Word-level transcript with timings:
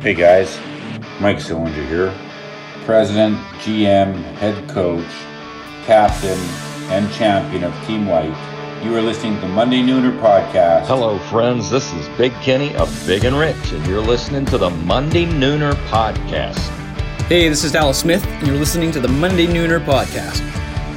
Hey 0.00 0.14
guys, 0.14 0.58
Mike 1.20 1.36
Sillinger 1.36 1.86
here, 1.86 2.14
President, 2.86 3.36
GM, 3.58 4.14
Head 4.36 4.66
Coach, 4.70 5.04
Captain, 5.84 6.38
and 6.90 7.12
Champion 7.12 7.64
of 7.64 7.86
Team 7.86 8.06
White. 8.06 8.34
You 8.82 8.96
are 8.96 9.02
listening 9.02 9.34
to 9.34 9.40
the 9.42 9.48
Monday 9.48 9.82
Nooner 9.82 10.18
Podcast. 10.18 10.86
Hello, 10.86 11.18
friends. 11.18 11.68
This 11.68 11.92
is 11.92 12.08
Big 12.16 12.32
Kenny 12.40 12.74
of 12.76 12.88
Big 13.06 13.26
and 13.26 13.36
Rich, 13.36 13.72
and 13.72 13.86
you're 13.86 14.00
listening 14.00 14.46
to 14.46 14.56
the 14.56 14.70
Monday 14.70 15.26
Nooner 15.26 15.74
Podcast. 15.88 16.56
Hey, 17.26 17.50
this 17.50 17.62
is 17.62 17.72
Dallas 17.72 17.98
Smith, 17.98 18.24
and 18.24 18.46
you're 18.46 18.56
listening 18.56 18.92
to 18.92 19.00
the 19.00 19.08
Monday 19.08 19.46
Nooner 19.46 19.84
Podcast. 19.84 20.40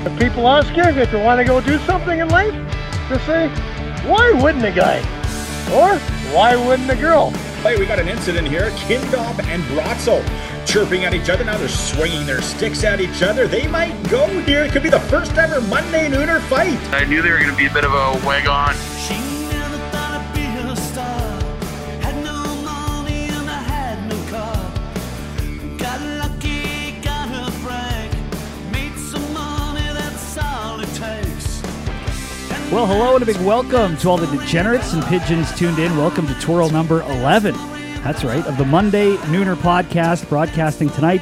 If 0.06 0.18
people 0.18 0.48
ask 0.48 0.74
you 0.78 0.84
if 0.84 1.12
you 1.12 1.20
want 1.20 1.42
to 1.42 1.44
go 1.44 1.60
do 1.60 1.78
something 1.80 2.20
in 2.20 2.30
life, 2.30 2.54
just 3.10 3.26
say, 3.26 3.50
why 4.08 4.32
wouldn't 4.42 4.64
a 4.64 4.72
guy? 4.72 5.00
Or 5.74 5.98
why 6.34 6.56
wouldn't 6.56 6.90
a 6.90 6.96
girl? 6.96 7.34
Hey, 7.64 7.80
we 7.80 7.86
got 7.86 7.98
an 7.98 8.10
incident 8.10 8.46
here. 8.46 8.72
Kindob 8.72 9.42
and 9.46 9.64
Brazzo 9.64 10.22
chirping 10.68 11.06
at 11.06 11.14
each 11.14 11.30
other. 11.30 11.46
Now 11.46 11.58
they're 11.58 11.70
swinging 11.70 12.26
their 12.26 12.42
sticks 12.42 12.84
at 12.84 13.00
each 13.00 13.24
other. 13.24 13.48
They 13.48 13.68
might 13.68 13.94
go 14.10 14.28
here. 14.42 14.66
It 14.66 14.74
could 14.74 14.84
be 14.84 14.90
the 14.90 15.00
first 15.00 15.38
ever 15.38 15.62
Monday 15.62 16.10
Nooner 16.10 16.42
fight. 16.42 16.78
I 16.94 17.06
knew 17.06 17.22
they 17.22 17.32
were 17.32 17.40
going 17.40 17.52
to 17.52 17.56
be 17.56 17.68
a 17.68 17.74
bit 17.74 17.86
of 17.86 17.94
a 17.94 18.28
wag 18.28 18.48
on. 18.50 18.76
Well, 32.74 32.88
hello 32.88 33.14
and 33.14 33.22
a 33.22 33.26
big 33.28 33.40
welcome 33.42 33.96
to 33.98 34.10
all 34.10 34.18
the 34.18 34.26
degenerates 34.36 34.94
and 34.94 35.06
pigeons 35.06 35.56
tuned 35.56 35.78
in. 35.78 35.96
Welcome 35.96 36.26
to 36.26 36.34
twirl 36.40 36.72
number 36.72 37.04
11. 37.04 37.54
That's 38.02 38.24
right, 38.24 38.44
of 38.48 38.58
the 38.58 38.66
Monday 38.66 39.16
Nooner 39.28 39.56
podcast, 39.56 40.28
broadcasting 40.28 40.90
tonight 40.90 41.22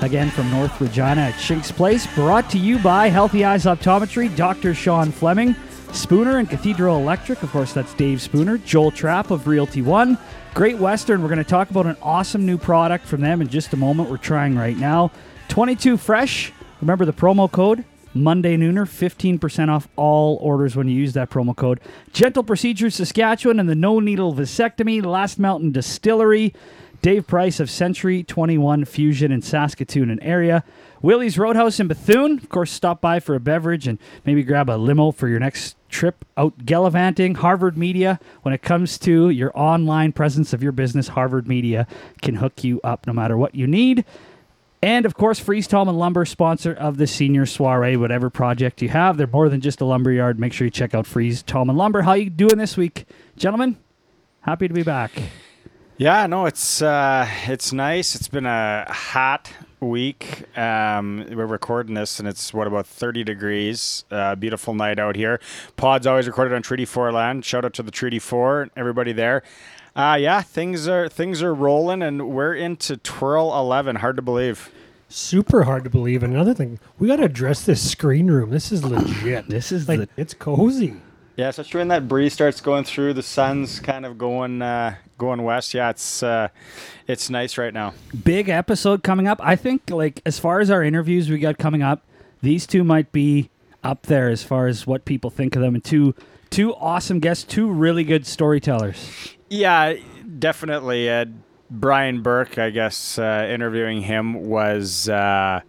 again 0.00 0.30
from 0.30 0.48
North 0.52 0.80
Regina 0.80 1.22
at 1.22 1.40
Shink's 1.40 1.72
Place. 1.72 2.06
Brought 2.14 2.48
to 2.50 2.58
you 2.58 2.78
by 2.78 3.08
Healthy 3.08 3.44
Eyes 3.44 3.64
Optometry, 3.64 4.34
Dr. 4.36 4.74
Sean 4.74 5.10
Fleming, 5.10 5.56
Spooner 5.90 6.38
and 6.38 6.48
Cathedral 6.48 6.98
Electric. 6.98 7.42
Of 7.42 7.50
course, 7.50 7.72
that's 7.72 7.92
Dave 7.94 8.22
Spooner, 8.22 8.58
Joel 8.58 8.92
Trapp 8.92 9.32
of 9.32 9.48
Realty 9.48 9.82
One, 9.82 10.16
Great 10.54 10.78
Western. 10.78 11.20
We're 11.20 11.28
going 11.30 11.38
to 11.38 11.44
talk 11.44 11.68
about 11.70 11.86
an 11.86 11.96
awesome 12.00 12.46
new 12.46 12.58
product 12.58 13.06
from 13.06 13.22
them 13.22 13.40
in 13.40 13.48
just 13.48 13.72
a 13.72 13.76
moment. 13.76 14.08
We're 14.08 14.18
trying 14.18 14.54
right 14.54 14.76
now. 14.76 15.10
22 15.48 15.96
Fresh. 15.96 16.52
Remember 16.80 17.04
the 17.04 17.12
promo 17.12 17.50
code? 17.50 17.84
Monday 18.14 18.56
Nooner, 18.56 18.86
15% 18.86 19.68
off 19.68 19.88
all 19.96 20.36
orders 20.40 20.76
when 20.76 20.88
you 20.88 20.94
use 20.94 21.14
that 21.14 21.30
promo 21.30 21.56
code. 21.56 21.80
Gentle 22.12 22.42
Procedures 22.42 22.94
Saskatchewan 22.94 23.58
and 23.58 23.68
the 23.68 23.74
No 23.74 24.00
Needle 24.00 24.34
Vasectomy, 24.34 25.04
Last 25.04 25.38
Mountain 25.38 25.72
Distillery, 25.72 26.54
Dave 27.00 27.26
Price 27.26 27.58
of 27.58 27.68
Century 27.68 28.22
21 28.22 28.84
Fusion 28.84 29.32
in 29.32 29.42
Saskatoon 29.42 30.08
and 30.08 30.22
area. 30.22 30.62
Willie's 31.00 31.36
Roadhouse 31.36 31.80
in 31.80 31.88
Bethune. 31.88 32.38
Of 32.38 32.48
course, 32.48 32.70
stop 32.70 33.00
by 33.00 33.18
for 33.18 33.34
a 33.34 33.40
beverage 33.40 33.88
and 33.88 33.98
maybe 34.24 34.44
grab 34.44 34.70
a 34.70 34.76
limo 34.76 35.10
for 35.10 35.26
your 35.26 35.40
next 35.40 35.76
trip 35.88 36.24
out 36.36 36.64
gallivanting. 36.64 37.34
Harvard 37.34 37.76
Media, 37.76 38.20
when 38.42 38.54
it 38.54 38.62
comes 38.62 38.98
to 38.98 39.30
your 39.30 39.50
online 39.56 40.12
presence 40.12 40.52
of 40.52 40.62
your 40.62 40.70
business, 40.70 41.08
Harvard 41.08 41.48
Media 41.48 41.88
can 42.20 42.36
hook 42.36 42.62
you 42.62 42.80
up 42.84 43.06
no 43.06 43.12
matter 43.12 43.36
what 43.36 43.56
you 43.56 43.66
need. 43.66 44.04
And 44.82 45.06
of 45.06 45.14
course, 45.14 45.38
Freeze 45.38 45.68
Tallman 45.68 45.96
Lumber, 45.96 46.24
sponsor 46.24 46.72
of 46.72 46.96
the 46.96 47.06
senior 47.06 47.46
soiree, 47.46 47.96
whatever 47.96 48.30
project 48.30 48.82
you 48.82 48.88
have. 48.88 49.16
They're 49.16 49.28
more 49.28 49.48
than 49.48 49.60
just 49.60 49.80
a 49.80 49.84
lumber 49.84 50.10
yard. 50.10 50.40
Make 50.40 50.52
sure 50.52 50.64
you 50.64 50.72
check 50.72 50.92
out 50.92 51.06
Freeze 51.06 51.42
Tallman 51.42 51.76
Lumber. 51.76 52.02
How 52.02 52.14
you 52.14 52.28
doing 52.28 52.58
this 52.58 52.76
week, 52.76 53.06
gentlemen? 53.36 53.76
Happy 54.40 54.66
to 54.66 54.74
be 54.74 54.82
back. 54.82 55.12
Yeah, 55.98 56.26
no, 56.26 56.46
it's 56.46 56.82
uh, 56.82 57.28
it's 57.46 57.72
nice. 57.72 58.16
It's 58.16 58.26
been 58.26 58.46
a 58.46 58.86
hot 58.90 59.52
week. 59.78 60.44
Um, 60.58 61.26
we're 61.30 61.46
recording 61.46 61.94
this, 61.94 62.18
and 62.18 62.26
it's 62.26 62.52
what 62.52 62.66
about 62.66 62.88
thirty 62.88 63.22
degrees. 63.22 64.04
Uh, 64.10 64.34
beautiful 64.34 64.74
night 64.74 64.98
out 64.98 65.14
here. 65.14 65.38
Pod's 65.76 66.08
always 66.08 66.26
recorded 66.26 66.56
on 66.56 66.62
Treaty 66.62 66.86
Four 66.86 67.12
land. 67.12 67.44
Shout 67.44 67.64
out 67.64 67.74
to 67.74 67.84
the 67.84 67.92
Treaty 67.92 68.18
Four, 68.18 68.68
everybody 68.76 69.12
there. 69.12 69.44
Uh, 69.94 70.16
yeah, 70.18 70.40
things 70.40 70.88
are 70.88 71.08
things 71.08 71.40
are 71.40 71.54
rolling, 71.54 72.02
and 72.02 72.30
we're 72.30 72.54
into 72.54 72.96
twirl 72.96 73.56
eleven. 73.56 73.96
Hard 73.96 74.16
to 74.16 74.22
believe. 74.22 74.72
Super 75.12 75.64
hard 75.64 75.84
to 75.84 75.90
believe. 75.90 76.22
And 76.22 76.32
another 76.32 76.54
thing, 76.54 76.78
we 76.98 77.06
got 77.08 77.16
to 77.16 77.24
address 77.24 77.64
this 77.64 77.88
screen 77.90 78.28
room. 78.28 78.50
This 78.50 78.72
is 78.72 78.82
legit. 78.82 79.46
This 79.48 79.70
is 79.70 79.86
like 79.88 80.00
the 80.00 80.08
it's 80.16 80.32
cozy. 80.32 80.96
Yeah, 81.36 81.48
especially 81.48 81.78
when 81.78 81.88
that 81.88 82.08
breeze 82.08 82.32
starts 82.32 82.60
going 82.60 82.84
through, 82.84 83.14
the 83.14 83.22
sun's 83.22 83.80
kind 83.80 84.06
of 84.06 84.16
going 84.18 84.62
uh, 84.62 84.96
going 85.18 85.42
west. 85.42 85.74
Yeah, 85.74 85.90
it's 85.90 86.22
uh, 86.22 86.48
it's 87.06 87.28
nice 87.30 87.58
right 87.58 87.72
now. 87.74 87.94
big 88.24 88.48
episode 88.48 89.02
coming 89.02 89.26
up. 89.28 89.38
I 89.42 89.56
think, 89.56 89.82
like, 89.90 90.20
as 90.24 90.38
far 90.38 90.60
as 90.60 90.70
our 90.70 90.82
interviews 90.82 91.28
we 91.28 91.38
got 91.38 91.58
coming 91.58 91.82
up, 91.82 92.04
these 92.42 92.66
two 92.66 92.84
might 92.84 93.12
be 93.12 93.50
up 93.84 94.02
there 94.06 94.28
as 94.28 94.42
far 94.42 94.66
as 94.66 94.86
what 94.86 95.04
people 95.04 95.30
think 95.30 95.56
of 95.56 95.62
them. 95.62 95.74
And 95.74 95.84
two, 95.84 96.14
two 96.50 96.74
awesome 96.74 97.18
guests, 97.18 97.44
two 97.44 97.66
really 97.70 98.04
good 98.04 98.26
storytellers. 98.26 99.36
Yeah, 99.48 99.94
definitely. 100.38 101.10
Uh, 101.10 101.26
Brian 101.72 102.22
Burke, 102.22 102.58
I 102.58 102.70
guess, 102.70 103.18
uh, 103.18 103.48
interviewing 103.50 104.02
him 104.02 104.34
was, 104.34 105.08
uh, 105.08 105.60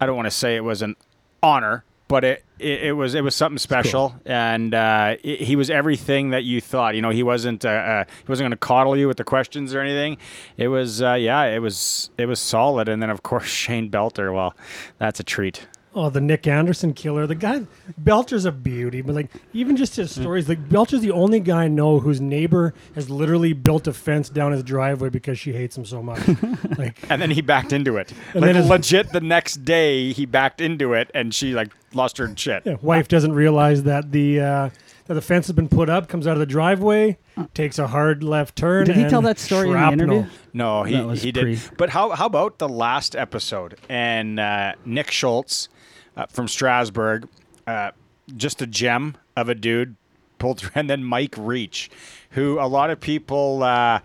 I 0.00 0.06
don't 0.06 0.16
want 0.16 0.26
to 0.26 0.30
say 0.30 0.54
it 0.54 0.64
was 0.64 0.82
an 0.82 0.96
honor, 1.42 1.84
but 2.08 2.24
it, 2.24 2.44
it, 2.58 2.82
it 2.84 2.92
was 2.92 3.14
it 3.14 3.24
was 3.24 3.34
something 3.34 3.58
special, 3.58 4.14
and 4.26 4.74
uh, 4.74 5.16
it, 5.22 5.40
he 5.40 5.56
was 5.56 5.70
everything 5.70 6.30
that 6.30 6.44
you 6.44 6.60
thought. 6.60 6.94
You 6.94 7.02
know, 7.02 7.10
he 7.10 7.22
wasn't 7.22 7.64
uh, 7.64 7.68
uh, 7.68 8.04
he 8.06 8.28
wasn't 8.28 8.44
going 8.44 8.50
to 8.52 8.56
coddle 8.58 8.96
you 8.96 9.08
with 9.08 9.16
the 9.16 9.24
questions 9.24 9.74
or 9.74 9.80
anything. 9.80 10.18
It 10.56 10.68
was 10.68 11.02
uh, 11.02 11.14
yeah, 11.14 11.44
it 11.44 11.60
was 11.60 12.10
it 12.18 12.26
was 12.26 12.40
solid. 12.40 12.88
And 12.88 13.02
then 13.02 13.10
of 13.10 13.22
course 13.22 13.46
Shane 13.48 13.90
Belter. 13.90 14.34
Well, 14.34 14.54
that's 14.98 15.20
a 15.20 15.24
treat. 15.24 15.66
Oh, 15.96 16.10
the 16.10 16.20
Nick 16.20 16.46
Anderson 16.48 16.92
killer. 16.92 17.26
The 17.26 17.36
guy, 17.36 17.62
Belcher's 17.98 18.44
a 18.44 18.50
beauty, 18.52 19.00
but 19.00 19.14
like, 19.14 19.30
even 19.52 19.76
just 19.76 19.94
his 19.96 20.10
stories, 20.10 20.48
like, 20.48 20.68
Belcher's 20.68 21.02
the 21.02 21.12
only 21.12 21.38
guy 21.38 21.64
I 21.64 21.68
know 21.68 22.00
whose 22.00 22.20
neighbor 22.20 22.74
has 22.96 23.08
literally 23.08 23.52
built 23.52 23.86
a 23.86 23.92
fence 23.92 24.28
down 24.28 24.50
his 24.52 24.62
driveway 24.64 25.08
because 25.10 25.38
she 25.38 25.52
hates 25.52 25.78
him 25.78 25.84
so 25.84 26.02
much. 26.02 26.20
like, 26.78 26.98
And 27.10 27.22
then 27.22 27.30
he 27.30 27.40
backed 27.42 27.72
into 27.72 27.96
it. 27.96 28.12
And 28.32 28.42
like 28.42 28.48
then 28.48 28.56
his- 28.56 28.68
legit, 28.68 29.12
the 29.12 29.20
next 29.20 29.64
day 29.64 30.12
he 30.12 30.26
backed 30.26 30.60
into 30.60 30.94
it, 30.94 31.10
and 31.14 31.32
she 31.34 31.52
like 31.54 31.70
lost 31.92 32.18
her 32.18 32.32
shit. 32.36 32.62
yeah, 32.66 32.74
wife 32.82 33.06
doesn't 33.06 33.32
realize 33.32 33.84
that 33.84 34.10
the, 34.10 34.40
uh, 34.40 34.70
that 35.06 35.14
the 35.14 35.20
fence 35.22 35.46
has 35.46 35.54
been 35.54 35.68
put 35.68 35.88
up, 35.88 36.08
comes 36.08 36.26
out 36.26 36.32
of 36.32 36.38
the 36.40 36.46
driveway, 36.46 37.18
takes 37.52 37.78
a 37.78 37.86
hard 37.86 38.22
left 38.24 38.56
turn. 38.56 38.86
Did 38.86 38.96
he 38.96 39.02
and 39.02 39.10
tell 39.10 39.22
that 39.22 39.38
story 39.38 39.68
in 39.70 39.74
the 39.74 39.92
interview? 39.92 40.26
No, 40.52 40.82
he, 40.82 40.94
That 40.96 41.06
was 41.06 41.22
he 41.22 41.30
pre- 41.30 41.54
did. 41.56 41.76
But 41.76 41.90
how 41.90 42.10
how 42.10 42.26
about 42.26 42.58
the 42.58 42.68
last 42.68 43.14
episode 43.14 43.76
and 43.88 44.40
uh, 44.40 44.72
Nick 44.86 45.10
Schultz 45.10 45.68
uh, 46.16 46.26
from 46.26 46.48
Strasbourg, 46.48 47.28
uh, 47.66 47.90
just 48.36 48.62
a 48.62 48.66
gem 48.66 49.16
of 49.36 49.48
a 49.48 49.54
dude 49.54 49.96
pulled 50.38 50.60
through, 50.60 50.70
and 50.74 50.88
then 50.88 51.04
Mike 51.04 51.34
Reach, 51.36 51.90
who 52.30 52.58
a 52.60 52.66
lot 52.66 52.90
of 52.90 53.00
people 53.00 53.62
uh, 53.62 54.00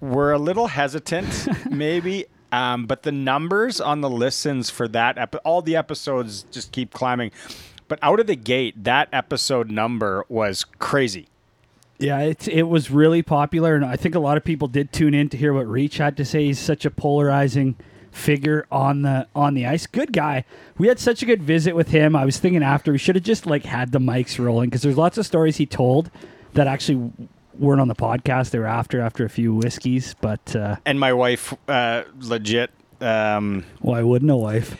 were 0.00 0.32
a 0.32 0.38
little 0.38 0.68
hesitant, 0.68 1.48
maybe. 1.70 2.26
Um, 2.52 2.86
but 2.86 3.02
the 3.02 3.12
numbers 3.12 3.80
on 3.80 4.00
the 4.00 4.08
listens 4.08 4.70
for 4.70 4.86
that 4.88 5.18
epi- 5.18 5.38
all 5.38 5.62
the 5.62 5.76
episodes 5.76 6.44
just 6.52 6.70
keep 6.72 6.92
climbing. 6.92 7.32
But 7.88 7.98
out 8.02 8.20
of 8.20 8.26
the 8.26 8.36
gate, 8.36 8.84
that 8.84 9.08
episode 9.12 9.70
number 9.70 10.24
was 10.28 10.64
crazy. 10.64 11.28
Yeah, 11.98 12.20
it, 12.20 12.46
it 12.48 12.64
was 12.64 12.90
really 12.90 13.22
popular, 13.22 13.74
and 13.74 13.84
I 13.84 13.96
think 13.96 14.14
a 14.14 14.18
lot 14.18 14.36
of 14.36 14.44
people 14.44 14.68
did 14.68 14.92
tune 14.92 15.14
in 15.14 15.28
to 15.30 15.36
hear 15.36 15.52
what 15.52 15.66
Reach 15.66 15.96
had 15.96 16.16
to 16.18 16.24
say. 16.24 16.44
He's 16.44 16.58
such 16.58 16.84
a 16.84 16.90
polarizing 16.90 17.74
figure 18.16 18.66
on 18.72 19.02
the 19.02 19.28
on 19.34 19.54
the 19.54 19.66
ice. 19.66 19.86
Good 19.86 20.12
guy. 20.12 20.44
We 20.78 20.88
had 20.88 20.98
such 20.98 21.22
a 21.22 21.26
good 21.26 21.42
visit 21.42 21.76
with 21.76 21.88
him. 21.88 22.16
I 22.16 22.24
was 22.24 22.38
thinking 22.38 22.62
after 22.62 22.92
we 22.92 22.98
should 22.98 23.14
have 23.14 23.24
just 23.24 23.46
like 23.46 23.64
had 23.64 23.92
the 23.92 23.98
mics 23.98 24.42
rolling 24.42 24.68
because 24.70 24.82
there's 24.82 24.96
lots 24.96 25.18
of 25.18 25.26
stories 25.26 25.56
he 25.56 25.66
told 25.66 26.10
that 26.54 26.66
actually 26.66 27.12
weren't 27.58 27.80
on 27.80 27.88
the 27.88 27.94
podcast. 27.94 28.50
They 28.50 28.58
were 28.58 28.66
after 28.66 29.00
after 29.00 29.24
a 29.24 29.28
few 29.28 29.54
whiskeys, 29.54 30.14
but 30.20 30.56
uh, 30.56 30.76
And 30.84 30.98
my 30.98 31.12
wife, 31.12 31.54
uh, 31.68 32.04
legit. 32.20 32.70
Um, 33.00 33.64
well, 33.80 33.96
I 33.96 34.02
wouldn't 34.02 34.30
a 34.30 34.36
wife? 34.36 34.76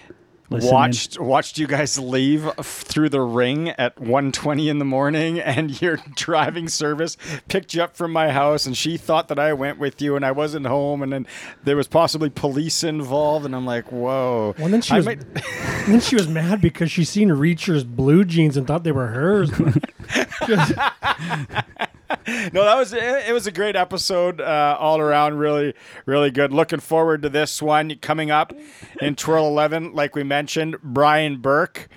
Listen 0.50 0.70
watched 0.72 1.18
watched 1.20 1.58
you 1.58 1.66
guys 1.66 1.98
leave 1.98 2.50
through 2.62 3.08
the 3.08 3.20
ring 3.20 3.70
at 3.70 3.96
1.20 3.96 4.68
in 4.70 4.78
the 4.78 4.84
morning 4.84 5.38
and 5.56 5.80
your 5.82 5.96
driving 6.14 6.68
service 6.68 7.16
picked 7.48 7.74
you 7.74 7.82
up 7.82 7.96
from 7.96 8.12
my 8.12 8.30
house 8.30 8.66
and 8.66 8.76
she 8.76 8.96
thought 8.96 9.28
that 9.28 9.38
i 9.38 9.52
went 9.52 9.78
with 9.78 10.00
you 10.00 10.14
and 10.16 10.24
i 10.24 10.30
wasn't 10.30 10.64
home 10.66 11.02
and 11.02 11.12
then 11.12 11.26
there 11.64 11.76
was 11.76 11.88
possibly 11.88 12.30
police 12.30 12.84
involved 12.84 13.44
and 13.44 13.54
i'm 13.56 13.66
like 13.66 13.90
whoa 13.90 14.54
Well, 14.58 14.68
then 14.68 14.82
she 14.82 14.94
I 14.94 14.96
was, 14.98 15.06
might- 15.06 15.22
and 15.22 15.36
then 15.94 16.00
she 16.00 16.14
was 16.16 16.28
mad 16.28 16.60
because 16.60 16.90
she 16.90 17.04
seen 17.04 17.30
Reacher's 17.32 17.84
blue 17.84 18.24
jeans 18.24 18.56
and 18.56 18.66
thought 18.66 18.82
they 18.84 18.92
were 18.92 19.06
hers. 19.08 19.50
no 22.26 22.64
that 22.64 22.76
was 22.76 22.92
it, 22.92 23.32
was 23.32 23.46
a 23.46 23.52
great 23.52 23.76
episode 23.76 24.40
uh, 24.40 24.76
all 24.78 25.00
around 25.00 25.38
really 25.38 25.74
really 26.04 26.30
good 26.30 26.52
looking 26.52 26.80
forward 26.80 27.22
to 27.22 27.28
this 27.28 27.60
one 27.60 27.94
coming 27.96 28.30
up 28.30 28.52
in 29.00 29.14
twirl 29.16 29.46
11 29.46 29.92
like 29.92 30.14
we 30.14 30.22
mentioned 30.22 30.76
brian 30.82 31.38
burke 31.38 31.88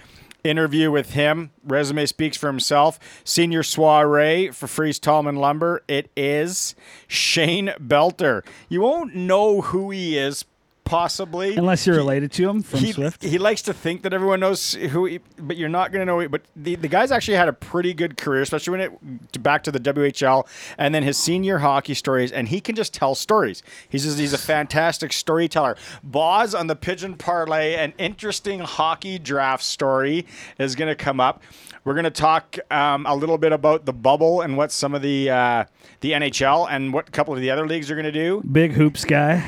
interview 0.44 0.92
with 0.92 1.12
him. 1.14 1.52
Resume 1.64 2.06
speaks 2.06 2.38
for 2.38 2.48
himself. 2.48 3.00
Senior 3.24 3.64
soiree 3.64 4.52
for 4.52 4.68
Freeze 4.68 5.00
Tallman 5.00 5.36
Lumber. 5.36 5.84
It 5.88 6.12
is 6.16 6.76
Shane 7.08 7.74
Belter. 7.80 8.46
You 8.68 8.82
won't 8.82 9.16
know 9.16 9.62
who 9.62 9.92
he 9.92 10.18
is, 10.18 10.46
possibly. 10.90 11.56
Unless 11.56 11.86
you're 11.86 11.96
related 11.96 12.32
to 12.32 12.50
him 12.50 12.64
from 12.64 12.80
he, 12.80 12.92
Swift. 12.92 13.24
he 13.24 13.38
likes 13.38 13.62
to 13.62 13.74
think 13.74 14.02
that 14.02 14.12
everyone 14.12 14.40
knows 14.40 14.74
who, 14.74 15.06
he, 15.06 15.20
but 15.38 15.56
you're 15.56 15.70
not 15.70 15.92
going 15.92 16.02
to 16.02 16.06
know. 16.06 16.28
But 16.28 16.42
the, 16.56 16.76
the 16.76 16.88
guy's 16.88 17.12
actually 17.12 17.38
had 17.38 17.48
a 17.48 17.54
pretty 17.54 17.94
good 17.94 18.18
career, 18.18 18.42
especially 18.42 18.72
when 18.72 18.82
it 18.82 19.44
back 19.44 19.64
to 19.66 19.72
the 19.72 19.80
WHL 19.80 20.48
and 20.80 20.94
then 20.96 21.04
his 21.04 21.16
senior 21.16 21.60
hockey 21.60 21.94
stories. 21.94 22.32
And 22.32 22.48
he 22.48 22.60
can 22.60 22.76
just 22.76 22.92
tell 22.92 23.14
stories. 23.14 23.62
He's 23.88 24.04
just, 24.04 24.18
he's 24.18 24.34
a 24.34 24.40
fantastic 24.40 25.14
storyteller. 25.14 25.78
Boz 26.04 26.56
on 26.56 26.66
the 26.66 26.76
Pigeon 26.76 27.16
Parlay, 27.16 27.76
an 27.76 27.94
interesting 28.00 28.60
hockey 28.60 29.20
draft 29.20 29.64
story 29.64 30.26
is 30.58 30.76
going 30.76 30.90
to 30.90 30.96
come 30.96 31.20
up. 31.20 31.44
We're 31.86 31.94
going 31.94 32.06
to 32.06 32.12
talk 32.12 32.58
um, 32.72 33.06
a 33.06 33.16
little 33.16 33.38
bit 33.38 33.54
about 33.54 33.86
the 33.86 33.94
bubble 33.94 34.42
and 34.42 34.58
what 34.58 34.72
some 34.72 34.96
of 34.96 35.02
the 35.02 35.30
uh, 35.30 35.66
the 36.02 36.12
NHL 36.12 36.68
and 36.70 36.94
what 36.94 37.08
a 37.08 37.12
couple 37.12 37.34
of 37.34 37.42
the 37.42 37.52
other 37.52 37.68
leagues 37.68 37.90
are 37.90 37.96
going 37.96 38.06
to 38.06 38.12
do 38.12 38.44
Big 38.52 38.74
hoops 38.74 39.06
guy. 39.06 39.48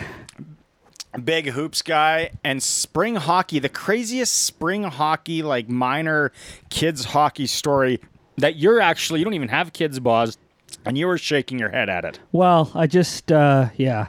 Big 1.24 1.50
hoops 1.50 1.82
guy 1.82 2.32
and 2.44 2.64
spring 2.64 3.16
hockey 3.16 3.60
the 3.60 3.70
craziest 3.70 4.34
spring 4.44 4.84
hockey 4.84 5.44
like 5.44 5.68
minor 5.68 6.32
kids 6.70 7.06
hockey 7.06 7.48
story 7.48 8.00
that 8.38 8.56
you're 8.56 8.80
actually 8.80 9.20
you 9.20 9.26
don't 9.26 9.34
even 9.34 9.50
have 9.50 9.74
kids 9.74 10.00
boss 10.00 10.38
and 10.86 10.98
you 10.98 11.06
were 11.08 11.18
shaking 11.18 11.60
your 11.60 11.70
head 11.70 11.90
at 11.90 12.06
it 12.06 12.20
Well, 12.32 12.72
I 12.74 12.88
just 12.88 13.30
uh 13.32 13.70
yeah. 13.76 14.08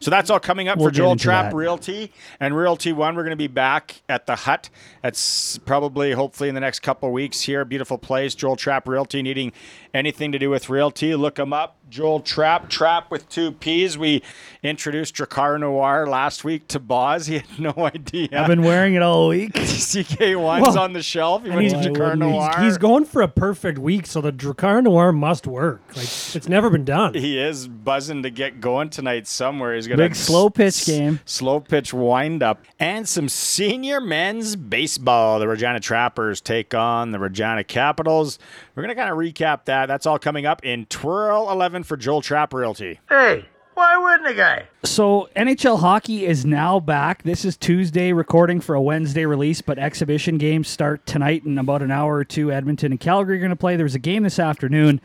so 0.00 0.10
that's 0.10 0.30
all 0.30 0.40
coming 0.40 0.66
up 0.68 0.78
We'll 0.78 0.88
for 0.88 0.94
Joel 0.94 1.16
Trapp 1.16 1.50
that. 1.50 1.56
Realty 1.56 2.10
and 2.40 2.56
Realty 2.56 2.92
One. 2.92 3.16
We're 3.16 3.22
going 3.22 3.30
to 3.30 3.36
be 3.36 3.46
back 3.46 4.02
at 4.08 4.26
the 4.26 4.36
Hut. 4.36 4.70
That's 5.02 5.58
probably, 5.58 6.12
hopefully, 6.12 6.48
in 6.48 6.54
the 6.54 6.60
next 6.60 6.80
couple 6.80 7.08
of 7.08 7.12
weeks 7.12 7.42
here. 7.42 7.64
Beautiful 7.64 7.96
place. 7.98 8.34
Joel 8.34 8.56
Trapp 8.56 8.88
Realty. 8.88 9.22
Needing 9.22 9.52
anything 9.94 10.32
to 10.32 10.38
do 10.38 10.50
with 10.50 10.68
realty, 10.68 11.14
look 11.14 11.36
them 11.36 11.52
up. 11.52 11.76
Joel 11.90 12.20
Trapp, 12.20 12.70
Trapp 12.70 13.10
with 13.10 13.28
two 13.28 13.52
P's. 13.52 13.98
We 13.98 14.22
introduced 14.62 15.14
Drakkar 15.16 15.58
Noir 15.58 16.06
last 16.06 16.44
week 16.44 16.68
to 16.68 16.78
Boz. 16.78 17.26
He 17.30 17.34
had 17.38 17.58
no 17.58 17.72
idea. 17.76 18.28
I've 18.32 18.46
been 18.46 18.62
wearing 18.62 18.94
it 18.94 19.02
all 19.02 19.28
week. 19.28 19.52
CK1's 19.54 20.36
Well, 20.62 20.78
on 20.78 20.92
the 20.92 21.02
shelf. 21.02 21.42
He 21.44 21.50
went 21.50 21.62
he's, 21.62 21.72
to 21.72 21.78
Drakkar? 21.78 22.16
Noir. 22.18 22.52
he's 22.60 22.78
going 22.78 23.04
for 23.04 23.22
a 23.22 23.28
perfect 23.28 23.78
week, 23.78 24.06
so 24.06 24.20
the 24.20 24.32
Drakkar 24.32 24.82
Noir 24.84 25.12
must 25.12 25.46
work. 25.46 25.82
Like 25.96 26.04
it's 26.04 26.48
never 26.48 26.70
been 26.70 26.84
done. 26.84 27.14
He 27.14 27.38
is 27.38 27.66
buzzing 27.68 28.22
to 28.22 28.30
get 28.30 28.60
going 28.60 28.90
tonight 28.90 29.26
somewhere. 29.26 29.74
He's 29.74 29.86
got 29.88 29.96
Big 29.98 30.12
a 30.12 30.14
slow 30.14 30.48
pitch 30.50 30.68
s- 30.80 30.86
game. 30.86 31.20
slow 31.24 31.60
pitch 31.60 31.92
wind 31.92 32.42
up, 32.42 32.62
and 32.78 33.08
some 33.08 33.28
senior 33.28 34.00
men's 34.00 34.54
baseball. 34.56 35.38
The 35.40 35.48
Regina 35.48 35.80
Trappers 35.80 36.40
take 36.40 36.74
on 36.74 37.10
the 37.12 37.18
Regina 37.18 37.64
Capitals. 37.64 38.38
We're 38.80 38.86
gonna 38.86 38.94
kind 38.94 39.10
of 39.10 39.18
recap 39.18 39.66
that. 39.66 39.88
That's 39.88 40.06
all 40.06 40.18
coming 40.18 40.46
up 40.46 40.64
in 40.64 40.86
Twirl 40.86 41.50
Eleven 41.50 41.82
for 41.82 41.98
Joel 41.98 42.22
Trapp 42.22 42.54
Realty. 42.54 42.98
Hey, 43.10 43.44
why 43.74 43.98
wouldn't 43.98 44.26
a 44.26 44.32
guy? 44.32 44.68
So 44.84 45.28
NHL 45.36 45.80
hockey 45.80 46.24
is 46.24 46.46
now 46.46 46.80
back. 46.80 47.22
This 47.22 47.44
is 47.44 47.58
Tuesday 47.58 48.14
recording 48.14 48.58
for 48.58 48.74
a 48.74 48.80
Wednesday 48.80 49.26
release, 49.26 49.60
but 49.60 49.78
exhibition 49.78 50.38
games 50.38 50.66
start 50.66 51.04
tonight 51.04 51.44
in 51.44 51.58
about 51.58 51.82
an 51.82 51.90
hour 51.90 52.14
or 52.14 52.24
two. 52.24 52.50
Edmonton 52.50 52.92
and 52.92 52.98
Calgary 52.98 53.36
are 53.36 53.40
going 53.40 53.50
to 53.50 53.56
play. 53.56 53.76
There 53.76 53.84
was 53.84 53.94
a 53.94 53.98
game 53.98 54.22
this 54.22 54.38
afternoon. 54.38 55.02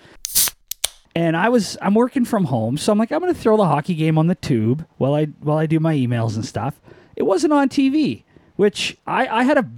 And 1.13 1.35
I 1.35 1.49
was 1.49 1.77
I'm 1.81 1.95
working 1.95 2.23
from 2.23 2.45
home, 2.45 2.77
so 2.77 2.93
I'm 2.93 2.97
like 2.97 3.11
I'm 3.11 3.19
going 3.19 3.33
to 3.33 3.37
throw 3.37 3.57
the 3.57 3.67
hockey 3.67 3.95
game 3.95 4.17
on 4.17 4.27
the 4.27 4.35
tube 4.35 4.87
while 4.95 5.15
I 5.15 5.25
while 5.25 5.57
I 5.57 5.65
do 5.65 5.81
my 5.81 5.93
emails 5.93 6.35
and 6.35 6.45
stuff. 6.45 6.79
It 7.17 7.23
wasn't 7.23 7.51
on 7.51 7.67
TV, 7.67 8.23
which 8.55 8.95
I 9.05 9.27
I 9.27 9.43
had 9.43 9.57
a 9.57 9.69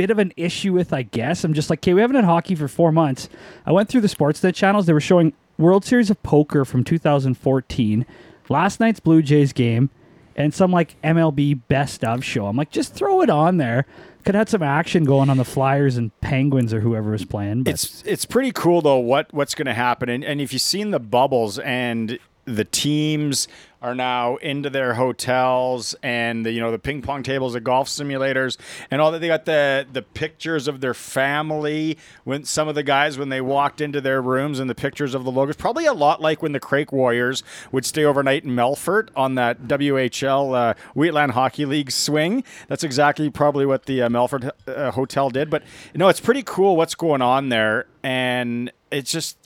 bit 0.00 0.10
of 0.10 0.18
an 0.18 0.32
issue 0.34 0.72
with, 0.72 0.94
I 0.94 1.02
guess. 1.02 1.44
I'm 1.44 1.52
just 1.52 1.68
like, 1.68 1.80
okay, 1.80 1.92
we 1.92 2.00
haven't 2.00 2.16
had 2.16 2.24
hockey 2.24 2.54
for 2.54 2.68
four 2.68 2.90
months. 2.90 3.28
I 3.66 3.72
went 3.72 3.90
through 3.90 4.00
the 4.00 4.08
Sportsnet 4.08 4.54
channels. 4.54 4.86
They 4.86 4.94
were 4.94 5.00
showing 5.00 5.34
World 5.58 5.84
Series 5.84 6.08
of 6.08 6.22
Poker 6.22 6.64
from 6.64 6.84
2014, 6.84 8.06
last 8.48 8.80
night's 8.80 8.98
Blue 8.98 9.20
Jays 9.20 9.52
game, 9.52 9.90
and 10.36 10.54
some 10.54 10.72
like 10.72 10.96
MLB 11.02 11.60
best 11.68 12.02
of 12.02 12.24
show. 12.24 12.46
I'm 12.46 12.56
like, 12.56 12.70
just 12.70 12.94
throw 12.94 13.20
it 13.20 13.28
on 13.28 13.58
there. 13.58 13.84
Could 14.24 14.34
have 14.34 14.40
had 14.40 14.48
some 14.48 14.62
action 14.62 15.04
going 15.04 15.28
on 15.28 15.36
the 15.36 15.44
Flyers 15.44 15.98
and 15.98 16.18
Penguins 16.22 16.72
or 16.72 16.80
whoever 16.80 17.10
was 17.10 17.26
playing. 17.26 17.64
But 17.64 17.74
It's 17.74 18.02
it's 18.06 18.24
pretty 18.24 18.52
cool 18.52 18.80
though 18.80 18.98
what 18.98 19.30
what's 19.34 19.54
going 19.54 19.66
to 19.66 19.74
happen 19.74 20.08
and, 20.08 20.24
and 20.24 20.40
if 20.40 20.52
you've 20.52 20.62
seen 20.62 20.90
the 20.90 21.00
bubbles 21.00 21.58
and 21.58 22.18
the 22.44 22.64
teams 22.64 23.48
are 23.82 23.94
now 23.94 24.36
into 24.36 24.68
their 24.68 24.94
hotels 24.94 25.94
and 26.02 26.44
the 26.44 26.52
you 26.52 26.60
know 26.60 26.70
the 26.70 26.78
ping 26.78 27.02
pong 27.02 27.22
tables 27.22 27.54
the 27.54 27.60
golf 27.60 27.88
simulators 27.88 28.56
and 28.90 29.00
all 29.00 29.10
that. 29.10 29.20
They 29.20 29.28
got 29.28 29.44
the 29.44 29.86
the 29.90 30.02
pictures 30.02 30.68
of 30.68 30.80
their 30.80 30.94
family 30.94 31.96
when 32.24 32.44
some 32.44 32.68
of 32.68 32.74
the 32.74 32.82
guys 32.82 33.18
when 33.18 33.28
they 33.28 33.40
walked 33.40 33.80
into 33.80 34.00
their 34.00 34.20
rooms 34.20 34.58
and 34.58 34.68
the 34.68 34.74
pictures 34.74 35.14
of 35.14 35.24
the 35.24 35.30
logos 35.30 35.56
probably 35.56 35.86
a 35.86 35.92
lot 35.92 36.20
like 36.20 36.42
when 36.42 36.52
the 36.52 36.60
Crake 36.60 36.92
Warriors 36.92 37.42
would 37.72 37.84
stay 37.86 38.04
overnight 38.04 38.44
in 38.44 38.50
Melfort 38.50 39.08
on 39.16 39.34
that 39.36 39.62
WHL 39.62 40.54
uh, 40.54 40.74
Wheatland 40.94 41.32
Hockey 41.32 41.64
League 41.64 41.90
swing. 41.90 42.44
That's 42.68 42.84
exactly 42.84 43.30
probably 43.30 43.66
what 43.66 43.86
the 43.86 44.02
uh, 44.02 44.08
Melfort 44.08 44.50
uh, 44.66 44.90
hotel 44.90 45.30
did. 45.30 45.50
But 45.50 45.62
you 45.94 45.98
know 45.98 46.08
it's 46.08 46.20
pretty 46.20 46.42
cool 46.42 46.76
what's 46.76 46.94
going 46.94 47.22
on 47.22 47.48
there. 47.48 47.86
And 48.02 48.72
it's 48.90 49.12
just 49.12 49.36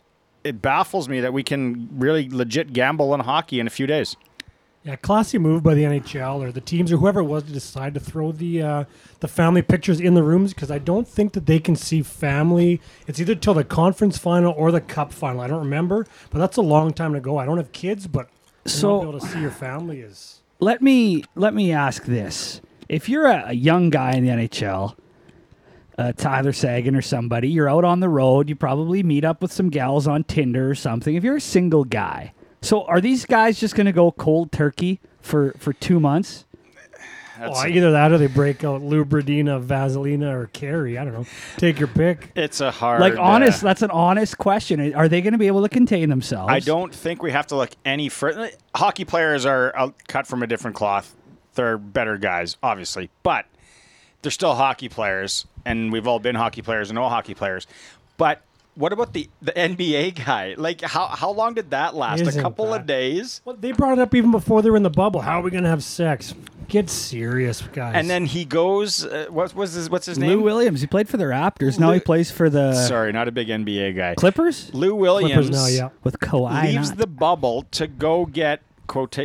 it 0.45 0.61
baffles 0.63 1.09
me 1.09 1.21
that 1.21 1.33
we 1.33 1.43
can 1.43 1.89
really 1.93 2.29
legit 2.29 2.73
gamble 2.73 3.13
on 3.13 3.21
hockey 3.21 3.59
in 3.61 3.67
a 3.67 3.71
few 3.71 3.87
days. 3.87 4.17
Yeah, 4.83 4.97
classy 4.97 5.39
move 5.39 5.63
by 5.63 5.73
the 5.73 5.85
NHL 5.85 6.41
or 6.47 6.53
the 6.53 6.61
teams 6.61 6.93
or 6.93 6.99
whoever 6.99 7.21
it 7.21 7.25
was 7.25 7.45
to 7.45 7.53
decide 7.53 7.95
to 7.95 8.01
throw 8.01 8.33
the 8.33 8.61
uh, 8.61 8.85
the 9.21 9.29
family 9.29 9.63
pictures 9.63 9.99
in 9.99 10.13
the 10.13 10.23
rooms 10.23 10.53
because 10.53 10.71
I 10.71 10.77
don't 10.79 11.09
think 11.09 11.33
that 11.33 11.47
they 11.47 11.59
can 11.59 11.75
see 11.75 12.03
family. 12.03 12.83
It's 13.07 13.19
either 13.19 13.35
till 13.35 13.55
the 13.55 13.65
conference 13.65 14.19
final 14.19 14.53
or 14.55 14.71
the 14.71 14.83
cup 14.83 15.11
final. 15.11 15.41
I 15.41 15.47
don't 15.47 15.61
remember, 15.61 16.07
but 16.29 16.39
that's 16.39 16.59
a 16.59 16.63
long 16.63 16.93
time 16.93 17.15
to 17.15 17.21
go. 17.21 17.39
I 17.39 17.47
don't 17.47 17.57
have 17.57 17.73
kids, 17.73 18.07
but 18.07 18.29
So- 18.67 18.97
not 18.97 19.03
be 19.05 19.09
able 19.09 19.21
to 19.21 19.27
see 19.27 19.41
your 19.41 19.51
family 19.51 20.01
is 20.01 20.43
let 20.61 20.83
me 20.83 21.25
let 21.35 21.55
me 21.55 21.73
ask 21.73 22.05
this: 22.05 22.61
If 22.87 23.09
you're 23.09 23.27
a, 23.27 23.45
a 23.49 23.53
young 23.55 23.89
guy 23.89 24.13
in 24.13 24.23
the 24.27 24.31
NHL, 24.33 24.97
uh, 25.99 26.13
Tyler 26.13 26.53
Seguin 26.53 26.97
or 26.97 27.03
somebody, 27.03 27.49
you're 27.49 27.69
out 27.69 27.85
on 27.85 28.01
the 28.01 28.09
road. 28.09 28.49
You 28.49 28.57
probably 28.57 29.03
meet 29.03 29.25
up 29.25 29.43
with 29.43 29.53
some 29.53 29.71
gals 29.71 30.07
on 30.07 30.25
Tinder 30.25 30.71
or 30.71 30.75
something. 30.75 31.15
If 31.15 31.25
you're 31.25 31.37
a 31.37 31.41
single 31.41 31.85
guy, 31.85 32.33
so 32.63 32.85
are 32.85 33.01
these 33.01 33.27
guys 33.27 33.61
just 33.61 33.75
going 33.75 33.87
to 33.87 33.93
go 33.93 34.11
cold 34.11 34.53
turkey 34.53 35.01
for 35.21 35.55
for 35.59 35.73
two 35.73 36.01
months? 36.01 36.45
oh, 37.41 37.67
either 37.67 37.93
that 37.93 38.13
or 38.13 38.19
they 38.19 38.27
break 38.27 38.65
out 38.65 38.81
Lubradina, 38.83 39.65
Vaselina, 39.65 40.33
or 40.33 40.47
Carrie. 40.53 40.99
I 40.99 41.05
don't 41.05 41.15
know. 41.15 41.27
Take 41.57 41.79
your 41.79 41.89
pick. 41.89 42.31
It's 42.35 42.61
a 42.61 42.71
hard. 42.71 43.01
Like 43.01 43.19
honest, 43.19 43.63
uh, 43.63 43.69
that's 43.69 43.83
an 43.83 43.91
honest 43.91 44.39
question. 44.39 44.95
Are 44.95 45.09
they 45.09 45.21
going 45.21 45.33
to 45.33 45.39
be 45.39 45.47
able 45.47 45.63
to 45.63 45.69
contain 45.69 46.09
themselves? 46.11 46.53
I 46.53 46.61
don't 46.61 46.95
think 46.95 47.23
we 47.23 47.33
have 47.33 47.47
to 47.49 47.57
look 47.57 47.71
any 47.85 48.09
further. 48.09 48.51
Hockey 48.75 49.05
players 49.05 49.47
are 49.47 49.77
uh, 49.77 49.91
cut 50.09 50.27
from 50.27 50.43
a 50.43 50.47
different 50.47 50.77
cloth. 50.77 51.15
They're 51.55 51.79
better 51.79 52.19
guys, 52.19 52.57
obviously, 52.63 53.11
but 53.23 53.47
they're 54.25 54.33
still 54.33 54.55
hockey 54.55 54.89
players, 54.89 55.47
and 55.65 55.93
we've 55.93 56.09
all 56.09 56.19
been 56.19 56.35
hockey 56.35 56.63
players 56.63 56.91
and 56.91 56.99
all 56.99 57.11
hockey 57.11 57.35
players. 57.35 57.67
But 58.17 58.43
what 58.75 58.93
about 58.93 59.13
the 59.13 59.29
the 59.41 59.53
NBA 59.53 60.25
guy? 60.25 60.55
Like, 60.57 60.81
how 60.81 61.07
how 61.07 61.31
long 61.31 61.55
did 61.55 61.71
that 61.71 61.95
last? 61.95 62.23
Isn't 62.23 62.41
a 62.41 62.43
couple 62.43 62.73
of 62.75 62.87
days. 62.87 63.41
Well, 63.45 63.55
they 63.55 63.73
brought 63.73 63.93
it 63.93 63.99
up 64.01 64.15
even 64.15 64.31
before 64.31 64.63
they 64.63 64.71
were 64.71 64.77
in 64.77 64.83
the 64.83 64.91
bubble. 64.91 65.21
How 65.21 65.41
are 65.41 65.43
we 65.43 65.51
going 65.51 65.65
to 65.65 65.71
have 65.71 65.85
sex? 65.85 66.35
Get 66.67 66.89
serious, 66.89 67.61
guys. 67.61 67.95
And 67.95 68.09
then 68.09 68.25
he 68.25 68.47
goes. 68.47 69.05
Uh, 69.05 69.27
what 69.29 69.55
was 69.55 69.75
his? 69.75 69.91
What's 69.91 70.07
his 70.07 70.19
name? 70.19 70.31
Lou? 70.31 70.41
Williams. 70.41 70.81
He 70.81 70.87
played 70.87 71.09
for 71.09 71.19
the 71.19 71.25
Raptors. 71.25 71.79
Now 71.79 71.93
he 71.93 72.01
plays 72.01 72.31
for 72.31 72.49
the 72.49 72.73
Sorry, 72.73 73.13
not 73.13 73.29
a 73.29 73.33
big 73.33 73.49
NBA 73.49 73.95
guy. 73.97 74.15
Clippers 74.15 74.73
Lou 74.75 74.95
Williams 74.95 75.49
Clippers 75.49 75.51
now, 75.51 75.67
yeah. 75.67 75.91
with 76.03 76.19
Kawhi. 76.19 76.65
leaves 76.65 76.91
not. 76.91 76.99
the 76.99 77.07
bubble 77.07 77.63
to 77.73 77.87
go 77.87 78.25
get 78.25 78.63
quote 78.87 79.19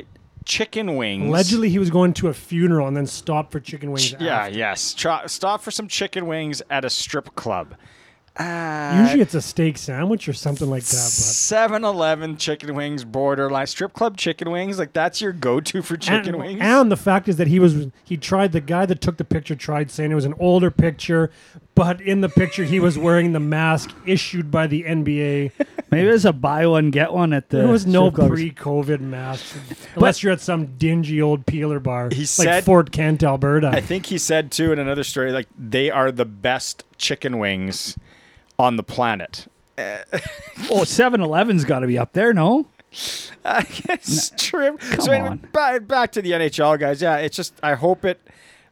chicken 0.49 0.97
wings. 0.97 1.27
Allegedly, 1.27 1.69
he 1.69 1.79
was 1.79 1.89
going 1.91 2.11
to 2.15 2.27
a 2.27 2.33
funeral 2.33 2.87
and 2.87 2.97
then 2.97 3.05
stopped 3.05 3.51
for 3.51 3.59
chicken 3.59 3.91
wings. 3.91 4.15
Yeah, 4.19 4.39
after. 4.39 4.57
yes. 4.57 4.95
Stop 5.27 5.61
for 5.61 5.71
some 5.71 5.87
chicken 5.87 6.25
wings 6.27 6.61
at 6.69 6.83
a 6.83 6.89
strip 6.89 7.35
club. 7.35 7.75
Uh, 8.39 9.01
Usually 9.03 9.21
it's 9.21 9.35
a 9.35 9.41
steak 9.41 9.77
sandwich 9.77 10.29
or 10.29 10.33
something 10.33 10.69
like 10.69 10.83
that. 10.83 10.95
7 10.95 11.83
Eleven 11.83 12.37
chicken 12.37 12.73
wings, 12.73 13.03
borderline. 13.03 13.67
Strip 13.67 13.91
club 13.91 14.15
chicken 14.15 14.49
wings, 14.49 14.79
like 14.79 14.93
that's 14.93 15.19
your 15.19 15.33
go 15.33 15.59
to 15.59 15.81
for 15.81 15.97
chicken 15.97 16.35
and, 16.35 16.37
wings? 16.39 16.59
and 16.61 16.89
the 16.89 16.95
fact 16.97 17.27
is 17.27 17.35
that 17.35 17.47
he 17.47 17.59
was 17.59 17.87
he 18.05 18.15
tried 18.15 18.53
the 18.53 18.61
guy 18.61 18.85
that 18.85 19.01
took 19.01 19.17
the 19.17 19.25
picture 19.25 19.55
tried 19.55 19.91
saying 19.91 20.11
it 20.11 20.15
was 20.15 20.23
an 20.25 20.35
older 20.39 20.71
picture, 20.71 21.29
but 21.75 21.99
in 21.99 22.21
the 22.21 22.29
picture 22.29 22.63
he 22.63 22.79
was 22.79 22.97
wearing 22.97 23.33
the 23.33 23.39
mask 23.41 23.93
issued 24.05 24.49
by 24.49 24.67
the 24.67 24.83
NBA. 24.83 25.51
Maybe 25.91 26.07
it 26.07 26.11
was 26.11 26.25
a 26.25 26.31
buy 26.33 26.65
one 26.65 26.91
get 26.91 27.11
one 27.11 27.33
at 27.33 27.49
the. 27.49 27.57
There 27.57 27.67
was 27.67 27.85
no 27.85 28.09
strip 28.09 28.29
pre-COVID 28.29 29.01
mask 29.01 29.53
unless 29.95 30.23
you're 30.23 30.31
at 30.31 30.39
some 30.39 30.77
dingy 30.77 31.21
old 31.21 31.45
peeler 31.45 31.81
bar, 31.81 32.07
He 32.09 32.19
like 32.21 32.27
said- 32.27 32.63
Fort 32.63 32.93
Kent, 32.93 33.21
Alberta. 33.21 33.67
I 33.69 33.81
think 33.81 34.05
he 34.05 34.17
said 34.17 34.49
too 34.51 34.71
in 34.71 34.79
another 34.79 35.03
story, 35.03 35.33
like 35.33 35.47
they 35.57 35.89
are 35.91 36.09
the 36.11 36.25
best 36.25 36.85
chicken 36.97 37.37
wings 37.37 37.97
on 38.59 38.75
the 38.75 38.83
planet. 38.83 39.47
Oh, 40.69 40.81
7-Eleven's 40.81 41.63
got 41.63 41.79
to 41.79 41.87
be 41.87 41.97
up 41.97 42.11
there, 42.11 42.33
no? 42.33 42.67
I 43.45 43.63
guess 43.63 44.31
true. 44.37 44.77
come 44.77 44.99
so 45.01 45.11
anyway, 45.11 45.29
on. 45.29 45.47
ba- 45.53 45.79
back 45.79 46.11
to 46.11 46.21
the 46.21 46.31
NHL 46.31 46.77
guys. 46.77 47.01
Yeah, 47.01 47.15
it's 47.17 47.35
just 47.37 47.53
I 47.63 47.75
hope 47.75 48.03
it. 48.03 48.19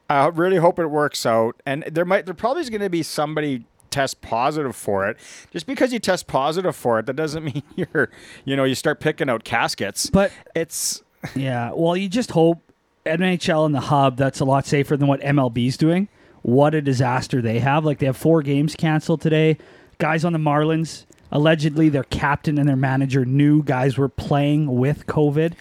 I 0.10 0.28
really 0.28 0.58
hope 0.58 0.80
it 0.80 0.88
works 0.88 1.26
out. 1.26 1.56
And 1.66 1.84
there 1.84 2.04
might 2.04 2.26
there 2.26 2.34
probably 2.34 2.62
is 2.62 2.70
going 2.70 2.82
to 2.82 2.90
be 2.90 3.04
somebody 3.04 3.64
test 3.90 4.22
positive 4.22 4.76
for 4.76 5.08
it. 5.08 5.18
Just 5.52 5.66
because 5.66 5.94
you 5.94 6.00
test 6.00 6.28
positive 6.28 6.76
for 6.76 7.00
it, 7.00 7.06
that 7.06 7.16
doesn't 7.16 7.44
mean 7.54 7.64
you're 7.76 8.10
you 8.44 8.56
know 8.58 8.66
you 8.66 8.76
start 8.76 9.00
picking 9.00 9.30
out 9.30 9.44
caskets. 9.46 10.10
But 10.10 10.32
it's 10.56 11.02
Yeah, 11.36 11.72
well, 11.74 11.96
you 11.96 12.10
just 12.10 12.32
hope 12.32 12.62
NHL 13.06 13.66
and 13.66 13.74
the 13.74 13.80
hub 13.80 14.18
that's 14.18 14.40
a 14.42 14.46
lot 14.46 14.66
safer 14.66 14.98
than 14.98 15.08
what 15.08 15.22
MLB's 15.22 15.78
doing. 15.78 16.10
What 16.42 16.76
a 16.76 16.82
disaster 16.82 17.42
they 17.42 17.60
have! 17.60 17.86
Like 17.86 18.00
they 18.00 18.06
have 18.08 18.18
four 18.18 18.42
games 18.42 18.76
canceled 18.76 19.22
today. 19.22 19.58
Guys 20.00 20.24
on 20.24 20.34
the 20.34 20.40
Marlins 20.40 21.06
allegedly 21.32 21.90
their 21.90 22.04
captain 22.06 22.58
and 22.58 22.68
their 22.68 22.76
manager 22.76 23.26
knew 23.26 23.64
guys 23.64 23.98
were 23.98 24.10
playing 24.10 24.78
with 24.78 25.06
COVID, 25.08 25.54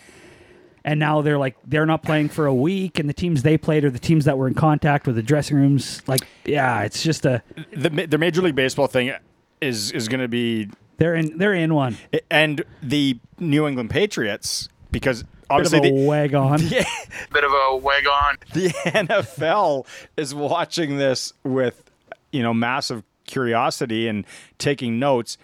and 0.84 1.00
now 1.00 1.22
they're 1.22 1.38
like 1.38 1.56
they're 1.64 1.86
not 1.86 2.02
playing 2.02 2.28
for 2.28 2.46
a 2.46 2.54
week. 2.54 2.98
And 2.98 3.08
the 3.08 3.14
teams 3.14 3.42
they 3.42 3.58
played 3.58 3.84
are 3.84 3.90
the 3.90 3.98
teams 3.98 4.24
that 4.26 4.38
were 4.38 4.46
in 4.48 4.54
contact 4.54 5.06
with 5.06 5.16
the 5.16 5.22
dressing 5.22 5.56
rooms. 5.56 6.02
Like, 6.06 6.26
yeah, 6.44 6.82
it's 6.82 7.02
just 7.02 7.26
a 7.26 7.42
the 7.72 7.88
the 7.88 8.18
Major 8.18 8.42
League 8.42 8.54
Baseball 8.54 8.86
thing 8.86 9.12
is 9.60 9.90
is 9.92 10.08
going 10.08 10.20
to 10.20 10.28
be 10.28 10.68
they're 10.98 11.14
in 11.14 11.38
they're 11.38 11.54
in 11.54 11.74
one. 11.74 11.96
and 12.30 12.64
the 12.82 13.18
New 13.38 13.66
England 13.66 13.90
Patriots 13.90 14.68
because 14.90 15.22
Bit 15.22 15.30
of 15.50 15.66
obviously 15.66 15.78
a 15.78 15.92
the, 15.94 16.06
wag 16.06 16.34
on. 16.34 16.58
Bit 16.68 17.44
of 17.44 17.52
a 17.52 17.76
wag 17.76 18.06
on. 18.06 18.36
the 18.52 18.68
NFL 18.86 19.86
is 20.16 20.34
watching 20.34 20.96
this 20.98 21.32
with 21.44 21.90
you 22.32 22.42
know 22.42 22.52
massive 22.52 23.02
curiosity 23.26 24.08
and 24.08 24.24
taking 24.58 24.98
notes. 24.98 25.38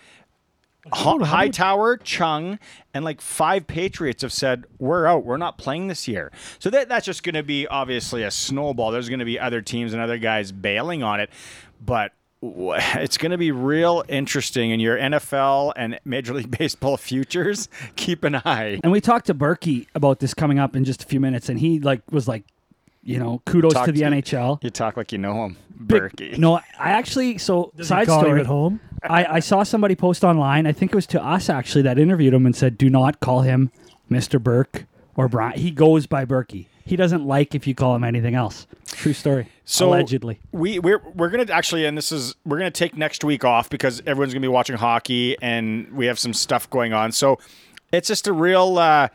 Hi- 0.92 1.24
Hightower, 1.24 1.96
Chung, 1.96 2.58
and 2.92 3.04
like 3.04 3.20
five 3.20 3.68
Patriots 3.68 4.22
have 4.22 4.32
said 4.32 4.64
we're 4.78 5.06
out. 5.06 5.24
We're 5.24 5.36
not 5.36 5.56
playing 5.56 5.86
this 5.86 6.08
year. 6.08 6.32
So 6.58 6.70
that 6.70 6.88
that's 6.88 7.06
just 7.06 7.22
going 7.22 7.36
to 7.36 7.44
be 7.44 7.68
obviously 7.68 8.24
a 8.24 8.32
snowball. 8.32 8.90
There's 8.90 9.08
going 9.08 9.20
to 9.20 9.24
be 9.24 9.38
other 9.38 9.62
teams 9.62 9.92
and 9.92 10.02
other 10.02 10.18
guys 10.18 10.50
bailing 10.50 11.04
on 11.04 11.20
it, 11.20 11.30
but 11.80 12.12
it's 12.42 13.16
going 13.16 13.30
to 13.30 13.38
be 13.38 13.52
real 13.52 14.02
interesting 14.08 14.72
in 14.72 14.80
your 14.80 14.96
NFL 14.98 15.72
and 15.76 16.00
Major 16.04 16.34
League 16.34 16.50
Baseball 16.58 16.96
futures. 16.96 17.68
Keep 17.96 18.24
an 18.24 18.36
eye. 18.44 18.80
And 18.82 18.90
we 18.90 19.00
talked 19.00 19.26
to 19.26 19.34
Berkey 19.34 19.86
about 19.94 20.18
this 20.18 20.34
coming 20.34 20.58
up 20.58 20.74
in 20.74 20.84
just 20.84 21.04
a 21.04 21.06
few 21.06 21.20
minutes, 21.20 21.48
and 21.48 21.60
he 21.60 21.78
like 21.78 22.02
was 22.10 22.26
like, 22.26 22.44
you 23.02 23.18
know, 23.18 23.42
kudos 23.46 23.72
Talk 23.74 23.86
to 23.86 23.92
the 23.92 24.00
to- 24.00 24.06
NHL. 24.06 24.62
You 24.62 24.70
talk 24.70 24.96
like 24.96 25.12
you 25.12 25.18
know 25.18 25.44
him, 25.44 25.56
Big- 25.86 26.02
Berkey. 26.02 26.38
No, 26.38 26.56
I 26.56 26.90
actually 26.90 27.38
so 27.38 27.72
Does 27.76 27.86
he 27.88 27.88
side 27.88 28.06
call 28.06 28.18
you 28.20 28.24
story 28.26 28.40
at 28.40 28.46
home? 28.46 28.80
I, 29.02 29.24
I 29.24 29.40
saw 29.40 29.64
somebody 29.64 29.96
post 29.96 30.22
online. 30.22 30.66
I 30.66 30.72
think 30.72 30.92
it 30.92 30.94
was 30.94 31.06
to 31.08 31.22
us 31.22 31.48
actually 31.50 31.82
that 31.82 31.98
interviewed 31.98 32.32
him 32.34 32.46
and 32.46 32.54
said, 32.54 32.78
"Do 32.78 32.88
not 32.88 33.18
call 33.20 33.40
him 33.40 33.70
Mr. 34.10 34.40
Burke 34.40 34.84
or 35.16 35.28
Brian." 35.28 35.58
He 35.58 35.70
goes 35.72 36.06
by 36.06 36.24
Berkey. 36.24 36.66
He 36.84 36.96
doesn't 36.96 37.24
like 37.26 37.54
if 37.54 37.66
you 37.66 37.74
call 37.74 37.94
him 37.96 38.04
anything 38.04 38.34
else. 38.34 38.66
True 38.86 39.12
story. 39.12 39.48
So 39.64 39.88
allegedly, 39.88 40.38
we 40.52 40.78
we're 40.78 41.00
we're 41.14 41.30
gonna 41.30 41.50
actually, 41.52 41.84
and 41.86 41.96
this 41.98 42.12
is 42.12 42.34
we're 42.44 42.58
gonna 42.58 42.70
take 42.70 42.96
next 42.96 43.24
week 43.24 43.44
off 43.44 43.68
because 43.70 44.00
everyone's 44.06 44.32
gonna 44.34 44.42
be 44.42 44.48
watching 44.48 44.76
hockey 44.76 45.36
and 45.42 45.90
we 45.92 46.06
have 46.06 46.18
some 46.18 46.32
stuff 46.32 46.68
going 46.70 46.92
on. 46.92 47.10
So 47.10 47.38
it's 47.92 48.06
just 48.06 48.26
a 48.28 48.32
real. 48.32 48.78
Uh, 48.78 49.04
it- 49.06 49.10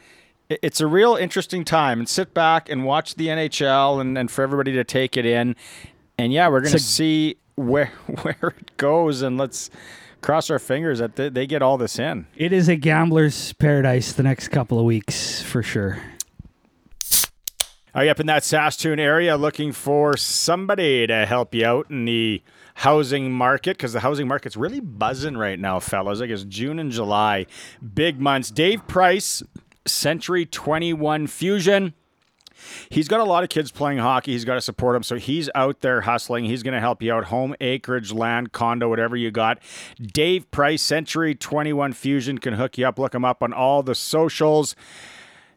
it's 0.50 0.82
a 0.82 0.88
real 0.88 1.16
interesting 1.16 1.64
time 1.66 2.00
and 2.00 2.08
sit 2.10 2.34
back 2.34 2.70
and 2.70 2.86
watch 2.86 3.16
the 3.16 3.28
NHL 3.28 4.00
and, 4.00 4.18
and 4.18 4.32
for 4.32 4.42
everybody 4.44 4.74
to 4.74 4.84
take 4.84 5.18
it 5.18 5.26
in. 5.26 5.56
And 6.18 6.32
yeah, 6.34 6.48
we're 6.48 6.62
gonna 6.62 6.76
It's 6.76 6.86
see 6.86 7.38
where 7.56 7.88
where 8.22 8.54
it 8.58 8.78
goes 8.78 9.22
and 9.22 9.38
let's 9.38 9.70
cross 10.22 10.50
our 10.50 10.60
fingers 10.60 11.00
that 11.00 11.16
they, 11.16 11.30
they 11.30 11.46
get 11.48 11.62
all 11.62 11.78
this 11.78 12.00
in. 12.00 12.26
it 12.36 12.52
is 12.52 12.68
a 12.68 12.76
gambler's 12.76 13.54
paradise 13.54 14.14
the 14.14 14.24
next 14.24 14.48
couple 14.48 14.80
of 14.80 14.86
weeks 14.86 15.42
for 15.42 15.62
sure. 15.62 16.00
Are 17.94 18.06
you 18.06 18.12
up 18.12 18.20
in 18.20 18.28
that 18.28 18.44
Saskatoon 18.44 19.00
area 19.00 19.38
looking 19.38 19.72
for 19.72 20.16
somebody 20.18 21.08
to 21.08 21.26
help 21.26 21.56
you 21.56 21.66
out 21.66 21.90
in 21.90 22.06
the 22.06 22.44
housing 22.76 23.32
market? 23.32 23.78
Because 23.78 23.94
the 23.94 24.02
housing 24.02 24.28
market's 24.28 24.56
really 24.56 24.80
buzzing 24.80 25.36
right 25.36 25.60
now, 25.60 25.80
fellas. 25.80 26.22
I 26.22 26.28
guess 26.28 26.44
June 26.44 26.78
and 26.78 26.92
July, 26.92 27.48
big 27.96 28.20
months. 28.20 28.52
Dave 28.52 28.88
Price, 28.88 29.42
Century 29.88 30.46
21 30.46 31.28
Fusion. 31.28 31.94
He's 32.90 33.08
got 33.08 33.20
a 33.20 33.24
lot 33.24 33.44
of 33.44 33.50
kids 33.50 33.72
playing 33.72 34.00
hockey. 34.00 34.32
He's 34.32 34.46
got 34.46 34.56
to 34.56 34.62
support 34.62 34.96
them. 34.96 35.04
So 35.04 35.16
he's 35.16 35.50
out 35.56 35.82
there 35.82 36.02
hustling. 36.02 36.46
He's 36.46 36.64
going 36.64 36.74
to 36.74 36.80
help 36.80 37.02
you 37.02 37.14
out. 37.14 37.26
Home, 37.26 37.56
acreage, 37.62 38.12
land, 38.12 38.52
condo, 38.52 38.90
whatever 38.90 39.16
you 39.16 39.32
got. 39.32 39.60
Dave 40.02 40.50
Price, 40.52 40.82
Century 40.82 41.36
21 41.36 41.94
Fusion 41.94 42.38
can 42.38 42.56
hook 42.56 42.78
you 42.78 42.88
up. 42.88 43.00
Look 43.00 43.14
him 43.14 43.26
up 43.26 43.44
on 43.44 43.54
all 43.54 43.84
the 43.84 43.96
socials. 43.96 44.76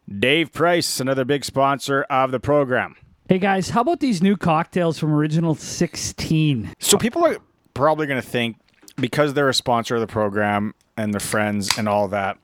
Dave 0.09 0.53
Price, 0.53 1.01
another 1.01 1.25
big 1.25 1.45
sponsor 1.45 2.03
of 2.11 2.33
the 2.33 2.41
program. 2.41 2.97
Hey 3.29 3.39
guys, 3.39 3.71
how 3.71 3.83
about 3.83 4.01
these 4.01 4.21
new 4.21 4.37
cocktails 4.37 4.99
from 4.99 5.15
Original 5.15 5.55
16? 5.55 6.75
So 6.81 6.99
people 6.99 7.25
are 7.25 7.39
probably 7.75 8.09
going 8.09 8.21
to 8.21 8.27
think 8.27 8.57
because 8.97 9.35
they're 9.35 9.49
a 9.49 9.55
sponsor 9.55 9.95
of 9.95 10.01
the 10.01 10.09
program 10.09 10.75
and 10.97 11.15
they're 11.15 11.21
friends 11.21 11.79
and 11.79 11.89
all 11.89 12.09
that 12.09 12.39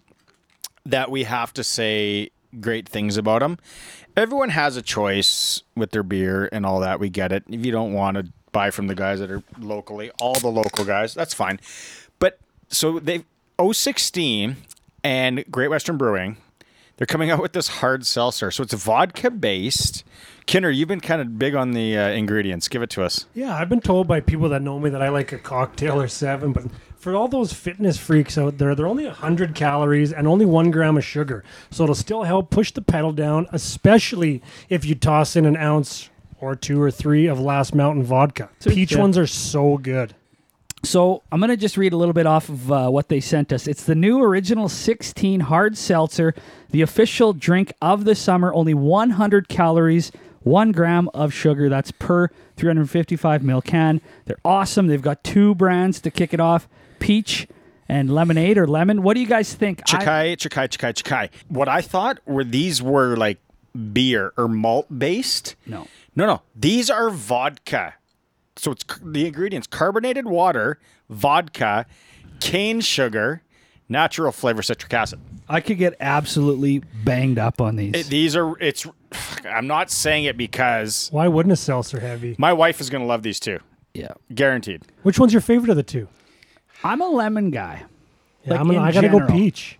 that 0.90 1.10
we 1.10 1.24
have 1.24 1.52
to 1.54 1.64
say 1.64 2.30
great 2.60 2.88
things 2.88 3.16
about 3.16 3.40
them. 3.40 3.58
Everyone 4.16 4.50
has 4.50 4.76
a 4.76 4.82
choice 4.82 5.62
with 5.74 5.90
their 5.90 6.02
beer 6.02 6.48
and 6.52 6.64
all 6.64 6.80
that. 6.80 7.00
We 7.00 7.10
get 7.10 7.32
it. 7.32 7.44
If 7.48 7.66
you 7.66 7.72
don't 7.72 7.92
want 7.92 8.16
to 8.16 8.32
buy 8.52 8.70
from 8.70 8.86
the 8.86 8.94
guys 8.94 9.20
that 9.20 9.30
are 9.30 9.42
locally, 9.58 10.10
all 10.20 10.34
the 10.34 10.48
local 10.48 10.84
guys, 10.84 11.12
that's 11.12 11.34
fine. 11.34 11.60
But 12.18 12.38
so 12.68 12.98
they 12.98 13.24
016 13.60 14.56
and 15.04 15.44
Great 15.50 15.68
Western 15.68 15.98
Brewing, 15.98 16.38
they're 16.96 17.06
coming 17.06 17.30
out 17.30 17.42
with 17.42 17.52
this 17.52 17.68
hard 17.68 18.06
seltzer. 18.06 18.50
So 18.50 18.62
it's 18.62 18.72
vodka 18.72 19.30
based. 19.30 20.04
Kinner, 20.46 20.70
you've 20.70 20.88
been 20.88 21.00
kind 21.00 21.20
of 21.20 21.38
big 21.38 21.56
on 21.56 21.72
the 21.72 21.98
uh, 21.98 22.08
ingredients. 22.10 22.68
Give 22.68 22.80
it 22.80 22.90
to 22.90 23.02
us. 23.02 23.26
Yeah, 23.34 23.56
I've 23.56 23.68
been 23.68 23.80
told 23.80 24.06
by 24.06 24.20
people 24.20 24.48
that 24.50 24.62
know 24.62 24.78
me 24.78 24.90
that 24.90 25.02
I 25.02 25.08
like 25.08 25.32
a 25.32 25.38
cocktail 25.38 26.00
or 26.00 26.06
seven, 26.06 26.52
but 26.52 26.64
for 26.96 27.16
all 27.16 27.26
those 27.26 27.52
fitness 27.52 27.98
freaks 27.98 28.38
out 28.38 28.58
there, 28.58 28.74
they're 28.74 28.86
only 28.86 29.06
100 29.06 29.56
calories 29.56 30.12
and 30.12 30.28
only 30.28 30.46
one 30.46 30.70
gram 30.70 30.96
of 30.96 31.04
sugar. 31.04 31.42
So 31.70 31.82
it'll 31.82 31.96
still 31.96 32.22
help 32.22 32.50
push 32.50 32.70
the 32.70 32.82
pedal 32.82 33.12
down, 33.12 33.48
especially 33.52 34.40
if 34.68 34.84
you 34.84 34.94
toss 34.94 35.34
in 35.34 35.46
an 35.46 35.56
ounce 35.56 36.10
or 36.40 36.54
two 36.54 36.80
or 36.80 36.92
three 36.92 37.26
of 37.26 37.40
Last 37.40 37.74
Mountain 37.74 38.04
vodka. 38.04 38.48
Peach 38.60 38.92
yeah. 38.92 39.00
ones 39.00 39.18
are 39.18 39.26
so 39.26 39.78
good. 39.78 40.14
So 40.82 41.22
I'm 41.32 41.40
going 41.40 41.50
to 41.50 41.56
just 41.56 41.76
read 41.76 41.92
a 41.92 41.96
little 41.96 42.12
bit 42.12 42.26
off 42.26 42.48
of 42.48 42.70
uh, 42.70 42.88
what 42.88 43.08
they 43.08 43.18
sent 43.18 43.52
us. 43.52 43.66
It's 43.66 43.82
the 43.82 43.96
new 43.96 44.22
original 44.22 44.68
16 44.68 45.40
hard 45.40 45.76
seltzer, 45.76 46.34
the 46.70 46.82
official 46.82 47.32
drink 47.32 47.72
of 47.82 48.04
the 48.04 48.14
summer. 48.14 48.54
Only 48.54 48.74
100 48.74 49.48
calories, 49.48 50.12
one 50.46 50.70
gram 50.72 51.08
of 51.12 51.34
sugar. 51.34 51.68
That's 51.68 51.90
per 51.90 52.28
355 52.56 53.42
ml 53.42 53.64
can. 53.64 54.00
They're 54.26 54.38
awesome. 54.44 54.86
They've 54.86 55.02
got 55.02 55.24
two 55.24 55.54
brands 55.56 56.00
to 56.02 56.10
kick 56.10 56.32
it 56.32 56.40
off: 56.40 56.68
peach 57.00 57.48
and 57.88 58.08
lemonade 58.14 58.56
or 58.58 58.66
lemon. 58.66 59.02
What 59.02 59.14
do 59.14 59.20
you 59.20 59.26
guys 59.26 59.52
think? 59.54 59.82
I- 59.92 59.96
Chikai, 59.98 60.36
Chikai, 60.36 60.68
Chikai, 60.68 60.92
Chikai. 60.94 61.30
What 61.48 61.68
I 61.68 61.80
thought 61.80 62.18
were 62.26 62.44
these 62.44 62.80
were 62.82 63.16
like 63.16 63.38
beer 63.92 64.32
or 64.36 64.48
malt 64.48 64.86
based. 64.96 65.56
no. 65.66 65.86
No, 66.18 66.24
no. 66.24 66.40
These 66.54 66.88
are 66.88 67.10
vodka. 67.10 67.92
So 68.56 68.70
it's 68.70 68.84
the 69.02 69.26
ingredients 69.26 69.66
carbonated 69.66 70.24
water, 70.26 70.78
vodka, 71.10 71.84
cane 72.40 72.80
sugar, 72.80 73.42
natural 73.86 74.32
flavor 74.32 74.62
citric 74.62 74.94
acid. 74.94 75.20
I 75.46 75.60
could 75.60 75.76
get 75.76 75.94
absolutely 76.00 76.78
banged 77.04 77.38
up 77.38 77.60
on 77.60 77.76
these. 77.76 77.92
It- 77.94 78.06
these 78.06 78.34
are, 78.34 78.58
it's, 78.60 78.86
I'm 79.48 79.66
not 79.66 79.90
saying 79.90 80.24
it 80.24 80.36
because 80.36 81.08
Why 81.12 81.28
wouldn't 81.28 81.52
a 81.52 81.56
seltzer 81.56 82.00
heavy? 82.00 82.34
my 82.38 82.52
wife 82.52 82.80
is 82.80 82.90
going 82.90 83.02
to 83.02 83.06
love 83.08 83.22
these 83.22 83.40
two. 83.40 83.58
yeah. 83.94 84.12
Guaranteed. 84.34 84.82
Which 85.02 85.18
one's 85.18 85.32
your 85.32 85.40
favorite 85.42 85.70
of 85.70 85.76
the 85.76 85.82
two? 85.82 86.08
I'm 86.84 87.00
a 87.00 87.08
lemon 87.08 87.50
guy. 87.50 87.84
Yeah, 88.44 88.50
Like 88.52 88.60
I'm 88.60 88.66
gonna, 88.66 88.78
in 88.78 88.84
I 88.84 88.92
gotta 88.92 89.08
go 89.08 89.18
general. 89.20 89.32
peach. 89.38 89.78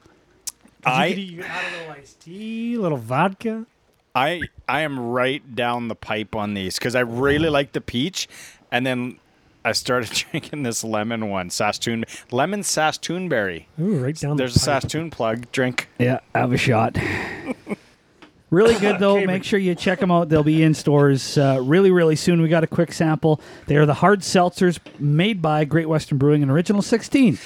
I, 0.85 1.07
you 1.07 1.15
could, 1.15 1.23
you 1.25 1.37
could 1.43 1.47
add 1.51 1.65
a 1.75 1.79
little 1.79 1.93
iced 1.93 2.21
tea, 2.21 2.75
a 2.75 2.81
little 2.81 2.99
vodka. 2.99 3.67
I 4.15 4.43
I 4.69 4.81
am 4.81 4.99
right 4.99 5.55
down 5.55 5.89
the 5.89 5.95
pipe 5.95 6.35
on 6.35 6.55
these 6.55 6.77
because 6.79 6.95
I 6.95 7.01
really 7.01 7.49
like 7.51 7.73
the 7.73 7.81
peach, 7.83 8.29
and 8.73 8.87
then 8.87 9.19
I 9.65 9.73
started 9.73 10.11
drinking 10.31 10.63
this 10.63 10.83
lemon 10.83 11.29
one, 11.29 11.51
Saskatoon 11.51 12.05
lemon 12.31 12.61
Saskatoonberry. 12.63 13.67
Ooh, 13.81 13.99
right 13.99 14.17
down 14.17 14.37
There's 14.37 14.55
the 14.55 14.61
a 14.61 14.73
pipe. 14.75 14.83
Saskatoon 14.83 15.11
plug. 15.11 15.51
Drink. 15.53 15.89
Yeah, 15.99 16.21
have 16.35 16.53
a 16.53 16.57
shot. 16.57 16.97
really 18.51 18.75
good 18.81 18.99
though. 18.99 19.25
Make 19.25 19.45
sure 19.45 19.59
you 19.59 19.75
check 19.75 20.01
them 20.01 20.11
out. 20.11 20.29
They'll 20.29 20.43
be 20.43 20.63
in 20.63 20.75
stores 20.75 21.39
uh, 21.39 21.61
really, 21.63 21.91
really 21.91 22.17
soon. 22.17 22.43
We 22.43 22.49
got 22.49 22.65
a 22.65 22.69
quick 22.69 22.93
sample. 22.93 23.41
They 23.67 23.77
are 23.77 23.87
the 23.87 23.95
hard 23.95 24.21
seltzers 24.21 24.79
made 24.99 25.43
by 25.43 25.65
Great 25.65 25.89
Western 25.89 26.19
Brewing 26.19 26.43
and 26.43 26.51
Original 26.51 26.83
16. 26.83 27.39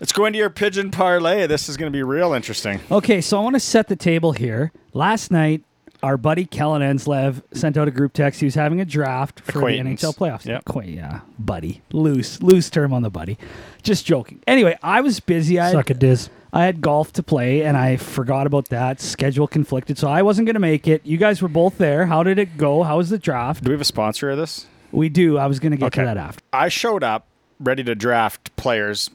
Let's 0.00 0.12
go 0.12 0.26
into 0.26 0.38
your 0.38 0.50
pigeon 0.50 0.92
parlay. 0.92 1.46
This 1.48 1.68
is 1.68 1.76
going 1.76 1.90
to 1.90 1.96
be 1.96 2.04
real 2.04 2.32
interesting. 2.32 2.80
Okay, 2.90 3.20
so 3.20 3.38
I 3.38 3.42
want 3.42 3.56
to 3.56 3.60
set 3.60 3.88
the 3.88 3.96
table 3.96 4.30
here. 4.32 4.70
Last 4.92 5.32
night, 5.32 5.64
our 6.02 6.16
buddy 6.16 6.44
Kellen 6.44 6.82
Enslev 6.82 7.42
sent 7.52 7.76
out 7.76 7.88
a 7.88 7.90
group 7.90 8.12
text. 8.12 8.40
He 8.40 8.46
was 8.46 8.54
having 8.54 8.80
a 8.80 8.84
draft 8.84 9.40
for 9.40 9.60
the 9.60 9.78
NHL 9.78 10.16
playoffs. 10.16 10.44
Yep. 10.46 10.62
Acquaint- 10.66 10.90
yeah, 10.90 11.20
buddy. 11.38 11.82
Loose, 11.92 12.42
loose 12.42 12.70
term 12.70 12.92
on 12.92 13.02
the 13.02 13.10
buddy. 13.10 13.36
Just 13.82 14.06
joking. 14.06 14.40
Anyway, 14.46 14.78
I 14.82 15.00
was 15.00 15.20
busy. 15.20 15.58
I 15.58 15.72
Suck 15.72 15.88
had, 15.88 15.96
a 15.96 16.00
diz. 16.00 16.30
I 16.52 16.64
had 16.64 16.80
golf 16.80 17.12
to 17.14 17.22
play, 17.22 17.62
and 17.62 17.76
I 17.76 17.96
forgot 17.96 18.46
about 18.46 18.68
that. 18.70 19.00
Schedule 19.00 19.46
conflicted, 19.46 19.98
so 19.98 20.08
I 20.08 20.22
wasn't 20.22 20.46
going 20.46 20.54
to 20.54 20.60
make 20.60 20.88
it. 20.88 21.04
You 21.04 21.16
guys 21.18 21.42
were 21.42 21.48
both 21.48 21.78
there. 21.78 22.06
How 22.06 22.22
did 22.22 22.38
it 22.38 22.56
go? 22.56 22.82
How 22.84 22.96
was 22.98 23.10
the 23.10 23.18
draft? 23.18 23.64
Do 23.64 23.70
we 23.70 23.74
have 23.74 23.80
a 23.80 23.84
sponsor 23.84 24.30
of 24.30 24.38
this? 24.38 24.66
We 24.92 25.08
do. 25.10 25.36
I 25.36 25.46
was 25.46 25.60
going 25.60 25.72
to 25.72 25.76
get 25.78 25.86
Okay. 25.88 26.02
to 26.02 26.06
that 26.06 26.16
after. 26.16 26.42
I 26.52 26.68
showed 26.68 27.02
up 27.04 27.26
ready 27.60 27.84
to 27.84 27.94
draft 27.94 28.54
players. 28.56 29.10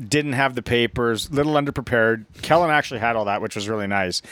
Didn't 0.00 0.34
have 0.34 0.54
the 0.54 0.62
papers, 0.62 1.30
little 1.32 1.54
underprepared. 1.54 2.24
Kellen 2.42 2.70
actually 2.70 3.00
had 3.00 3.16
all 3.16 3.24
that, 3.24 3.42
which 3.42 3.56
was 3.56 3.68
really 3.68 3.88
nice. 3.88 4.22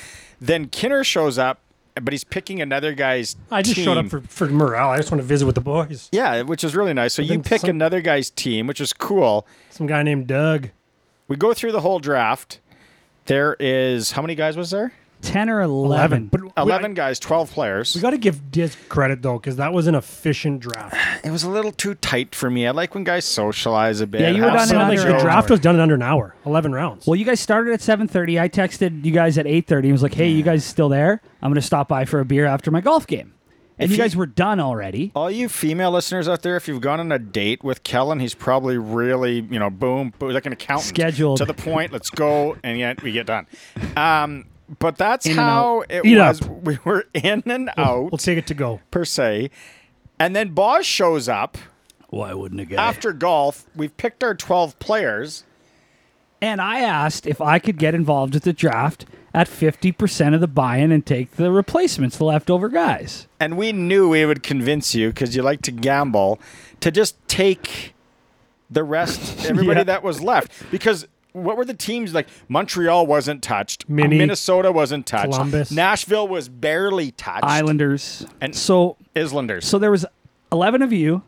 Then 0.41 0.67
Kinner 0.69 1.05
shows 1.05 1.39
up, 1.39 1.61
but 2.03 2.13
he's 2.13 2.25
picking 2.25 2.61
another 2.61 2.93
guy's. 2.95 3.37
I 3.51 3.63
just 3.63 3.81
showed 3.81 3.97
up 3.97 4.09
for, 4.09 4.21
for 4.23 4.47
morale. 4.47 4.91
I 4.91 4.97
just 4.97 5.11
want 5.11 5.21
to 5.21 5.27
visit 5.27 5.47
with 5.47 5.55
the 5.55 5.61
boys. 5.61 6.09
Yeah, 6.13 6.43
which 6.43 6.63
is 6.65 6.75
really 6.77 6.93
nice. 6.93 7.15
So 7.15 7.23
you 7.23 7.41
pick 7.41 7.63
some- 7.63 7.71
another 7.71 8.01
guy's 8.01 8.31
team, 8.31 8.67
which 8.67 8.81
is 8.81 8.93
cool. 8.93 9.47
Some 9.71 9.87
guy 9.87 10.03
named 10.03 10.27
Doug. 10.27 10.71
We 11.29 11.37
go 11.37 11.55
through 11.55 11.73
the 11.73 11.81
whole 11.81 11.99
draft. 11.99 12.61
There 13.27 13.57
is 13.59 14.13
how 14.13 14.23
many 14.23 14.35
guys 14.35 14.57
was 14.57 14.71
there? 14.71 14.93
10 15.27 15.51
or 15.51 15.61
11. 15.61 15.97
11. 15.97 16.27
But 16.29 16.43
we- 16.43 16.51
Eleven 16.57 16.95
guys, 16.95 17.19
twelve 17.19 17.51
players. 17.51 17.95
We 17.95 18.01
got 18.01 18.11
to 18.11 18.19
give 18.19 18.51
Diz 18.51 18.77
credit 18.89 19.21
though, 19.23 19.39
because 19.39 19.57
that 19.57 19.73
was 19.73 19.87
an 19.87 19.95
efficient 19.95 20.61
draft. 20.61 20.97
It 21.25 21.31
was 21.31 21.43
a 21.43 21.51
little 21.51 21.73
too 21.73 21.95
tight 21.97 22.35
for 22.35 22.51
me. 22.51 22.67
I 22.67 22.71
like 22.71 22.95
when 22.95 23.05
guys 23.05 23.25
socialize 23.27 24.01
a 24.01 24.07
bit. 24.07 24.23
Yeah, 24.23 24.31
you 24.31 24.43
were 24.43 24.49
have 24.51 24.55
done 24.59 24.63
in 24.63 24.69
some 24.69 24.79
under 24.81 24.97
like 24.97 25.07
an 25.11 25.17
the 25.17 25.23
draft 25.23 25.51
was 25.51 25.61
done 25.61 25.75
in 25.75 25.81
under 25.81 25.95
an 25.97 26.03
hour, 26.03 26.35
eleven 26.47 26.73
rounds. 26.73 27.07
Well, 27.07 27.17
you 27.17 27.25
guys 27.27 27.41
started 27.41 27.75
at 27.75 27.81
7:30. 27.81 28.41
I 28.41 28.49
texted 28.49 29.05
you 29.05 29.13
guys 29.13 29.37
at 29.39 29.47
8:30. 29.47 29.85
He 29.85 29.93
was 29.93 30.03
like, 30.03 30.15
"Hey, 30.15 30.29
you 30.31 30.43
guys 30.43 30.65
still 30.65 30.89
there? 30.89 31.21
I'm 31.43 31.51
going 31.51 31.61
to 31.61 31.67
stop 31.67 31.89
by 31.89 32.05
for 32.07 32.21
a 32.21 32.25
beer 32.25 32.47
after 32.47 32.71
my 32.71 32.81
golf 32.81 33.07
game." 33.07 33.33
And 33.79 33.85
If 33.85 33.91
you 33.91 33.97
you- 33.99 34.03
guys 34.05 34.17
were 34.17 34.25
done 34.25 34.59
already. 34.59 35.13
All 35.15 35.31
you 35.31 35.51
female 35.51 35.91
listeners 35.91 36.27
out 36.31 36.41
there, 36.41 36.57
if 36.57 36.67
you've 36.67 36.81
gone 36.81 36.99
on 36.99 37.13
a 37.13 37.19
date 37.19 37.63
with 37.63 37.83
Kellen, 37.83 38.21
he's 38.21 38.33
probably 38.33 38.79
really, 38.79 39.41
you 39.51 39.59
know, 39.59 39.69
boom, 39.69 40.15
boom 40.19 40.31
like 40.33 40.47
an 40.47 40.55
accountant. 40.55 40.89
Scheduled. 40.89 41.37
To 41.39 41.45
the 41.45 41.53
point, 41.53 41.93
let's 41.93 42.09
go, 42.09 42.57
and 42.65 42.79
yet 42.79 43.03
we 43.03 43.13
get 43.13 43.27
done. 43.27 43.47
Um, 43.95 44.47
but 44.79 44.97
that's 44.99 45.27
In 45.27 45.37
how 45.37 45.85
it 45.89 46.05
Eat 46.05 46.19
was. 46.19 46.43
up. 46.43 46.49
We 46.63 46.79
were 46.85 47.05
in 47.15 47.43
and 47.47 47.71
out, 47.77 48.11
We'll 48.11 48.19
take 48.19 48.39
it 48.39 48.47
to 48.49 48.55
go. 48.55 48.81
per 48.91 49.05
se. 49.05 49.51
And 50.19 50.35
then 50.35 50.51
Boss 50.51 50.85
shows 50.85 51.29
up 51.29 51.59
Why 52.09 52.33
wouldn't 52.35 52.61
a 52.61 52.65
guy? 52.65 52.77
after 52.83 53.13
golf. 53.13 53.67
We've 53.77 53.97
picked 53.97 54.25
our 54.25 54.35
12 54.35 54.79
players. 54.79 55.45
And 56.41 56.61
I 56.61 56.81
asked 56.81 57.27
if 57.27 57.41
I 57.41 57.59
could 57.59 57.79
get 57.79 57.95
involved 57.95 58.35
with 58.35 58.43
the 58.45 58.53
draft 58.53 59.07
at 59.33 59.49
50% 59.49 60.35
of 60.35 60.41
the 60.41 60.47
buy-in 60.47 60.93
and 60.93 61.05
take 61.05 61.33
the 61.33 61.51
replacements, 61.51 62.17
the 62.19 62.25
leftover 62.25 62.69
guys. 62.69 63.27
And 63.41 63.57
we 63.57 63.73
knew 63.73 64.09
we 64.11 64.25
would 64.27 64.43
convince 64.43 64.95
you 64.95 65.09
because 65.09 65.35
you 65.37 65.43
like 65.43 65.63
to 65.63 65.71
gamble 65.73 66.39
to 66.81 66.91
just 66.91 67.17
take 67.29 67.95
the 68.71 68.83
rest, 68.85 69.47
everybody 69.49 69.81
Yeah. 69.81 69.85
that 69.85 70.03
was 70.03 70.23
left. 70.23 70.53
Because 70.71 71.07
what 71.37 71.57
were 71.57 71.65
the 71.65 71.75
teams 71.75 72.15
like? 72.15 72.29
Montreal 72.49 73.07
wasn't 73.07 73.43
touched. 73.43 73.89
Mini. 73.89 74.19
Minnesota 74.19 74.73
wasn't 74.73 75.07
touched. 75.07 75.33
Columbus. 75.33 75.71
Nashville 75.71 76.27
was 76.29 76.49
barely 76.49 77.11
touched. 77.13 77.45
Islanders. 77.45 78.27
And- 78.41 78.55
so 78.55 78.97
Islanders. 79.15 79.67
so 79.67 79.79
there 79.79 79.91
was 79.91 80.07
11 80.53 80.83
of 80.83 80.93
you, 80.93 81.23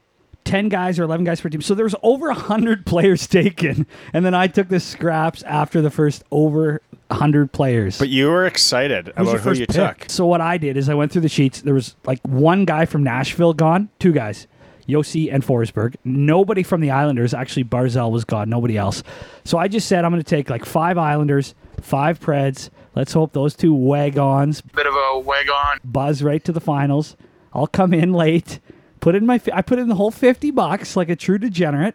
10 0.44 0.68
guys 0.68 0.98
or 0.98 1.02
11 1.02 1.24
guys 1.24 1.40
per 1.40 1.48
team. 1.48 1.60
So 1.60 1.74
there 1.74 1.84
was 1.84 1.94
over 2.02 2.28
100 2.28 2.86
players 2.86 3.26
taken. 3.28 3.86
And 4.12 4.24
then 4.24 4.34
I 4.34 4.46
took 4.46 4.68
the 4.68 4.80
scraps 4.80 5.42
after 5.42 5.80
the 5.82 5.90
first 5.90 6.24
over 6.30 6.80
100 7.08 7.52
players. 7.52 7.98
but 7.98 8.08
you 8.08 8.28
were 8.28 8.46
excited 8.46 9.08
about 9.10 9.26
your 9.26 9.38
who 9.38 9.52
you 9.52 9.66
pick? 9.66 9.74
took. 9.98 10.10
So 10.10 10.26
what 10.26 10.40
I 10.40 10.58
did 10.58 10.76
is 10.76 10.88
I 10.88 10.94
went 10.94 11.10
through 11.12 11.22
the 11.22 11.28
sheets. 11.28 11.62
There 11.62 11.74
was 11.74 11.96
like 12.04 12.20
one 12.26 12.64
guy 12.64 12.84
from 12.84 13.02
Nashville 13.02 13.54
gone, 13.54 13.88
two 13.98 14.12
guys, 14.12 14.46
Josi 14.88 15.32
and 15.32 15.42
Forsberg. 15.44 15.96
Nobody 16.04 16.62
from 16.62 16.80
the 16.80 16.90
Islanders. 16.90 17.34
Actually, 17.34 17.64
Barzal 17.64 18.10
was 18.10 18.24
gone. 18.24 18.48
Nobody 18.48 18.76
else. 18.76 19.02
So 19.44 19.58
I 19.58 19.68
just 19.68 19.86
said 19.88 20.04
I'm 20.04 20.10
going 20.12 20.22
to 20.22 20.28
take 20.28 20.48
like 20.50 20.64
five 20.64 20.96
Islanders, 20.98 21.54
five 21.80 22.18
Preds. 22.20 22.70
Let's 22.94 23.12
hope 23.12 23.32
those 23.32 23.54
two 23.54 23.74
wagons 23.74 24.60
Bit 24.60 24.86
of 24.86 24.94
a 24.94 25.18
wagon. 25.20 25.78
buzz 25.84 26.22
right 26.22 26.42
to 26.44 26.52
the 26.52 26.60
finals. 26.60 27.16
I'll 27.52 27.66
come 27.66 27.92
in 27.94 28.12
late. 28.12 28.60
Put 29.00 29.14
in 29.14 29.24
my. 29.26 29.40
I 29.52 29.62
put 29.62 29.78
in 29.78 29.88
the 29.88 29.94
whole 29.94 30.10
fifty 30.10 30.50
bucks 30.50 30.96
like 30.96 31.08
a 31.08 31.16
true 31.16 31.38
degenerate. 31.38 31.94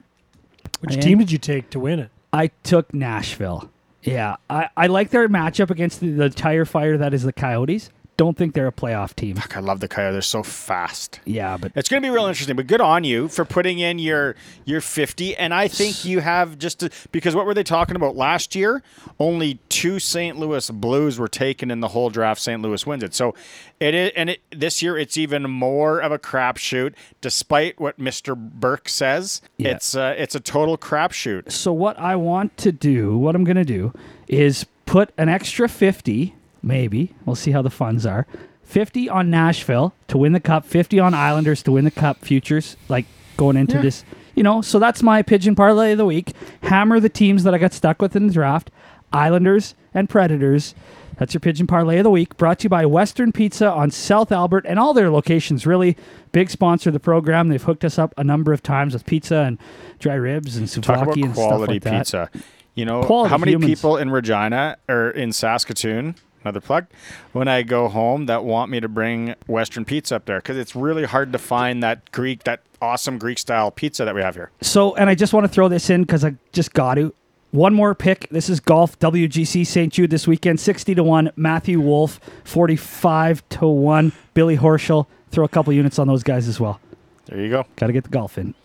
Which 0.80 0.94
And- 0.94 1.04
team 1.04 1.18
did 1.18 1.32
you 1.32 1.38
take 1.38 1.70
to 1.72 1.80
win 1.80 2.00
it? 2.00 2.10
I 2.32 2.48
took 2.64 2.94
Nashville. 2.94 3.70
Yeah, 4.02 4.36
I, 4.50 4.70
I 4.76 4.88
like 4.88 5.12
their 5.12 5.30
matchup 5.30 5.70
against 5.70 6.00
the, 6.02 6.10
the 6.12 6.30
tire 6.30 6.66
fire 6.66 6.98
that 6.98 7.14
is 7.14 7.24
the 7.24 7.32
Coyotes. 7.34 7.90
Don't 8.16 8.38
think 8.38 8.54
they're 8.54 8.68
a 8.68 8.72
playoff 8.72 9.16
team. 9.16 9.36
Fuck, 9.38 9.58
I 9.58 9.60
love 9.60 9.80
the 9.80 9.88
Coyotes. 9.88 10.14
They're 10.14 10.22
so 10.22 10.44
fast. 10.44 11.20
Yeah, 11.26 11.58
but 11.58 11.72
It's 11.76 11.90
going 11.90 12.02
to 12.02 12.08
be 12.08 12.14
real 12.14 12.26
interesting, 12.28 12.56
but 12.56 12.68
good 12.68 12.82
on 12.82 13.04
you 13.04 13.28
for 13.28 13.44
putting 13.44 13.80
in 13.80 13.98
your 13.98 14.36
your 14.66 14.82
50 14.82 15.36
and 15.36 15.54
I 15.54 15.68
think 15.68 16.06
you 16.06 16.20
have 16.20 16.58
just 16.60 16.80
to, 16.82 16.90
because 17.12 17.36
what 17.36 17.46
were 17.46 17.54
they 17.54 17.64
talking 17.64 17.96
about 17.96 18.16
last 18.16 18.56
year? 18.56 18.84
Only 19.20 19.60
two 19.70 20.00
St. 20.00 20.38
Louis 20.38 20.70
Blues 20.70 21.18
were 21.18 21.28
taken 21.28 21.72
in 21.72 21.80
the 21.80 21.90
whole 21.90 22.10
draft. 22.10 22.40
St. 22.42 22.62
Louis 22.62 22.86
wins 22.86 23.04
it. 23.04 23.14
So 23.16 23.34
it 23.80 23.96
is 23.96 24.12
and 24.16 24.30
it, 24.30 24.42
this 24.52 24.82
year 24.84 24.98
it's 24.98 25.18
even 25.18 25.50
more 25.50 26.00
of 26.00 26.12
a 26.12 26.20
crapshoot 26.20 26.94
despite 27.22 27.80
what 27.80 28.00
Mr. 28.00 28.36
Burke 28.38 28.90
says. 28.90 29.42
Yeah. 29.58 29.72
It's 29.72 29.96
uh, 29.96 30.14
it's 30.18 30.36
a 30.36 30.40
total 30.40 30.78
crapshoot. 30.78 31.52
So 31.52 31.74
what 31.74 31.98
I 31.98 32.16
want 32.16 32.58
to 32.58 32.72
do, 32.72 33.18
what 33.18 33.36
I'm 33.36 33.44
going 33.44 33.58
to 33.58 33.66
do, 33.66 33.92
is 34.28 34.66
put 34.86 35.12
an 35.18 35.30
extra 35.30 35.68
50, 35.68 36.36
maybe. 36.64 37.14
We'll 37.26 37.36
see 37.36 37.52
how 37.52 37.62
the 37.62 37.70
funds 37.70 38.06
are. 38.06 38.26
50 38.64 39.10
on 39.10 39.30
Nashville 39.30 39.94
to 40.08 40.18
win 40.18 40.32
the 40.34 40.40
cup, 40.40 40.66
50 40.66 41.00
on 41.00 41.14
Islanders 41.14 41.62
to 41.64 41.72
win 41.72 41.84
the 41.86 41.92
cup 41.92 42.20
futures, 42.20 42.76
like 42.90 43.06
going 43.38 43.58
into 43.58 43.78
this, 43.80 44.04
you 44.36 44.42
know. 44.42 44.62
So 44.62 44.80
that's 44.80 45.04
my 45.04 45.22
pigeon 45.22 45.54
parlay 45.54 45.92
of 45.92 45.98
the 45.98 46.06
week. 46.06 46.32
Hammer 46.64 47.00
the 47.00 47.10
teams 47.10 47.44
that 47.44 47.54
I 47.54 47.58
got 47.58 47.74
stuck 47.74 48.02
with 48.02 48.16
in 48.16 48.28
the 48.28 48.34
draft 48.34 48.72
Islanders 49.12 49.76
and 49.94 50.10
Predators. 50.10 50.74
That's 51.18 51.34
your 51.36 51.42
pigeon 51.42 51.68
parlay 51.68 52.00
of 52.00 52.04
the 52.06 52.10
week. 52.10 52.36
Brought 52.38 52.60
to 52.60 52.64
you 52.64 52.70
by 52.70 52.88
Western 52.88 53.32
Pizza 53.32 53.70
on 53.70 53.92
South 53.92 54.32
Albert 54.32 54.66
and 54.68 54.80
all 54.80 54.96
their 54.96 55.12
locations. 55.12 55.68
Really 55.68 55.96
big 56.32 56.50
sponsor 56.50 56.90
of 56.90 56.94
the 56.94 57.00
program. 57.00 57.50
They've 57.50 57.62
hooked 57.62 57.86
us 57.86 58.00
up 58.00 58.14
a 58.18 58.24
number 58.24 58.52
of 58.52 58.64
times 58.64 58.94
with 58.94 59.06
pizza 59.06 59.38
and 59.38 59.60
dry 60.00 60.16
ribs 60.16 60.58
and 60.58 60.66
souvlaki 60.68 61.24
and 61.24 61.36
stuff 61.36 61.68
like 61.68 61.84
that. 61.84 62.00
pizza. 62.00 62.30
You 62.74 62.86
know, 62.86 63.04
Quality 63.04 63.30
how 63.30 63.38
many 63.38 63.52
humans. 63.52 63.70
people 63.70 63.98
in 63.98 64.10
Regina 64.10 64.78
or 64.90 65.12
in 65.12 65.32
Saskatoon, 65.32 66.16
another 66.44 66.62
plug, 66.62 66.88
when 67.32 67.48
I 67.48 67.64
go 67.64 67.88
home 67.88 68.26
that 68.28 68.44
want 68.44 68.72
me 68.72 68.80
to 68.80 68.88
bring 68.88 69.36
Western 69.48 69.86
pizza 69.86 70.16
up 70.16 70.26
there? 70.26 70.40
Because 70.40 70.58
it's 70.58 70.76
really 70.76 71.06
hard 71.06 71.32
to 71.34 71.40
find 71.40 71.82
that 71.84 72.12
Greek, 72.12 72.44
that 72.44 72.62
awesome 72.82 73.18
Greek 73.18 73.40
style 73.40 73.72
pizza 73.72 74.06
that 74.06 74.14
we 74.16 74.22
have 74.22 74.36
here. 74.36 74.52
So, 74.62 74.96
and 74.96 75.10
I 75.10 75.16
just 75.16 75.34
want 75.34 75.46
to 75.46 75.48
throw 75.48 75.68
this 75.68 75.90
in 75.90 76.02
because 76.02 76.24
I 76.24 76.36
just 76.52 76.74
got 76.74 76.96
to. 76.96 77.14
One 77.52 77.76
more 77.76 77.94
pick. 77.94 78.28
This 78.30 78.50
is 78.50 78.60
golf 78.60 78.98
WGC 78.98 79.68
St. 79.68 79.94
Jude 79.94 80.10
this 80.10 80.28
weekend. 80.28 80.60
60 80.60 80.96
to 80.96 81.04
1. 81.04 81.34
Matthew 81.36 81.80
Wolff, 81.80 82.20
45 82.46 83.48
to 83.50 83.68
1. 83.68 84.12
Billy 84.34 84.58
Horschel. 84.58 85.06
Throw 85.30 85.46
a 85.46 85.50
couple 85.50 85.72
units 85.72 86.00
on 86.00 86.08
those 86.08 86.24
guys 86.24 86.48
as 86.48 86.60
well. 86.60 86.80
There 87.26 87.40
you 87.40 87.50
go. 87.50 87.66
Got 87.76 87.88
to 87.88 87.94
get 87.94 88.06
the 88.06 88.10
golf 88.10 88.40
in. 88.40 88.56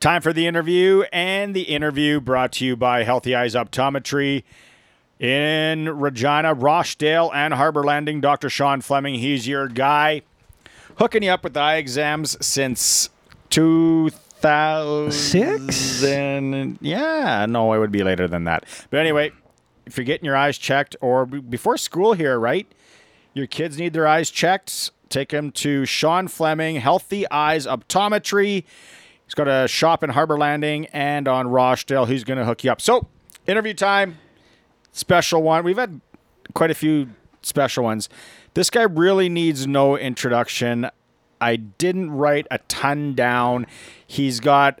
Time 0.00 0.22
for 0.22 0.32
the 0.32 0.46
interview, 0.46 1.02
and 1.12 1.56
the 1.56 1.62
interview 1.62 2.20
brought 2.20 2.52
to 2.52 2.64
you 2.64 2.76
by 2.76 3.02
Healthy 3.02 3.34
Eyes 3.34 3.54
Optometry 3.54 4.44
in 5.18 5.88
Regina, 5.98 6.54
Rochdale, 6.54 7.30
and 7.34 7.54
Harbor 7.54 7.82
Landing. 7.82 8.20
Dr. 8.20 8.48
Sean 8.48 8.80
Fleming, 8.80 9.14
he's 9.16 9.48
your 9.48 9.68
guy, 9.68 10.22
hooking 10.98 11.22
you 11.22 11.30
up 11.30 11.44
with 11.44 11.56
eye 11.56 11.76
exams 11.76 12.36
since 12.44 13.10
2000. 13.50 15.12
Six? 15.12 16.02
Yeah, 16.02 17.46
no, 17.48 17.72
it 17.72 17.78
would 17.78 17.90
be 17.90 18.04
later 18.04 18.28
than 18.28 18.44
that. 18.44 18.64
But 18.90 19.00
anyway, 19.00 19.32
if 19.86 19.96
you're 19.96 20.04
getting 20.04 20.24
your 20.24 20.36
eyes 20.36 20.58
checked, 20.58 20.94
or 21.00 21.26
before 21.26 21.76
school 21.76 22.12
here, 22.12 22.38
right? 22.38 22.66
Your 23.34 23.46
kids 23.46 23.78
need 23.78 23.92
their 23.92 24.06
eyes 24.06 24.30
checked. 24.30 24.90
Take 25.08 25.30
them 25.30 25.50
to 25.52 25.84
Sean 25.86 26.28
Fleming, 26.28 26.76
Healthy 26.76 27.28
Eyes 27.30 27.66
Optometry. 27.66 28.64
He's 29.24 29.34
got 29.34 29.48
a 29.48 29.66
shop 29.66 30.04
in 30.04 30.10
Harbor 30.10 30.38
Landing 30.38 30.86
and 30.86 31.26
on 31.26 31.48
Rochdale. 31.48 32.04
He's 32.04 32.24
going 32.24 32.38
to 32.38 32.44
hook 32.44 32.62
you 32.62 32.70
up. 32.70 32.80
So, 32.80 33.06
interview 33.46 33.74
time, 33.74 34.18
special 34.98 35.42
one. 35.42 35.64
We've 35.64 35.78
had 35.78 36.00
quite 36.54 36.70
a 36.70 36.74
few 36.74 37.08
special 37.42 37.84
ones. 37.84 38.08
This 38.54 38.70
guy 38.70 38.82
really 38.82 39.28
needs 39.28 39.66
no 39.66 39.96
introduction. 39.96 40.90
I 41.40 41.56
didn't 41.56 42.10
write 42.10 42.46
a 42.50 42.58
ton 42.68 43.14
down. 43.14 43.66
He's 44.06 44.40
got 44.40 44.80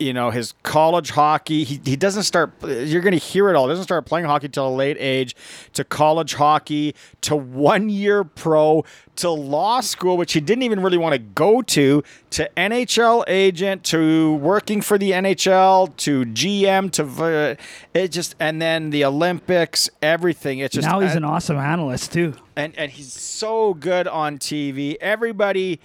you 0.00 0.12
know 0.12 0.30
his 0.30 0.54
college 0.62 1.10
hockey. 1.10 1.64
He, 1.64 1.80
he 1.84 1.96
doesn't 1.96 2.22
start. 2.24 2.52
You're 2.62 3.02
going 3.02 3.12
to 3.12 3.18
hear 3.18 3.50
it 3.50 3.56
all. 3.56 3.66
he 3.66 3.72
Doesn't 3.72 3.84
start 3.84 4.06
playing 4.06 4.26
hockey 4.26 4.48
till 4.48 4.66
a 4.66 4.74
late 4.74 4.96
age. 4.98 5.36
To 5.74 5.84
college 5.84 6.34
hockey, 6.34 6.94
to 7.20 7.36
one 7.36 7.88
year 7.90 8.24
pro, 8.24 8.84
to 9.16 9.30
law 9.30 9.80
school, 9.80 10.16
which 10.16 10.32
he 10.32 10.40
didn't 10.40 10.62
even 10.62 10.80
really 10.80 10.98
want 10.98 11.12
to 11.12 11.18
go 11.18 11.62
to. 11.62 12.02
To 12.30 12.50
NHL 12.56 13.24
agent, 13.26 13.84
to 13.84 14.34
working 14.36 14.80
for 14.80 14.96
the 14.98 15.10
NHL, 15.10 15.94
to 15.98 16.24
GM, 16.24 16.90
to 16.92 17.24
uh, 17.24 17.54
it 17.92 18.08
just 18.08 18.34
and 18.40 18.60
then 18.60 18.90
the 18.90 19.04
Olympics, 19.04 19.90
everything. 20.00 20.60
It's 20.60 20.74
just 20.74 20.88
now 20.88 21.00
he's 21.00 21.14
uh, 21.14 21.18
an 21.18 21.24
awesome 21.24 21.58
analyst 21.58 22.12
too. 22.12 22.34
and 22.56 22.72
and 22.78 22.90
he's 22.90 23.12
so 23.12 23.74
good 23.74 24.08
on 24.08 24.38
TV. 24.38 24.96
Everybody, 25.00 25.80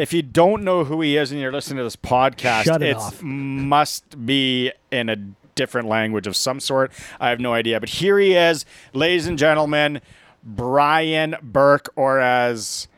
if 0.00 0.12
you 0.12 0.22
don't 0.22 0.64
know 0.64 0.84
who 0.84 1.00
he 1.00 1.16
is 1.16 1.30
and 1.30 1.40
you're 1.40 1.52
listening 1.52 1.78
to 1.78 1.84
this 1.84 1.96
podcast, 1.96 2.64
it 2.82 3.22
must 3.22 4.24
be 4.26 4.72
in 4.90 5.08
a 5.08 5.16
different 5.54 5.88
language 5.88 6.26
of 6.26 6.34
some 6.36 6.58
sort. 6.60 6.90
I 7.20 7.28
have 7.28 7.40
no 7.40 7.52
idea, 7.52 7.78
but 7.80 7.88
here 7.90 8.18
he 8.18 8.34
is, 8.34 8.64
ladies 8.94 9.26
and 9.26 9.38
gentlemen, 9.38 10.00
Brian 10.42 11.36
Burke, 11.42 11.92
or 11.96 12.18
as 12.18 12.88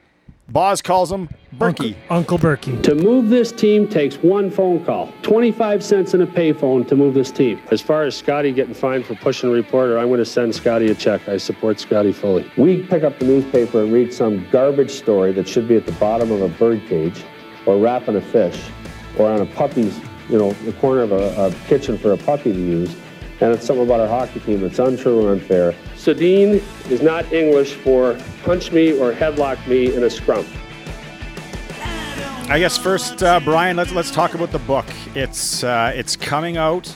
Boz 0.52 0.82
calls 0.82 1.10
him, 1.10 1.30
Berkey. 1.56 1.94
Uncle 2.10 2.36
Berkey. 2.36 2.82
To 2.82 2.94
move 2.94 3.30
this 3.30 3.50
team 3.52 3.88
takes 3.88 4.16
one 4.16 4.50
phone 4.50 4.84
call, 4.84 5.10
25 5.22 5.82
cents 5.82 6.12
in 6.12 6.20
a 6.20 6.26
payphone 6.26 6.86
to 6.88 6.94
move 6.94 7.14
this 7.14 7.30
team. 7.30 7.58
As 7.70 7.80
far 7.80 8.02
as 8.02 8.14
Scotty 8.14 8.52
getting 8.52 8.74
fined 8.74 9.06
for 9.06 9.14
pushing 9.14 9.48
a 9.48 9.52
reporter, 9.52 9.98
I'm 9.98 10.08
going 10.08 10.18
to 10.18 10.26
send 10.26 10.54
Scotty 10.54 10.90
a 10.90 10.94
check. 10.94 11.26
I 11.26 11.38
support 11.38 11.80
Scotty 11.80 12.12
fully. 12.12 12.50
We 12.58 12.82
pick 12.82 13.02
up 13.02 13.18
the 13.18 13.24
newspaper 13.24 13.82
and 13.82 13.90
read 13.94 14.12
some 14.12 14.46
garbage 14.50 14.90
story 14.90 15.32
that 15.32 15.48
should 15.48 15.68
be 15.68 15.76
at 15.76 15.86
the 15.86 15.92
bottom 15.92 16.30
of 16.30 16.42
a 16.42 16.48
bird 16.48 16.82
cage, 16.86 17.24
or 17.64 17.78
wrapping 17.78 18.16
a 18.16 18.20
fish, 18.20 18.62
or 19.18 19.30
on 19.30 19.40
a 19.40 19.46
puppy's, 19.46 19.98
you 20.28 20.36
know, 20.36 20.52
the 20.66 20.74
corner 20.74 21.00
of 21.00 21.12
a, 21.12 21.46
a 21.46 21.50
kitchen 21.66 21.96
for 21.96 22.12
a 22.12 22.18
puppy 22.18 22.52
to 22.52 22.60
use. 22.60 22.94
And 23.40 23.52
it's 23.52 23.66
something 23.66 23.86
about 23.86 24.00
our 24.00 24.06
hockey 24.06 24.40
team 24.40 24.60
that's 24.60 24.78
untrue 24.78 25.20
and 25.20 25.40
unfair. 25.40 25.74
Sedin 26.02 26.60
is 26.90 27.00
not 27.00 27.32
English 27.32 27.74
for 27.74 28.18
punch 28.42 28.72
me 28.72 28.98
or 28.98 29.12
headlock 29.12 29.64
me 29.68 29.94
in 29.94 30.02
a 30.02 30.10
scrum. 30.10 30.44
I 32.50 32.58
guess 32.58 32.76
first, 32.76 33.22
uh, 33.22 33.38
Brian, 33.38 33.76
let's 33.76 33.92
let's 33.92 34.10
talk 34.10 34.34
about 34.34 34.50
the 34.50 34.58
book. 34.58 34.84
It's 35.14 35.62
uh, 35.62 35.92
it's 35.94 36.16
coming 36.16 36.56
out 36.56 36.92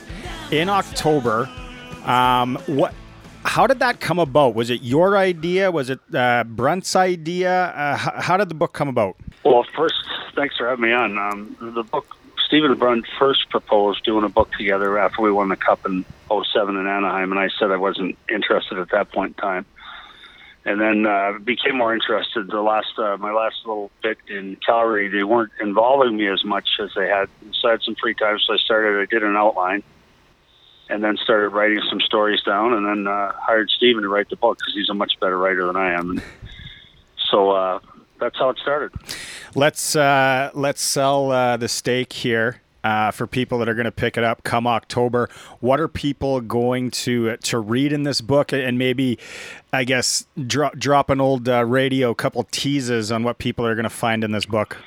in 0.51 0.69
October. 0.69 1.49
Um, 2.05 2.59
what? 2.67 2.95
How 3.45 3.69
did 3.69 3.79
that 3.79 4.01
come 4.01 4.19
about? 4.19 4.57
Was 4.57 4.71
it 4.71 4.83
your 4.83 5.17
idea? 5.17 5.71
Was 5.71 5.89
it 5.89 6.01
uh, 6.13 6.43
Brunt's 6.43 6.97
idea? 6.97 7.67
Uh, 7.77 7.95
h- 7.95 8.25
how 8.25 8.37
did 8.37 8.49
the 8.49 8.57
book 8.57 8.73
come 8.73 8.89
about? 8.89 9.17
Well, 9.45 9.65
first, 9.77 9.95
thanks 10.35 10.57
for 10.57 10.69
having 10.69 10.83
me 10.83 10.93
on. 10.93 11.17
Um, 11.17 11.57
the 11.61 11.85
book, 11.85 12.17
Stephen 12.47 12.75
Brunt 12.79 13.07
first 13.19 13.49
proposed 13.51 14.05
doing 14.05 14.25
a 14.25 14.29
book 14.29 14.53
together 14.53 14.99
after 14.99 15.21
we 15.21 15.33
won 15.33 15.49
the 15.49 15.57
Cup 15.57 15.85
in 15.85 16.05
07 16.29 16.77
in 16.77 16.87
Anaheim, 16.87 17.33
and 17.33 17.41
I 17.41 17.49
said 17.59 17.73
I 17.73 17.77
wasn't 17.77 18.17
interested 18.31 18.79
at 18.79 18.91
that 18.91 19.11
point 19.11 19.37
in 19.37 19.43
time. 19.43 19.67
And 20.65 20.81
then 20.81 21.07
uh, 21.07 21.39
became 21.45 21.77
more 21.77 21.95
interested. 21.95 22.49
The 22.49 22.61
last, 22.61 22.99
uh, 22.99 23.17
my 23.19 23.33
last 23.33 23.57
little 23.65 23.91
bit 24.03 24.19
in 24.29 24.57
Calgary, 24.67 25.09
they 25.09 25.23
weren't 25.23 25.53
involving 25.61 26.17
me 26.17 26.29
as 26.29 26.45
much 26.45 26.69
as 26.81 26.91
they 26.97 27.07
had. 27.07 27.29
So 27.53 27.69
I 27.69 27.71
had 27.73 27.83
some 27.83 27.95
free 27.95 28.15
time, 28.15 28.39
so 28.41 28.55
I 28.55 28.57
started. 28.57 29.01
I 29.01 29.07
did 29.07 29.23
an 29.23 29.37
outline, 29.37 29.85
and 30.89 31.05
then 31.05 31.17
started 31.19 31.51
writing 31.51 31.81
some 31.89 32.01
stories 32.01 32.43
down, 32.43 32.73
and 32.73 32.85
then 32.85 33.07
uh, 33.07 33.33
hired 33.35 33.71
Stephen 33.71 34.03
to 34.03 34.09
write 34.09 34.29
the 34.29 34.37
book 34.37 34.59
because 34.59 34.75
he's 34.75 34.89
a 34.89 34.95
much 34.95 35.19
better 35.21 35.39
writer 35.39 35.67
than 35.67 35.77
I 35.77 35.93
am. 35.93 36.11
And 36.11 36.23
so 37.31 37.51
uh, 37.51 37.79
that's 38.21 38.39
how 38.39 38.51
it 38.51 38.59
started. 38.59 38.93
Let's 39.55 39.97
uh, 39.97 40.51
let's 40.55 40.83
sell 40.83 41.31
uh, 41.31 41.57
the 41.57 41.69
stake 41.69 42.13
here 42.13 42.61
uh, 42.87 43.11
for 43.11 43.27
people 43.27 43.59
that 43.59 43.69
are 43.69 43.75
going 43.75 43.87
to 43.87 43.91
pick 43.91 44.17
it 44.17 44.23
up 44.23 44.45
come 44.45 44.67
October. 44.67 45.29
What 45.59 45.81
are 45.81 45.89
people 45.89 46.41
going 46.41 46.93
to 46.93 47.37
to 47.37 47.59
read 47.59 47.93
in 47.93 48.05
this 48.05 48.21
book, 48.21 48.53
and 48.53 48.79
maybe, 48.79 49.19
I 49.73 49.83
guess, 49.85 50.27
drop 50.47 50.77
drop 50.77 51.11
an 51.11 51.21
old 51.21 51.49
uh, 51.49 51.65
radio 51.65 52.15
couple 52.15 52.45
teases 52.45 53.11
on 53.11 53.25
what 53.25 53.39
people 53.39 53.67
are 53.67 53.75
going 53.75 53.85
to 53.85 53.91
find 53.91 54.23
in 54.23 54.31
this 54.31 54.47
book. 54.47 54.79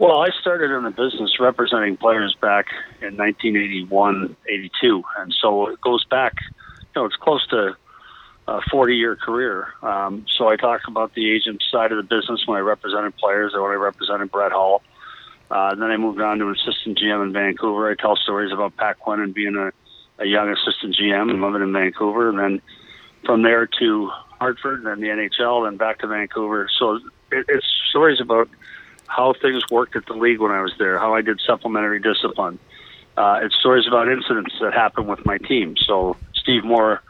Well, 0.00 0.20
I 0.20 0.28
started 0.40 0.70
in 0.70 0.84
the 0.84 0.90
business 0.90 1.38
representing 1.40 1.96
players 1.96 2.34
back 2.40 2.66
in 3.00 3.16
1981, 3.16 4.36
82, 4.48 5.02
and 5.18 5.34
so 5.42 5.66
it 5.66 5.80
goes 5.80 6.04
back. 6.04 6.34
You 6.80 7.02
know, 7.02 7.04
it's 7.04 7.16
close 7.16 7.46
to 7.48 7.76
a 8.48 8.60
40-year 8.72 9.16
career. 9.16 9.68
Um, 9.82 10.24
so 10.36 10.48
I 10.48 10.56
talk 10.56 10.80
about 10.88 11.14
the 11.14 11.30
agent 11.30 11.62
side 11.70 11.92
of 11.92 11.98
the 11.98 12.02
business 12.02 12.46
when 12.46 12.56
I 12.56 12.60
represented 12.60 13.14
players, 13.16 13.52
or 13.54 13.62
when 13.62 13.72
I 13.72 13.74
represented 13.74 14.30
Brett 14.30 14.52
Hull. 14.52 14.82
Uh, 15.50 15.70
and 15.72 15.82
then 15.82 15.90
I 15.90 15.98
moved 15.98 16.20
on 16.20 16.38
to 16.38 16.48
assistant 16.50 16.98
GM 16.98 17.22
in 17.22 17.32
Vancouver. 17.32 17.90
I 17.90 17.94
tell 17.94 18.16
stories 18.16 18.50
about 18.52 18.76
Pat 18.76 18.98
Quinn 19.00 19.20
and 19.20 19.34
being 19.34 19.54
a, 19.54 19.70
a 20.22 20.26
young 20.26 20.50
assistant 20.50 20.96
GM 20.96 21.30
and 21.30 21.42
living 21.42 21.62
in 21.62 21.72
Vancouver, 21.72 22.30
and 22.30 22.38
then 22.38 22.62
from 23.24 23.42
there 23.42 23.66
to 23.78 24.10
Hartford, 24.40 24.78
and 24.78 24.86
then 24.86 25.00
the 25.00 25.08
NHL, 25.08 25.66
then 25.66 25.76
back 25.76 25.98
to 25.98 26.06
Vancouver. 26.06 26.70
So 26.78 26.96
it, 27.30 27.46
it's 27.48 27.66
stories 27.90 28.20
about 28.20 28.48
how 29.08 29.34
things 29.34 29.62
worked 29.70 29.94
at 29.96 30.06
the 30.06 30.14
league 30.14 30.40
when 30.40 30.52
I 30.52 30.62
was 30.62 30.72
there, 30.78 30.98
how 30.98 31.14
I 31.14 31.20
did 31.20 31.40
supplementary 31.46 32.00
discipline. 32.00 32.58
Uh, 33.16 33.40
it's 33.42 33.56
stories 33.56 33.86
about 33.86 34.08
incidents 34.08 34.54
that 34.60 34.72
happened 34.72 35.08
with 35.08 35.26
my 35.26 35.38
team. 35.38 35.76
So 35.76 36.16
Steve 36.34 36.64
Moore, 36.64 37.02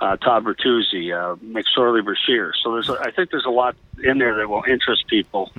uh, 0.00 0.16
Todd 0.16 0.44
Bertuzzi, 0.44 1.12
uh, 1.12 1.36
McSorley 1.36 2.04
Brashear. 2.04 2.52
So 2.62 2.72
there's, 2.72 2.88
a, 2.88 2.98
I 3.00 3.10
think 3.10 3.30
there's 3.30 3.44
a 3.46 3.50
lot 3.50 3.76
in 4.02 4.18
there 4.18 4.36
that 4.36 4.48
will 4.48 4.64
interest 4.68 5.06
people 5.08 5.50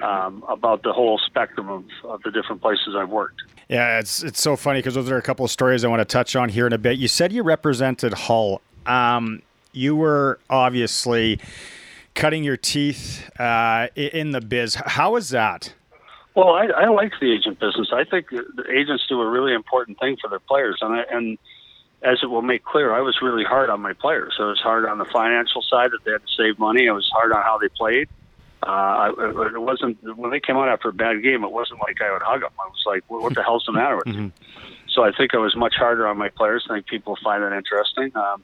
um, 0.00 0.44
about 0.48 0.82
the 0.82 0.92
whole 0.92 1.18
spectrum 1.18 1.68
of, 1.68 1.84
of 2.04 2.22
the 2.22 2.30
different 2.30 2.62
places 2.62 2.94
I've 2.96 3.10
worked. 3.10 3.42
Yeah, 3.68 3.98
it's 3.98 4.22
it's 4.22 4.42
so 4.42 4.56
funny 4.56 4.80
because 4.80 4.94
those 4.94 5.10
are 5.10 5.16
a 5.16 5.22
couple 5.22 5.44
of 5.44 5.50
stories 5.50 5.84
I 5.84 5.88
want 5.88 6.00
to 6.00 6.04
touch 6.04 6.36
on 6.36 6.50
here 6.50 6.66
in 6.66 6.74
a 6.74 6.78
bit. 6.78 6.98
You 6.98 7.08
said 7.08 7.32
you 7.32 7.42
represented 7.42 8.12
Hull. 8.12 8.60
Um, 8.84 9.40
you 9.72 9.96
were 9.96 10.38
obviously 10.50 11.40
cutting 12.14 12.44
your 12.44 12.58
teeth 12.58 13.30
uh, 13.40 13.88
in 13.96 14.32
the 14.32 14.42
biz. 14.42 14.74
How 14.74 15.12
was 15.12 15.30
that? 15.30 15.72
Well, 16.34 16.50
I, 16.50 16.66
I 16.66 16.88
like 16.88 17.12
the 17.20 17.32
agent 17.32 17.58
business. 17.60 17.88
I 17.92 18.04
think 18.04 18.26
agents 18.70 19.06
do 19.08 19.20
a 19.20 19.28
really 19.28 19.54
important 19.54 19.98
thing 19.98 20.16
for 20.20 20.28
their 20.28 20.40
players, 20.40 20.78
and 20.80 20.92
I, 20.94 21.04
and 21.10 21.38
as 22.04 22.18
it 22.22 22.26
will 22.26 22.42
make 22.42 22.64
clear, 22.64 22.92
I 22.92 23.00
was 23.00 23.18
really 23.22 23.44
hard 23.44 23.70
on 23.70 23.80
my 23.80 23.94
players. 23.94 24.34
I 24.38 24.44
was 24.44 24.60
hard 24.60 24.86
on 24.86 24.98
the 24.98 25.06
financial 25.06 25.62
side 25.62 25.90
that 25.92 26.04
they 26.04 26.12
had 26.12 26.20
to 26.20 26.34
save 26.36 26.58
money. 26.58 26.88
I 26.88 26.92
was 26.92 27.08
hard 27.12 27.32
on 27.32 27.42
how 27.42 27.58
they 27.58 27.68
played. 27.68 28.08
Uh, 28.62 28.66
I, 28.66 29.08
it 29.54 29.60
wasn't 29.60 29.98
when 30.16 30.30
they 30.30 30.40
came 30.40 30.56
out 30.56 30.68
after 30.68 30.88
a 30.88 30.92
bad 30.92 31.22
game. 31.22 31.44
It 31.44 31.52
wasn't 31.52 31.80
like 31.80 32.00
I 32.00 32.12
would 32.12 32.22
hug 32.22 32.40
them. 32.40 32.50
I 32.58 32.66
was 32.66 32.82
like, 32.86 33.04
"What 33.08 33.22
what 33.22 33.34
the 33.34 33.42
hell's 33.42 33.64
the 33.66 33.72
matter 33.72 33.96
with 33.96 34.06
you?" 34.14 34.32
So 34.88 35.02
I 35.02 35.12
think 35.12 35.34
I 35.34 35.38
was 35.38 35.56
much 35.56 35.74
harder 35.76 36.06
on 36.06 36.16
my 36.16 36.28
players. 36.28 36.66
I 36.70 36.74
think 36.74 36.86
people 36.86 37.18
find 37.22 37.42
that 37.42 37.52
interesting. 37.52 38.12
Um, 38.16 38.42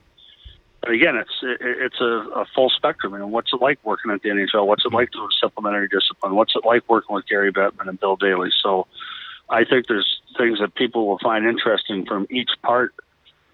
but 0.80 0.90
again, 0.90 1.16
it's 1.16 1.30
it, 1.42 1.58
it's 1.60 2.00
a, 2.00 2.40
a 2.40 2.46
full 2.54 2.70
spectrum. 2.70 3.12
You 3.12 3.20
know, 3.20 3.26
what's 3.28 3.52
it 3.52 3.60
like 3.60 3.78
working 3.84 4.10
at 4.10 4.22
the 4.22 4.30
NHL? 4.30 4.66
What's 4.66 4.84
it 4.84 4.92
like 4.92 5.10
doing 5.10 5.28
supplementary 5.40 5.88
discipline? 5.88 6.34
What's 6.34 6.54
it 6.56 6.64
like 6.64 6.88
working 6.88 7.14
with 7.14 7.26
Gary 7.26 7.52
Bettman 7.52 7.88
and 7.88 8.00
Bill 8.00 8.16
Daly? 8.16 8.50
So 8.62 8.86
I 9.48 9.64
think 9.64 9.86
there's 9.86 10.20
things 10.38 10.58
that 10.60 10.74
people 10.74 11.06
will 11.06 11.18
find 11.18 11.46
interesting 11.46 12.06
from 12.06 12.26
each 12.30 12.50
part, 12.62 12.94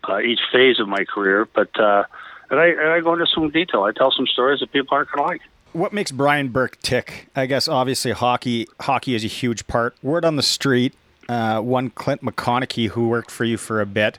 uh, 0.09 0.21
each 0.21 0.41
phase 0.53 0.81
of 0.81 0.89
my 0.89 1.05
career. 1.05 1.49
But 1.55 1.79
uh, 1.79 2.05
and 2.51 2.61
I, 2.61 2.67
and 2.67 2.89
I 2.91 3.01
go 3.01 3.13
into 3.13 3.27
some 3.27 3.51
detail. 3.51 3.83
I 3.83 3.93
tell 3.93 4.11
some 4.11 4.27
stories 4.27 4.61
that 4.61 4.73
people 4.73 4.97
aren't 4.97 5.11
going 5.11 5.25
to 5.25 5.33
like. 5.33 5.43
What 5.73 5.93
makes 5.93 6.11
Brian 6.11 6.49
Burke 6.49 6.81
tick? 6.81 7.29
I 7.37 7.47
guess 7.47 7.69
obviously 7.69 8.13
hockey. 8.13 8.67
Hockey 8.81 9.15
is 9.15 9.25
a 9.25 9.29
huge 9.29 9.67
part. 9.67 9.95
Word 10.03 10.25
on 10.25 10.37
the 10.37 10.43
street. 10.43 10.95
Uh, 11.29 11.61
one 11.61 11.91
Clint 11.91 12.23
McConaughey, 12.23 12.89
who 12.91 13.09
worked 13.09 13.33
for 13.33 13.45
you 13.45 13.57
for 13.57 13.81
a 13.81 13.87
bit 13.87 14.17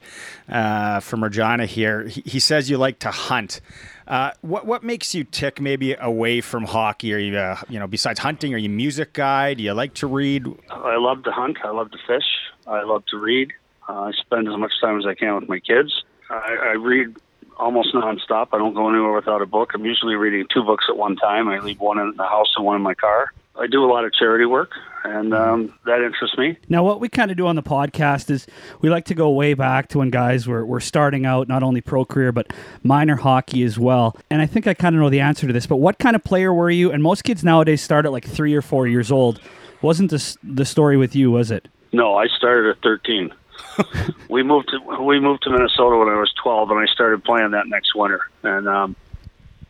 uh, 0.50 1.00
from 1.00 1.24
Regina 1.24 1.66
here, 1.66 2.06
he, 2.08 2.22
he 2.26 2.40
says 2.40 2.70
you 2.70 2.78
like 2.78 3.00
to 3.00 3.12
hunt. 3.12 3.62
Uh, 4.08 4.32
what 4.42 4.66
what 4.66 4.84
makes 4.84 5.16
you 5.16 5.24
tick? 5.24 5.62
Maybe 5.62 5.94
away 5.94 6.42
from 6.42 6.66
hockey, 6.66 7.14
or 7.14 7.18
you 7.18 7.38
uh, 7.38 7.58
you 7.70 7.80
know 7.80 7.88
besides 7.88 8.20
hunting, 8.20 8.54
are 8.54 8.58
you 8.58 8.70
a 8.70 8.72
music 8.72 9.14
guy? 9.14 9.54
Do 9.54 9.64
you 9.64 9.74
like 9.74 9.94
to 9.96 10.08
read? 10.08 10.46
I 10.70 10.98
love 10.98 11.24
to 11.24 11.32
hunt. 11.32 11.58
I 11.64 11.72
love 11.72 11.92
to 11.92 11.98
fish. 12.06 12.26
I 12.66 12.84
love 12.84 13.06
to 13.08 13.18
read. 13.18 13.54
Uh, 13.88 14.02
I 14.02 14.12
spend 14.12 14.48
as 14.48 14.58
much 14.58 14.74
time 14.82 14.98
as 14.98 15.06
I 15.06 15.16
can 15.16 15.36
with 15.36 15.50
my 15.50 15.60
kids. 15.60 16.04
I, 16.30 16.58
I 16.62 16.72
read 16.74 17.16
almost 17.58 17.94
nonstop. 17.94 18.50
I 18.54 18.58
don't 18.58 18.74
go 18.74 18.90
anywhere 18.90 19.14
without 19.14 19.42
a 19.42 19.46
book. 19.46 19.72
I'm 19.74 19.86
usually 19.86 20.16
reading 20.16 20.46
two 20.54 20.64
books 20.64 20.86
at 20.90 20.98
one 20.98 21.16
time. 21.16 21.48
I 21.48 21.60
leave 21.60 21.80
one 21.80 22.00
in 22.00 22.14
the 22.16 22.24
house 22.24 22.54
and 22.56 22.66
one 22.66 22.76
in 22.76 22.82
my 22.82 22.94
car. 22.94 23.32
I 23.60 23.66
do 23.66 23.84
a 23.84 23.90
lot 23.90 24.06
of 24.06 24.14
charity 24.14 24.46
work, 24.46 24.72
and 25.04 25.34
um, 25.34 25.74
that 25.86 26.02
interests 26.02 26.38
me. 26.38 26.58
Now, 26.70 26.84
what 26.84 27.00
we 27.00 27.10
kind 27.10 27.32
of 27.32 27.38
do 27.38 27.48
on 27.48 27.56
the 27.56 27.64
podcast 27.64 28.30
is 28.30 28.46
we 28.82 28.90
like 28.90 29.06
to 29.06 29.16
go 29.16 29.32
way 29.32 29.56
back 29.56 29.88
to 29.90 29.98
when 29.98 30.12
guys 30.12 30.48
were, 30.48 30.64
were 30.64 30.80
starting 30.80 31.26
out, 31.26 31.48
not 31.48 31.64
only 31.64 31.82
pro 31.82 32.06
career, 32.06 32.32
but 32.32 32.54
minor 32.84 33.16
hockey 33.16 33.64
as 33.64 33.80
well. 33.80 34.16
And 34.30 34.44
I 34.44 34.46
think 34.46 34.68
I 34.68 34.76
kind 34.76 34.96
of 34.96 35.02
know 35.02 35.10
the 35.10 35.22
answer 35.22 35.48
to 35.48 35.54
this, 35.54 35.66
but 35.66 35.78
what 35.78 35.98
kind 35.98 36.16
of 36.16 36.24
player 36.24 36.54
were 36.54 36.70
you? 36.70 36.92
And 36.92 37.02
most 37.02 37.24
kids 37.24 37.44
nowadays 37.44 37.82
start 37.82 38.06
at 38.06 38.12
like 38.12 38.28
three 38.28 38.54
or 38.54 38.62
four 38.62 38.86
years 38.86 39.12
old. 39.12 39.42
Wasn't 39.82 40.12
this 40.12 40.38
the 40.44 40.66
story 40.66 40.98
with 40.98 41.16
you, 41.16 41.32
was 41.32 41.50
it? 41.50 41.68
No, 41.92 42.16
I 42.16 42.28
started 42.28 42.70
at 42.70 42.84
13. 42.84 43.34
we 44.30 44.44
moved 44.44 44.70
to 44.70 45.04
we 45.04 45.20
moved 45.20 45.44
to 45.44 45.50
Minnesota 45.50 45.98
when 45.98 46.10
I 46.10 46.20
was 46.20 46.34
12, 46.42 46.72
and 46.72 46.80
I 46.80 46.86
started 46.92 47.24
playing 47.24 47.52
that 47.52 47.68
next 47.68 47.96
winter. 47.96 48.22
And 48.44 48.68
um, 48.68 48.96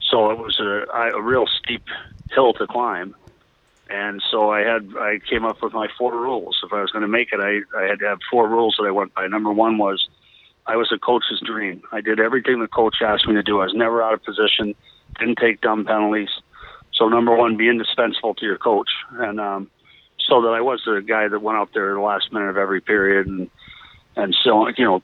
so 0.01 0.31
it 0.31 0.37
was 0.37 0.59
a, 0.59 0.85
a 0.93 1.21
real 1.21 1.45
steep 1.47 1.83
hill 2.31 2.53
to 2.53 2.67
climb. 2.67 3.15
And 3.89 4.21
so 4.31 4.51
I 4.51 4.61
had 4.61 4.89
I 4.97 5.19
came 5.29 5.45
up 5.45 5.61
with 5.61 5.73
my 5.73 5.87
four 5.97 6.11
rules. 6.11 6.59
If 6.63 6.73
I 6.73 6.81
was 6.81 6.91
going 6.91 7.03
to 7.03 7.07
make 7.07 7.29
it, 7.31 7.39
I, 7.39 7.61
I 7.77 7.87
had 7.87 7.99
to 7.99 8.07
have 8.07 8.19
four 8.29 8.47
rules 8.47 8.75
that 8.77 8.85
I 8.85 8.91
went 8.91 9.13
by. 9.13 9.27
Number 9.27 9.51
one 9.51 9.77
was 9.77 10.07
I 10.65 10.75
was 10.75 10.91
a 10.91 10.99
coach's 10.99 11.41
dream. 11.45 11.81
I 11.91 12.01
did 12.01 12.19
everything 12.19 12.59
the 12.59 12.67
coach 12.67 12.97
asked 13.01 13.27
me 13.27 13.33
to 13.35 13.43
do. 13.43 13.61
I 13.61 13.65
was 13.65 13.73
never 13.73 14.03
out 14.03 14.13
of 14.13 14.23
position, 14.23 14.75
didn't 15.19 15.37
take 15.37 15.61
dumb 15.61 15.85
penalties. 15.85 16.29
So 16.93 17.07
number 17.07 17.35
one, 17.35 17.55
be 17.55 17.69
indispensable 17.69 18.33
to 18.35 18.45
your 18.45 18.57
coach, 18.57 18.89
and 19.11 19.39
um, 19.39 19.69
so 20.19 20.41
that 20.41 20.49
I 20.49 20.61
was 20.61 20.81
the 20.85 21.01
guy 21.01 21.27
that 21.27 21.39
went 21.41 21.57
out 21.57 21.69
there 21.73 21.93
the 21.93 21.99
last 21.99 22.33
minute 22.33 22.49
of 22.49 22.57
every 22.57 22.81
period, 22.81 23.27
and 23.27 23.49
and 24.17 24.35
so 24.43 24.67
you 24.69 24.83
know, 24.83 25.01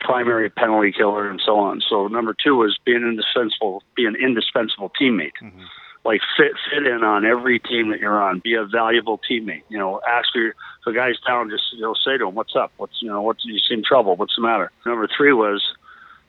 primary 0.00 0.50
penalty 0.50 0.92
killer 0.92 1.28
and 1.28 1.40
so 1.44 1.58
on. 1.58 1.80
So 1.80 2.06
number 2.06 2.34
two 2.34 2.56
was 2.56 2.78
being 2.84 3.02
indispensable, 3.02 3.82
be 3.96 4.04
an 4.06 4.14
indispensable 4.14 4.92
teammate. 5.00 5.32
Mm-hmm. 5.42 5.62
Like 6.04 6.20
fit 6.36 6.52
fit 6.70 6.86
in 6.86 7.02
on 7.02 7.24
every 7.24 7.58
team 7.58 7.90
that 7.90 7.98
you're 7.98 8.22
on. 8.22 8.38
Be 8.38 8.54
a 8.54 8.64
valuable 8.64 9.20
teammate. 9.28 9.62
You 9.68 9.78
know, 9.78 10.00
ask 10.08 10.28
your 10.36 10.50
if 10.50 10.54
the 10.86 10.92
guy's 10.92 11.18
down. 11.26 11.50
Just 11.50 11.64
you 11.72 11.80
know, 11.80 11.94
say 11.94 12.16
to 12.16 12.28
him, 12.28 12.34
"What's 12.36 12.54
up? 12.54 12.70
What's 12.76 13.02
you 13.02 13.08
know, 13.08 13.22
what's 13.22 13.44
you 13.44 13.58
seem 13.58 13.82
trouble? 13.82 14.14
What's 14.14 14.36
the 14.36 14.42
matter?" 14.42 14.70
Number 14.84 15.08
three 15.08 15.32
was 15.32 15.64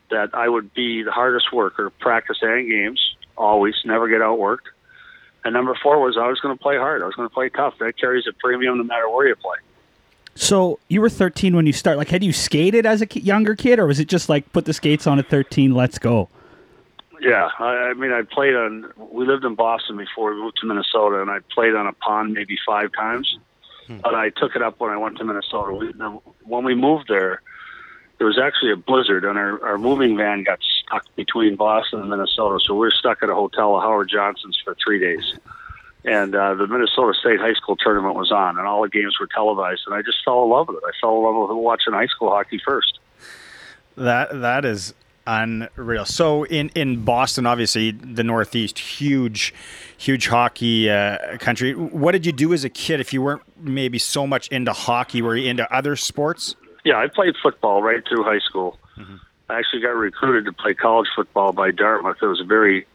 that 0.09 0.33
I 0.33 0.49
would 0.49 0.73
be 0.73 1.03
the 1.03 1.11
hardest 1.11 1.53
worker, 1.53 1.91
practice 1.99 2.37
and 2.41 2.67
games, 2.67 2.99
always, 3.37 3.75
never 3.85 4.07
get 4.07 4.21
outworked. 4.21 4.67
And 5.45 5.53
number 5.53 5.77
four 5.81 5.99
was 6.01 6.17
I 6.17 6.27
was 6.27 6.39
going 6.39 6.57
to 6.57 6.61
play 6.61 6.77
hard. 6.77 7.03
I 7.03 7.05
was 7.05 7.15
going 7.15 7.29
to 7.29 7.33
play 7.33 7.49
tough. 7.49 7.75
That 7.79 7.99
carries 7.99 8.25
a 8.27 8.33
premium 8.33 8.77
no 8.77 8.83
matter 8.83 9.07
where 9.09 9.27
you 9.27 9.35
play. 9.35 9.57
So 10.39 10.79
you 10.87 11.01
were 11.01 11.09
13 11.09 11.55
when 11.55 11.65
you 11.65 11.73
start. 11.73 11.97
Like, 11.97 12.09
had 12.09 12.23
you 12.23 12.31
skated 12.31 12.85
as 12.85 13.01
a 13.01 13.07
younger 13.19 13.55
kid, 13.55 13.79
or 13.79 13.87
was 13.87 13.99
it 13.99 14.07
just 14.07 14.29
like 14.29 14.51
put 14.53 14.65
the 14.65 14.73
skates 14.73 15.07
on 15.07 15.19
at 15.19 15.29
13, 15.29 15.73
let's 15.73 15.97
go? 15.97 16.29
Yeah, 17.21 17.49
I, 17.59 17.89
I 17.89 17.93
mean, 17.93 18.11
I 18.11 18.21
played 18.21 18.55
on. 18.55 18.91
We 18.97 19.25
lived 19.25 19.43
in 19.43 19.55
Boston 19.55 19.97
before 19.97 20.33
we 20.33 20.41
moved 20.41 20.57
to 20.61 20.67
Minnesota, 20.67 21.21
and 21.21 21.31
I 21.31 21.39
played 21.51 21.73
on 21.75 21.87
a 21.87 21.93
pond 21.93 22.33
maybe 22.33 22.57
five 22.65 22.91
times. 22.93 23.37
Hmm. 23.87 23.97
But 23.97 24.13
I 24.13 24.29
took 24.29 24.55
it 24.55 24.61
up 24.61 24.79
when 24.79 24.91
I 24.91 24.97
went 24.97 25.17
to 25.17 25.23
Minnesota. 25.23 25.73
We, 25.73 25.91
the, 25.93 26.19
when 26.43 26.63
we 26.63 26.75
moved 26.75 27.07
there, 27.07 27.41
there 28.17 28.27
was 28.27 28.37
actually 28.37 28.71
a 28.71 28.75
blizzard, 28.75 29.25
and 29.25 29.37
our, 29.37 29.63
our 29.65 29.77
moving 29.77 30.17
van 30.17 30.43
got 30.43 30.59
stuck 30.61 31.03
between 31.15 31.55
Boston 31.55 32.01
and 32.01 32.09
Minnesota. 32.09 32.59
So 32.63 32.73
we 32.73 32.79
were 32.79 32.91
stuck 32.91 33.23
at 33.23 33.29
a 33.29 33.35
hotel 33.35 33.77
at 33.77 33.81
Howard 33.81 34.09
Johnson's 34.09 34.59
for 34.63 34.75
three 34.75 34.99
days. 34.99 35.33
And 36.05 36.35
uh, 36.35 36.55
the 36.55 36.67
Minnesota 36.67 37.13
State 37.19 37.39
High 37.39 37.53
School 37.53 37.75
tournament 37.75 38.15
was 38.15 38.31
on, 38.31 38.57
and 38.57 38.67
all 38.67 38.81
the 38.83 38.89
games 38.89 39.17
were 39.19 39.27
televised. 39.27 39.81
And 39.87 39.95
I 39.95 40.01
just 40.01 40.19
fell 40.23 40.43
in 40.43 40.49
love 40.49 40.67
with 40.67 40.77
it. 40.77 40.83
I 40.85 40.91
fell 41.01 41.17
in 41.17 41.23
love 41.23 41.49
with 41.49 41.57
watching 41.57 41.93
high 41.93 42.07
school 42.07 42.29
hockey 42.29 42.61
first. 42.63 42.99
That 43.95 44.41
that 44.41 44.63
is 44.63 44.93
unreal. 45.25 46.05
So 46.05 46.45
in 46.45 46.69
in 46.69 47.03
Boston, 47.03 47.45
obviously 47.45 47.91
the 47.91 48.23
Northeast, 48.23 48.79
huge, 48.79 49.53
huge 49.97 50.27
hockey 50.27 50.89
uh, 50.89 51.37
country. 51.39 51.73
What 51.73 52.13
did 52.13 52.25
you 52.25 52.31
do 52.31 52.53
as 52.53 52.63
a 52.63 52.69
kid? 52.69 52.99
If 52.99 53.11
you 53.11 53.21
weren't 53.21 53.41
maybe 53.59 53.97
so 53.97 54.25
much 54.25 54.47
into 54.49 54.73
hockey, 54.73 55.21
were 55.21 55.35
you 55.35 55.49
into 55.49 55.71
other 55.73 55.95
sports? 55.95 56.55
Yeah, 56.85 56.97
I 56.99 57.07
played 57.07 57.35
football 57.43 57.83
right 57.83 58.01
through 58.07 58.23
high 58.23 58.39
school. 58.39 58.77
I 59.49 59.59
actually 59.59 59.81
got 59.81 59.95
recruited 59.95 60.45
to 60.45 60.51
play 60.51 60.73
college 60.73 61.07
football 61.15 61.53
by 61.53 61.71
Dartmouth. 61.71 62.17
It 62.21 62.25
was 62.25 62.41
a 62.41 62.43
very, 62.45 62.85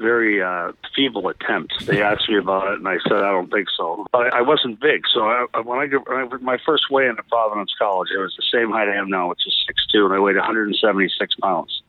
very 0.00 0.42
uh, 0.42 0.72
feeble 0.96 1.28
attempt. 1.28 1.86
They 1.86 2.02
asked 2.02 2.28
me 2.28 2.36
about 2.38 2.72
it, 2.72 2.78
and 2.78 2.88
I 2.88 2.98
said 3.04 3.18
I 3.18 3.30
don't 3.30 3.50
think 3.50 3.68
so. 3.76 4.06
But 4.12 4.32
I, 4.34 4.38
I 4.38 4.40
wasn't 4.42 4.80
big, 4.80 5.02
so 5.12 5.20
I, 5.24 5.46
when 5.64 5.78
I, 5.78 5.86
when 6.24 6.42
my 6.42 6.58
first 6.64 6.90
way 6.90 7.06
into 7.06 7.22
Providence 7.24 7.72
College, 7.78 8.08
I 8.16 8.20
was 8.22 8.34
the 8.36 8.44
same 8.52 8.70
height 8.70 8.88
I 8.88 8.96
am 8.96 9.08
now, 9.10 9.28
which 9.28 9.46
is 9.46 9.54
six 9.66 9.86
two, 9.92 10.04
and 10.06 10.14
I 10.14 10.18
weighed 10.18 10.36
176 10.36 11.34
pounds. 11.36 11.82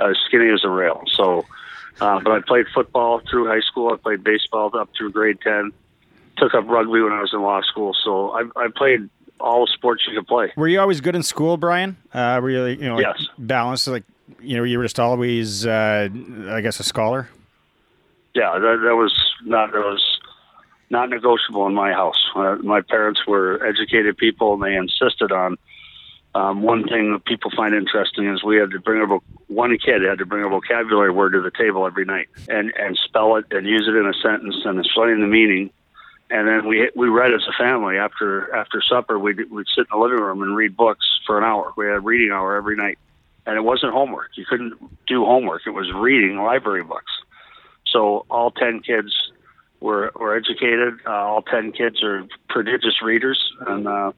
I 0.00 0.08
was 0.08 0.18
skinny 0.26 0.50
as 0.52 0.64
a 0.64 0.68
rail. 0.68 1.02
So, 1.12 1.46
uh, 2.00 2.20
but 2.20 2.32
I 2.32 2.40
played 2.40 2.66
football 2.74 3.20
through 3.30 3.46
high 3.46 3.60
school. 3.60 3.92
I 3.92 3.96
played 3.96 4.24
baseball 4.24 4.76
up 4.76 4.90
through 4.98 5.12
grade 5.12 5.38
10. 5.42 5.70
Took 6.36 6.52
up 6.54 6.66
rugby 6.66 7.00
when 7.00 7.12
I 7.12 7.20
was 7.20 7.30
in 7.32 7.40
law 7.40 7.60
school. 7.62 7.94
So 8.02 8.30
I, 8.32 8.42
I 8.56 8.68
played 8.74 9.08
all 9.38 9.66
the 9.66 9.72
sports 9.72 10.02
you 10.08 10.18
could 10.18 10.26
play. 10.26 10.52
Were 10.56 10.66
you 10.66 10.80
always 10.80 11.00
good 11.00 11.14
in 11.14 11.22
school, 11.22 11.56
Brian? 11.56 11.96
Uh, 12.12 12.40
were 12.42 12.50
you, 12.50 12.64
you 12.66 12.88
know, 12.88 12.98
Yes. 12.98 13.24
balanced? 13.38 13.86
Like, 13.86 14.02
you 14.40 14.56
know, 14.56 14.64
you 14.64 14.78
were 14.78 14.84
just 14.84 14.98
always, 14.98 15.64
uh, 15.64 16.08
I 16.48 16.60
guess, 16.60 16.80
a 16.80 16.82
scholar. 16.84 17.28
Yeah, 18.34 18.58
that, 18.58 18.80
that 18.82 18.96
was 18.96 19.14
not 19.44 19.72
that 19.72 19.78
was 19.78 20.02
not 20.90 21.08
negotiable 21.10 21.66
in 21.66 21.74
my 21.74 21.92
house. 21.92 22.22
Uh, 22.34 22.56
my 22.62 22.80
parents 22.80 23.26
were 23.26 23.64
educated 23.64 24.16
people, 24.16 24.54
and 24.54 24.62
they 24.62 24.74
insisted 24.74 25.32
on 25.32 25.56
um, 26.34 26.62
one 26.62 26.82
thing 26.84 27.12
that 27.12 27.24
people 27.24 27.50
find 27.56 27.74
interesting 27.74 28.28
is 28.28 28.42
we 28.42 28.56
had 28.56 28.70
to 28.72 28.80
bring 28.80 29.00
a 29.00 29.18
one 29.52 29.78
kid 29.78 30.02
had 30.02 30.18
to 30.18 30.26
bring 30.26 30.44
a 30.44 30.48
vocabulary 30.48 31.10
word 31.10 31.32
to 31.32 31.40
the 31.40 31.50
table 31.50 31.86
every 31.86 32.04
night 32.04 32.28
and 32.48 32.72
and 32.76 32.98
spell 33.04 33.36
it 33.36 33.46
and 33.52 33.66
use 33.66 33.86
it 33.86 33.94
in 33.94 34.06
a 34.06 34.14
sentence 34.14 34.56
and 34.64 34.78
explain 34.78 35.20
the 35.20 35.26
meaning. 35.26 35.70
And 36.30 36.48
then 36.48 36.66
we 36.66 36.90
we 36.96 37.08
read 37.08 37.32
as 37.32 37.42
a 37.48 37.52
family 37.52 37.98
after 37.98 38.52
after 38.54 38.82
supper. 38.82 39.18
We'd 39.18 39.48
we'd 39.50 39.66
sit 39.74 39.86
in 39.92 39.98
the 39.98 39.98
living 39.98 40.18
room 40.18 40.42
and 40.42 40.56
read 40.56 40.76
books 40.76 41.06
for 41.24 41.38
an 41.38 41.44
hour. 41.44 41.72
We 41.76 41.86
had 41.86 41.96
a 41.96 42.00
reading 42.00 42.32
hour 42.32 42.56
every 42.56 42.74
night, 42.74 42.98
and 43.46 43.56
it 43.56 43.62
wasn't 43.62 43.92
homework. 43.92 44.30
You 44.34 44.44
couldn't 44.44 44.74
do 45.06 45.24
homework. 45.24 45.62
It 45.66 45.70
was 45.70 45.92
reading 45.94 46.38
library 46.38 46.82
books. 46.82 47.12
So 47.94 48.26
all 48.28 48.50
ten 48.50 48.80
kids 48.80 49.14
were 49.80 50.12
were 50.16 50.36
educated. 50.36 50.94
Uh, 51.06 51.10
all 51.10 51.42
ten 51.42 51.72
kids 51.72 52.02
are 52.02 52.26
prodigious 52.50 53.00
readers, 53.00 53.40
and 53.66 53.86
uh, 53.86 54.12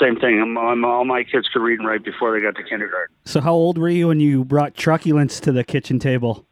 same 0.00 0.16
thing. 0.16 0.40
Um, 0.40 0.56
um, 0.56 0.84
all 0.84 1.04
my 1.04 1.24
kids 1.24 1.48
could 1.52 1.62
read 1.62 1.80
and 1.80 1.88
write 1.88 2.04
before 2.04 2.32
they 2.32 2.40
got 2.40 2.54
to 2.54 2.62
kindergarten. 2.62 3.14
So 3.24 3.40
how 3.40 3.52
old 3.52 3.76
were 3.76 3.88
you 3.88 4.08
when 4.08 4.20
you 4.20 4.44
brought 4.44 4.74
truculence 4.74 5.40
to 5.40 5.52
the 5.52 5.64
kitchen 5.64 5.98
table? 5.98 6.46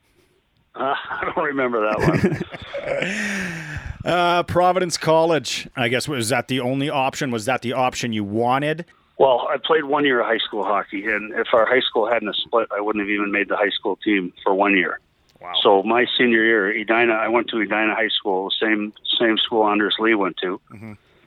Uh, 0.75 0.95
I 1.11 1.33
don't 1.35 1.45
remember 1.45 1.81
that 1.89 2.45
one. 2.83 3.67
Uh, 4.03 4.43
Providence 4.45 4.97
College. 4.97 5.69
I 5.77 5.89
guess 5.89 6.09
was 6.09 6.31
that 6.31 6.49
the 6.49 6.61
only 6.61 6.89
option? 6.89 7.31
Was 7.31 7.45
that 7.45 7.61
the 7.61 7.75
option 7.75 8.15
you 8.15 8.25
wanted? 8.25 8.87
well, 9.21 9.47
I 9.51 9.59
played 9.63 9.85
one 9.85 10.07
year 10.07 10.21
of 10.21 10.27
high 10.27 10.39
school 10.39 10.65
hockey, 10.65 11.05
and 11.05 11.35
if 11.35 11.49
our 11.53 11.67
high 11.67 11.81
school 11.81 12.09
hadn't 12.11 12.29
have 12.29 12.37
split, 12.37 12.69
I 12.75 12.81
wouldn't 12.81 13.05
have 13.05 13.11
even 13.11 13.31
made 13.31 13.51
the 13.51 13.57
high 13.57 13.69
school 13.69 13.97
team 13.97 14.33
for 14.43 14.55
one 14.55 14.75
year. 14.75 14.99
Wow. 15.41 15.53
So 15.63 15.83
my 15.83 16.07
senior 16.19 16.45
year, 16.45 16.71
Edina, 16.71 17.15
I 17.15 17.29
went 17.29 17.49
to 17.49 17.61
Edina 17.61 17.95
High 17.95 18.09
School, 18.09 18.51
the 18.51 18.67
same 18.67 18.93
same 19.19 19.39
school 19.39 19.67
Anders 19.67 19.97
Lee 19.99 20.15
went 20.15 20.37
to, 20.39 20.61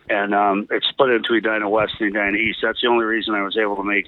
and 0.10 0.36
um, 0.36 0.68
it 0.70 0.84
split 0.88 1.10
into 1.10 1.34
Edina 1.34 1.70
West 1.70 1.96
and 2.00 2.16
Edina 2.16 2.38
East. 2.38 2.60
That's 2.62 2.82
the 2.82 2.88
only 2.88 3.06
reason 3.06 3.34
I 3.34 3.42
was 3.42 3.58
able 3.58 3.76
to 3.78 3.84
make 3.84 4.06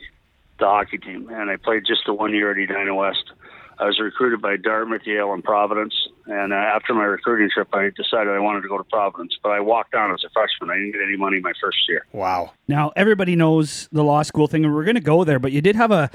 the 0.59 0.65
hockey 0.65 0.97
team, 0.99 1.29
and 1.29 1.49
I 1.49 1.55
played 1.57 1.85
just 1.85 2.01
the 2.05 2.13
one 2.13 2.33
year 2.33 2.51
at 2.51 2.57
Edina 2.57 2.93
West. 2.93 3.31
I 3.77 3.85
was 3.85 3.99
recruited 3.99 4.41
by 4.41 4.55
Dartmouth, 4.55 5.01
Yale, 5.05 5.33
and 5.33 5.43
Providence, 5.43 5.93
and 6.27 6.53
uh, 6.53 6.55
after 6.55 6.93
my 6.93 7.03
recruiting 7.03 7.49
trip, 7.53 7.67
I 7.73 7.89
decided 7.89 8.29
I 8.29 8.39
wanted 8.39 8.61
to 8.61 8.69
go 8.69 8.77
to 8.77 8.85
Providence, 8.85 9.37
but 9.43 9.49
I 9.49 9.59
walked 9.59 9.95
on 9.95 10.11
as 10.11 10.23
a 10.23 10.29
freshman. 10.29 10.69
I 10.69 10.75
didn't 10.75 10.93
get 10.93 11.01
any 11.01 11.17
money 11.17 11.41
my 11.41 11.51
first 11.59 11.79
year. 11.89 12.05
Wow. 12.13 12.51
Now 12.67 12.93
everybody 12.95 13.35
knows 13.35 13.89
the 13.91 14.03
law 14.03 14.21
school 14.21 14.47
thing, 14.47 14.63
and 14.63 14.73
we're 14.73 14.85
going 14.85 14.95
to 14.95 15.01
go 15.01 15.23
there. 15.23 15.39
But 15.39 15.51
you 15.51 15.61
did 15.61 15.75
have 15.75 15.91
a 15.91 16.09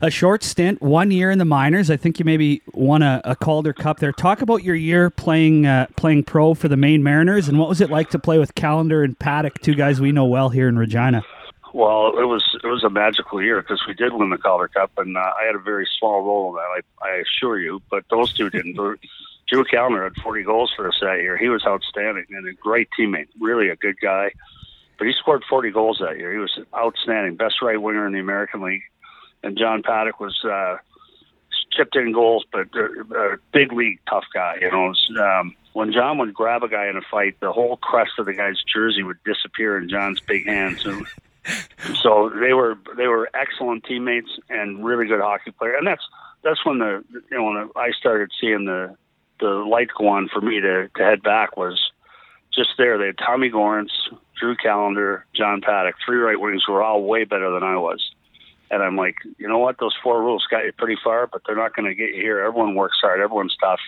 a 0.00 0.10
short 0.10 0.42
stint, 0.42 0.80
one 0.80 1.10
year 1.10 1.30
in 1.30 1.38
the 1.38 1.44
minors. 1.44 1.90
I 1.90 1.96
think 1.96 2.18
you 2.18 2.24
maybe 2.24 2.62
won 2.72 3.02
a, 3.02 3.20
a 3.24 3.36
Calder 3.36 3.72
Cup 3.72 3.98
there. 3.98 4.12
Talk 4.12 4.42
about 4.42 4.62
your 4.62 4.74
year 4.74 5.10
playing 5.10 5.66
uh, 5.66 5.86
playing 5.96 6.24
pro 6.24 6.54
for 6.54 6.68
the 6.68 6.76
Maine 6.76 7.02
Mariners, 7.02 7.48
and 7.48 7.58
what 7.58 7.68
was 7.68 7.80
it 7.80 7.90
like 7.90 8.10
to 8.10 8.18
play 8.18 8.38
with 8.38 8.54
Callender 8.54 9.02
and 9.02 9.18
Paddock, 9.18 9.60
two 9.60 9.74
guys 9.74 10.00
we 10.00 10.12
know 10.12 10.26
well 10.26 10.48
here 10.48 10.68
in 10.68 10.78
Regina. 10.78 11.24
Well, 11.74 12.18
it 12.18 12.24
was 12.24 12.44
it 12.62 12.66
was 12.66 12.84
a 12.84 12.90
magical 12.90 13.42
year 13.42 13.60
because 13.60 13.82
we 13.86 13.94
did 13.94 14.12
win 14.12 14.30
the 14.30 14.38
Calder 14.38 14.68
Cup, 14.68 14.92
and 14.96 15.16
uh, 15.16 15.20
I 15.20 15.44
had 15.44 15.54
a 15.54 15.60
very 15.60 15.86
small 15.98 16.22
role 16.22 16.50
in 16.50 16.54
that. 16.56 16.82
I, 17.02 17.08
I 17.08 17.22
assure 17.22 17.58
you, 17.58 17.82
but 17.90 18.04
those 18.10 18.32
two 18.32 18.50
didn't. 18.50 18.76
Drew 19.48 19.64
Callender 19.64 20.04
had 20.04 20.14
40 20.16 20.42
goals 20.42 20.72
for 20.76 20.88
us 20.88 20.98
that 21.00 21.20
year. 21.20 21.38
He 21.38 21.48
was 21.48 21.64
outstanding 21.66 22.26
and 22.30 22.46
a 22.46 22.52
great 22.52 22.88
teammate. 22.98 23.28
Really 23.40 23.70
a 23.70 23.76
good 23.76 23.98
guy, 23.98 24.30
but 24.98 25.06
he 25.06 25.14
scored 25.14 25.42
40 25.48 25.70
goals 25.70 25.98
that 26.00 26.18
year. 26.18 26.32
He 26.32 26.38
was 26.38 26.58
outstanding, 26.76 27.36
best 27.36 27.62
right 27.62 27.80
winger 27.80 28.06
in 28.06 28.12
the 28.12 28.18
American 28.18 28.60
League. 28.60 28.82
And 29.42 29.56
John 29.56 29.82
Paddock 29.82 30.20
was 30.20 30.36
uh, 30.44 30.78
chipped 31.70 31.96
in 31.96 32.12
goals, 32.12 32.44
but 32.52 32.68
uh, 32.74 33.34
a 33.34 33.36
big 33.52 33.72
league 33.72 34.00
tough 34.08 34.24
guy. 34.34 34.58
You 34.60 34.70
know, 34.70 34.88
was, 34.88 35.10
um, 35.18 35.54
when 35.72 35.92
John 35.92 36.18
would 36.18 36.34
grab 36.34 36.62
a 36.62 36.68
guy 36.68 36.88
in 36.88 36.96
a 36.96 37.02
fight, 37.10 37.38
the 37.40 37.52
whole 37.52 37.76
crest 37.76 38.12
of 38.18 38.26
the 38.26 38.32
guy's 38.32 38.62
jersey 38.62 39.02
would 39.02 39.22
disappear 39.24 39.78
in 39.78 39.88
John's 39.88 40.20
big 40.20 40.46
hands. 40.46 40.84
And 40.84 41.06
so 42.02 42.30
they 42.40 42.52
were 42.52 42.76
they 42.96 43.06
were 43.06 43.30
excellent 43.34 43.84
teammates 43.84 44.30
and 44.48 44.84
really 44.84 45.06
good 45.06 45.20
hockey 45.20 45.52
player. 45.52 45.76
And 45.76 45.86
that's 45.86 46.02
that's 46.42 46.64
when 46.64 46.78
the 46.78 47.04
you 47.30 47.36
know 47.36 47.44
when 47.44 47.70
I 47.76 47.92
started 47.92 48.30
seeing 48.40 48.64
the 48.64 48.96
the 49.40 49.48
light 49.48 49.88
go 49.96 50.08
on 50.08 50.28
for 50.28 50.40
me 50.40 50.60
to 50.60 50.88
to 50.88 51.02
head 51.02 51.22
back 51.22 51.56
was 51.56 51.92
just 52.52 52.70
there. 52.76 52.98
They 52.98 53.06
had 53.06 53.18
Tommy 53.18 53.50
Gorence, 53.50 53.92
Drew 54.38 54.56
Callender, 54.56 55.26
John 55.34 55.60
Paddock, 55.60 55.94
three 56.04 56.18
right 56.18 56.40
wings 56.40 56.64
who 56.66 56.72
were 56.72 56.82
all 56.82 57.04
way 57.04 57.24
better 57.24 57.50
than 57.52 57.62
I 57.62 57.76
was. 57.76 58.10
And 58.70 58.82
I'm 58.82 58.96
like, 58.96 59.16
you 59.38 59.48
know 59.48 59.58
what? 59.58 59.78
Those 59.78 59.96
four 60.02 60.22
rules 60.22 60.46
got 60.50 60.64
you 60.64 60.72
pretty 60.72 60.96
far, 61.02 61.26
but 61.26 61.42
they're 61.46 61.56
not 61.56 61.74
going 61.74 61.88
to 61.88 61.94
get 61.94 62.14
you 62.14 62.22
here. 62.22 62.40
Everyone 62.40 62.74
works 62.74 62.98
hard. 63.00 63.20
Everyone's 63.20 63.56
tough, 63.60 63.80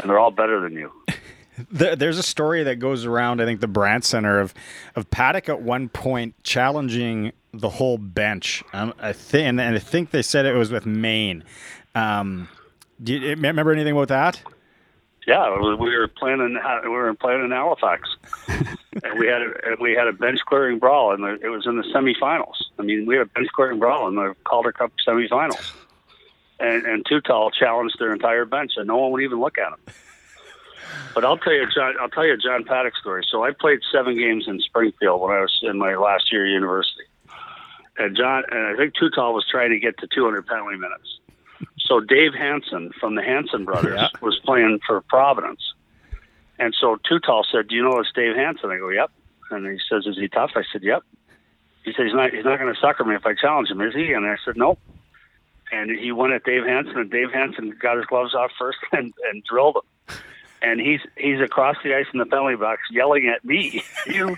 and 0.00 0.10
they're 0.10 0.18
all 0.18 0.30
better 0.30 0.60
than 0.60 0.72
you. 0.72 0.92
There's 1.70 2.18
a 2.18 2.22
story 2.22 2.64
that 2.64 2.76
goes 2.76 3.06
around, 3.06 3.40
I 3.40 3.46
think, 3.46 3.60
the 3.60 3.68
Brandt 3.68 4.04
Center 4.04 4.40
of 4.40 4.52
of 4.94 5.10
Paddock 5.10 5.48
at 5.48 5.62
one 5.62 5.88
point 5.88 6.34
challenging 6.42 7.32
the 7.54 7.70
whole 7.70 7.98
bench. 7.98 8.62
Um, 8.72 8.92
I 8.98 9.12
think, 9.12 9.46
and 9.46 9.60
I 9.60 9.78
think 9.78 10.10
they 10.10 10.22
said 10.22 10.44
it 10.44 10.54
was 10.54 10.70
with 10.70 10.84
Maine. 10.84 11.44
Um, 11.94 12.48
do 13.02 13.14
you 13.14 13.30
remember 13.30 13.72
anything 13.72 13.92
about 13.92 14.08
that? 14.08 14.42
Yeah, 15.26 15.58
we 15.60 15.74
we 15.74 15.96
were 15.96 16.06
playing 16.06 16.38
in 16.40 16.56
we 16.84 16.88
were 16.88 17.12
playing 17.14 17.44
in 17.44 17.50
Halifax, 17.50 18.08
and 18.48 19.18
we 19.18 19.26
had 19.26 19.42
a, 19.42 19.66
and 19.66 19.76
we 19.80 19.92
had 19.92 20.06
a 20.06 20.12
bench 20.12 20.38
clearing 20.46 20.78
brawl, 20.78 21.12
and 21.12 21.42
it 21.42 21.48
was 21.48 21.66
in 21.66 21.76
the 21.76 21.82
semifinals. 21.82 22.54
I 22.78 22.82
mean, 22.82 23.06
we 23.06 23.16
had 23.16 23.26
a 23.26 23.30
bench 23.30 23.48
clearing 23.54 23.80
brawl 23.80 24.06
in 24.06 24.14
the 24.14 24.36
Calder 24.44 24.70
Cup 24.70 24.92
semifinals, 25.06 25.72
and 26.60 26.86
and 26.86 27.04
Tutal 27.04 27.52
challenged 27.52 27.98
their 27.98 28.12
entire 28.12 28.44
bench, 28.44 28.72
and 28.76 28.86
no 28.86 28.98
one 28.98 29.10
would 29.10 29.22
even 29.22 29.40
look 29.40 29.58
at 29.58 29.72
him. 29.72 29.94
But 31.12 31.24
I'll 31.24 31.38
tell 31.38 31.54
you, 31.54 31.66
John. 31.74 31.94
I'll 32.00 32.08
tell 32.08 32.24
you 32.24 32.34
a 32.34 32.38
John 32.38 32.62
Paddock 32.62 32.96
story. 32.96 33.24
So 33.28 33.42
I 33.42 33.50
played 33.50 33.80
seven 33.90 34.16
games 34.16 34.46
in 34.46 34.60
Springfield 34.60 35.20
when 35.20 35.32
I 35.32 35.40
was 35.40 35.58
in 35.62 35.76
my 35.76 35.96
last 35.96 36.32
year 36.32 36.46
of 36.46 36.52
university, 36.52 37.04
and 37.98 38.16
John 38.16 38.44
and 38.52 38.60
I 38.68 38.76
think 38.76 38.94
Tutal 38.94 39.34
was 39.34 39.44
trying 39.50 39.70
to 39.70 39.80
get 39.80 39.98
to 39.98 40.06
200 40.06 40.46
penalty 40.46 40.76
minutes. 40.76 41.18
So 41.86 42.00
Dave 42.00 42.34
Hanson 42.34 42.92
from 43.00 43.14
the 43.14 43.22
Hanson 43.22 43.64
brothers 43.64 43.94
Yeah. 44.00 44.08
was 44.20 44.38
playing 44.44 44.80
for 44.86 45.00
Providence, 45.02 45.74
and 46.58 46.74
so 46.78 46.96
Tutal 47.08 47.44
said, 47.50 47.68
"Do 47.68 47.74
you 47.76 47.82
know 47.82 47.98
it's 48.00 48.10
Dave 48.12 48.34
Hanson?" 48.36 48.70
I 48.70 48.78
go, 48.78 48.88
"Yep." 48.90 49.10
And 49.50 49.66
he 49.66 49.78
says, 49.88 50.06
"Is 50.06 50.16
he 50.18 50.28
tough?" 50.28 50.52
I 50.56 50.62
said, 50.72 50.82
"Yep." 50.82 51.02
He 51.84 51.92
said, 51.92 52.06
"He's 52.06 52.14
not. 52.14 52.32
He's 52.32 52.44
not 52.44 52.58
going 52.58 52.72
to 52.74 52.80
sucker 52.80 53.04
me 53.04 53.14
if 53.14 53.24
I 53.24 53.34
challenge 53.34 53.68
him, 53.70 53.80
is 53.80 53.94
he?" 53.94 54.12
And 54.12 54.26
I 54.26 54.36
said, 54.44 54.56
"Nope." 54.56 54.80
And 55.72 55.90
he 55.90 56.12
went 56.12 56.32
at 56.32 56.44
Dave 56.44 56.64
Hanson, 56.64 56.96
and 56.98 57.10
Dave 57.10 57.32
Hanson 57.32 57.70
got 57.80 57.96
his 57.96 58.06
gloves 58.06 58.34
off 58.34 58.50
first 58.58 58.78
and, 58.92 59.12
and 59.30 59.44
drilled 59.44 59.76
him. 59.76 60.16
And 60.62 60.80
he's 60.80 61.00
he's 61.16 61.40
across 61.40 61.76
the 61.84 61.94
ice 61.94 62.06
in 62.12 62.18
the 62.18 62.26
penalty 62.26 62.56
box 62.56 62.82
yelling 62.90 63.28
at 63.28 63.44
me, 63.44 63.84
"You 64.06 64.36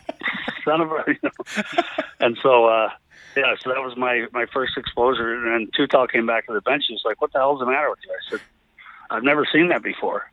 son 0.64 0.80
of 0.82 0.92
a!" 0.92 1.04
You 1.06 1.16
know? 1.22 1.62
And 2.20 2.37
so, 2.42 2.66
uh, 2.66 2.90
yeah, 3.38 3.55
so 3.62 3.70
that 3.70 3.81
was 3.81 3.96
my 3.96 4.27
my 4.33 4.46
first 4.53 4.77
exposure. 4.77 5.55
And 5.55 5.72
Tutal 5.72 6.11
came 6.11 6.27
back 6.27 6.46
to 6.46 6.53
the 6.53 6.61
bench. 6.61 6.85
He's 6.88 7.03
like, 7.05 7.20
"What 7.20 7.33
the 7.33 7.38
hell's 7.38 7.61
the 7.61 7.66
matter 7.66 7.90
with 7.90 8.01
you?" 8.05 8.12
I 8.12 8.31
said, 8.31 8.40
"I've 9.11 9.22
never 9.22 9.46
seen 9.51 9.68
that 9.68 9.83
before." 9.83 10.31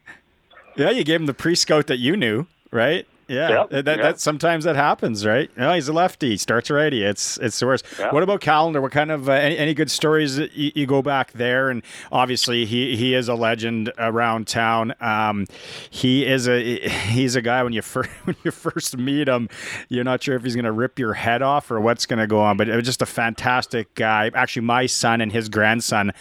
Yeah, 0.76 0.89
you 0.89 1.04
gave 1.04 1.22
him 1.22 1.26
the 1.26 1.34
pre-scout 1.34 1.88
that 1.88 2.00
you 2.00 2.18
knew, 2.18 2.48
right? 2.72 3.08
Yeah, 3.28 3.50
Yep, 3.50 3.70
that, 3.70 3.86
that, 3.86 3.98
yep. 3.98 4.04
that 4.04 4.20
sometimes 4.20 4.66
that 4.66 4.76
happens, 4.76 5.26
right? 5.26 5.50
No, 5.58 5.74
he's 5.74 5.88
a 5.88 5.94
lefty, 5.94 6.38
starts 6.38 6.70
righty. 6.70 7.04
It's 7.04 7.38
it's 7.38 7.60
the 7.60 7.66
worst. 7.66 7.86
Yeah. 7.98 8.12
What 8.12 8.22
about 8.22 8.42
Callender? 8.42 8.82
What 8.82 8.92
kind 8.92 9.12
of 9.12 9.28
uh, 9.30 9.34
any, 9.34 9.58
any 9.58 9.74
good 9.74 9.90
stories 9.90 10.38
you, 10.38 10.72
you 10.76 10.86
go 10.86 11.02
back 11.02 11.32
there? 11.34 11.70
And 11.70 11.82
obviously, 12.12 12.66
he 12.66 12.96
he 12.96 13.16
is 13.16 13.28
a 13.28 13.36
legend 13.36 13.92
around 13.98 14.48
town. 14.48 14.94
Um, 15.02 15.48
he 15.90 16.26
is 16.26 16.48
a 16.48 16.88
he's 16.88 17.36
a 17.36 17.42
guy 17.42 17.64
when 17.64 17.74
you 17.74 17.82
first 17.82 18.12
when 18.26 18.36
you 18.44 18.52
first 18.52 18.98
meet 18.98 19.28
him, 19.28 19.50
you're 19.90 20.04
not 20.04 20.22
sure 20.22 20.36
if 20.36 20.44
he's 20.44 20.56
going 20.56 20.66
to 20.66 20.72
rip 20.72 21.00
your 21.00 21.14
head 21.14 21.42
off 21.42 21.72
or 21.72 21.80
what's 21.80 22.06
going 22.06 22.20
to 22.20 22.28
go 22.28 22.42
on. 22.42 22.58
But 22.58 22.70
it 22.70 22.76
was 22.76 22.86
just 22.86 23.02
a 23.02 23.06
fantastic 23.08 23.94
guy. 23.96 24.30
Actually, 24.34 24.64
my 24.64 24.86
son 24.86 25.22
and 25.22 25.32
his 25.32 25.50
grandson 25.50 26.12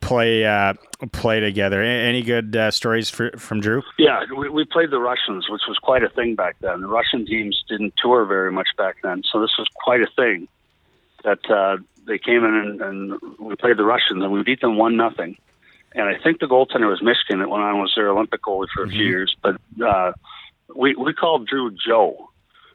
play 0.00 0.46
uh, 0.46 0.74
play 1.12 1.40
together. 1.40 1.82
Any 1.82 2.22
good 2.22 2.56
uh, 2.56 2.70
stories 2.70 3.10
for, 3.10 3.30
from 3.36 3.60
Drew? 3.60 3.82
Yeah, 3.98 4.24
we, 4.36 4.48
we 4.48 4.64
played 4.64 4.90
the 4.90 4.98
Russians, 4.98 5.48
which 5.48 5.62
was 5.68 5.78
quite 5.78 6.02
a 6.02 6.08
thing 6.08 6.34
back 6.34 6.56
then. 6.60 6.80
The 6.80 6.88
Russian 6.88 7.26
teams 7.26 7.62
didn't 7.68 7.94
tour 7.98 8.24
very 8.24 8.50
much 8.50 8.68
back 8.78 8.96
then, 9.02 9.22
so 9.30 9.40
this 9.40 9.52
was 9.58 9.68
quite 9.74 10.00
a 10.00 10.08
thing. 10.16 10.48
That 11.24 11.50
uh, 11.50 11.78
they 12.06 12.18
came 12.18 12.44
in 12.44 12.54
and, 12.54 12.80
and 12.80 13.20
we 13.38 13.56
played 13.56 13.76
the 13.76 13.84
Russians, 13.84 14.22
and 14.22 14.32
we 14.32 14.42
beat 14.42 14.60
them 14.60 14.76
one 14.76 14.96
nothing. 14.96 15.36
And 15.92 16.08
I 16.08 16.18
think 16.22 16.40
the 16.40 16.46
goaltender 16.46 16.88
was 16.88 17.02
Michigan 17.02 17.40
that 17.40 17.48
went 17.48 17.62
on 17.62 17.80
was 17.80 17.92
their 17.96 18.10
Olympic 18.10 18.42
goalie 18.42 18.68
for 18.72 18.84
a 18.84 18.88
few 18.88 19.04
years. 19.04 19.34
But 19.42 19.60
uh, 19.84 20.12
we 20.74 20.94
we 20.94 21.12
called 21.14 21.46
Drew 21.46 21.70
Joe, 21.70 22.30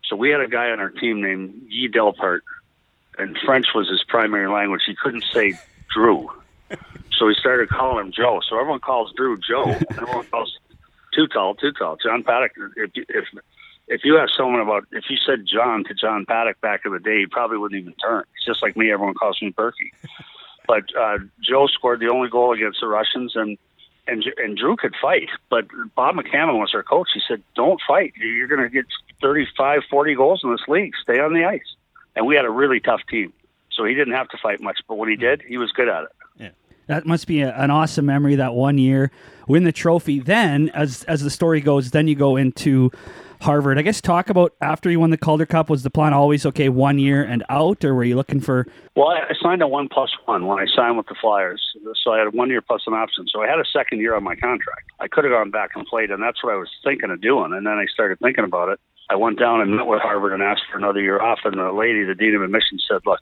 so 0.07 0.15
we 0.15 0.29
had 0.29 0.41
a 0.41 0.47
guy 0.47 0.71
on 0.71 0.79
our 0.79 0.89
team 0.89 1.21
named 1.21 1.69
Guy 1.69 1.87
Delparte, 1.97 2.41
and 3.17 3.37
French 3.45 3.67
was 3.75 3.87
his 3.89 4.03
primary 4.03 4.49
language. 4.49 4.81
He 4.85 4.95
couldn't 4.95 5.23
say 5.31 5.53
Drew. 5.93 6.29
So 7.21 7.27
we 7.27 7.35
started 7.35 7.69
calling 7.69 8.03
him 8.07 8.11
Joe. 8.11 8.39
So 8.49 8.57
everyone 8.57 8.79
calls 8.79 9.13
Drew 9.15 9.37
Joe. 9.37 9.65
Everyone 9.91 10.25
calls 10.25 10.57
too 11.13 11.27
tall, 11.27 11.53
too 11.53 11.71
tall. 11.71 11.95
John 12.03 12.23
Paddock. 12.23 12.53
If 12.75 12.95
you- 12.95 13.05
if 13.09 13.25
if 13.87 14.01
you 14.03 14.17
ask 14.17 14.31
someone 14.35 14.59
about 14.59 14.85
if 14.91 15.03
you 15.07 15.17
said 15.23 15.45
John 15.45 15.83
to 15.83 15.93
John 15.93 16.25
Paddock 16.25 16.59
back 16.61 16.81
in 16.83 16.93
the 16.93 16.99
day, 16.99 17.19
he 17.19 17.25
probably 17.27 17.57
wouldn't 17.59 17.79
even 17.79 17.93
turn. 17.93 18.23
It's 18.35 18.43
just 18.45 18.63
like 18.63 18.75
me. 18.75 18.91
Everyone 18.91 19.13
calls 19.13 19.39
me 19.39 19.51
Berkey. 19.51 19.91
But 20.67 20.83
uh, 20.97 21.17
Joe 21.43 21.67
scored 21.67 21.99
the 21.99 22.07
only 22.09 22.29
goal 22.29 22.53
against 22.53 22.79
the 22.81 22.87
Russians, 22.87 23.33
and 23.35 23.57
and 24.07 24.23
and 24.37 24.57
Drew 24.57 24.75
could 24.77 24.95
fight. 24.99 25.29
But 25.49 25.65
Bob 25.95 26.15
McCammon 26.15 26.57
was 26.59 26.71
our 26.73 26.81
coach. 26.83 27.09
He 27.13 27.21
said, 27.27 27.43
"Don't 27.55 27.79
fight. 27.85 28.13
You're 28.15 28.47
going 28.47 28.61
to 28.61 28.69
get 28.69 28.85
35, 29.21 29.81
40 29.89 30.15
goals 30.15 30.41
in 30.43 30.51
this 30.51 30.65
league. 30.67 30.93
Stay 31.03 31.19
on 31.19 31.33
the 31.33 31.43
ice." 31.45 31.75
And 32.15 32.25
we 32.25 32.35
had 32.35 32.45
a 32.45 32.49
really 32.51 32.79
tough 32.79 33.01
team, 33.09 33.33
so 33.71 33.83
he 33.85 33.93
didn't 33.95 34.13
have 34.13 34.29
to 34.29 34.37
fight 34.37 34.61
much. 34.61 34.79
But 34.87 34.95
when 34.97 35.09
he 35.09 35.15
did, 35.17 35.41
he 35.45 35.57
was 35.57 35.71
good 35.71 35.89
at 35.89 36.03
it. 36.03 36.09
That 36.87 37.05
must 37.05 37.27
be 37.27 37.41
a, 37.41 37.55
an 37.55 37.71
awesome 37.71 38.05
memory. 38.05 38.35
That 38.35 38.53
one 38.53 38.77
year, 38.77 39.11
win 39.47 39.63
the 39.63 39.71
trophy. 39.71 40.19
Then, 40.19 40.69
as 40.69 41.03
as 41.03 41.21
the 41.21 41.29
story 41.29 41.61
goes, 41.61 41.91
then 41.91 42.07
you 42.07 42.15
go 42.15 42.35
into 42.35 42.91
Harvard. 43.41 43.79
I 43.79 43.81
guess 43.81 44.01
talk 44.01 44.29
about 44.29 44.53
after 44.61 44.89
you 44.89 44.99
won 44.99 45.09
the 45.09 45.17
Calder 45.17 45.45
Cup. 45.45 45.69
Was 45.69 45.83
the 45.83 45.89
plan 45.89 46.13
always 46.13 46.45
okay, 46.45 46.69
one 46.69 46.99
year 46.99 47.23
and 47.23 47.43
out, 47.49 47.83
or 47.83 47.95
were 47.95 48.03
you 48.03 48.15
looking 48.15 48.39
for? 48.39 48.67
Well, 48.95 49.09
I 49.09 49.33
signed 49.41 49.61
a 49.61 49.67
one 49.67 49.89
plus 49.89 50.11
one 50.25 50.45
when 50.45 50.59
I 50.59 50.65
signed 50.75 50.97
with 50.97 51.07
the 51.07 51.15
Flyers, 51.19 51.61
so 52.03 52.11
I 52.11 52.19
had 52.19 52.27
a 52.27 52.31
one 52.31 52.49
year 52.49 52.61
plus 52.61 52.83
an 52.87 52.93
option. 52.93 53.25
So 53.27 53.41
I 53.41 53.47
had 53.47 53.59
a 53.59 53.65
second 53.65 53.99
year 53.99 54.15
on 54.15 54.23
my 54.23 54.35
contract. 54.35 54.91
I 54.99 55.07
could 55.07 55.23
have 55.23 55.33
gone 55.33 55.49
back 55.49 55.71
and 55.75 55.85
played, 55.87 56.11
and 56.11 56.21
that's 56.21 56.43
what 56.43 56.53
I 56.53 56.57
was 56.57 56.69
thinking 56.83 57.09
of 57.09 57.21
doing. 57.21 57.53
And 57.53 57.65
then 57.65 57.73
I 57.73 57.85
started 57.85 58.19
thinking 58.19 58.43
about 58.43 58.69
it. 58.69 58.79
I 59.09 59.15
went 59.15 59.39
down 59.39 59.61
and 59.61 59.75
met 59.75 59.87
with 59.87 60.01
Harvard 60.01 60.33
and 60.33 60.43
asked 60.43 60.63
for 60.71 60.77
another 60.77 61.01
year 61.01 61.21
off. 61.21 61.39
And 61.43 61.57
the 61.57 61.71
lady, 61.71 62.03
the 62.03 62.15
dean 62.15 62.35
of 62.35 62.43
admissions, 62.43 62.85
said, 62.87 63.01
"Look, 63.05 63.19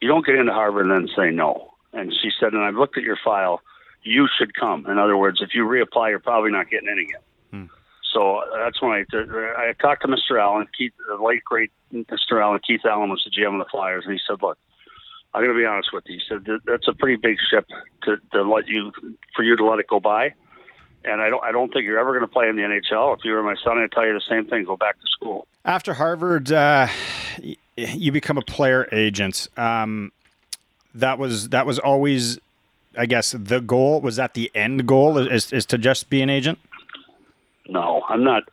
you 0.00 0.08
don't 0.08 0.24
get 0.24 0.36
into 0.36 0.52
Harvard 0.52 0.86
and 0.86 1.08
then 1.08 1.14
say 1.16 1.30
no." 1.30 1.69
And 1.92 2.12
she 2.22 2.30
said, 2.38 2.52
"And 2.52 2.62
I've 2.62 2.76
looked 2.76 2.96
at 2.96 3.02
your 3.02 3.18
file. 3.24 3.60
You 4.02 4.28
should 4.38 4.54
come. 4.54 4.86
In 4.86 4.98
other 4.98 5.16
words, 5.16 5.40
if 5.42 5.50
you 5.54 5.64
reapply, 5.64 6.10
you're 6.10 6.18
probably 6.20 6.50
not 6.50 6.70
getting 6.70 6.88
in 6.88 6.98
again." 6.98 7.20
So 8.12 8.38
uh, 8.38 8.44
that's 8.64 8.80
when 8.82 8.90
I 8.92 9.04
I 9.68 9.72
talked 9.80 10.02
to 10.02 10.08
Mr. 10.08 10.40
Allen, 10.40 10.66
Keith, 10.76 10.92
the 11.08 11.22
late 11.22 11.44
great 11.44 11.70
Mr. 11.94 12.42
Allen. 12.42 12.60
Keith 12.66 12.80
Allen 12.84 13.08
was 13.10 13.22
the 13.24 13.30
GM 13.30 13.52
of 13.60 13.64
the 13.64 13.70
Flyers, 13.70 14.04
and 14.04 14.12
he 14.12 14.20
said, 14.26 14.38
"Look, 14.42 14.58
I'm 15.32 15.42
going 15.42 15.54
to 15.54 15.58
be 15.58 15.64
honest 15.64 15.90
with 15.92 16.04
you." 16.08 16.18
He 16.18 16.22
said 16.28 16.44
that's 16.66 16.88
a 16.88 16.92
pretty 16.92 17.16
big 17.16 17.36
ship 17.50 17.66
to, 18.04 18.16
to 18.32 18.42
let 18.42 18.66
you 18.68 18.90
for 19.36 19.42
you 19.44 19.54
to 19.56 19.64
let 19.64 19.78
it 19.78 19.86
go 19.86 20.00
by, 20.00 20.34
and 21.04 21.20
I 21.22 21.28
don't 21.30 21.42
I 21.44 21.52
don't 21.52 21.72
think 21.72 21.84
you're 21.84 21.98
ever 22.00 22.10
going 22.10 22.28
to 22.28 22.32
play 22.32 22.48
in 22.48 22.56
the 22.56 22.62
NHL. 22.62 23.16
If 23.16 23.24
you 23.24 23.32
were 23.32 23.42
my 23.44 23.54
son, 23.62 23.78
I'd 23.78 23.92
tell 23.92 24.04
you 24.06 24.12
the 24.14 24.22
same 24.28 24.46
thing: 24.46 24.64
go 24.64 24.76
back 24.76 24.96
to 25.00 25.06
school. 25.06 25.46
After 25.64 25.94
Harvard, 25.94 26.50
uh, 26.50 26.88
y- 27.40 27.56
you 27.76 28.10
become 28.10 28.38
a 28.38 28.42
player 28.42 28.88
agent. 28.92 29.46
Um, 29.56 30.10
that 30.94 31.18
was 31.18 31.50
that 31.50 31.66
was 31.66 31.78
always, 31.78 32.38
I 32.96 33.06
guess, 33.06 33.32
the 33.32 33.60
goal. 33.60 34.00
Was 34.00 34.16
that 34.16 34.34
the 34.34 34.50
end 34.54 34.86
goal? 34.86 35.18
Is, 35.18 35.52
is 35.52 35.66
to 35.66 35.78
just 35.78 36.10
be 36.10 36.22
an 36.22 36.30
agent? 36.30 36.58
No, 37.68 38.02
I'm 38.08 38.24
not. 38.24 38.44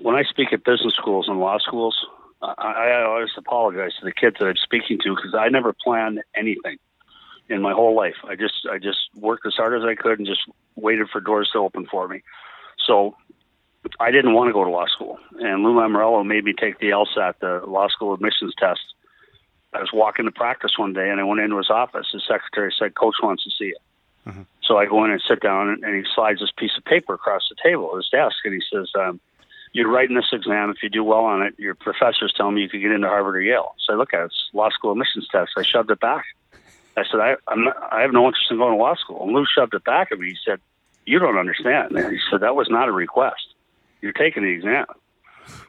When 0.00 0.14
I 0.14 0.22
speak 0.24 0.52
at 0.52 0.64
business 0.64 0.94
schools 0.94 1.28
and 1.28 1.38
law 1.38 1.58
schools, 1.58 2.06
I, 2.42 2.90
I 2.90 3.04
always 3.04 3.30
apologize 3.36 3.92
to 4.00 4.04
the 4.04 4.12
kids 4.12 4.36
that 4.38 4.46
I'm 4.46 4.56
speaking 4.56 4.98
to 5.02 5.14
because 5.14 5.34
I 5.34 5.48
never 5.48 5.72
planned 5.72 6.22
anything 6.36 6.78
in 7.48 7.60
my 7.60 7.72
whole 7.72 7.94
life. 7.94 8.16
I 8.24 8.36
just 8.36 8.66
I 8.70 8.78
just 8.78 8.98
worked 9.14 9.46
as 9.46 9.54
hard 9.54 9.74
as 9.80 9.86
I 9.86 9.94
could 9.94 10.18
and 10.18 10.26
just 10.26 10.42
waited 10.76 11.08
for 11.10 11.20
doors 11.20 11.50
to 11.52 11.58
open 11.58 11.86
for 11.86 12.08
me. 12.08 12.22
So 12.86 13.16
I 14.00 14.10
didn't 14.10 14.34
want 14.34 14.48
to 14.48 14.52
go 14.52 14.64
to 14.64 14.70
law 14.70 14.86
school, 14.86 15.18
and 15.38 15.62
Lou 15.62 15.74
Lamoriello 15.74 16.26
made 16.26 16.44
me 16.44 16.54
take 16.58 16.78
the 16.78 16.90
LSAT, 16.90 17.34
the 17.40 17.62
law 17.66 17.88
school 17.88 18.14
admissions 18.14 18.54
test. 18.58 18.80
I 19.74 19.80
was 19.80 19.92
walking 19.92 20.24
to 20.26 20.30
practice 20.30 20.78
one 20.78 20.92
day, 20.92 21.10
and 21.10 21.20
I 21.20 21.24
went 21.24 21.40
into 21.40 21.56
his 21.58 21.70
office. 21.70 22.08
His 22.12 22.22
secretary 22.26 22.72
said, 22.78 22.94
"Coach 22.94 23.16
wants 23.22 23.44
to 23.44 23.50
see 23.50 23.66
you." 23.66 23.76
So 24.62 24.78
I 24.78 24.86
go 24.86 25.04
in 25.04 25.10
and 25.10 25.22
sit 25.28 25.40
down, 25.40 25.68
and, 25.68 25.84
and 25.84 25.94
he 25.94 26.10
slides 26.14 26.40
this 26.40 26.52
piece 26.56 26.76
of 26.78 26.84
paper 26.84 27.12
across 27.14 27.48
the 27.50 27.56
table 27.62 27.90
at 27.92 27.96
his 27.96 28.08
desk, 28.08 28.36
and 28.44 28.54
he 28.54 28.62
says, 28.72 28.90
um, 28.98 29.20
"You're 29.72 29.90
writing 29.90 30.16
this 30.16 30.32
exam. 30.32 30.70
If 30.70 30.82
you 30.82 30.88
do 30.88 31.04
well 31.04 31.24
on 31.24 31.42
it, 31.42 31.54
your 31.58 31.74
professors 31.74 32.32
tell 32.34 32.50
me 32.50 32.62
you 32.62 32.68
could 32.68 32.80
get 32.80 32.92
into 32.92 33.08
Harvard 33.08 33.36
or 33.36 33.42
Yale." 33.42 33.74
So 33.78 33.92
I 33.92 33.96
look 33.96 34.14
at 34.14 34.20
it, 34.20 34.26
it's 34.26 34.50
law 34.52 34.70
school 34.70 34.92
admissions 34.92 35.28
test. 35.30 35.52
I 35.56 35.62
shoved 35.62 35.90
it 35.90 36.00
back. 36.00 36.24
I 36.96 37.02
said, 37.10 37.20
I, 37.20 37.34
I'm 37.48 37.64
not, 37.64 37.76
I 37.92 38.02
have 38.02 38.12
no 38.12 38.26
interest 38.26 38.50
in 38.50 38.58
going 38.58 38.72
to 38.72 38.78
law 38.78 38.94
school. 38.94 39.22
And 39.24 39.32
Lou 39.32 39.44
shoved 39.46 39.74
it 39.74 39.84
back 39.84 40.12
at 40.12 40.18
me. 40.18 40.30
He 40.30 40.36
said, 40.44 40.60
You 41.06 41.18
don't 41.18 41.38
understand. 41.38 41.96
And 41.96 42.12
he 42.12 42.20
said, 42.30 42.40
That 42.40 42.54
was 42.54 42.68
not 42.70 42.88
a 42.88 42.92
request. 42.92 43.54
You're 44.00 44.12
taking 44.12 44.44
the 44.44 44.50
exam. 44.50 44.86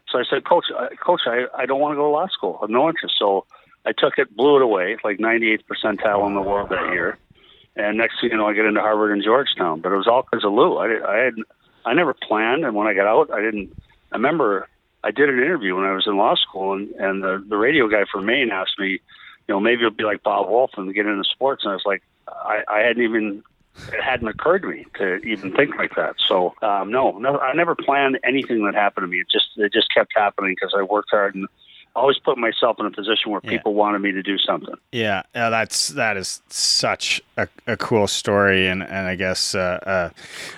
So 0.09 0.19
I 0.19 0.23
said, 0.29 0.45
Coach, 0.45 0.65
I, 0.77 0.95
Coach, 0.95 1.21
I, 1.25 1.45
I 1.57 1.65
don't 1.65 1.79
want 1.79 1.93
to 1.93 1.95
go 1.95 2.03
to 2.03 2.09
law 2.09 2.27
school. 2.27 2.57
I 2.61 2.65
have 2.65 2.69
no 2.69 2.87
interest. 2.87 3.15
So 3.17 3.45
I 3.85 3.91
took 3.91 4.17
it, 4.17 4.35
blew 4.35 4.57
it 4.57 4.61
away, 4.61 4.97
like 5.03 5.19
98th 5.19 5.63
percentile 5.65 6.25
in 6.27 6.33
the 6.33 6.41
world 6.41 6.69
that 6.69 6.91
year. 6.91 7.17
And 7.75 7.97
next 7.97 8.21
thing 8.21 8.31
you 8.31 8.37
know, 8.37 8.47
I 8.47 8.53
get 8.53 8.65
into 8.65 8.81
Harvard 8.81 9.11
and 9.11 9.23
Georgetown. 9.23 9.81
But 9.81 9.91
it 9.91 9.97
was 9.97 10.07
all 10.07 10.23
because 10.23 10.45
of 10.45 10.53
Lou. 10.53 10.77
I, 10.77 10.87
did, 10.87 11.03
I 11.03 11.17
had, 11.17 11.33
I 11.85 11.93
never 11.93 12.13
planned. 12.13 12.65
And 12.65 12.75
when 12.75 12.87
I 12.87 12.93
got 12.93 13.07
out, 13.07 13.31
I 13.31 13.41
didn't. 13.41 13.75
I 14.11 14.15
remember 14.15 14.69
I 15.03 15.11
did 15.11 15.29
an 15.29 15.39
interview 15.39 15.75
when 15.75 15.85
I 15.85 15.93
was 15.93 16.07
in 16.07 16.17
law 16.17 16.35
school, 16.35 16.73
and 16.73 16.89
and 16.95 17.23
the 17.23 17.43
the 17.47 17.57
radio 17.57 17.87
guy 17.87 18.05
from 18.11 18.25
Maine 18.25 18.49
asked 18.51 18.79
me, 18.79 18.91
you 18.91 18.99
know, 19.49 19.59
maybe 19.59 19.81
it'll 19.81 19.91
be 19.91 20.03
like 20.03 20.23
Bob 20.23 20.49
Woolf 20.49 20.71
and 20.77 20.93
get 20.93 21.05
into 21.05 21.23
sports. 21.25 21.63
And 21.63 21.71
I 21.71 21.75
was 21.75 21.85
like, 21.85 22.01
I, 22.27 22.63
I 22.67 22.79
hadn't 22.79 23.03
even. 23.03 23.43
It 23.91 24.01
hadn't 24.01 24.29
occurred 24.29 24.61
to 24.61 24.69
me 24.69 24.85
to 24.99 25.17
even 25.17 25.51
think 25.51 25.75
like 25.75 25.95
that. 25.97 26.15
So 26.25 26.55
um, 26.61 26.91
no, 26.91 27.11
no, 27.17 27.37
I 27.39 27.53
never 27.53 27.75
planned 27.75 28.17
anything 28.23 28.63
that 28.63 28.73
happened 28.73 29.03
to 29.03 29.07
me. 29.07 29.19
It 29.19 29.27
just 29.29 29.49
it 29.57 29.73
just 29.73 29.93
kept 29.93 30.13
happening 30.15 30.55
because 30.55 30.73
I 30.73 30.81
worked 30.81 31.09
hard 31.11 31.35
and 31.35 31.45
always 31.95 32.19
put 32.19 32.37
myself 32.37 32.77
in 32.79 32.85
a 32.85 32.91
position 32.91 33.31
where 33.31 33.41
people 33.41 33.73
wanted 33.73 33.99
me 33.99 34.11
to 34.11 34.21
do 34.21 34.37
something. 34.37 34.75
Yeah, 34.91 35.23
yeah, 35.33 35.49
that's 35.49 35.89
that 35.89 36.17
is 36.17 36.41
such 36.49 37.21
a, 37.37 37.47
a 37.67 37.77
cool 37.77 38.07
story, 38.07 38.67
and, 38.67 38.83
and 38.83 39.07
I 39.07 39.15
guess 39.15 39.55
uh, 39.55 39.79
uh, 39.85 40.09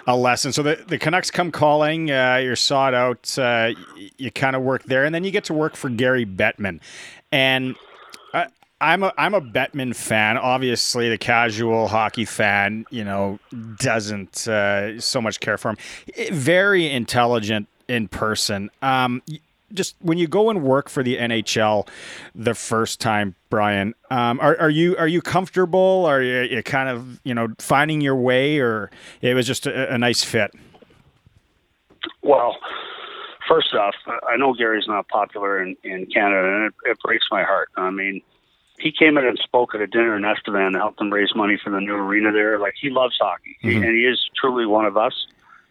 a 0.08 0.18
lesson. 0.18 0.52
So 0.52 0.64
the, 0.64 0.84
the 0.88 0.98
Canucks 0.98 1.32
come 1.32 1.52
calling, 1.52 2.12
uh, 2.12 2.42
you're 2.44 2.56
sought 2.56 2.94
out, 2.94 3.38
uh, 3.38 3.74
you 4.18 4.32
kind 4.32 4.56
of 4.56 4.64
work 4.64 4.84
there, 4.84 5.06
and 5.06 5.14
then 5.14 5.24
you 5.24 5.32
get 5.32 5.44
to 5.46 5.54
work 5.54 5.76
for 5.76 5.90
Gary 5.90 6.26
Bettman, 6.26 6.80
and 7.32 7.76
I'm 8.80 9.02
a 9.04 9.14
I'm 9.18 9.34
a 9.34 9.42
Bettman 9.42 9.96
fan. 9.96 10.38
Obviously, 10.38 11.10
the 11.10 11.18
casual 11.18 11.88
hockey 11.88 12.26
fan, 12.26 12.86
you 12.92 13.04
know, 13.04 13.40
doesn't 13.78 14.48
uh, 14.48 15.00
so 15.00 15.20
much 15.20 15.40
care 15.40 15.58
for 15.58 15.70
him. 15.70 15.78
Very 16.32 16.88
intelligent 16.88 17.68
in 17.88 18.08
person. 18.08 18.70
Um, 18.82 19.24
just 19.74 19.96
when 20.02 20.18
you 20.18 20.28
go 20.28 20.50
and 20.50 20.64
work 20.64 20.90
for 20.90 21.04
the 21.04 21.18
NHL 21.18 21.88
the 22.34 22.54
first 22.56 23.00
time, 23.02 23.36
Brian, 23.50 23.94
um, 24.10 24.40
are, 24.40 24.58
are 24.60 24.70
you 24.70 24.96
are 24.98 25.08
you 25.08 25.22
comfortable? 25.22 26.06
Are 26.06 26.22
you, 26.22 26.42
you 26.44 26.64
kind 26.64 26.90
of 26.90 27.20
you 27.24 27.34
know 27.34 27.50
finding 27.60 28.02
your 28.02 28.16
way, 28.16 28.60
or 28.60 28.90
it 29.22 29.34
was 29.34 29.46
just 29.48 29.68
a, 29.68 29.94
a 29.94 29.98
nice 29.98 30.24
fit? 30.24 30.52
Well, 32.22 32.58
first 33.48 33.74
off, 33.74 33.96
I 34.28 34.38
know 34.38 34.54
Gary's 34.54 34.88
not 34.88 35.08
popular 35.08 35.62
in, 35.62 35.76
in 35.84 36.06
Canada, 36.08 36.48
and 36.56 36.66
it, 36.66 36.92
it 36.92 36.98
breaks 37.04 37.26
my 37.32 37.44
heart. 37.44 37.70
I 37.78 37.90
mean, 37.90 38.22
he 38.80 38.92
came 38.92 39.18
in 39.18 39.26
and 39.26 39.38
spoke 39.40 39.74
at 39.76 39.82
a 39.82 39.88
dinner 39.88 40.16
in 40.16 40.26
Estevan 40.26 40.74
to 40.74 40.80
help 40.80 40.98
them 40.98 41.12
raise 41.12 41.34
money 41.36 41.58
for 41.62 41.70
the 41.70 41.80
new 41.80 41.94
arena 41.96 42.32
there. 42.32 42.60
Like, 42.60 42.74
he 42.80 42.90
loves 42.90 43.18
hockey, 43.20 43.58
Mhm. 43.64 43.76
and 43.78 43.96
he 43.96 44.02
is 44.04 44.30
truly 44.40 44.66
one 44.66 44.86
of 44.86 44.98
us. 44.98 45.28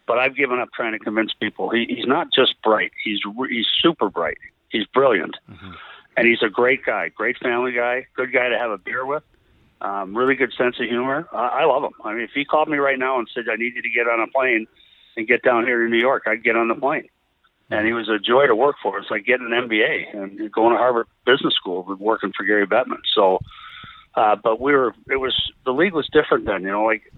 But 0.07 0.17
I've 0.19 0.35
given 0.35 0.59
up 0.59 0.69
trying 0.73 0.93
to 0.93 0.99
convince 0.99 1.33
people. 1.33 1.69
He, 1.69 1.85
he's 1.89 2.07
not 2.07 2.31
just 2.33 2.59
bright; 2.63 2.91
he's 3.03 3.19
he's 3.49 3.67
super 3.81 4.09
bright. 4.09 4.37
He's 4.69 4.85
brilliant, 4.87 5.35
and 6.17 6.27
he's 6.27 6.41
a 6.41 6.49
great 6.49 6.85
guy, 6.85 7.09
great 7.09 7.37
family 7.37 7.73
guy, 7.73 8.07
good 8.15 8.33
guy 8.33 8.49
to 8.49 8.57
have 8.57 8.71
a 8.71 8.77
beer 8.77 9.05
with. 9.05 9.23
Um, 9.79 10.17
really 10.17 10.35
good 10.35 10.51
sense 10.57 10.79
of 10.79 10.87
humor. 10.87 11.27
I, 11.31 11.61
I 11.61 11.65
love 11.65 11.83
him. 11.83 11.93
I 12.03 12.13
mean, 12.13 12.23
if 12.23 12.31
he 12.33 12.45
called 12.45 12.67
me 12.67 12.77
right 12.77 12.97
now 12.97 13.19
and 13.19 13.29
said, 13.33 13.43
"I 13.51 13.57
need 13.57 13.75
you 13.75 13.81
to 13.83 13.89
get 13.89 14.07
on 14.07 14.19
a 14.19 14.27
plane 14.27 14.65
and 15.15 15.27
get 15.27 15.43
down 15.43 15.65
here 15.65 15.83
to 15.83 15.89
New 15.89 15.99
York," 15.99 16.23
I'd 16.25 16.43
get 16.43 16.55
on 16.55 16.67
the 16.67 16.75
plane. 16.75 17.09
And 17.69 17.85
he 17.85 17.91
was 17.91 18.07
a 18.07 18.17
joy 18.17 18.47
to 18.47 18.55
work 18.55 18.77
for. 18.81 18.97
It's 18.97 19.11
like 19.11 19.25
getting 19.25 19.51
an 19.51 19.67
MBA 19.67 20.15
and 20.15 20.51
going 20.51 20.71
to 20.71 20.77
Harvard 20.77 21.07
Business 21.25 21.53
School, 21.53 21.83
but 21.83 21.99
working 21.99 22.31
for 22.35 22.45
Gary 22.45 22.65
Bettman. 22.65 23.01
So, 23.13 23.39
uh, 24.15 24.37
but 24.41 24.61
we 24.61 24.71
were. 24.71 24.95
It 25.09 25.17
was 25.17 25.35
the 25.65 25.73
league 25.73 25.93
was 25.93 26.07
different 26.11 26.45
then. 26.45 26.63
You 26.63 26.71
know, 26.71 26.85
like 26.85 27.11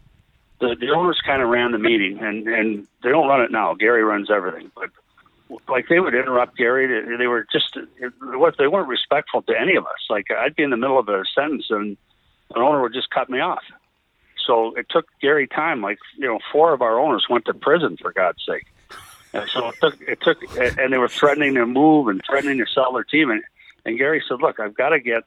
the 0.59 0.75
the 0.79 0.89
owners 0.89 1.19
kind 1.25 1.41
of 1.41 1.49
ran 1.49 1.71
the 1.71 1.79
meeting, 1.79 2.19
and 2.19 2.47
and 2.47 2.87
they 3.03 3.09
don't 3.09 3.27
run 3.27 3.41
it 3.41 3.51
now. 3.51 3.73
Gary 3.73 4.03
runs 4.03 4.29
everything, 4.29 4.71
but 4.75 4.89
like 5.67 5.87
they 5.87 5.99
would 5.99 6.13
interrupt 6.13 6.57
Gary. 6.57 7.17
They, 7.17 7.27
were 7.27 7.47
just 7.51 7.77
what 8.21 8.55
they 8.57 8.67
weren't 8.67 8.87
respectful 8.87 9.41
to 9.43 9.59
any 9.59 9.75
of 9.75 9.85
us. 9.85 10.05
Like 10.09 10.27
I'd 10.31 10.55
be 10.55 10.63
in 10.63 10.69
the 10.69 10.77
middle 10.77 10.99
of 10.99 11.09
a 11.09 11.23
sentence 11.33 11.65
and 11.69 11.97
an 12.55 12.61
owner 12.61 12.81
would 12.81 12.93
just 12.93 13.09
cut 13.09 13.29
me 13.29 13.39
off. 13.39 13.63
So 14.45 14.75
it 14.75 14.87
took 14.89 15.07
Gary 15.21 15.47
time. 15.47 15.81
Like 15.81 15.99
you 16.17 16.27
know, 16.27 16.39
four 16.51 16.73
of 16.73 16.81
our 16.81 16.99
owners 16.99 17.25
went 17.29 17.45
to 17.45 17.53
prison 17.53 17.97
for 17.97 18.11
God's 18.11 18.43
sake. 18.45 18.67
And 19.33 19.47
so 19.49 19.69
it 19.69 19.75
took 19.79 20.01
it 20.01 20.21
took, 20.21 20.57
and 20.57 20.91
they 20.91 20.97
were 20.97 21.07
threatening 21.07 21.55
to 21.55 21.65
move 21.65 22.07
and 22.07 22.21
threatening 22.27 22.57
to 22.59 22.65
sell 22.65 22.93
their 22.93 23.03
team. 23.03 23.31
And, 23.31 23.43
and 23.85 23.97
Gary 23.97 24.23
said, 24.27 24.41
"Look, 24.41 24.59
I've 24.59 24.75
got 24.75 24.89
to 24.89 24.99
get 24.99 25.23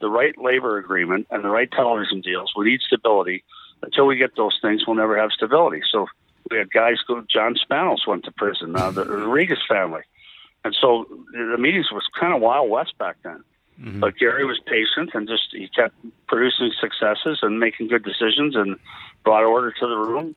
the 0.00 0.08
right 0.10 0.36
labor 0.38 0.78
agreement 0.78 1.26
and 1.30 1.42
the 1.42 1.48
right 1.48 1.70
television 1.70 2.20
deals. 2.20 2.52
We 2.56 2.66
need 2.66 2.80
stability. 2.80 3.44
Until 3.82 4.06
we 4.06 4.16
get 4.16 4.36
those 4.36 4.58
things, 4.60 4.86
we'll 4.86 4.96
never 4.96 5.18
have 5.18 5.30
stability." 5.32 5.82
So 5.90 6.06
we 6.50 6.58
had 6.58 6.70
guys 6.70 6.96
go. 7.06 7.24
John 7.28 7.54
Spanos 7.54 8.06
went 8.06 8.24
to 8.24 8.32
prison. 8.32 8.76
Uh, 8.76 8.90
the 8.90 9.04
Rodriguez 9.04 9.58
family, 9.68 10.02
and 10.64 10.74
so 10.80 11.06
the 11.32 11.58
meetings 11.58 11.90
was 11.92 12.04
kind 12.18 12.34
of 12.34 12.40
wild 12.40 12.70
west 12.70 12.96
back 12.98 13.16
then. 13.22 13.44
But 14.00 14.16
Gary 14.16 14.44
was 14.44 14.58
patient 14.64 15.10
and 15.12 15.28
just 15.28 15.48
he 15.52 15.68
kept 15.68 15.94
producing 16.28 16.72
successes 16.80 17.40
and 17.42 17.60
making 17.60 17.88
good 17.88 18.04
decisions 18.04 18.56
and 18.56 18.76
brought 19.22 19.44
order 19.44 19.70
to 19.70 19.86
the 19.86 19.96
room. 19.96 20.34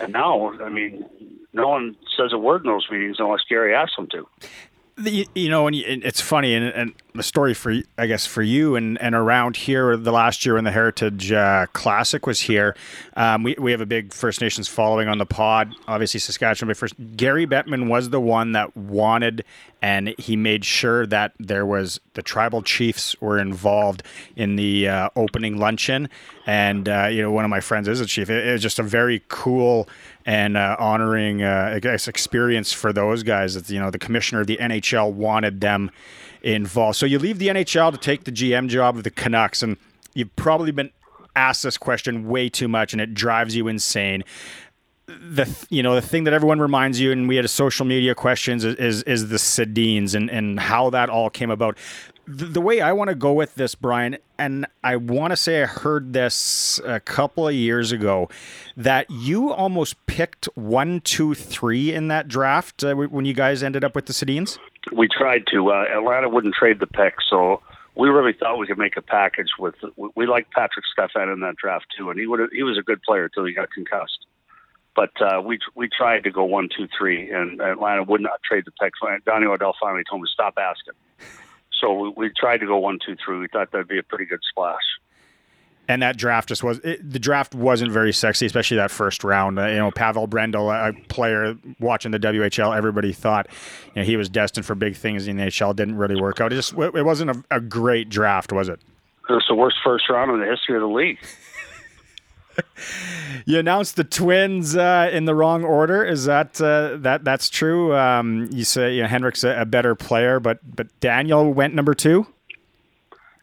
And 0.00 0.12
now, 0.12 0.52
I 0.62 0.68
mean, 0.68 1.04
no 1.52 1.68
one 1.68 1.96
says 2.16 2.32
a 2.32 2.38
word 2.38 2.64
in 2.64 2.70
those 2.70 2.86
meetings 2.90 3.16
unless 3.18 3.40
Gary 3.48 3.74
asks 3.74 3.96
them 3.96 4.08
to. 4.08 4.28
You 5.04 5.48
know, 5.48 5.66
and 5.66 5.76
it's 5.76 6.20
funny, 6.20 6.54
and, 6.54 6.66
and 6.66 6.94
the 7.14 7.22
story 7.22 7.54
for 7.54 7.74
I 7.98 8.06
guess 8.06 8.24
for 8.24 8.42
you 8.42 8.74
and, 8.76 9.00
and 9.00 9.14
around 9.14 9.56
here 9.56 9.96
the 9.96 10.12
last 10.12 10.46
year 10.46 10.54
when 10.54 10.64
the 10.64 10.70
Heritage 10.70 11.30
uh, 11.30 11.66
Classic 11.72 12.26
was 12.26 12.40
here, 12.40 12.76
um, 13.16 13.42
we 13.42 13.54
we 13.58 13.70
have 13.72 13.80
a 13.80 13.86
big 13.86 14.12
First 14.12 14.40
Nations 14.40 14.68
following 14.68 15.08
on 15.08 15.18
the 15.18 15.26
pod. 15.26 15.74
Obviously, 15.88 16.20
Saskatchewan. 16.20 16.68
But 16.68 16.76
first, 16.76 16.94
Gary 17.16 17.46
Bettman 17.46 17.88
was 17.88 18.10
the 18.10 18.20
one 18.20 18.52
that 18.52 18.76
wanted, 18.76 19.44
and 19.80 20.14
he 20.18 20.36
made 20.36 20.64
sure 20.64 21.06
that 21.06 21.32
there 21.38 21.66
was 21.66 22.00
the 22.14 22.22
tribal 22.22 22.62
chiefs 22.62 23.20
were 23.20 23.38
involved 23.38 24.02
in 24.36 24.56
the 24.56 24.88
uh, 24.88 25.08
opening 25.16 25.58
luncheon. 25.58 26.08
And 26.46 26.88
uh, 26.88 27.08
you 27.10 27.22
know, 27.22 27.30
one 27.30 27.44
of 27.44 27.50
my 27.50 27.60
friends 27.60 27.88
is 27.88 28.00
a 28.00 28.06
chief. 28.06 28.30
It, 28.30 28.46
it 28.46 28.52
was 28.52 28.62
just 28.62 28.78
a 28.78 28.84
very 28.84 29.22
cool 29.28 29.88
and 30.24 30.56
uh, 30.56 30.76
honoring, 30.78 31.42
uh, 31.42 31.78
experience 31.82 32.72
for 32.72 32.92
those 32.92 33.22
guys. 33.22 33.54
That 33.54 33.68
you 33.70 33.80
know, 33.80 33.90
the 33.90 33.98
commissioner 33.98 34.40
of 34.40 34.46
the 34.46 34.56
NHL 34.58 35.12
wanted 35.12 35.60
them 35.60 35.90
involved. 36.42 36.96
So 36.96 37.06
you 37.06 37.18
leave 37.18 37.38
the 37.38 37.48
NHL 37.48 37.92
to 37.92 37.98
take 37.98 38.24
the 38.24 38.32
GM 38.32 38.68
job 38.68 38.96
of 38.96 39.04
the 39.04 39.10
Canucks, 39.10 39.62
and 39.62 39.76
you've 40.14 40.34
probably 40.36 40.72
been 40.72 40.90
asked 41.34 41.62
this 41.62 41.78
question 41.78 42.28
way 42.28 42.48
too 42.48 42.68
much, 42.68 42.92
and 42.92 43.00
it 43.00 43.14
drives 43.14 43.56
you 43.56 43.68
insane. 43.68 44.24
The 45.06 45.48
you 45.68 45.82
know 45.82 45.94
the 45.94 46.02
thing 46.02 46.24
that 46.24 46.34
everyone 46.34 46.60
reminds 46.60 47.00
you, 47.00 47.12
and 47.12 47.28
we 47.28 47.36
had 47.36 47.44
a 47.44 47.48
social 47.48 47.84
media 47.84 48.14
questions 48.14 48.64
is 48.64 48.76
is, 48.76 49.02
is 49.04 49.28
the 49.28 49.36
Sedins 49.36 50.14
and 50.14 50.30
and 50.30 50.60
how 50.60 50.90
that 50.90 51.10
all 51.10 51.30
came 51.30 51.50
about. 51.50 51.76
The, 52.26 52.60
way 52.60 52.80
I 52.80 52.92
want 52.92 53.08
to 53.08 53.16
go 53.16 53.32
with 53.32 53.56
this, 53.56 53.74
Brian, 53.74 54.16
and 54.38 54.66
I 54.84 54.96
want 54.96 55.32
to 55.32 55.36
say 55.36 55.62
I 55.62 55.66
heard 55.66 56.12
this 56.12 56.80
a 56.84 57.00
couple 57.00 57.48
of 57.48 57.54
years 57.54 57.90
ago, 57.90 58.28
that 58.76 59.10
you 59.10 59.52
almost 59.52 60.06
picked 60.06 60.46
one, 60.54 61.00
two, 61.00 61.34
three 61.34 61.92
in 61.92 62.08
that 62.08 62.28
draft 62.28 62.84
uh, 62.84 62.94
when 62.94 63.24
you 63.24 63.34
guys 63.34 63.62
ended 63.62 63.82
up 63.82 63.96
with 63.96 64.06
the 64.06 64.12
Sedins. 64.12 64.58
We 64.92 65.08
tried 65.08 65.46
to. 65.52 65.70
Uh, 65.70 65.84
Atlanta 65.92 66.28
wouldn't 66.28 66.54
trade 66.54 66.78
the 66.78 66.86
pick, 66.86 67.14
so 67.28 67.60
we 67.96 68.08
really 68.08 68.32
thought 68.32 68.56
we 68.56 68.68
could 68.68 68.78
make 68.78 68.96
a 68.96 69.02
package 69.02 69.50
with. 69.58 69.74
We, 69.96 70.10
we 70.14 70.26
liked 70.26 70.54
Patrik 70.54 70.84
Stefan 70.92 71.28
in 71.28 71.40
that 71.40 71.56
draft 71.56 71.86
too, 71.96 72.10
and 72.10 72.20
he 72.20 72.26
would 72.26 72.40
he 72.52 72.62
was 72.62 72.78
a 72.78 72.82
good 72.82 73.02
player 73.02 73.24
until 73.24 73.44
he 73.44 73.52
got 73.52 73.70
concussed. 73.72 74.26
But 74.94 75.10
uh, 75.20 75.40
we 75.40 75.58
we 75.74 75.88
tried 75.88 76.24
to 76.24 76.30
go 76.30 76.44
one, 76.44 76.68
two, 76.76 76.86
three, 76.96 77.30
and 77.30 77.60
Atlanta 77.60 78.04
would 78.04 78.20
not 78.20 78.42
trade 78.44 78.64
the 78.64 78.72
pick. 78.80 78.92
Donnie 79.24 79.46
Waddell 79.46 79.74
finally 79.80 80.04
told 80.08 80.22
me 80.22 80.28
stop 80.32 80.54
asking. 80.56 80.94
So 81.82 81.92
we, 81.92 82.12
we 82.16 82.30
tried 82.30 82.58
to 82.58 82.66
go 82.66 82.78
one, 82.78 82.98
two, 83.04 83.16
three. 83.22 83.38
We 83.38 83.48
thought 83.48 83.72
that'd 83.72 83.88
be 83.88 83.98
a 83.98 84.02
pretty 84.02 84.24
good 84.24 84.40
splash. 84.48 84.80
and 85.88 86.00
that 86.00 86.16
draft 86.16 86.48
just 86.48 86.62
was 86.62 86.78
it, 86.78 86.98
the 87.10 87.18
draft 87.18 87.54
wasn't 87.54 87.90
very 87.90 88.12
sexy, 88.12 88.46
especially 88.46 88.76
that 88.78 88.90
first 88.90 89.24
round. 89.24 89.58
Uh, 89.58 89.66
you 89.66 89.76
know, 89.76 89.90
Pavel 89.90 90.28
Brendl, 90.28 90.70
a 90.72 90.92
player 91.08 91.56
watching 91.80 92.12
the 92.12 92.20
WHL, 92.20 92.74
everybody 92.74 93.12
thought 93.12 93.48
you 93.94 94.00
know, 94.00 94.04
he 94.04 94.16
was 94.16 94.28
destined 94.28 94.64
for 94.64 94.74
big 94.76 94.94
things 94.96 95.26
in 95.26 95.36
the 95.36 95.42
NHL. 95.42 95.74
Didn't 95.74 95.96
really 95.96 96.20
work 96.20 96.40
out. 96.40 96.52
It 96.52 96.56
just 96.56 96.72
it 96.74 97.04
wasn't 97.04 97.30
a, 97.32 97.44
a 97.50 97.60
great 97.60 98.08
draft, 98.08 98.52
was 98.52 98.68
it? 98.68 98.80
It 99.28 99.32
was 99.32 99.44
the 99.48 99.54
worst 99.56 99.76
first 99.84 100.08
round 100.08 100.30
in 100.30 100.40
the 100.40 100.46
history 100.46 100.76
of 100.76 100.82
the 100.82 100.86
league. 100.88 101.18
You 103.46 103.58
announced 103.58 103.96
the 103.96 104.04
Twins 104.04 104.76
uh, 104.76 105.10
in 105.12 105.24
the 105.24 105.34
wrong 105.34 105.64
order. 105.64 106.04
Is 106.04 106.26
that 106.26 106.60
uh, 106.60 106.96
that 106.98 107.24
that's 107.24 107.48
true? 107.48 107.94
Um, 107.94 108.48
you 108.52 108.64
say 108.64 108.94
you 108.94 109.02
know, 109.02 109.08
Henrik's 109.08 109.44
a, 109.44 109.62
a 109.62 109.64
better 109.64 109.94
player, 109.94 110.38
but 110.40 110.58
but 110.64 110.88
Daniel 111.00 111.52
went 111.52 111.74
number 111.74 111.94
two. 111.94 112.26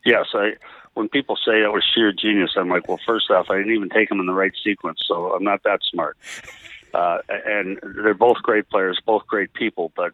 Yes, 0.06 0.28
I. 0.34 0.54
When 0.96 1.08
people 1.08 1.38
say 1.38 1.62
it 1.62 1.72
was 1.72 1.84
sheer 1.96 2.12
genius, 2.12 2.52
I'm 2.58 2.68
like, 2.68 2.90
well, 2.90 3.00
first 3.06 3.32
off, 3.32 3.46
I 3.50 3.58
didn't 3.58 3.74
even 3.74 3.90
take 3.90 4.10
them 4.10 4.20
in 4.20 4.26
the 4.26 4.34
right 4.34 4.52
sequence, 4.64 5.00
so 5.08 5.34
I'm 5.34 5.44
not 5.44 5.64
that 5.64 5.80
smart. 5.90 6.18
Uh, 6.92 7.20
and 7.46 7.80
they're 7.84 8.16
both 8.16 8.38
great 8.38 8.68
players, 8.68 9.00
both 9.06 9.26
great 9.28 9.54
people, 9.54 9.92
but 9.96 10.12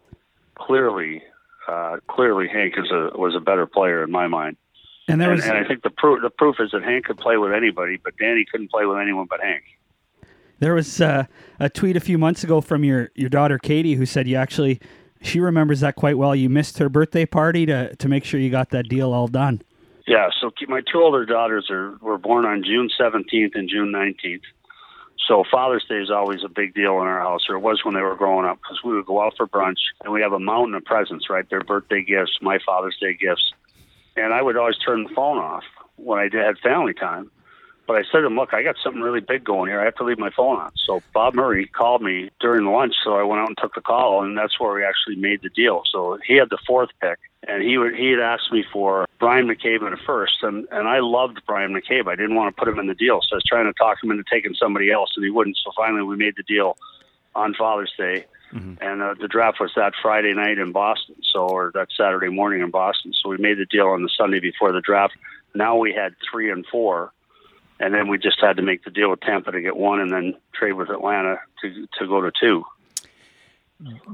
clearly, 0.55 1.23
uh, 1.69 1.97
clearly, 2.09 2.49
Hank 2.49 2.73
is 2.77 2.91
a 2.91 3.17
was 3.17 3.33
a 3.33 3.39
better 3.39 3.65
player 3.65 4.03
in 4.03 4.11
my 4.11 4.27
mind. 4.27 4.57
And 5.07 5.21
there 5.21 5.31
and, 5.31 5.37
was 5.37 5.45
and 5.45 5.57
I 5.57 5.67
think 5.67 5.83
the 5.83 5.89
proof 5.91 6.21
the 6.21 6.29
proof 6.29 6.55
is 6.59 6.71
that 6.71 6.83
Hank 6.83 7.05
could 7.05 7.17
play 7.17 7.37
with 7.37 7.53
anybody, 7.53 7.97
but 7.97 8.17
Danny 8.17 8.45
couldn't 8.49 8.71
play 8.71 8.85
with 8.85 8.97
anyone 8.97 9.27
but 9.29 9.39
Hank. 9.41 9.63
There 10.59 10.73
was 10.73 11.01
uh, 11.01 11.25
a 11.59 11.69
tweet 11.69 11.97
a 11.97 11.99
few 11.99 12.17
months 12.17 12.43
ago 12.43 12.61
from 12.61 12.83
your, 12.83 13.11
your 13.13 13.29
daughter 13.29 13.59
Katie 13.59 13.95
who 13.95 14.05
said 14.05 14.27
you 14.27 14.37
actually 14.37 14.79
she 15.21 15.39
remembers 15.39 15.81
that 15.81 15.95
quite 15.95 16.17
well. 16.17 16.35
You 16.35 16.49
missed 16.49 16.77
her 16.79 16.89
birthday 16.89 17.25
party 17.25 17.65
to 17.65 17.95
to 17.95 18.07
make 18.07 18.23
sure 18.23 18.39
you 18.39 18.49
got 18.49 18.69
that 18.71 18.87
deal 18.87 19.13
all 19.13 19.27
done. 19.27 19.61
Yeah, 20.07 20.29
so 20.39 20.51
my 20.67 20.81
two 20.81 21.01
older 21.01 21.25
daughters 21.25 21.69
are 21.69 21.97
were 22.01 22.17
born 22.17 22.45
on 22.45 22.63
June 22.63 22.89
17th 22.99 23.55
and 23.55 23.69
June 23.69 23.91
19th. 23.91 24.41
So 25.27 25.43
Father's 25.49 25.83
Day 25.89 25.95
is 25.95 26.11
always 26.11 26.43
a 26.43 26.49
big 26.49 26.75
deal 26.75 27.01
in 27.01 27.07
our 27.07 27.19
house, 27.19 27.45
or 27.49 27.55
it 27.55 27.61
was 27.61 27.83
when 27.83 27.95
they 27.95 28.01
were 28.01 28.15
growing 28.15 28.45
up, 28.45 28.59
because 28.61 28.83
we 28.83 28.93
would 28.93 29.07
go 29.07 29.21
out 29.21 29.33
for 29.35 29.47
brunch 29.47 29.79
and 30.03 30.13
we 30.13 30.21
have 30.21 30.33
a 30.33 30.39
mountain 30.39 30.75
of 30.75 30.85
presents, 30.85 31.29
right? 31.29 31.49
Their 31.49 31.61
birthday 31.61 32.03
gifts, 32.03 32.37
my 32.41 32.59
Father's 32.63 32.95
Day 33.01 33.15
gifts, 33.19 33.51
and 34.15 34.33
I 34.33 34.41
would 34.41 34.57
always 34.57 34.77
turn 34.77 35.03
the 35.03 35.09
phone 35.09 35.37
off 35.37 35.63
when 35.97 36.19
I 36.19 36.29
had 36.31 36.57
family 36.59 36.93
time. 36.93 37.31
But 37.87 37.97
I 37.97 38.03
said 38.11 38.21
to 38.21 38.25
him, 38.25 38.35
look, 38.35 38.53
I 38.53 38.63
got 38.63 38.77
something 38.83 39.01
really 39.01 39.19
big 39.19 39.43
going 39.43 39.69
here. 39.69 39.79
I 39.79 39.85
have 39.85 39.95
to 39.97 40.03
leave 40.03 40.17
my 40.17 40.31
phone 40.31 40.57
on. 40.57 40.71
So 40.75 41.03
Bob 41.13 41.35
Murray 41.35 41.67
called 41.67 42.01
me 42.01 42.31
during 42.39 42.65
lunch, 42.65 42.95
so 43.03 43.15
I 43.15 43.23
went 43.23 43.41
out 43.41 43.49
and 43.49 43.57
took 43.59 43.75
the 43.75 43.81
call, 43.81 44.23
and 44.23 44.35
that's 44.35 44.59
where 44.59 44.73
we 44.73 44.83
actually 44.83 45.17
made 45.17 45.43
the 45.43 45.49
deal. 45.49 45.83
So 45.91 46.17
he 46.25 46.35
had 46.35 46.49
the 46.49 46.57
fourth 46.65 46.89
pick, 46.99 47.19
and 47.47 47.61
he 47.61 47.77
would, 47.77 47.95
he 47.95 48.09
had 48.09 48.19
asked 48.19 48.51
me 48.51 48.65
for 48.73 49.05
Bryan 49.19 49.47
McCabe 49.47 49.85
in 49.85 49.91
the 49.91 49.99
first, 50.03 50.41
and 50.41 50.67
and 50.71 50.87
I 50.87 50.99
loved 50.99 51.45
Bryan 51.45 51.73
McCabe. 51.73 52.07
I 52.07 52.15
didn't 52.15 52.35
want 52.35 52.55
to 52.55 52.59
put 52.59 52.67
him 52.67 52.79
in 52.79 52.87
the 52.87 52.95
deal, 52.95 53.21
so 53.21 53.33
I 53.33 53.35
was 53.35 53.43
trying 53.43 53.65
to 53.65 53.73
talk 53.73 54.03
him 54.03 54.09
into 54.09 54.23
taking 54.31 54.55
somebody 54.55 54.91
else, 54.91 55.11
and 55.15 55.23
he 55.23 55.29
wouldn't. 55.29 55.57
So 55.63 55.71
finally, 55.75 56.01
we 56.01 56.15
made 56.15 56.35
the 56.37 56.43
deal 56.43 56.77
on 57.35 57.53
Father's 57.53 57.93
Day, 57.97 58.25
and 58.51 59.01
uh, 59.01 59.15
the 59.19 59.27
draft 59.27 59.59
was 59.59 59.71
that 59.75 59.93
Friday 60.01 60.33
night 60.33 60.57
in 60.57 60.71
Boston, 60.71 61.15
so 61.33 61.47
or 61.47 61.71
that 61.73 61.89
Saturday 61.97 62.29
morning 62.29 62.61
in 62.61 62.71
Boston. 62.71 63.13
So 63.13 63.29
we 63.29 63.37
made 63.37 63.57
the 63.57 63.65
deal 63.65 63.87
on 63.87 64.01
the 64.03 64.09
Sunday 64.17 64.39
before 64.39 64.71
the 64.71 64.81
draft. 64.81 65.13
Now 65.53 65.75
we 65.77 65.93
had 65.93 66.15
three 66.31 66.49
and 66.51 66.65
four, 66.71 67.11
and 67.79 67.93
then 67.93 68.07
we 68.07 68.17
just 68.17 68.39
had 68.39 68.55
to 68.57 68.61
make 68.63 68.83
the 68.85 68.91
deal 68.91 69.09
with 69.09 69.19
Tampa 69.21 69.51
to 69.51 69.61
get 69.61 69.75
one, 69.75 69.99
and 69.99 70.11
then 70.11 70.35
trade 70.53 70.73
with 70.73 70.89
Atlanta 70.89 71.39
to 71.61 71.87
to 71.99 72.07
go 72.07 72.21
to 72.21 72.31
two. 72.39 72.63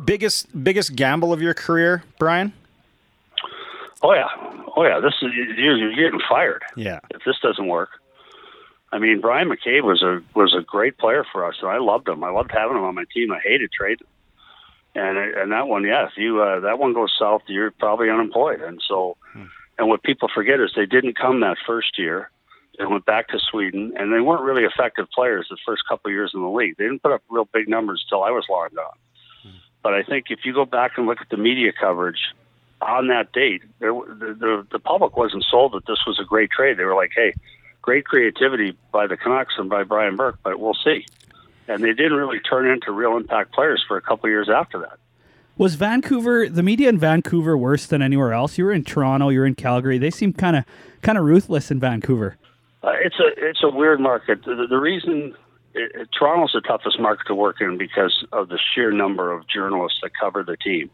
Biggest 0.05 0.47
biggest 0.63 0.95
gamble 0.95 1.31
of 1.33 1.41
your 1.41 1.53
career, 1.53 2.03
Brian? 2.17 2.51
Oh 4.01 4.13
yeah, 4.13 4.27
oh 4.75 4.83
yeah. 4.83 4.99
This 4.99 5.13
is 5.21 5.29
you're, 5.35 5.77
you're 5.77 5.93
getting 5.95 6.19
fired 6.27 6.63
Yeah. 6.75 6.99
if 7.11 7.21
this 7.25 7.35
doesn't 7.43 7.67
work. 7.67 7.89
I 8.91 8.97
mean, 8.97 9.21
Bryan 9.21 9.47
McCabe 9.49 9.83
was 9.83 10.01
a 10.01 10.21
was 10.35 10.55
a 10.57 10.61
great 10.63 10.97
player 10.97 11.23
for 11.31 11.45
us, 11.45 11.55
and 11.61 11.69
I 11.69 11.77
loved 11.77 12.07
him. 12.09 12.23
I 12.23 12.31
loved 12.31 12.51
having 12.51 12.75
him 12.77 12.83
on 12.83 12.95
my 12.95 13.05
team. 13.13 13.31
I 13.31 13.39
hated 13.39 13.71
trading, 13.71 14.07
and 14.95 15.17
and 15.17 15.51
that 15.51 15.67
one, 15.67 15.83
yeah, 15.83 16.05
if 16.05 16.17
you 16.17 16.41
uh, 16.41 16.59
that 16.61 16.79
one 16.79 16.93
goes 16.93 17.13
south, 17.17 17.43
you're 17.47 17.71
probably 17.71 18.09
unemployed. 18.09 18.61
And 18.61 18.81
so, 18.87 19.17
and 19.77 19.87
what 19.87 20.03
people 20.03 20.29
forget 20.33 20.59
is 20.59 20.71
they 20.75 20.85
didn't 20.85 21.17
come 21.17 21.39
that 21.41 21.57
first 21.65 21.97
year. 21.97 22.29
They 22.77 22.85
went 22.85 23.05
back 23.05 23.27
to 23.29 23.39
Sweden, 23.39 23.93
and 23.97 24.13
they 24.13 24.21
weren't 24.21 24.43
really 24.43 24.63
effective 24.63 25.07
players 25.13 25.47
the 25.49 25.57
first 25.65 25.83
couple 25.87 26.09
of 26.09 26.13
years 26.13 26.31
in 26.33 26.41
the 26.41 26.49
league. 26.49 26.75
They 26.77 26.85
didn't 26.85 27.03
put 27.03 27.11
up 27.11 27.21
real 27.29 27.47
big 27.53 27.67
numbers 27.67 28.03
until 28.05 28.23
I 28.23 28.31
was 28.31 28.45
long 28.49 28.69
gone. 28.75 28.97
But 29.83 29.93
I 29.93 30.03
think 30.03 30.25
if 30.29 30.39
you 30.45 30.53
go 30.53 30.65
back 30.65 30.91
and 30.97 31.07
look 31.07 31.21
at 31.21 31.29
the 31.29 31.37
media 31.37 31.71
coverage 31.77 32.19
on 32.81 33.07
that 33.07 33.31
date, 33.33 33.63
there, 33.79 33.93
the, 33.93 34.35
the 34.39 34.67
the 34.71 34.79
public 34.79 35.15
wasn't 35.15 35.45
sold 35.49 35.73
that 35.73 35.85
this 35.85 35.99
was 36.05 36.19
a 36.19 36.25
great 36.25 36.51
trade. 36.51 36.77
They 36.77 36.83
were 36.83 36.95
like, 36.95 37.11
"Hey, 37.15 37.33
great 37.81 38.05
creativity 38.05 38.77
by 38.91 39.07
the 39.07 39.17
Canucks 39.17 39.55
and 39.57 39.69
by 39.69 39.83
Brian 39.83 40.15
Burke, 40.15 40.39
but 40.43 40.59
we'll 40.59 40.73
see." 40.73 41.05
And 41.71 41.81
they 41.81 41.93
didn't 41.93 42.15
really 42.17 42.41
turn 42.41 42.67
into 42.67 42.91
real 42.91 43.15
impact 43.15 43.53
players 43.53 43.81
for 43.87 43.95
a 43.95 44.01
couple 44.01 44.29
years 44.29 44.49
after 44.49 44.79
that. 44.79 44.99
Was 45.57 45.75
Vancouver 45.75 46.49
the 46.49 46.63
media 46.63 46.89
in 46.89 46.97
Vancouver 46.97 47.57
worse 47.57 47.85
than 47.85 48.01
anywhere 48.01 48.33
else? 48.33 48.57
You 48.57 48.65
were 48.65 48.73
in 48.73 48.83
Toronto, 48.83 49.29
you 49.29 49.39
were 49.39 49.45
in 49.45 49.55
Calgary. 49.55 49.97
They 49.97 50.09
seem 50.09 50.33
kind 50.33 50.57
of 50.57 50.65
kind 51.01 51.17
of 51.17 51.23
ruthless 51.23 51.71
in 51.71 51.79
Vancouver. 51.79 52.35
Uh, 52.83 52.91
it's 53.01 53.19
a 53.19 53.29
it's 53.37 53.63
a 53.63 53.69
weird 53.69 54.01
market. 54.01 54.43
The, 54.43 54.67
the 54.69 54.77
reason 54.77 55.33
it, 55.73 55.91
it, 55.95 56.09
Toronto's 56.17 56.51
the 56.53 56.61
toughest 56.61 56.99
market 56.99 57.27
to 57.27 57.35
work 57.35 57.61
in 57.61 57.77
because 57.77 58.25
of 58.33 58.49
the 58.49 58.59
sheer 58.73 58.91
number 58.91 59.31
of 59.31 59.47
journalists 59.47 59.99
that 60.03 60.11
cover 60.19 60.43
the 60.43 60.57
team. 60.57 60.89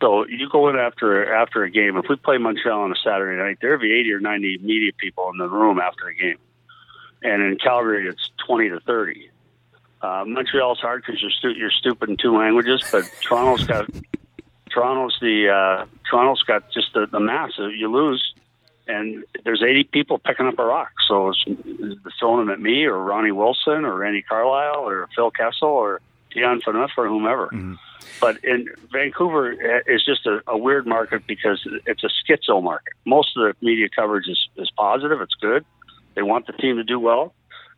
So 0.00 0.26
you 0.26 0.48
go 0.50 0.68
in 0.70 0.76
after 0.76 1.32
after 1.32 1.62
a 1.62 1.70
game. 1.70 1.96
If 1.96 2.06
we 2.08 2.16
play 2.16 2.38
Montreal 2.38 2.80
on 2.80 2.90
a 2.90 2.96
Saturday 3.04 3.40
night, 3.40 3.58
there'll 3.60 3.80
be 3.80 3.92
eighty 3.92 4.12
or 4.12 4.20
ninety 4.20 4.58
media 4.58 4.92
people 4.96 5.30
in 5.30 5.38
the 5.38 5.48
room 5.48 5.78
after 5.78 6.08
a 6.08 6.14
game, 6.14 6.38
and 7.22 7.42
in 7.42 7.58
Calgary 7.58 8.08
it's 8.08 8.30
twenty 8.44 8.70
to 8.70 8.80
thirty. 8.80 9.30
Uh, 10.04 10.22
Montreal's 10.26 10.80
hard 10.80 11.02
because 11.04 11.22
you're 11.22 11.30
stu- 11.30 11.58
you're 11.58 11.70
stupid 11.70 12.10
in 12.10 12.18
two 12.18 12.36
languages, 12.36 12.84
but 12.92 13.10
Toronto's 13.22 13.66
got 13.66 13.88
Toronto's 14.70 15.16
the 15.22 15.48
uh, 15.48 15.86
Toronto's 16.10 16.42
got 16.42 16.70
just 16.70 16.92
the, 16.92 17.06
the 17.06 17.20
mass. 17.20 17.52
You 17.56 17.90
lose, 17.90 18.34
and 18.86 19.24
there's 19.44 19.62
80 19.62 19.84
people 19.84 20.18
picking 20.18 20.46
up 20.46 20.58
a 20.58 20.64
rock. 20.64 20.92
So 21.08 21.30
it's 21.30 21.42
it's 21.46 22.18
throwing 22.18 22.44
them 22.44 22.50
at 22.50 22.60
me 22.60 22.84
or 22.84 22.98
Ronnie 22.98 23.32
Wilson 23.32 23.86
or 23.86 23.96
Randy 23.96 24.20
Carlyle 24.20 24.86
or 24.86 25.08
Phil 25.16 25.30
Kessel 25.30 25.68
or 25.68 26.02
Dion 26.34 26.60
Phaneuf 26.60 26.90
or 26.98 27.08
whomever. 27.08 27.48
But 28.20 28.44
in 28.44 28.68
Vancouver 28.92 29.52
is 29.86 30.04
just 30.04 30.26
a, 30.26 30.42
a 30.46 30.58
weird 30.58 30.86
market 30.86 31.26
because 31.26 31.66
it's 31.86 32.04
a 32.04 32.08
schizo 32.08 32.62
market. 32.62 32.92
Most 33.06 33.36
of 33.38 33.42
the 33.42 33.66
media 33.66 33.88
coverage 33.88 34.28
is, 34.28 34.48
is 34.56 34.70
positive. 34.76 35.22
It's 35.22 35.34
good. 35.34 35.64
They 36.14 36.22
want 36.22 36.46
the 36.46 36.52
team 36.52 36.76
to 36.76 36.84
do 36.84 37.00
well, 37.00 37.34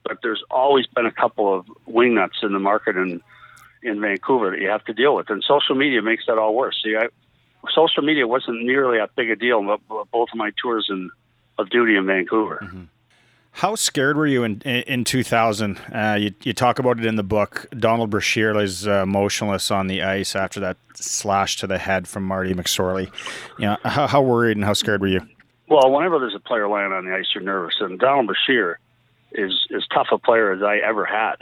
but 0.07 0.19
there's 0.23 0.43
always 0.51 0.87
been 0.87 1.07
a 1.07 1.13
couple 1.13 1.53
of 1.53 1.67
wingnuts 1.89 2.43
in 2.43 2.53
the 2.53 2.59
market 2.59 2.97
in 2.97 3.21
in 3.83 4.01
Vancouver 4.01 4.51
that 4.51 4.61
you 4.61 4.69
have 4.69 4.85
to 4.85 4.93
deal 4.93 5.15
with, 5.15 5.31
and 5.31 5.45
social 5.47 5.75
media 5.75 6.03
makes 6.03 6.25
that 6.27 6.39
all 6.39 6.55
worse. 6.55 6.81
See, 6.83 6.97
I, 6.97 7.09
social 7.73 8.03
media 8.03 8.27
wasn't 8.27 8.63
nearly 8.63 8.99
that 8.99 9.15
big 9.17 9.31
a 9.31 9.37
deal, 9.37 9.63
but 9.65 10.11
both 10.11 10.29
of 10.33 10.37
my 10.37 10.51
tours 10.61 10.87
in, 10.91 11.11
of 11.59 11.71
duty 11.71 11.97
in 11.97 12.07
Vancouver. 12.07 12.89
How 13.53 13.75
scared 13.75 14.17
were 14.17 14.27
you 14.27 14.45
in 14.45 14.61
in, 14.65 14.83
in 14.83 15.05
2000? 15.05 15.79
Uh, 15.93 16.17
you, 16.19 16.35
you 16.43 16.53
talk 16.53 16.79
about 16.79 16.99
it 16.99 17.07
in 17.07 17.17
the 17.17 17.23
book. 17.23 17.67
Donald 17.79 18.11
Brashear 18.11 18.59
is 18.61 18.87
uh, 18.87 19.07
motionless 19.07 19.71
on 19.71 19.87
the 19.87 20.03
ice 20.03 20.37
after 20.37 20.61
that 20.61 20.77
slash 20.95 21.57
to 21.59 21.67
the 21.67 21.79
head 21.79 22.07
from 22.07 22.25
Marty 22.25 22.55
McSorley. 22.55 23.11
You 23.59 23.67
know, 23.67 23.77
how, 23.85 24.07
how 24.07 24.23
worried 24.23 24.57
and 24.57 24.65
how 24.65 24.75
scared 24.75 25.01
were 25.01 25.09
you? 25.09 25.21
Well, 25.69 25.91
whenever 25.91 26.19
there's 26.19 26.35
a 26.35 26.41
player 26.41 26.69
lying 26.69 26.93
on 26.93 27.07
the 27.07 27.15
ice, 27.15 27.27
you're 27.35 27.43
nervous. 27.43 27.75
And 27.81 27.99
Donald 27.99 28.27
Brashear 28.27 28.79
is 29.37 29.67
as 29.75 29.87
tough 29.93 30.09
a 30.13 30.19
player 30.19 30.53
as 30.53 30.63
I 30.63 30.79
ever 30.79 31.05
had. 31.05 31.37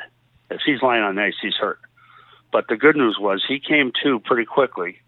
If 0.51 0.61
he's 0.64 0.82
lying 0.82 1.03
on 1.03 1.18
ice, 1.18 1.34
he's 1.40 1.55
hurt. 1.55 1.80
But 2.53 2.68
the 2.68 2.76
good 2.76 2.97
news 2.97 3.16
was 3.18 3.45
he 3.47 3.59
came 3.59 3.92
to 4.03 4.20
pretty 4.20 4.45
quickly, 4.45 5.01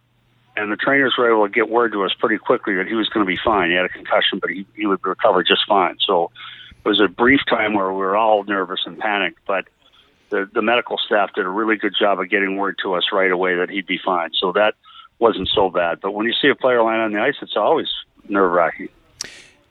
and 0.57 0.73
the 0.73 0.77
trainers 0.77 1.15
were 1.17 1.31
able 1.31 1.47
to 1.47 1.53
get 1.53 1.69
word 1.69 1.93
to 1.93 2.05
us 2.05 2.13
pretty 2.19 2.39
quickly 2.39 2.75
that 2.77 2.87
he 2.87 2.95
was 2.95 3.09
going 3.09 3.25
to 3.25 3.29
be 3.29 3.39
fine. 3.43 3.71
He 3.71 3.77
had 3.77 3.85
a 3.85 3.91
concussion, 3.91 4.39
but 4.41 4.51
he, 4.51 4.67
he 4.75 4.87
would 4.87 5.05
recover 5.05 5.45
just 5.45 5.63
fine. 5.69 5.97
So 6.05 6.31
it 6.85 6.89
was 6.89 7.01
a 7.01 7.09
brief 7.09 7.41
time 7.49 7.75
where 7.75 7.93
we 7.93 7.99
were 7.99 8.17
all 8.17 8.43
nervous 8.45 8.81
and 8.87 8.99
panicked, 8.99 9.39
but 9.47 9.67
the, 10.31 10.49
the 10.53 10.63
medical 10.63 10.99
staff 10.99 11.33
did 11.35 11.47
a 11.47 11.49
really 11.49 11.77
good 11.77 11.95
job 11.99 12.19
of 12.19 12.29
getting 12.29 12.57
word 12.57 12.79
to 12.83 12.95
us 12.95 13.05
right 13.13 13.31
away 13.31 13.57
that 13.57 13.71
he'd 13.71 13.87
be 13.87 14.01
fine. 14.05 14.31
So 14.35 14.53
that 14.53 14.75
wasn't 15.19 15.49
so 15.55 15.71
bad. 15.71 16.01
But 16.01 16.13
when 16.13 16.27
you 16.27 16.33
see 16.33 16.49
a 16.49 16.55
player 16.55 16.83
lying 16.83 17.01
on 17.01 17.13
the 17.13 17.21
ice, 17.21 17.37
it's 17.43 17.57
always 17.57 17.89
nerve 18.29 18.51
wracking. 18.51 18.89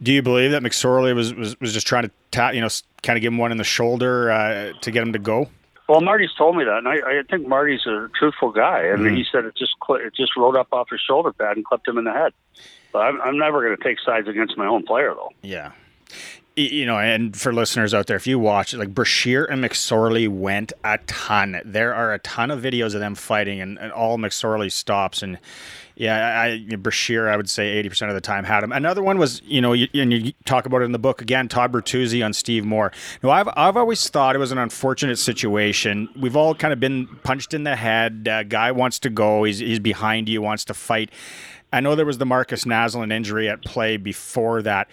Do 0.02 0.12
you 0.12 0.22
believe 0.22 0.52
that 0.52 0.62
McSorley 0.62 1.16
was, 1.16 1.34
was, 1.34 1.60
was 1.60 1.74
just 1.74 1.88
trying 1.88 2.04
to 2.04 2.12
tap, 2.32 2.54
you 2.54 2.62
know, 2.62 2.70
kind 3.06 3.18
of 3.18 3.22
give 3.22 3.32
him 3.32 3.38
one 3.38 3.52
in 3.52 3.58
the 3.58 3.64
shoulder 3.64 4.32
uh, 4.32 4.74
to 4.82 4.92
get 4.92 5.02
him 5.04 5.14
to 5.14 5.20
go? 5.20 5.48
Well, 5.88 6.02
Marty's 6.02 6.34
told 6.36 6.58
me 6.58 6.64
that, 6.64 6.80
and 6.80 6.88
I, 6.88 6.96
I 6.96 7.22
think 7.30 7.48
Marty's 7.48 7.86
a 7.86 8.10
truthful 8.18 8.52
guy. 8.52 8.90
I 8.90 8.96
mean, 8.96 9.16
he 9.16 9.24
said 9.32 9.46
it 9.46 9.56
just 9.56 9.76
cl- 9.86 10.00
it 10.00 10.16
just 10.16 10.36
rode 10.36 10.56
up 10.56 10.70
off 10.72 10.90
his 10.90 11.00
shoulder 11.00 11.32
pad 11.32 11.58
and 11.58 11.64
clipped 11.64 11.88
him 11.88 12.00
in 12.00 12.06
the 12.06 12.12
head. 12.12 12.34
But 12.92 13.00
I'm, 13.00 13.22
I'm 13.22 13.38
never 13.38 13.64
going 13.64 13.78
to 13.78 13.84
take 13.84 14.00
sides 14.00 14.28
against 14.28 14.58
my 14.58 14.66
own 14.66 14.84
player, 14.84 15.14
though. 15.14 15.32
Yeah. 15.44 15.74
You 16.56 16.86
know, 16.86 16.98
and 16.98 17.36
for 17.36 17.54
listeners 17.54 17.94
out 17.94 18.08
there, 18.08 18.16
if 18.16 18.26
you 18.26 18.40
watch, 18.40 18.74
like 18.74 18.96
Brashear 18.96 19.46
and 19.46 19.64
McSorley 19.64 20.28
went 20.28 20.74
a 20.84 20.98
ton. 21.06 21.62
There 21.66 21.94
are 21.94 22.14
a 22.14 22.20
ton 22.20 22.50
of 22.50 22.62
videos 22.62 22.96
of 22.96 23.02
them 23.02 23.14
fighting, 23.14 23.62
and, 23.62 23.78
and 23.78 23.92
all 23.92 24.18
McSorley 24.18 24.72
stops. 24.72 25.22
And 25.22 25.38
yeah, 25.96 26.40
I, 26.40 26.66
I 26.72 26.76
Brashear, 26.76 27.30
I 27.30 27.38
would 27.38 27.50
say 27.50 27.70
eighty 27.70 27.90
percent 27.90 28.10
of 28.10 28.16
the 28.16 28.22
time 28.22 28.44
had 28.44 28.64
him. 28.64 28.72
Another 28.72 29.02
one 29.02 29.18
was, 29.18 29.42
you 29.46 29.62
know, 29.62 29.74
you, 29.74 29.88
and 29.94 30.12
you 30.12 30.34
talk 30.46 30.66
about 30.66 30.82
it 30.82 30.86
in 30.86 30.92
the 30.92 31.00
book 31.00 31.22
again, 31.22 31.48
Todd 31.48 31.72
Bertuzzi 31.72 32.24
on 32.24 32.34
Steve 32.34 32.66
Moore. 32.66 32.92
Now, 33.24 33.30
I've 33.32 33.50
I've 33.56 33.78
always 33.78 34.10
thought 34.10 34.36
it 34.36 34.40
was 34.40 34.52
an 34.52 34.58
unfortunate 34.58 35.18
situation. 35.18 36.10
We've 36.20 36.36
all 36.36 36.54
kind 36.54 36.74
of 36.74 36.80
been 36.80 37.08
punched 37.24 37.54
in 37.54 37.64
the 37.64 37.76
head. 37.76 38.28
Uh, 38.30 38.44
guy 38.44 38.72
wants 38.72 39.00
to 39.00 39.10
go. 39.10 39.44
He's 39.46 39.60
he's 39.60 39.80
behind 39.80 40.30
you. 40.30 40.42
Wants 40.42 40.66
to 40.66 40.74
fight. 40.74 41.12
I 41.74 41.80
know 41.80 41.96
there 41.96 42.06
was 42.06 42.20
the 42.20 42.26
Markus 42.26 42.66
Naslund 42.66 43.12
injury 43.12 43.50
at 43.50 43.64
play 43.64 43.98
before 43.98 44.62
that. 44.62 44.90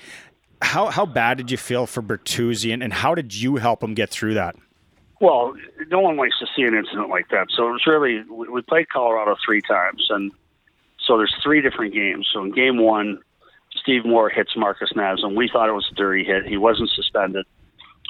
How 0.61 0.87
how 0.87 1.07
bad 1.07 1.37
did 1.37 1.51
you 1.51 1.57
feel 1.57 1.87
for 1.87 2.03
Bertuzzi, 2.03 2.73
and, 2.73 2.83
and 2.83 2.93
how 2.93 3.15
did 3.15 3.35
you 3.35 3.57
help 3.57 3.83
him 3.83 3.95
get 3.95 4.11
through 4.11 4.35
that? 4.35 4.55
Well, 5.21 5.55
no 5.89 6.01
one 6.01 6.17
likes 6.17 6.39
to 6.41 6.47
see 6.57 6.63
an 6.63 6.75
incident 6.75 7.09
like 7.09 7.29
that. 7.31 7.47
So 7.55 7.69
it 7.69 7.73
was 7.73 7.87
really 7.87 8.23
we 8.29 8.63
played 8.63 8.89
Colorado 8.89 9.37
three 9.45 9.61
times, 9.61 10.07
and 10.11 10.33
so 11.07 11.17
there's 11.17 11.35
three 11.43 11.61
different 11.61 11.95
games. 11.95 12.29
So 12.33 12.43
in 12.43 12.53
game 12.53 12.79
one, 12.79 13.19
Steve 13.83 14.05
Moore 14.05 14.29
hits 14.29 14.57
Markus 14.57 14.93
Naslund. 14.95 15.37
We 15.37 15.49
thought 15.49 15.69
it 15.69 15.73
was 15.73 15.89
a 15.91 15.95
dirty 15.95 16.25
hit. 16.25 16.47
He 16.47 16.57
wasn't 16.57 16.91
suspended. 16.91 17.47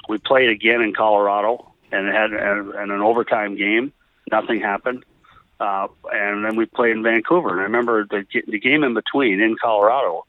We 0.09 0.17
played 0.17 0.49
again 0.49 0.81
in 0.81 0.93
Colorado 0.93 1.73
and 1.91 2.07
had 2.07 2.31
and, 2.31 2.91
an 2.91 3.01
overtime 3.01 3.55
game. 3.55 3.93
Nothing 4.31 4.59
happened. 4.59 5.05
Uh, 5.59 5.87
and 6.11 6.43
then 6.43 6.55
we 6.55 6.65
played 6.65 6.91
in 6.91 7.03
Vancouver. 7.03 7.49
And 7.49 7.59
I 7.59 7.63
remember 7.63 8.05
the, 8.05 8.25
the 8.47 8.59
game 8.59 8.83
in 8.83 8.93
between 8.93 9.39
in 9.39 9.55
Colorado. 9.61 10.25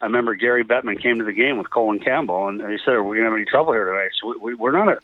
I 0.00 0.06
remember 0.06 0.34
Gary 0.34 0.64
Bettman 0.64 1.00
came 1.00 1.18
to 1.18 1.24
the 1.24 1.32
game 1.32 1.58
with 1.58 1.70
Colin 1.70 2.00
Campbell, 2.00 2.48
and 2.48 2.60
he 2.60 2.76
said, 2.84 2.94
"Are 2.94 3.04
we 3.04 3.18
going 3.18 3.26
to 3.26 3.30
have 3.30 3.36
any 3.36 3.44
trouble 3.44 3.72
here 3.72 3.84
tonight?" 3.84 4.10
So 4.20 4.30
we, 4.30 4.36
we, 4.36 4.54
we're 4.54 4.72
not 4.72 4.98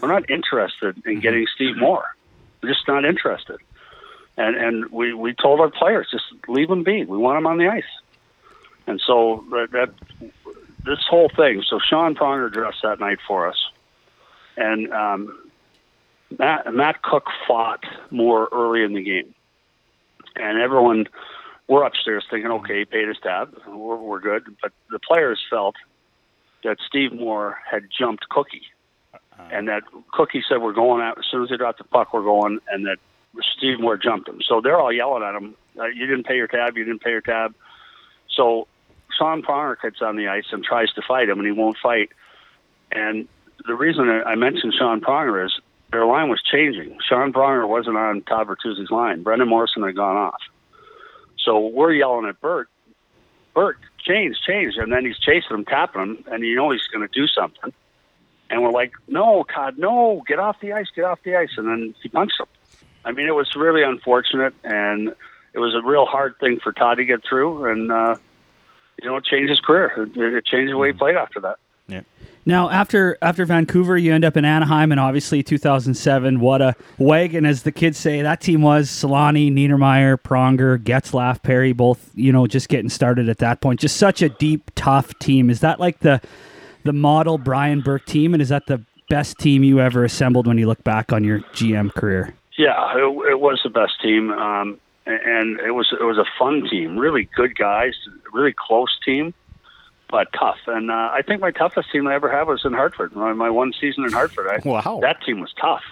we're 0.00 0.08
not 0.08 0.30
interested 0.30 1.02
in 1.04 1.18
getting 1.18 1.44
Steve 1.52 1.76
Moore. 1.76 2.04
We're 2.62 2.68
just 2.68 2.86
not 2.86 3.04
interested. 3.04 3.56
And 4.36 4.56
and 4.56 4.90
we, 4.90 5.14
we 5.14 5.32
told 5.34 5.60
our 5.60 5.70
players 5.70 6.08
just 6.10 6.24
leave 6.48 6.68
them 6.68 6.82
be. 6.82 7.04
We 7.04 7.16
want 7.16 7.36
them 7.36 7.46
on 7.46 7.58
the 7.58 7.68
ice. 7.68 7.84
And 8.86 9.00
so 9.06 9.44
that, 9.50 9.70
that 9.72 9.94
this 10.84 10.98
whole 11.08 11.30
thing. 11.34 11.62
So 11.68 11.78
Sean 11.78 12.14
Pronger 12.14 12.52
dressed 12.52 12.82
that 12.82 13.00
night 13.00 13.18
for 13.26 13.48
us, 13.48 13.70
and 14.56 14.92
um, 14.92 15.50
Matt 16.38 16.72
Matt 16.72 17.02
Cooke 17.02 17.28
fought 17.46 17.84
Moore 18.10 18.48
early 18.52 18.82
in 18.82 18.92
the 18.92 19.02
game, 19.02 19.34
and 20.36 20.60
everyone 20.60 21.06
we're 21.66 21.84
upstairs 21.84 22.24
thinking, 22.28 22.50
okay, 22.50 22.80
he 22.80 22.84
paid 22.84 23.08
his 23.08 23.16
tab, 23.22 23.56
we're, 23.66 23.96
we're 23.96 24.20
good. 24.20 24.44
But 24.60 24.72
the 24.90 24.98
players 24.98 25.40
felt 25.48 25.76
that 26.62 26.76
Steve 26.86 27.12
Moore 27.12 27.58
had 27.70 27.84
jumped 27.96 28.28
Cookie, 28.28 28.66
and 29.50 29.68
that 29.68 29.82
Cookie 30.12 30.44
said, 30.46 30.60
"We're 30.60 30.72
going 30.72 31.02
out 31.02 31.18
as 31.18 31.24
soon 31.30 31.42
as 31.42 31.48
they 31.48 31.56
drop 31.56 31.78
the 31.78 31.84
puck, 31.84 32.12
we're 32.12 32.22
going," 32.22 32.58
and 32.70 32.84
that 32.86 32.98
Steve 33.56 33.80
Moore 33.80 33.96
jumped 33.96 34.28
him. 34.28 34.40
So 34.46 34.60
they're 34.60 34.78
all 34.78 34.92
yelling 34.92 35.22
at 35.22 35.34
him, 35.34 35.54
uh, 35.78 35.86
"You 35.86 36.06
didn't 36.06 36.24
pay 36.24 36.36
your 36.36 36.46
tab! 36.46 36.76
You 36.76 36.84
didn't 36.84 37.02
pay 37.02 37.10
your 37.10 37.20
tab!" 37.20 37.54
So 38.28 38.68
Sean 39.16 39.42
Pronger 39.42 39.80
gets 39.80 40.02
on 40.02 40.16
the 40.16 40.28
ice 40.28 40.46
and 40.52 40.64
tries 40.64 40.92
to 40.92 41.02
fight 41.02 41.28
him, 41.28 41.38
and 41.38 41.46
he 41.46 41.52
won't 41.52 41.76
fight. 41.78 42.10
And 42.92 43.28
the 43.66 43.74
reason 43.74 44.08
I 44.08 44.34
mentioned 44.34 44.74
Sean 44.78 45.00
Pronger 45.00 45.44
is 45.44 45.60
their 45.90 46.06
line 46.06 46.28
was 46.28 46.42
changing. 46.42 46.98
Sean 47.06 47.32
Pronger 47.32 47.68
wasn't 47.68 47.96
on 47.96 48.22
Todd 48.22 48.48
Bertuzzi's 48.48 48.90
line. 48.90 49.22
Brendan 49.22 49.48
Morrison 49.48 49.82
had 49.82 49.96
gone 49.96 50.16
off. 50.16 50.42
So 51.38 51.68
we're 51.68 51.92
yelling 51.92 52.26
at 52.26 52.40
Bert, 52.40 52.68
Bert, 53.54 53.78
change, 53.98 54.36
change. 54.46 54.74
And 54.76 54.92
then 54.92 55.04
he's 55.04 55.18
chasing 55.18 55.56
him, 55.56 55.64
tapping 55.64 56.02
him, 56.02 56.24
and 56.30 56.42
you 56.44 56.56
know 56.56 56.70
he's 56.70 56.86
going 56.92 57.06
to 57.06 57.12
do 57.12 57.26
something. 57.26 57.72
And 58.50 58.62
we're 58.62 58.72
like, 58.72 58.92
no, 59.08 59.44
Todd, 59.54 59.78
no, 59.78 60.22
get 60.26 60.38
off 60.38 60.60
the 60.60 60.72
ice, 60.72 60.86
get 60.94 61.04
off 61.04 61.20
the 61.24 61.36
ice. 61.36 61.50
And 61.56 61.68
then 61.68 61.94
he 62.02 62.08
punched 62.08 62.40
him. 62.40 62.46
I 63.04 63.12
mean, 63.12 63.26
it 63.26 63.34
was 63.34 63.54
really 63.54 63.82
unfortunate, 63.82 64.54
and 64.64 65.14
it 65.52 65.58
was 65.58 65.74
a 65.74 65.82
real 65.86 66.06
hard 66.06 66.38
thing 66.40 66.58
for 66.62 66.72
Todd 66.72 66.96
to 66.98 67.04
get 67.04 67.20
through. 67.28 67.70
And, 67.70 67.92
uh, 67.92 68.16
you 69.00 69.08
know, 69.08 69.16
it 69.16 69.24
changed 69.24 69.50
his 69.50 69.60
career. 69.60 69.92
It, 69.96 70.16
it 70.16 70.44
changed 70.44 70.72
the 70.72 70.76
way 70.76 70.92
he 70.92 70.98
played 70.98 71.16
after 71.16 71.40
that. 71.40 71.58
Yeah. 71.86 72.00
Now, 72.46 72.68
after 72.70 73.16
after 73.22 73.44
Vancouver, 73.46 73.96
you 73.96 74.12
end 74.12 74.24
up 74.24 74.36
in 74.36 74.44
Anaheim, 74.44 74.90
and 74.90 75.00
obviously 75.00 75.42
2007. 75.42 76.40
What 76.40 76.60
a 76.60 76.74
wagon, 76.98 77.46
as 77.46 77.62
the 77.62 77.72
kids 77.72 77.98
say. 77.98 78.20
That 78.20 78.40
team 78.40 78.60
was 78.62 78.88
Selanne, 78.88 79.52
Niedermayer, 79.52 80.18
Pronger, 80.18 80.78
Getzlaf, 80.78 81.42
Perry, 81.42 81.72
both 81.72 82.10
you 82.14 82.32
know 82.32 82.46
just 82.46 82.68
getting 82.68 82.90
started 82.90 83.28
at 83.28 83.38
that 83.38 83.60
point. 83.60 83.80
Just 83.80 83.96
such 83.96 84.20
a 84.20 84.28
deep, 84.28 84.70
tough 84.74 85.18
team. 85.18 85.48
Is 85.48 85.60
that 85.60 85.80
like 85.80 86.00
the 86.00 86.20
the 86.84 86.92
model 86.92 87.38
Brian 87.38 87.80
Burke 87.80 88.04
team, 88.04 88.34
and 88.34 88.42
is 88.42 88.50
that 88.50 88.66
the 88.66 88.82
best 89.08 89.38
team 89.38 89.64
you 89.64 89.80
ever 89.80 90.04
assembled 90.04 90.46
when 90.46 90.58
you 90.58 90.66
look 90.66 90.84
back 90.84 91.12
on 91.12 91.24
your 91.24 91.40
GM 91.40 91.94
career? 91.94 92.34
Yeah, 92.56 92.92
it, 92.96 93.30
it 93.32 93.40
was 93.40 93.60
the 93.64 93.70
best 93.70 94.00
team, 94.00 94.30
um, 94.30 94.78
and 95.06 95.58
it 95.60 95.72
was 95.72 95.88
it 95.92 96.04
was 96.04 96.18
a 96.18 96.24
fun 96.38 96.68
team. 96.70 96.96
Really 96.98 97.28
good 97.36 97.56
guys, 97.58 97.94
really 98.32 98.54
close 98.56 98.96
team, 99.04 99.34
but 100.08 100.28
tough. 100.32 100.58
And 100.66 100.90
uh, 100.90 101.10
I 101.12 101.22
think 101.26 101.40
my 101.40 101.50
toughest 101.50 101.90
team 101.90 102.06
I 102.06 102.14
ever 102.14 102.30
had 102.30 102.46
was 102.46 102.64
in 102.64 102.72
Hartford. 102.72 103.14
My, 103.16 103.32
my 103.32 103.50
one 103.50 103.72
season 103.80 104.04
in 104.04 104.12
Hartford. 104.12 104.46
I, 104.48 104.68
Wow. 104.68 105.00
that 105.02 105.20
team 105.24 105.40
was 105.40 105.52
tough. 105.60 105.82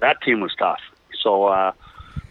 That 0.00 0.20
team 0.22 0.40
was 0.40 0.52
tough. 0.58 0.80
So, 1.22 1.44
uh, 1.44 1.72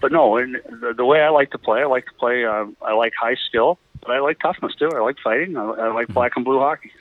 but 0.02 0.12
no, 0.12 0.36
and 0.38 0.56
the, 0.70 0.94
the 0.96 1.06
way 1.06 1.22
I 1.22 1.30
like 1.30 1.52
to 1.52 1.58
play, 1.58 1.82
I 1.82 1.86
like 1.86 2.06
to 2.08 2.14
play. 2.14 2.44
Uh, 2.46 2.66
I 2.82 2.94
like 2.94 3.14
high 3.18 3.36
skill, 3.48 3.80
but 4.02 4.12
I 4.12 4.20
like 4.20 4.40
toughness 4.40 4.76
too. 4.76 4.90
I 4.94 5.00
like 5.00 5.18
fighting. 5.24 5.56
I, 5.56 5.64
I 5.64 5.88
like 5.94 6.10
black 6.10 6.34
and 6.36 6.44
blue 6.44 6.60
hockey. 6.60 6.92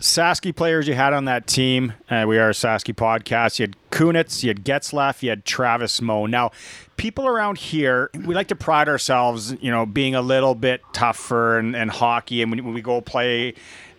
Sasky 0.00 0.56
players 0.56 0.88
you 0.88 0.94
had 0.94 1.12
on 1.12 1.26
that 1.26 1.46
team. 1.46 1.92
Uh, 2.08 2.24
we 2.26 2.38
are 2.38 2.48
a 2.48 2.54
Sasky 2.54 2.94
podcast. 2.94 3.58
You 3.58 3.64
had 3.64 3.76
Kunitz, 3.90 4.42
you 4.42 4.48
had 4.48 4.64
Getzlaf, 4.64 5.22
you 5.22 5.28
had 5.28 5.44
Travis 5.44 6.00
Moen. 6.00 6.30
Now, 6.30 6.52
people 6.96 7.26
around 7.26 7.58
here, 7.58 8.10
we 8.14 8.34
like 8.34 8.48
to 8.48 8.56
pride 8.56 8.88
ourselves, 8.88 9.54
you 9.60 9.70
know, 9.70 9.84
being 9.84 10.14
a 10.14 10.22
little 10.22 10.54
bit 10.54 10.80
tougher 10.94 11.58
and, 11.58 11.76
and 11.76 11.90
hockey. 11.90 12.40
And 12.40 12.50
when, 12.50 12.64
when 12.64 12.72
we 12.72 12.80
go 12.80 13.02
play, 13.02 13.52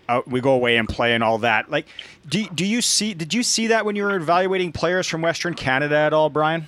uh, 0.10 0.22
we 0.26 0.42
go 0.42 0.54
away 0.54 0.78
and 0.78 0.90
play 0.90 1.14
and 1.14 1.24
all 1.24 1.38
that. 1.38 1.70
Like, 1.70 1.88
do 2.28 2.48
do 2.50 2.66
you 2.66 2.82
see? 2.82 3.14
Did 3.14 3.32
you 3.36 3.44
see 3.44 3.68
that 3.68 3.86
when 3.86 3.96
you 3.96 4.04
were 4.04 4.16
evaluating 4.16 4.72
players 4.72 5.08
from 5.08 5.22
Western 5.22 5.54
Canada 5.54 5.98
at 5.98 6.14
all, 6.14 6.32
Brian? 6.32 6.68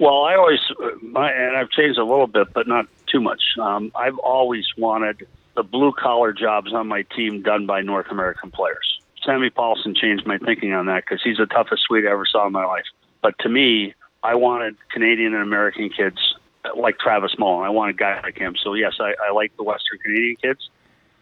Well, 0.00 0.24
I 0.24 0.34
always, 0.34 0.60
my, 1.02 1.30
and 1.30 1.56
I've 1.56 1.70
changed 1.70 1.98
a 1.98 2.04
little 2.04 2.26
bit, 2.26 2.52
but 2.52 2.66
not 2.66 2.86
too 3.06 3.20
much. 3.20 3.42
Um, 3.60 3.92
I've 3.94 4.18
always 4.18 4.64
wanted 4.76 5.26
the 5.58 5.64
blue 5.64 5.90
collar 5.90 6.32
jobs 6.32 6.72
on 6.72 6.86
my 6.86 7.02
team 7.02 7.42
done 7.42 7.66
by 7.66 7.80
North 7.80 8.06
American 8.12 8.48
players. 8.52 9.00
Sammy 9.24 9.50
Pahlsson 9.50 9.96
changed 9.96 10.24
my 10.24 10.38
thinking 10.38 10.72
on 10.72 10.86
that 10.86 11.02
because 11.02 11.20
he's 11.20 11.38
the 11.38 11.46
toughest 11.46 11.82
Swede 11.82 12.06
I 12.06 12.12
ever 12.12 12.24
saw 12.24 12.46
in 12.46 12.52
my 12.52 12.64
life. 12.64 12.84
But 13.22 13.36
to 13.40 13.48
me, 13.48 13.92
I 14.22 14.36
wanted 14.36 14.76
Canadian 14.92 15.34
and 15.34 15.42
American 15.42 15.90
kids 15.90 16.36
like 16.76 17.00
Travis 17.00 17.34
Moen. 17.40 17.64
I 17.64 17.70
wanted 17.70 17.98
guys 17.98 18.20
like 18.22 18.38
him. 18.38 18.54
So 18.62 18.74
yes, 18.74 18.94
I, 19.00 19.14
I 19.26 19.32
like 19.32 19.50
the 19.56 19.64
Western 19.64 19.98
Canadian 19.98 20.36
kids. 20.36 20.70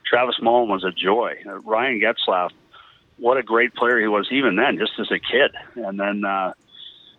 Travis 0.05 0.37
Moen 0.43 0.69
was 0.69 0.85
a 0.85 0.93
joy. 0.93 1.37
Uh, 1.47 1.55
Ryan 1.61 1.99
Getzlaf, 1.99 2.51
what 3.17 3.39
a 3.39 3.43
great 3.43 3.75
player 3.75 3.99
he 3.99 4.07
was 4.07 4.29
even 4.31 4.57
then, 4.57 4.77
just 4.77 4.93
as 5.01 5.11
a 5.11 5.19
kid. 5.19 5.53
And 5.77 5.99
then 5.99 6.27
uh, 6.27 6.53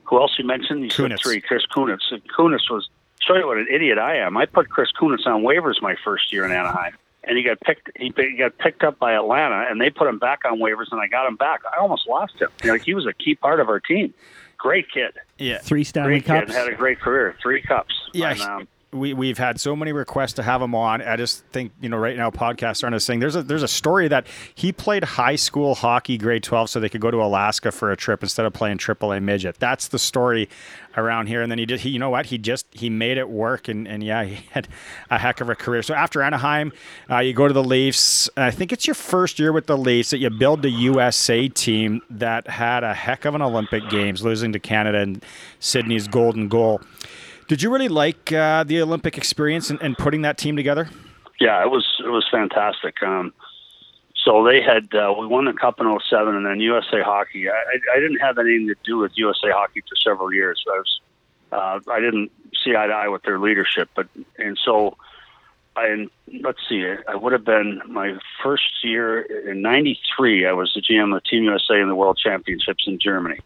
who 0.03 0.21
else 0.21 0.35
you 0.37 0.45
mentioned? 0.45 0.83
You 0.83 0.91
said 0.91 1.09
Kunitz. 1.09 1.23
three. 1.23 1.41
Chris 1.41 1.65
Kunitz. 1.75 2.11
And 2.11 2.21
Kunitz 2.31 2.69
was 2.69 2.87
show 3.27 3.35
you 3.35 3.47
what 3.47 3.57
an 3.57 3.67
idiot 3.71 3.97
I 3.97 4.17
am. 4.17 4.37
I 4.37 4.45
put 4.45 4.69
Chris 4.69 4.89
Kunitz 4.99 5.25
on 5.25 5.41
waivers 5.41 5.81
my 5.81 5.95
first 6.03 6.31
year 6.31 6.45
in 6.45 6.51
Anaheim, 6.51 6.93
and 7.27 7.37
he 7.37 7.43
got 7.43 7.59
picked. 7.59 7.89
He 7.95 8.13
he 8.15 8.37
got 8.37 8.57
picked 8.57 8.83
up 8.83 8.99
by 8.99 9.13
Atlanta, 9.13 9.65
and 9.69 9.79
they 9.79 9.89
put 9.89 10.07
him 10.07 10.19
back 10.19 10.39
on 10.45 10.59
waivers, 10.59 10.91
and 10.91 11.01
I 11.01 11.07
got 11.07 11.27
him 11.27 11.35
back. 11.35 11.61
I 11.71 11.79
almost 11.79 12.07
lost 12.07 12.35
him. 12.39 12.49
You 12.63 12.71
know, 12.71 12.79
he 12.83 12.93
was 12.93 13.05
a 13.05 13.13
key 13.13 13.35
part 13.35 13.59
of 13.59 13.69
our 13.69 13.79
team. 13.79 14.13
Great 14.57 14.91
kid. 14.91 15.13
Yeah. 15.37 15.59
Three 15.59 15.83
Stanley 15.83 16.21
Great 16.21 16.25
kid. 16.25 16.47
Cups. 16.47 16.57
Had 16.57 16.67
a 16.67 16.75
great 16.75 16.99
career. 16.99 17.35
Three 17.41 17.61
cups. 17.61 17.93
Yeah, 18.13 18.31
And, 18.31 18.41
um, 18.41 18.67
we 18.91 19.13
we've 19.13 19.37
had 19.37 19.59
so 19.59 19.75
many 19.75 19.91
requests 19.91 20.33
to 20.33 20.43
have 20.43 20.61
him 20.61 20.73
on. 20.73 21.01
I 21.01 21.17
just 21.17 21.45
think 21.47 21.73
you 21.81 21.89
know 21.89 21.97
right 21.97 22.15
now 22.15 22.31
podcasts 22.31 22.83
aren't 22.83 22.95
a 22.95 22.99
thing. 22.99 23.19
There's 23.19 23.35
a 23.35 23.43
there's 23.43 23.63
a 23.63 23.67
story 23.67 24.07
that 24.07 24.27
he 24.55 24.71
played 24.71 25.03
high 25.03 25.35
school 25.35 25.75
hockey 25.75 26.17
grade 26.17 26.43
12 26.43 26.69
so 26.69 26.79
they 26.79 26.89
could 26.89 27.01
go 27.01 27.11
to 27.11 27.21
Alaska 27.21 27.71
for 27.71 27.91
a 27.91 27.97
trip 27.97 28.23
instead 28.23 28.45
of 28.45 28.53
playing 28.53 28.77
AAA 28.77 29.21
midget. 29.21 29.57
That's 29.59 29.89
the 29.89 29.99
story 29.99 30.47
around 30.97 31.27
here. 31.27 31.41
And 31.41 31.51
then 31.51 31.59
he 31.59 31.65
did 31.65 31.81
he 31.81 31.89
you 31.89 31.99
know 31.99 32.09
what 32.09 32.27
he 32.27 32.37
just 32.37 32.65
he 32.71 32.89
made 32.89 33.17
it 33.17 33.29
work 33.29 33.67
and 33.67 33.87
and 33.87 34.03
yeah 34.03 34.23
he 34.23 34.35
had 34.51 34.67
a 35.09 35.17
heck 35.17 35.39
of 35.41 35.49
a 35.49 35.55
career. 35.55 35.81
So 35.83 35.93
after 35.93 36.21
Anaheim, 36.21 36.73
uh, 37.09 37.19
you 37.19 37.33
go 37.33 37.47
to 37.47 37.53
the 37.53 37.63
Leafs. 37.63 38.29
I 38.35 38.51
think 38.51 38.71
it's 38.71 38.85
your 38.85 38.95
first 38.95 39.39
year 39.39 39.51
with 39.53 39.67
the 39.67 39.77
Leafs 39.77 40.09
that 40.09 40.17
you 40.17 40.29
build 40.29 40.61
the 40.61 40.69
USA 40.69 41.47
team 41.47 42.01
that 42.09 42.47
had 42.47 42.83
a 42.83 42.93
heck 42.93 43.25
of 43.25 43.35
an 43.35 43.41
Olympic 43.41 43.89
Games, 43.89 44.23
losing 44.23 44.51
to 44.53 44.59
Canada 44.59 44.99
and 44.99 45.23
Sidney's 45.59 46.07
golden 46.07 46.47
goal. 46.47 46.81
Did 47.47 47.61
you 47.61 47.71
really 47.71 47.87
like 47.87 48.33
uh, 48.33 48.65
the 48.65 48.81
Olympic 48.81 49.17
experience 49.17 49.69
and, 49.69 49.81
and 49.81 49.97
putting 49.97 50.23
that 50.23 50.37
team 50.37 50.57
together? 50.57 50.89
yeah, 51.39 51.63
it 51.63 51.69
was 51.69 51.85
it 52.03 52.09
was 52.09 52.25
fantastic. 52.31 53.01
Um, 53.03 53.33
so 54.27 54.43
they 54.43 54.61
had 54.61 54.93
uh, 54.93 55.13
we 55.17 55.25
won 55.25 55.45
the 55.45 55.53
cup 55.53 55.79
in 55.79 55.99
07 56.09 56.35
and 56.35 56.45
then 56.45 56.59
USA 56.59 57.01
Hockey. 57.01 57.49
I, 57.49 57.53
I, 57.95 57.99
didn't 58.01 58.17
have 58.17 58.37
anything 58.37 58.67
to 58.67 58.75
do 58.83 58.97
with 58.97 59.13
USA 59.15 59.51
Hockey 59.51 59.81
for 59.81 59.95
several 59.95 60.33
years. 60.33 60.61
I 60.67 60.77
was 60.77 60.99
uh, 61.53 61.91
I 61.91 62.01
didn't 62.01 62.29
see 62.61 62.75
eye 62.75 62.87
to 62.87 62.93
eye 62.93 63.07
with 63.07 63.23
their 63.23 63.39
leadership, 63.39 63.89
but 63.95 64.07
and 64.37 64.59
so 64.61 64.97
I 65.77 65.87
and 65.87 66.09
let's 66.43 66.59
see, 66.67 66.85
I 67.07 67.15
would 67.15 67.31
have 67.31 67.45
been 67.45 67.81
my 67.87 68.17
first 68.43 68.83
year 68.83 69.21
in 69.21 69.61
'93. 69.61 70.45
I 70.45 70.51
was 70.51 70.73
the 70.75 70.81
GM 70.81 71.15
of 71.15 71.23
Team 71.23 71.45
USA 71.45 71.79
in 71.79 71.87
the 71.87 71.95
World 71.95 72.19
Championships 72.21 72.83
in 72.85 72.99
Germany. 72.99 73.39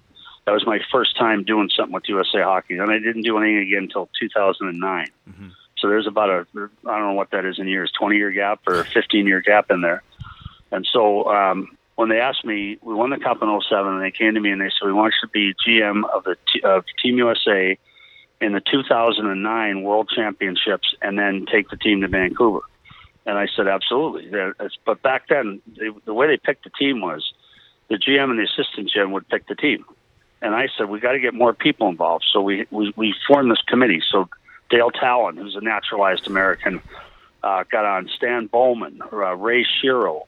That 0.45 0.53
was 0.53 0.65
my 0.65 0.79
first 0.91 1.15
time 1.15 1.43
doing 1.43 1.69
something 1.69 1.93
with 1.93 2.09
USA 2.09 2.41
Hockey, 2.41 2.79
and 2.79 2.91
I 2.91 2.97
didn't 2.97 3.21
do 3.21 3.37
anything 3.37 3.59
again 3.59 3.83
until 3.83 4.09
2009. 4.19 5.07
So 5.77 5.89
there's 5.89 6.07
about 6.07 6.29
a 6.31 6.47
I 6.87 6.97
don't 6.97 7.09
know 7.09 7.13
what 7.13 7.29
that 7.31 7.45
is 7.45 7.59
in 7.59 7.67
years, 7.67 7.91
20 7.99 8.15
year 8.15 8.31
gap 8.31 8.61
or 8.65 8.83
15 8.85 9.27
year 9.27 9.41
gap 9.41 9.69
in 9.69 9.81
there. 9.81 10.01
And 10.71 10.87
so 10.91 11.25
um, 11.25 11.77
when 11.95 12.09
they 12.09 12.19
asked 12.19 12.45
me, 12.45 12.77
we 12.81 12.93
won 12.93 13.09
the 13.09 13.17
cup 13.17 13.41
in 13.41 13.61
07, 13.69 13.93
and 13.93 14.01
they 14.01 14.11
came 14.11 14.33
to 14.33 14.39
me 14.39 14.51
and 14.51 14.61
they 14.61 14.69
said, 14.69 14.85
we 14.85 14.93
want 14.93 15.13
you 15.21 15.27
to 15.27 15.31
be 15.31 15.53
GM 15.65 16.03
of 16.13 16.23
the 16.23 16.35
of 16.63 16.85
Team 17.01 17.17
USA 17.17 17.77
in 18.39 18.53
the 18.53 18.61
2009 18.61 19.83
World 19.83 20.09
Championships, 20.13 20.95
and 21.01 21.19
then 21.19 21.45
take 21.51 21.69
the 21.69 21.77
team 21.77 22.01
to 22.01 22.07
Vancouver. 22.07 22.61
And 23.25 23.37
I 23.37 23.47
said, 23.55 23.67
absolutely. 23.67 24.31
But 24.83 25.01
back 25.03 25.27
then, 25.27 25.61
they, 25.77 25.89
the 26.05 26.13
way 26.13 26.27
they 26.27 26.37
picked 26.37 26.63
the 26.63 26.71
team 26.71 27.01
was 27.01 27.33
the 27.87 27.97
GM 27.97 28.31
and 28.31 28.39
the 28.39 28.43
assistant 28.43 28.91
GM 28.95 29.11
would 29.11 29.27
pick 29.29 29.47
the 29.47 29.55
team. 29.55 29.85
And 30.41 30.55
I 30.55 30.69
said, 30.75 30.89
we 30.89 30.99
got 30.99 31.11
to 31.11 31.19
get 31.19 31.35
more 31.35 31.53
people 31.53 31.87
involved. 31.87 32.25
So 32.31 32.41
we, 32.41 32.65
we, 32.71 32.91
we 32.95 33.13
formed 33.27 33.51
this 33.51 33.61
committee. 33.67 34.01
So 34.11 34.27
Dale 34.71 34.89
Tallon, 34.89 35.37
who's 35.37 35.55
a 35.55 35.61
naturalized 35.61 36.25
American, 36.25 36.81
uh, 37.43 37.63
got 37.71 37.85
on 37.85 38.09
Stan 38.15 38.47
Bowman, 38.47 39.01
uh, 39.13 39.35
Ray 39.35 39.65
Shero. 39.65 40.23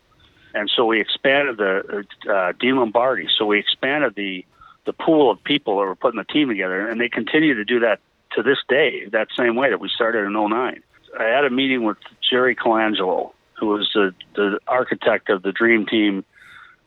And 0.53 0.69
so 0.69 0.85
we 0.85 1.01
expanded 1.01 1.57
the 1.57 2.05
uh, 2.29 2.53
Dean 2.59 2.77
Lombardi. 2.77 3.27
So 3.37 3.45
we 3.45 3.59
expanded 3.59 4.15
the 4.15 4.45
the 4.85 4.93
pool 4.93 5.31
of 5.31 5.41
people 5.43 5.79
that 5.79 5.85
were 5.85 5.95
putting 5.95 6.17
the 6.17 6.25
team 6.25 6.49
together, 6.49 6.87
and 6.87 6.99
they 6.99 7.07
continue 7.07 7.53
to 7.53 7.63
do 7.63 7.79
that 7.79 7.99
to 8.33 8.43
this 8.43 8.57
day, 8.67 9.05
that 9.11 9.29
same 9.37 9.55
way 9.55 9.69
that 9.69 9.79
we 9.79 9.89
started 9.89 10.25
in 10.25 10.33
09. 10.33 10.81
I 11.17 11.23
had 11.23 11.45
a 11.45 11.49
meeting 11.49 11.83
with 11.83 11.97
Jerry 12.27 12.55
Colangelo, 12.55 13.31
who 13.59 13.67
was 13.67 13.89
the, 13.93 14.13
the 14.35 14.59
architect 14.67 15.29
of 15.29 15.43
the 15.43 15.51
dream 15.51 15.85
team 15.85 16.25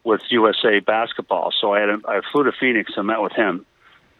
with 0.04 0.20
USA 0.30 0.80
basketball. 0.80 1.52
So 1.58 1.72
I 1.72 1.80
had 1.80 1.88
a, 1.88 1.98
I 2.06 2.20
flew 2.32 2.44
to 2.44 2.52
Phoenix 2.52 2.92
and 2.96 3.06
met 3.06 3.20
with 3.20 3.32
him, 3.32 3.64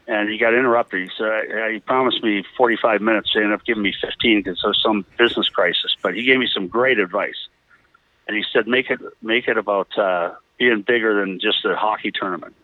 and 0.07 0.29
he 0.29 0.39
got 0.39 0.55
interrupted. 0.55 1.03
He 1.03 1.11
said 1.17 1.73
he 1.73 1.81
promised 1.81 2.23
me 2.23 2.45
45 2.57 3.01
minutes. 3.01 3.31
They 3.35 3.41
ended 3.41 3.55
up 3.55 3.65
giving 3.65 3.83
me 3.83 3.95
15 4.01 4.43
because 4.43 4.63
was 4.65 4.81
some 4.83 5.05
business 5.19 5.49
crisis. 5.49 5.97
But 6.03 6.15
he 6.15 6.23
gave 6.23 6.39
me 6.39 6.49
some 6.53 6.69
great 6.69 6.99
advice, 6.99 7.49
and 8.27 8.37
he 8.37 8.45
said 8.53 8.67
make 8.67 8.91
it 8.91 9.01
make 9.23 9.49
it 9.49 9.59
about 9.59 9.97
uh, 9.99 10.35
being 10.59 10.83
bigger 10.83 11.21
than 11.21 11.41
just 11.41 11.65
a 11.65 11.77
hockey 11.77 12.13
tournament. 12.13 12.55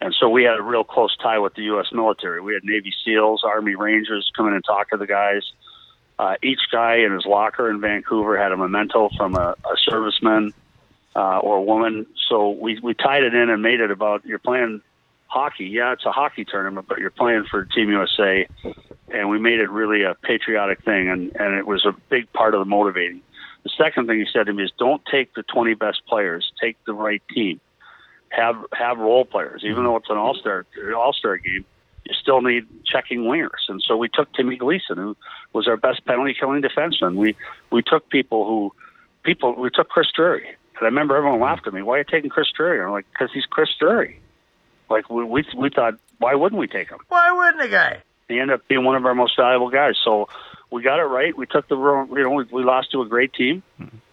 And 0.00 0.14
so 0.18 0.28
we 0.28 0.44
had 0.44 0.58
a 0.58 0.62
real 0.62 0.84
close 0.84 1.16
tie 1.16 1.38
with 1.38 1.54
the 1.54 1.62
U.S. 1.62 1.86
military. 1.92 2.40
We 2.40 2.54
had 2.54 2.64
Navy 2.64 2.92
SEALs, 3.04 3.42
Army 3.44 3.74
Rangers 3.74 4.30
come 4.36 4.48
in 4.48 4.54
and 4.54 4.64
talk 4.64 4.90
to 4.90 4.96
the 4.96 5.06
guys. 5.06 5.42
Uh, 6.18 6.36
each 6.42 6.60
guy 6.70 6.96
in 6.96 7.12
his 7.12 7.24
locker 7.24 7.70
in 7.70 7.80
Vancouver 7.80 8.36
had 8.36 8.52
a 8.52 8.56
memento 8.56 9.08
from 9.16 9.34
a, 9.34 9.56
a 9.64 9.90
serviceman. 9.90 10.52
uh, 11.16 11.38
or 11.38 11.58
a 11.58 11.62
woman. 11.62 12.06
So 12.28 12.50
we 12.50 12.78
we 12.80 12.94
tied 12.94 13.22
it 13.22 13.34
in 13.34 13.50
and 13.50 13.62
made 13.62 13.80
it 13.80 13.90
about 13.90 14.24
you're 14.24 14.38
playing 14.38 14.82
hockey. 15.26 15.66
Yeah, 15.66 15.92
it's 15.92 16.04
a 16.04 16.12
hockey 16.12 16.44
tournament, 16.44 16.86
but 16.88 16.98
you're 16.98 17.10
playing 17.10 17.44
for 17.50 17.64
Team 17.64 17.90
USA, 17.90 18.46
and 19.08 19.28
we 19.28 19.38
made 19.38 19.60
it 19.60 19.70
really 19.70 20.02
a 20.02 20.14
patriotic 20.14 20.82
thing, 20.84 21.08
and 21.08 21.34
and 21.36 21.54
it 21.54 21.66
was 21.66 21.84
a 21.84 21.94
big 22.08 22.32
part 22.32 22.54
of 22.54 22.60
the 22.60 22.64
motivating. 22.64 23.22
The 23.64 23.70
second 23.76 24.06
thing 24.06 24.18
he 24.18 24.26
said 24.32 24.46
to 24.46 24.52
me 24.52 24.64
is, 24.64 24.72
don't 24.78 25.02
take 25.10 25.34
the 25.34 25.42
20 25.42 25.74
best 25.74 26.02
players, 26.06 26.52
take 26.60 26.76
the 26.84 26.92
right 26.92 27.22
team. 27.34 27.60
Have 28.28 28.56
have 28.72 28.98
role 28.98 29.24
players, 29.24 29.62
even 29.64 29.76
mm-hmm. 29.76 29.84
though 29.84 29.96
it's 29.96 30.10
an 30.10 30.16
all 30.16 30.34
star 30.34 30.66
all 30.96 31.12
star 31.12 31.36
game. 31.38 31.64
You 32.04 32.14
still 32.20 32.42
need 32.42 32.66
checking 32.84 33.20
wingers, 33.20 33.68
and 33.68 33.80
so 33.80 33.96
we 33.96 34.08
took 34.08 34.30
Timmy 34.34 34.56
Gleason, 34.56 34.98
who 34.98 35.16
was 35.52 35.68
our 35.68 35.76
best 35.76 36.04
penalty 36.04 36.34
killing 36.38 36.60
defenseman. 36.60 37.14
We 37.14 37.36
we 37.70 37.82
took 37.82 38.08
people 38.10 38.44
who 38.44 38.72
people 39.22 39.54
we 39.54 39.70
took 39.70 39.88
Chris 39.88 40.08
Drury, 40.14 40.48
and 40.48 40.82
I 40.82 40.86
remember 40.86 41.16
everyone 41.16 41.40
laughed 41.40 41.66
at 41.68 41.72
me. 41.72 41.82
Why 41.82 41.94
are 41.94 41.98
you 41.98 42.04
taking 42.10 42.28
Chris 42.28 42.48
Drury? 42.54 42.82
I'm 42.82 42.90
like, 42.90 43.06
because 43.12 43.30
he's 43.32 43.46
Chris 43.46 43.68
Drury. 43.78 44.20
Like 44.90 45.08
we, 45.08 45.24
we 45.24 45.44
we 45.56 45.70
thought, 45.70 45.94
why 46.18 46.34
wouldn't 46.34 46.58
we 46.58 46.66
take 46.66 46.90
him? 46.90 46.98
Why 47.08 47.30
wouldn't 47.30 47.62
a 47.62 47.68
guy? 47.68 48.02
He 48.28 48.38
ended 48.40 48.54
up 48.54 48.68
being 48.68 48.84
one 48.84 48.96
of 48.96 49.04
our 49.06 49.14
most 49.14 49.36
valuable 49.36 49.70
guys. 49.70 49.94
So 50.04 50.28
we 50.70 50.82
got 50.82 50.98
it 50.98 51.04
right. 51.04 51.36
We 51.36 51.46
took 51.46 51.68
the 51.68 51.76
wrong. 51.76 52.08
You 52.10 52.22
know, 52.24 52.30
we, 52.30 52.44
we 52.52 52.64
lost 52.64 52.90
to 52.92 53.02
a 53.02 53.06
great 53.06 53.32
team, 53.34 53.62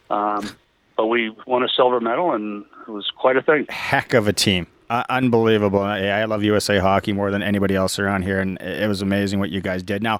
um, 0.10 0.50
but 0.98 1.08
we 1.08 1.34
won 1.48 1.64
a 1.64 1.70
silver 1.70 2.00
medal, 2.00 2.34
and 2.34 2.66
it 2.88 2.92
was 2.92 3.10
quite 3.16 3.38
a 3.38 3.42
thing. 3.42 3.66
Heck 3.70 4.14
of 4.14 4.28
a 4.28 4.34
team. 4.34 4.68
Uh, 4.90 5.04
unbelievable. 5.10 5.80
I, 5.80 6.00
I 6.08 6.26
love 6.26 6.44
USA 6.44 6.78
hockey 6.80 7.14
more 7.14 7.32
than 7.32 7.42
anybody 7.42 7.76
else 7.76 7.98
around 7.98 8.24
here, 8.24 8.40
and 8.42 8.60
it 8.62 8.88
was 8.90 9.02
amazing 9.02 9.40
what 9.40 9.50
you 9.50 9.62
guys 9.62 9.84
did. 9.84 10.04
Now, 10.04 10.20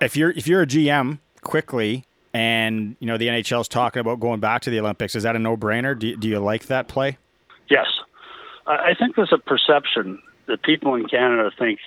if 0.00 0.16
you're 0.16 0.30
if 0.30 0.46
you're 0.48 0.62
a 0.62 0.66
GM, 0.66 1.18
quickly, 1.42 2.04
and 2.34 2.96
you 2.98 3.06
know 3.06 3.16
the 3.16 3.28
NHL's 3.28 3.68
talking 3.68 4.00
about 4.00 4.18
going 4.18 4.40
back 4.40 4.62
to 4.62 4.70
the 4.70 4.80
Olympics, 4.80 5.14
is 5.14 5.22
that 5.22 5.36
a 5.36 5.38
no 5.38 5.56
brainer? 5.56 5.96
Do, 5.96 6.08
you- 6.08 6.16
do 6.16 6.28
you 6.28 6.40
like 6.40 6.66
that 6.66 6.88
play? 6.88 7.18
Yes, 7.68 7.86
I, 8.66 8.90
I 8.90 8.94
think 8.98 9.14
there's 9.14 9.32
a 9.32 9.38
perception 9.38 10.20
that 10.46 10.62
people 10.62 10.96
in 10.96 11.06
Canada 11.06 11.50
think 11.56 11.78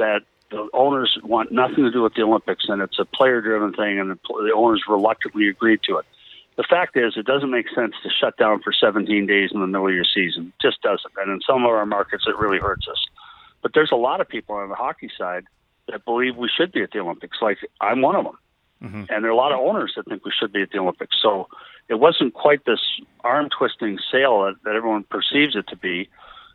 that 0.00 0.22
the 0.50 0.68
owners 0.74 1.16
want 1.22 1.52
nothing 1.52 1.84
to 1.84 1.92
do 1.92 2.02
with 2.02 2.14
the 2.14 2.22
Olympics, 2.22 2.64
and 2.68 2.82
it's 2.82 2.98
a 2.98 3.04
player-driven 3.04 3.74
thing, 3.74 4.00
and 4.00 4.10
the, 4.10 4.18
the 4.28 4.52
owners 4.52 4.82
reluctantly 4.88 5.48
agreed 5.48 5.80
to 5.84 5.98
it. 5.98 6.06
The 6.56 6.64
fact 6.68 6.96
is, 6.96 7.16
it 7.16 7.24
doesn't 7.24 7.50
make 7.50 7.66
sense 7.74 7.94
to 8.02 8.10
shut 8.10 8.36
down 8.36 8.60
for 8.60 8.72
17 8.72 9.26
days 9.26 9.50
in 9.54 9.60
the 9.60 9.66
middle 9.66 9.86
of 9.86 9.94
your 9.94 10.04
season. 10.04 10.52
It 10.52 10.60
just 10.60 10.82
doesn't. 10.82 11.12
And 11.16 11.30
in 11.30 11.40
some 11.46 11.64
of 11.64 11.70
our 11.70 11.86
markets, 11.86 12.24
it 12.26 12.36
really 12.36 12.58
hurts 12.58 12.88
us. 12.88 12.98
But 13.62 13.72
there's 13.74 13.92
a 13.92 13.96
lot 13.96 14.20
of 14.20 14.28
people 14.28 14.56
on 14.56 14.68
the 14.68 14.74
hockey 14.74 15.10
side 15.16 15.44
that 15.88 16.04
believe 16.04 16.36
we 16.36 16.50
should 16.54 16.72
be 16.72 16.82
at 16.82 16.90
the 16.90 16.98
Olympics. 16.98 17.38
Like 17.40 17.58
I'm 17.80 18.02
one 18.02 18.16
of 18.16 18.24
them. 18.24 18.38
Mm-hmm. 18.82 19.04
And 19.08 19.24
there 19.24 19.30
are 19.30 19.34
a 19.34 19.36
lot 19.36 19.52
of 19.52 19.60
owners 19.60 19.92
that 19.96 20.06
think 20.06 20.24
we 20.24 20.32
should 20.38 20.52
be 20.52 20.62
at 20.62 20.70
the 20.70 20.78
Olympics. 20.78 21.16
So 21.22 21.48
it 21.88 21.98
wasn't 21.98 22.34
quite 22.34 22.64
this 22.64 22.80
arm 23.22 23.48
twisting 23.56 23.98
sale 24.10 24.44
that, 24.44 24.54
that 24.64 24.74
everyone 24.74 25.04
perceives 25.04 25.56
it 25.56 25.66
to 25.68 25.76
be. 25.76 26.08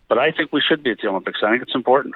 But 0.08 0.18
I 0.18 0.32
think 0.32 0.52
we 0.52 0.62
should 0.62 0.84
be 0.84 0.92
at 0.92 1.00
the 1.02 1.08
Olympics. 1.08 1.40
I 1.44 1.52
think 1.52 1.64
it's 1.64 1.76
important. 1.76 2.16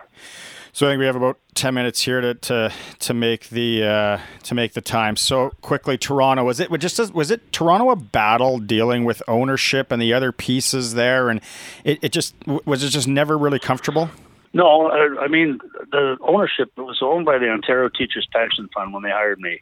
So 0.72 0.88
I 0.88 0.92
think 0.92 1.00
we 1.00 1.06
have 1.06 1.16
about 1.16 1.40
ten 1.56 1.74
minutes 1.74 2.02
here 2.02 2.22
to 2.22 2.34
to, 2.36 2.72
to 3.00 3.14
make 3.14 3.50
the 3.50 3.84
uh, 3.84 4.20
to 4.44 4.56
make 4.56 4.74
the 4.74 4.82
time. 4.82 5.16
So 5.16 5.52
quickly, 5.62 5.98
Toronto 5.98 6.44
was 6.44 6.60
it 6.60 6.70
just 6.78 7.14
was 7.14 7.32
it 7.32 7.52
Toronto 7.52 7.90
a 7.90 7.96
battle 7.96 8.60
dealing 8.60 9.04
with 9.04 9.22
ownership 9.28 9.92
and 9.92 10.02
the 10.02 10.14
other 10.14 10.32
pieces 10.32 10.94
there, 10.94 11.30
and 11.30 11.42
it, 11.84 12.00
it 12.02 12.12
just 12.12 12.36
was 12.66 12.84
it 12.84 12.90
just 12.90 13.08
never 13.08 13.38
really 13.38 13.60
comfortable. 13.60 14.10
No, 14.54 14.88
I, 14.88 15.26
I 15.26 15.28
mean 15.28 15.60
the 15.92 16.18
ownership 16.22 16.72
was 16.78 17.00
owned 17.02 17.26
by 17.26 17.38
the 17.38 17.50
Ontario 17.50 17.90
Teachers 17.90 18.28
Pension 18.32 18.70
Fund 18.74 18.94
when 18.94 19.04
they 19.04 19.12
hired 19.12 19.40
me, 19.40 19.62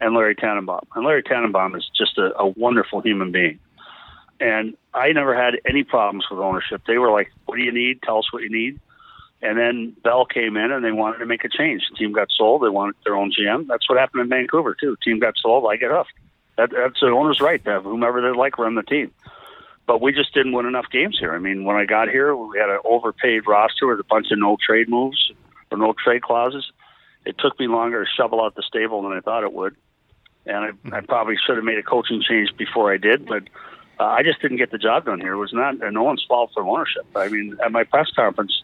and 0.00 0.14
Larry 0.14 0.34
Tanenbaum. 0.34 0.82
And 0.94 1.04
Larry 1.04 1.22
Tanenbaum 1.22 1.76
is 1.76 1.88
just 1.96 2.18
a, 2.18 2.38
a 2.38 2.46
wonderful 2.46 3.00
human 3.00 3.30
being. 3.30 3.58
And 4.38 4.76
I 4.92 5.12
never 5.12 5.34
had 5.34 5.54
any 5.66 5.84
problems 5.84 6.26
with 6.30 6.40
ownership. 6.40 6.82
They 6.86 6.98
were 6.98 7.10
like, 7.10 7.30
"What 7.46 7.56
do 7.56 7.62
you 7.62 7.72
need? 7.72 8.02
Tell 8.02 8.18
us 8.18 8.32
what 8.32 8.42
you 8.42 8.50
need." 8.50 8.80
And 9.42 9.58
then 9.58 9.96
Bell 10.02 10.24
came 10.24 10.56
in 10.56 10.72
and 10.72 10.84
they 10.84 10.92
wanted 10.92 11.18
to 11.18 11.26
make 11.26 11.44
a 11.44 11.48
change. 11.48 11.82
Team 11.96 12.12
got 12.12 12.28
sold. 12.30 12.62
They 12.62 12.68
wanted 12.68 12.96
their 13.04 13.16
own 13.16 13.32
GM. 13.32 13.66
That's 13.66 13.88
what 13.88 13.98
happened 13.98 14.22
in 14.22 14.28
Vancouver 14.28 14.74
too. 14.74 14.96
team 15.04 15.18
got 15.18 15.34
sold. 15.36 15.70
I 15.70 15.76
get 15.76 15.90
huffed. 15.90 16.12
That, 16.56 16.70
that's 16.70 17.00
the 17.00 17.08
owner's 17.08 17.40
right 17.40 17.62
to 17.64 17.70
have 17.70 17.84
whomever 17.84 18.22
they 18.22 18.36
like 18.36 18.58
run 18.58 18.74
the 18.74 18.82
team. 18.82 19.12
But 19.86 20.00
we 20.00 20.12
just 20.12 20.34
didn't 20.34 20.52
win 20.52 20.66
enough 20.66 20.86
games 20.90 21.18
here. 21.18 21.34
I 21.34 21.38
mean, 21.38 21.64
when 21.64 21.76
I 21.76 21.84
got 21.84 22.08
here, 22.08 22.34
we 22.34 22.58
had 22.58 22.70
an 22.70 22.80
overpaid 22.84 23.46
roster 23.46 23.86
with 23.86 24.00
a 24.00 24.04
bunch 24.04 24.30
of 24.32 24.38
no 24.38 24.56
trade 24.64 24.88
moves 24.88 25.32
or 25.70 25.78
no 25.78 25.94
trade 26.02 26.22
clauses. 26.22 26.72
It 27.24 27.36
took 27.38 27.58
me 27.60 27.68
longer 27.68 28.04
to 28.04 28.10
shovel 28.10 28.42
out 28.42 28.54
the 28.54 28.62
stable 28.62 29.02
than 29.02 29.12
I 29.12 29.20
thought 29.20 29.42
it 29.42 29.52
would, 29.52 29.76
and 30.46 30.56
I, 30.56 30.96
I 30.96 31.00
probably 31.00 31.36
should 31.44 31.56
have 31.56 31.64
made 31.64 31.78
a 31.78 31.82
coaching 31.82 32.22
change 32.22 32.56
before 32.56 32.92
I 32.92 32.96
did. 32.96 33.26
But 33.26 33.44
uh, 33.98 34.04
I 34.04 34.22
just 34.22 34.40
didn't 34.40 34.58
get 34.58 34.70
the 34.70 34.78
job 34.78 35.04
done 35.04 35.20
here. 35.20 35.34
It 35.34 35.38
was 35.38 35.52
not 35.52 35.78
no 35.78 36.02
one's 36.02 36.24
fault 36.26 36.50
for 36.54 36.62
ownership. 36.62 37.06
I 37.14 37.28
mean, 37.28 37.56
at 37.64 37.72
my 37.72 37.84
press 37.84 38.10
conference, 38.14 38.62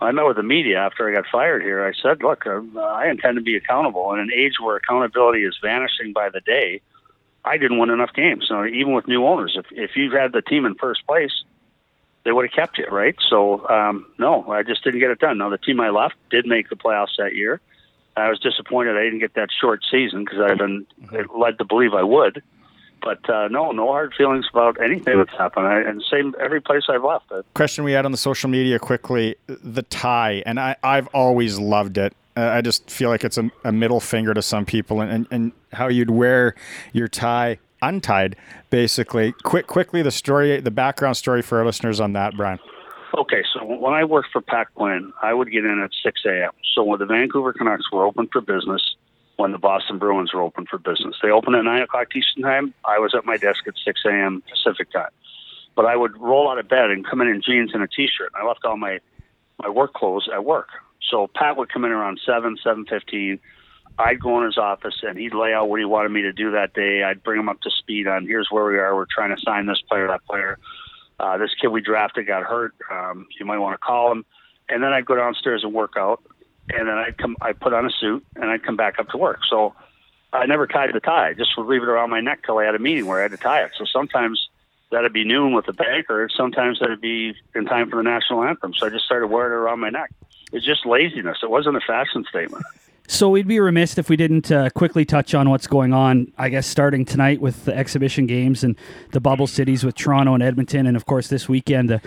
I 0.00 0.12
met 0.12 0.24
with 0.24 0.36
the 0.36 0.42
media 0.42 0.78
after 0.78 1.08
I 1.08 1.12
got 1.12 1.26
fired 1.30 1.62
here. 1.62 1.84
I 1.84 1.92
said, 1.92 2.22
"Look, 2.22 2.46
uh, 2.46 2.62
I 2.78 3.08
intend 3.08 3.36
to 3.36 3.42
be 3.42 3.56
accountable. 3.56 4.12
In 4.14 4.20
an 4.20 4.30
age 4.34 4.54
where 4.60 4.76
accountability 4.76 5.44
is 5.44 5.58
vanishing 5.62 6.12
by 6.12 6.30
the 6.30 6.40
day, 6.40 6.80
I 7.44 7.58
didn't 7.58 7.78
win 7.78 7.90
enough 7.90 8.12
games. 8.14 8.46
So 8.48 8.64
even 8.64 8.92
with 8.92 9.08
new 9.08 9.26
owners, 9.26 9.56
if 9.56 9.66
if 9.70 9.96
you 9.96 10.10
had 10.10 10.32
the 10.32 10.42
team 10.42 10.64
in 10.64 10.74
first 10.74 11.06
place, 11.06 11.44
they 12.24 12.32
would 12.32 12.46
have 12.46 12.54
kept 12.54 12.78
you, 12.78 12.86
right? 12.90 13.16
So 13.28 13.68
um, 13.68 14.06
no, 14.18 14.50
I 14.50 14.62
just 14.62 14.84
didn't 14.84 15.00
get 15.00 15.10
it 15.10 15.18
done. 15.18 15.38
Now 15.38 15.50
the 15.50 15.58
team 15.58 15.80
I 15.80 15.90
left 15.90 16.16
did 16.30 16.46
make 16.46 16.68
the 16.68 16.76
playoffs 16.76 17.16
that 17.18 17.34
year. 17.34 17.60
I 18.16 18.28
was 18.28 18.38
disappointed 18.40 18.96
I 18.96 19.04
didn't 19.04 19.20
get 19.20 19.34
that 19.34 19.48
short 19.58 19.82
season 19.90 20.24
because 20.24 20.40
I'd 20.40 20.58
been 20.58 20.86
led 21.34 21.58
to 21.58 21.64
believe 21.64 21.94
I 21.94 22.02
would. 22.02 22.42
But 23.02 23.28
uh, 23.30 23.48
no, 23.48 23.72
no 23.72 23.86
hard 23.86 24.12
feelings 24.16 24.46
about 24.52 24.82
anything 24.82 25.18
that's 25.18 25.36
happened. 25.36 25.66
I, 25.66 25.80
and 25.80 26.02
same 26.10 26.34
every 26.40 26.60
place 26.60 26.82
I've 26.88 27.04
left. 27.04 27.26
I, 27.30 27.40
Question 27.54 27.84
we 27.84 27.92
had 27.92 28.04
on 28.04 28.12
the 28.12 28.18
social 28.18 28.50
media 28.50 28.78
quickly: 28.78 29.36
the 29.46 29.82
tie, 29.82 30.42
and 30.46 30.60
I 30.60 30.76
I've 30.82 31.06
always 31.08 31.58
loved 31.58 31.98
it. 31.98 32.14
Uh, 32.36 32.42
I 32.42 32.60
just 32.60 32.90
feel 32.90 33.08
like 33.08 33.24
it's 33.24 33.38
a, 33.38 33.50
a 33.64 33.72
middle 33.72 34.00
finger 34.00 34.34
to 34.34 34.42
some 34.42 34.64
people, 34.66 35.00
and, 35.00 35.10
and 35.10 35.26
and 35.30 35.52
how 35.72 35.88
you'd 35.88 36.10
wear 36.10 36.54
your 36.92 37.08
tie 37.08 37.58
untied, 37.82 38.36
basically. 38.70 39.32
Quick, 39.42 39.66
quickly, 39.66 40.02
the 40.02 40.10
story, 40.10 40.60
the 40.60 40.70
background 40.70 41.16
story 41.16 41.42
for 41.42 41.58
our 41.58 41.64
listeners 41.64 42.00
on 42.00 42.12
that, 42.12 42.36
Brian. 42.36 42.58
Okay, 43.18 43.42
so 43.52 43.64
when 43.64 43.92
I 43.92 44.04
worked 44.04 44.28
for 44.32 44.40
Pat 44.40 44.68
I 45.22 45.34
would 45.34 45.50
get 45.50 45.64
in 45.64 45.80
at 45.80 45.90
6 46.02 46.20
a.m. 46.26 46.52
So 46.74 46.84
when 46.84 47.00
the 47.00 47.06
Vancouver 47.06 47.52
Canucks 47.52 47.90
were 47.90 48.04
open 48.04 48.28
for 48.32 48.40
business, 48.40 48.94
when 49.40 49.52
the 49.52 49.58
Boston 49.58 49.98
Bruins 49.98 50.32
were 50.32 50.42
open 50.42 50.66
for 50.66 50.78
business, 50.78 51.16
they 51.22 51.30
opened 51.30 51.56
at 51.56 51.64
9 51.64 51.82
o'clock 51.82 52.14
Eastern 52.14 52.42
Time. 52.42 52.74
I 52.84 52.98
was 52.98 53.14
at 53.14 53.24
my 53.24 53.36
desk 53.36 53.66
at 53.66 53.74
6 53.84 54.00
a.m. 54.06 54.42
Pacific 54.48 54.92
Time. 54.92 55.10
But 55.74 55.86
I 55.86 55.96
would 55.96 56.16
roll 56.18 56.50
out 56.50 56.58
of 56.58 56.68
bed 56.68 56.90
and 56.90 57.06
come 57.06 57.20
in 57.20 57.28
in 57.28 57.40
jeans 57.40 57.70
and 57.72 57.82
a 57.82 57.88
T-shirt. 57.88 58.32
I 58.34 58.46
left 58.46 58.64
all 58.64 58.76
my 58.76 59.00
my 59.62 59.68
work 59.68 59.92
clothes 59.92 60.28
at 60.32 60.44
work. 60.44 60.68
So 61.10 61.28
Pat 61.34 61.56
would 61.56 61.68
come 61.70 61.84
in 61.84 61.90
around 61.90 62.20
7, 62.24 62.56
7.15. 62.64 63.38
I'd 63.98 64.20
go 64.20 64.38
in 64.38 64.46
his 64.46 64.56
office 64.56 64.94
and 65.02 65.18
he'd 65.18 65.34
lay 65.34 65.52
out 65.52 65.68
what 65.68 65.80
he 65.80 65.84
wanted 65.84 66.10
me 66.10 66.22
to 66.22 66.32
do 66.32 66.52
that 66.52 66.72
day. 66.72 67.02
I'd 67.02 67.22
bring 67.22 67.40
him 67.40 67.48
up 67.48 67.60
to 67.62 67.70
speed 67.70 68.06
on 68.06 68.26
here's 68.26 68.48
where 68.50 68.64
we 68.64 68.78
are. 68.78 68.94
We're 68.94 69.04
trying 69.04 69.34
to 69.34 69.42
sign 69.42 69.66
this 69.66 69.82
player, 69.86 70.06
that 70.08 70.24
player. 70.24 70.58
Uh, 71.18 71.36
this 71.36 71.50
kid 71.60 71.68
we 71.68 71.82
drafted 71.82 72.26
got 72.26 72.44
hurt. 72.44 72.74
Um, 72.90 73.26
you 73.38 73.44
might 73.44 73.58
want 73.58 73.74
to 73.74 73.78
call 73.78 74.10
him. 74.10 74.24
And 74.70 74.82
then 74.82 74.92
I'd 74.92 75.04
go 75.04 75.16
downstairs 75.16 75.62
and 75.62 75.74
work 75.74 75.94
out. 75.98 76.22
And 76.68 76.88
then 76.88 76.96
I'd 76.96 77.18
come, 77.18 77.36
I'd 77.40 77.58
put 77.58 77.72
on 77.72 77.86
a 77.86 77.90
suit 77.90 78.24
and 78.36 78.50
I'd 78.50 78.62
come 78.62 78.76
back 78.76 78.98
up 78.98 79.08
to 79.10 79.16
work. 79.16 79.40
So 79.48 79.74
I 80.32 80.46
never 80.46 80.66
tied 80.66 80.92
the 80.92 81.00
tie. 81.00 81.30
I 81.30 81.34
just 81.34 81.56
would 81.56 81.66
leave 81.66 81.82
it 81.82 81.88
around 81.88 82.10
my 82.10 82.20
neck 82.20 82.44
till 82.44 82.58
I 82.58 82.64
had 82.64 82.74
a 82.74 82.78
meeting 82.78 83.06
where 83.06 83.18
I 83.18 83.22
had 83.22 83.32
to 83.32 83.36
tie 83.36 83.62
it. 83.62 83.72
So 83.76 83.84
sometimes 83.84 84.48
that'd 84.90 85.12
be 85.12 85.24
noon 85.24 85.52
with 85.52 85.66
the 85.66 85.72
banker. 85.72 86.28
Sometimes 86.34 86.78
that'd 86.80 87.00
be 87.00 87.34
in 87.54 87.64
time 87.64 87.90
for 87.90 87.96
the 87.96 88.02
national 88.02 88.44
anthem. 88.44 88.74
So 88.74 88.86
I 88.86 88.90
just 88.90 89.04
started 89.04 89.28
wearing 89.28 89.52
it 89.52 89.56
around 89.56 89.80
my 89.80 89.90
neck. 89.90 90.12
It's 90.52 90.64
just 90.64 90.86
laziness. 90.86 91.38
It 91.42 91.50
wasn't 91.50 91.76
a 91.76 91.80
fashion 91.80 92.24
statement. 92.28 92.64
So 93.10 93.28
we'd 93.28 93.48
be 93.48 93.58
remiss 93.58 93.98
if 93.98 94.08
we 94.08 94.16
didn't 94.16 94.52
uh, 94.52 94.70
quickly 94.70 95.04
touch 95.04 95.34
on 95.34 95.50
what's 95.50 95.66
going 95.66 95.92
on. 95.92 96.32
I 96.38 96.48
guess 96.48 96.64
starting 96.64 97.04
tonight 97.04 97.40
with 97.40 97.64
the 97.64 97.76
exhibition 97.76 98.26
games 98.26 98.62
and 98.62 98.76
the 99.10 99.20
bubble 99.20 99.48
cities 99.48 99.82
with 99.82 99.96
Toronto 99.96 100.34
and 100.34 100.42
Edmonton, 100.44 100.86
and 100.86 100.96
of 100.96 101.06
course 101.06 101.26
this 101.26 101.48
weekend 101.48 101.90
the 101.90 102.00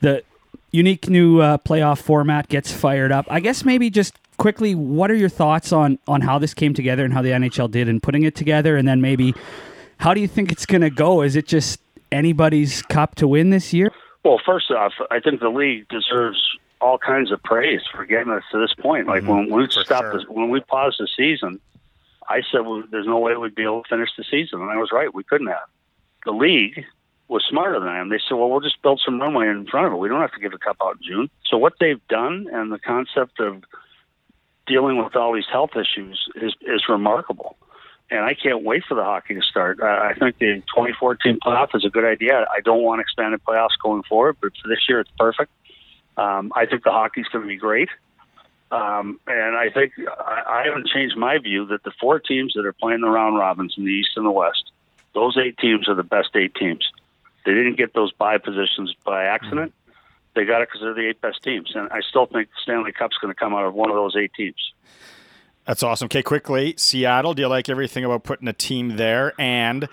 the 0.00 0.24
unique 0.70 1.08
new 1.08 1.40
uh, 1.40 1.58
playoff 1.58 1.98
format 1.98 2.48
gets 2.48 2.72
fired 2.72 3.12
up. 3.12 3.26
I 3.28 3.40
guess 3.40 3.64
maybe 3.64 3.90
just 3.90 4.14
quickly, 4.36 4.74
what 4.74 5.10
are 5.10 5.14
your 5.14 5.28
thoughts 5.28 5.72
on 5.72 5.98
on 6.08 6.22
how 6.22 6.38
this 6.38 6.54
came 6.54 6.74
together 6.74 7.04
and 7.04 7.12
how 7.12 7.22
the 7.22 7.30
NHL 7.30 7.70
did 7.70 7.88
in 7.88 8.00
putting 8.00 8.22
it 8.22 8.34
together, 8.34 8.76
and 8.76 8.88
then 8.88 9.00
maybe 9.00 9.34
how 9.98 10.14
do 10.14 10.20
you 10.20 10.28
think 10.28 10.50
it's 10.50 10.66
going 10.66 10.80
to 10.80 10.90
go? 10.90 11.22
Is 11.22 11.36
it 11.36 11.46
just 11.46 11.80
anybody's 12.10 12.82
cup 12.82 13.14
to 13.16 13.28
win 13.28 13.50
this 13.50 13.72
year? 13.72 13.92
Well, 14.24 14.40
first 14.44 14.70
off, 14.70 14.92
I 15.10 15.20
think 15.20 15.40
the 15.40 15.48
league 15.48 15.88
deserves 15.88 16.40
all 16.80 16.98
kinds 16.98 17.32
of 17.32 17.42
praise 17.42 17.80
for 17.92 18.04
getting 18.04 18.32
us 18.32 18.44
to 18.52 18.58
this 18.58 18.72
point. 18.74 19.06
Like 19.06 19.24
when 19.24 19.50
we 19.50 19.66
stopped, 19.68 20.12
the, 20.12 20.24
when 20.28 20.48
we 20.48 20.60
paused 20.60 21.00
the 21.00 21.08
season, 21.16 21.60
I 22.28 22.42
said 22.52 22.60
well, 22.60 22.84
there's 22.90 23.06
no 23.06 23.18
way 23.18 23.36
we'd 23.36 23.54
be 23.54 23.64
able 23.64 23.82
to 23.82 23.88
finish 23.88 24.10
the 24.16 24.24
season, 24.24 24.60
and 24.60 24.70
I 24.70 24.76
was 24.76 24.90
right. 24.92 25.12
We 25.12 25.24
couldn't 25.24 25.48
have. 25.48 25.68
The 26.24 26.32
league 26.32 26.84
was 27.28 27.44
smarter 27.48 27.78
than 27.78 27.88
I 27.88 28.00
am. 28.00 28.08
They 28.08 28.20
said, 28.26 28.34
well, 28.34 28.50
we'll 28.50 28.60
just 28.60 28.80
build 28.82 29.00
some 29.04 29.20
runway 29.20 29.48
in 29.48 29.66
front 29.66 29.86
of 29.86 29.92
it. 29.92 29.96
We 29.96 30.08
don't 30.08 30.20
have 30.20 30.32
to 30.32 30.40
give 30.40 30.52
the 30.52 30.58
cup 30.58 30.78
out 30.82 30.96
in 30.96 31.02
June. 31.06 31.30
So 31.46 31.58
what 31.58 31.74
they've 31.78 32.06
done 32.08 32.46
and 32.52 32.72
the 32.72 32.78
concept 32.78 33.38
of 33.40 33.62
dealing 34.66 35.02
with 35.02 35.16
all 35.16 35.34
these 35.34 35.48
health 35.50 35.70
issues 35.76 36.28
is 36.34 36.54
is 36.62 36.82
remarkable. 36.88 37.56
and 38.10 38.20
I 38.24 38.34
can't 38.34 38.64
wait 38.64 38.84
for 38.88 38.94
the 38.94 39.04
hockey 39.04 39.34
to 39.34 39.42
start. 39.42 39.82
I, 39.82 40.14
think 40.14 40.38
the 40.38 40.62
2014 40.74 41.38
playoff 41.44 41.74
is 41.74 41.84
a 41.84 41.90
good 41.90 42.04
idea. 42.04 42.46
I 42.50 42.60
don't 42.60 42.82
want 42.82 43.00
expanded 43.00 43.40
playoffs 43.46 43.76
going 43.82 44.02
forward, 44.04 44.36
but 44.40 44.52
for 44.62 44.68
this 44.68 44.88
year, 44.88 45.00
it's 45.00 45.10
perfect. 45.18 45.52
Um, 46.16 46.52
I 46.56 46.66
think 46.66 46.84
the 46.84 46.90
hockey's 46.90 47.26
going 47.26 47.44
to 47.44 47.48
be 47.48 47.56
great. 47.56 47.90
Um, 48.70 49.20
and 49.26 49.56
I 49.56 49.70
think 49.70 49.92
I, 49.98 50.42
I 50.46 50.62
haven't 50.64 50.88
changed 50.88 51.16
my 51.16 51.38
view 51.38 51.66
that 51.66 51.84
the 51.84 51.92
four 52.00 52.18
teams 52.18 52.52
that 52.54 52.66
are 52.66 52.72
playing 52.72 53.00
the 53.00 53.08
round 53.08 53.38
robins 53.38 53.74
in 53.78 53.84
the 53.84 53.90
East 53.90 54.10
and 54.16 54.26
the 54.26 54.30
West, 54.30 54.70
those 55.14 55.38
eight 55.38 55.56
teams 55.58 55.88
are 55.88 55.94
the 55.94 56.02
best 56.02 56.30
eight 56.34 56.54
teams. 56.54 56.86
They 57.44 57.54
didn't 57.54 57.76
get 57.76 57.94
those 57.94 58.12
bye 58.12 58.38
positions 58.38 58.94
by 59.04 59.24
accident. 59.24 59.72
They 60.34 60.44
got 60.44 60.62
it 60.62 60.68
because 60.68 60.82
they're 60.82 60.94
the 60.94 61.08
eight 61.08 61.20
best 61.20 61.42
teams. 61.42 61.72
And 61.74 61.88
I 61.90 62.00
still 62.08 62.26
think 62.26 62.48
Stanley 62.62 62.92
Cup's 62.92 63.16
going 63.20 63.32
to 63.32 63.38
come 63.38 63.54
out 63.54 63.64
of 63.64 63.74
one 63.74 63.90
of 63.90 63.96
those 63.96 64.14
eight 64.16 64.32
teams. 64.34 64.72
That's 65.66 65.82
awesome. 65.82 66.06
Okay, 66.06 66.22
quickly, 66.22 66.74
Seattle. 66.78 67.34
Do 67.34 67.42
you 67.42 67.48
like 67.48 67.68
everything 67.68 68.04
about 68.04 68.24
putting 68.24 68.48
a 68.48 68.52
team 68.52 68.96
there? 68.96 69.34
And 69.38 69.88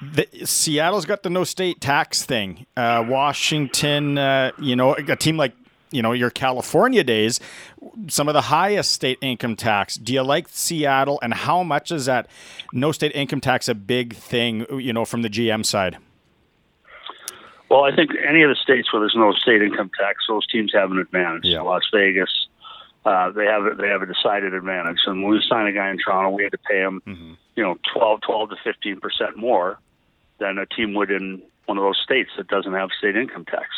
the, 0.00 0.26
Seattle's 0.44 1.04
got 1.04 1.22
the 1.22 1.30
no 1.30 1.44
state 1.44 1.80
tax 1.80 2.24
thing. 2.24 2.66
Uh, 2.76 3.04
Washington, 3.06 4.16
uh, 4.16 4.52
you 4.58 4.74
know, 4.76 4.94
a 4.94 5.16
team 5.16 5.36
like 5.36 5.52
you 5.90 6.00
know 6.02 6.12
your 6.12 6.30
California 6.30 7.04
days, 7.04 7.38
some 8.08 8.28
of 8.28 8.34
the 8.34 8.42
highest 8.42 8.92
state 8.92 9.18
income 9.20 9.56
tax. 9.56 9.96
Do 9.96 10.14
you 10.14 10.22
like 10.22 10.48
Seattle? 10.48 11.18
And 11.22 11.34
how 11.34 11.62
much 11.62 11.92
is 11.92 12.06
that 12.06 12.28
no 12.72 12.92
state 12.92 13.12
income 13.14 13.40
tax 13.42 13.68
a 13.68 13.74
big 13.74 14.14
thing? 14.14 14.64
You 14.70 14.92
know, 14.92 15.04
from 15.04 15.20
the 15.20 15.28
GM 15.28 15.66
side. 15.66 15.98
Well, 17.70 17.84
I 17.84 17.94
think 17.94 18.10
any 18.28 18.42
of 18.42 18.50
the 18.50 18.56
states 18.56 18.92
where 18.92 18.98
there's 19.00 19.14
no 19.14 19.32
state 19.32 19.62
income 19.62 19.90
tax, 19.96 20.24
those 20.28 20.46
teams 20.48 20.72
have 20.74 20.90
an 20.90 20.98
advantage. 20.98 21.44
Yeah. 21.44 21.60
Las 21.60 21.84
Vegas, 21.94 22.48
uh, 23.04 23.30
they 23.30 23.46
have 23.46 23.64
a, 23.64 23.74
they 23.76 23.88
have 23.88 24.02
a 24.02 24.06
decided 24.06 24.54
advantage. 24.54 24.98
And 25.06 25.22
when 25.22 25.32
we 25.32 25.42
sign 25.48 25.68
a 25.68 25.72
guy 25.72 25.88
in 25.88 25.98
Toronto, 25.98 26.30
we 26.30 26.42
had 26.42 26.52
to 26.52 26.58
pay 26.58 26.80
him, 26.80 27.00
you 27.54 27.62
know, 27.62 27.78
12, 27.94 28.22
12 28.22 28.50
to 28.50 28.56
fifteen 28.64 28.98
percent 28.98 29.36
more 29.36 29.78
than 30.38 30.58
a 30.58 30.66
team 30.66 30.94
would 30.94 31.12
in 31.12 31.40
one 31.66 31.78
of 31.78 31.84
those 31.84 32.00
states 32.02 32.30
that 32.36 32.48
doesn't 32.48 32.72
have 32.72 32.90
state 32.98 33.14
income 33.16 33.44
tax. 33.44 33.68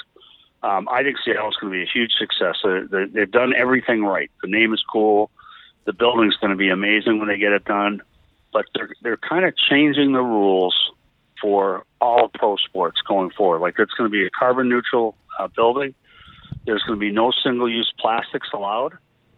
Um, 0.62 0.88
I 0.88 1.02
think 1.02 1.18
Seattle's 1.22 1.56
going 1.56 1.72
to 1.72 1.76
be 1.76 1.82
a 1.82 1.92
huge 1.92 2.12
success. 2.12 2.56
They, 2.64 3.04
they've 3.04 3.30
done 3.30 3.52
everything 3.54 4.04
right. 4.04 4.30
The 4.42 4.48
name 4.48 4.72
is 4.72 4.82
cool. 4.90 5.30
The 5.84 5.92
building's 5.92 6.36
going 6.36 6.52
to 6.52 6.56
be 6.56 6.70
amazing 6.70 7.18
when 7.18 7.28
they 7.28 7.36
get 7.36 7.52
it 7.52 7.64
done. 7.64 8.00
But 8.52 8.66
they're 8.74 8.90
they're 9.02 9.16
kind 9.16 9.44
of 9.44 9.56
changing 9.56 10.12
the 10.12 10.22
rules 10.22 10.74
for 11.42 11.84
all 12.00 12.30
pro 12.32 12.56
sports 12.56 13.00
going 13.06 13.30
forward. 13.30 13.60
Like 13.60 13.74
it's 13.78 13.92
going 13.92 14.08
to 14.08 14.12
be 14.12 14.24
a 14.24 14.30
carbon 14.30 14.68
neutral 14.68 15.16
uh, 15.38 15.48
building. 15.48 15.94
There's 16.64 16.82
going 16.84 16.98
to 16.98 17.00
be 17.00 17.10
no 17.10 17.32
single 17.42 17.68
use 17.68 17.92
plastics 17.98 18.48
allowed, 18.54 18.96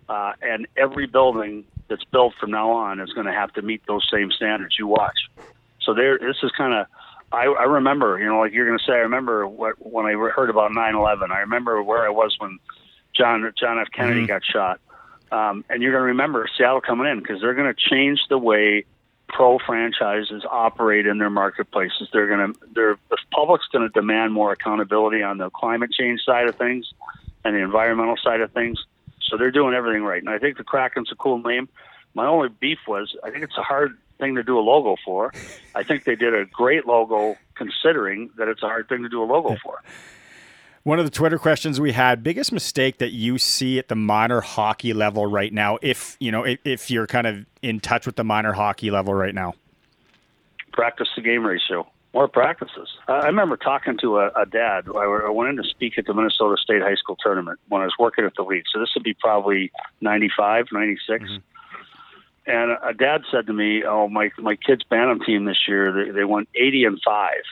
uh, 0.09 0.33
and 0.43 0.69
every 0.77 1.07
building 1.07 1.65
that's 1.89 2.05
built 2.05 2.35
from 2.39 2.51
now 2.51 2.71
on 2.71 3.01
is 3.01 3.11
going 3.15 3.27
to 3.27 3.33
have 3.33 3.53
to 3.55 3.63
meet 3.63 3.83
those 3.87 4.07
same 4.13 4.31
standards. 4.31 4.77
You 4.79 4.87
watch. 4.87 5.17
So 5.81 5.95
there, 5.95 6.19
this 6.19 6.37
is 6.43 6.53
kind 6.57 6.75
of. 6.75 6.87
I, 7.33 7.47
I 7.47 7.65
remember, 7.65 8.19
you 8.21 8.27
know, 8.27 8.39
like 8.39 8.53
you're 8.53 8.67
going 8.67 8.79
to 8.79 8.85
say, 8.85 8.93
I 8.93 8.99
remember 8.99 9.49
what 9.49 9.75
when 9.79 10.07
I 10.07 10.13
heard 10.13 10.51
about 10.51 10.71
9/11. 10.71 11.31
I 11.31 11.41
remember 11.41 11.83
where 11.83 12.07
I 12.07 12.11
was 12.11 12.37
when 12.39 12.59
John 13.17 13.51
John 13.59 13.81
F. 13.81 13.89
Kennedy 13.93 14.27
got 14.27 14.43
shot, 14.45 14.81
um, 15.33 15.65
and 15.71 15.83
you're 15.83 15.93
going 15.93 16.03
to 16.03 16.09
remember 16.09 16.47
Seattle 16.57 16.81
coming 16.81 17.07
in 17.07 17.19
because 17.19 17.41
they're 17.41 17.55
going 17.55 17.73
to 17.75 17.81
change 17.91 18.21
the 18.29 18.39
way 18.39 18.85
pro 19.29 19.59
franchises 19.59 20.45
operate 20.49 21.07
in 21.07 21.19
their 21.19 21.31
marketplaces. 21.31 22.09
They're 22.13 22.29
going 22.29 22.53
to, 22.53 22.61
they're, 22.75 22.99
the 23.11 23.17
public's 23.33 23.67
going 23.69 23.89
to 23.89 23.93
demand 23.93 24.33
more 24.33 24.53
accountability 24.53 25.23
on 25.23 25.39
the 25.39 25.51
climate 25.51 25.93
change 25.93 26.23
side 26.25 26.49
of 26.49 26.57
things 26.57 26.93
and 27.45 27.55
the 27.55 27.61
environmental 27.61 28.17
side 28.17 28.41
of 28.41 28.53
things. 28.53 28.85
So 29.23 29.37
they're 29.37 29.51
doing 29.51 29.75
everything 29.75 30.03
right. 30.03 30.23
And 30.23 30.31
I 30.31 30.39
think 30.39 30.57
the 30.57 30.65
Kraken's 30.65 31.11
a 31.11 31.17
cool 31.17 31.39
name. 31.39 31.69
My 32.15 32.27
only 32.27 32.49
beef 32.49 32.79
was 32.87 33.17
I 33.25 33.31
think 33.31 33.45
it's 33.45 33.59
a 33.59 33.63
hard 33.63 33.97
thing 34.19 34.37
to 34.37 34.43
do 34.43 34.59
a 34.59 34.61
logo 34.61 34.97
for. 35.05 35.33
I 35.75 35.83
think 35.83 36.05
they 36.05 36.15
did 36.15 36.35
a 36.35 36.45
great 36.45 36.87
logo 36.87 37.37
considering 37.55 38.31
that 38.37 38.49
it's 38.49 38.63
a 38.63 38.67
hard 38.67 38.89
thing 38.89 39.03
to 39.03 39.09
do 39.09 39.23
a 39.23 39.27
logo 39.27 39.57
for. 39.63 39.83
One 40.85 40.99
of 40.99 41.07
the 41.07 41.11
Twitter 41.11 41.39
questions 41.39 41.81
we 41.81 41.93
had: 41.93 42.23
biggest 42.23 42.53
mistake 42.53 42.99
that 42.99 43.13
you 43.13 43.39
see 43.39 43.79
at 43.79 43.89
the 43.89 43.97
minor 43.97 44.43
hockey 44.43 44.93
level 44.93 45.27
right 45.27 45.53
now, 45.53 45.79
if 45.81 46.17
you 46.21 46.31
know, 46.31 46.45
if, 46.45 46.59
if 46.65 46.91
you're 46.91 47.07
kind 47.07 47.27
of 47.27 47.47
in 47.63 47.81
touch 47.81 48.05
with 48.05 48.17
the 48.17 48.25
minor 48.25 48.53
hockey 48.53 48.91
level 48.91 49.15
right 49.15 49.35
now. 49.35 49.55
practice 50.73 51.09
the 51.17 51.23
game 51.23 51.45
ratio. 51.45 51.87
More 52.13 52.29
practices. 52.29 52.89
I 53.09 53.27
remember 53.27 53.57
talking 53.57 53.99
to 53.99 54.19
a, 54.19 54.29
a 54.37 54.47
dad. 54.47 54.85
I 54.95 55.05
I 55.05 55.31
went 55.31 55.51
in 55.51 55.57
to 55.57 55.65
speak 55.65 55.99
at 55.99 56.05
the 56.07 56.15
Minnesota 56.15 56.57
State 56.63 56.83
High 56.83 56.95
School 56.95 57.17
tournament 57.17 57.59
when 57.69 57.81
I 57.81 57.87
was 57.87 57.95
working 57.99 58.25
at 58.25 58.35
the 58.37 58.43
league. 58.45 58.65
So 58.73 58.79
this 58.79 58.91
would 58.95 59.03
be 59.03 59.15
probably 59.15 59.73
95, 60.01 60.67
96. 60.71 61.25
Mm-hmm. 61.25 61.37
And 62.47 62.79
a 62.83 62.93
dad 62.93 63.23
said 63.33 63.47
to 63.47 63.53
me, 63.53 63.85
"Oh, 63.85 64.07
my 64.07 64.31
my 64.37 64.55
kid's 64.55 64.85
bantam 64.85 65.21
team 65.25 65.47
this 65.47 65.67
year 65.67 65.91
they, 65.93 66.11
they 66.11 66.25
won 66.25 66.47
80 66.55 66.85
and 66.85 67.01
five." 67.03 67.43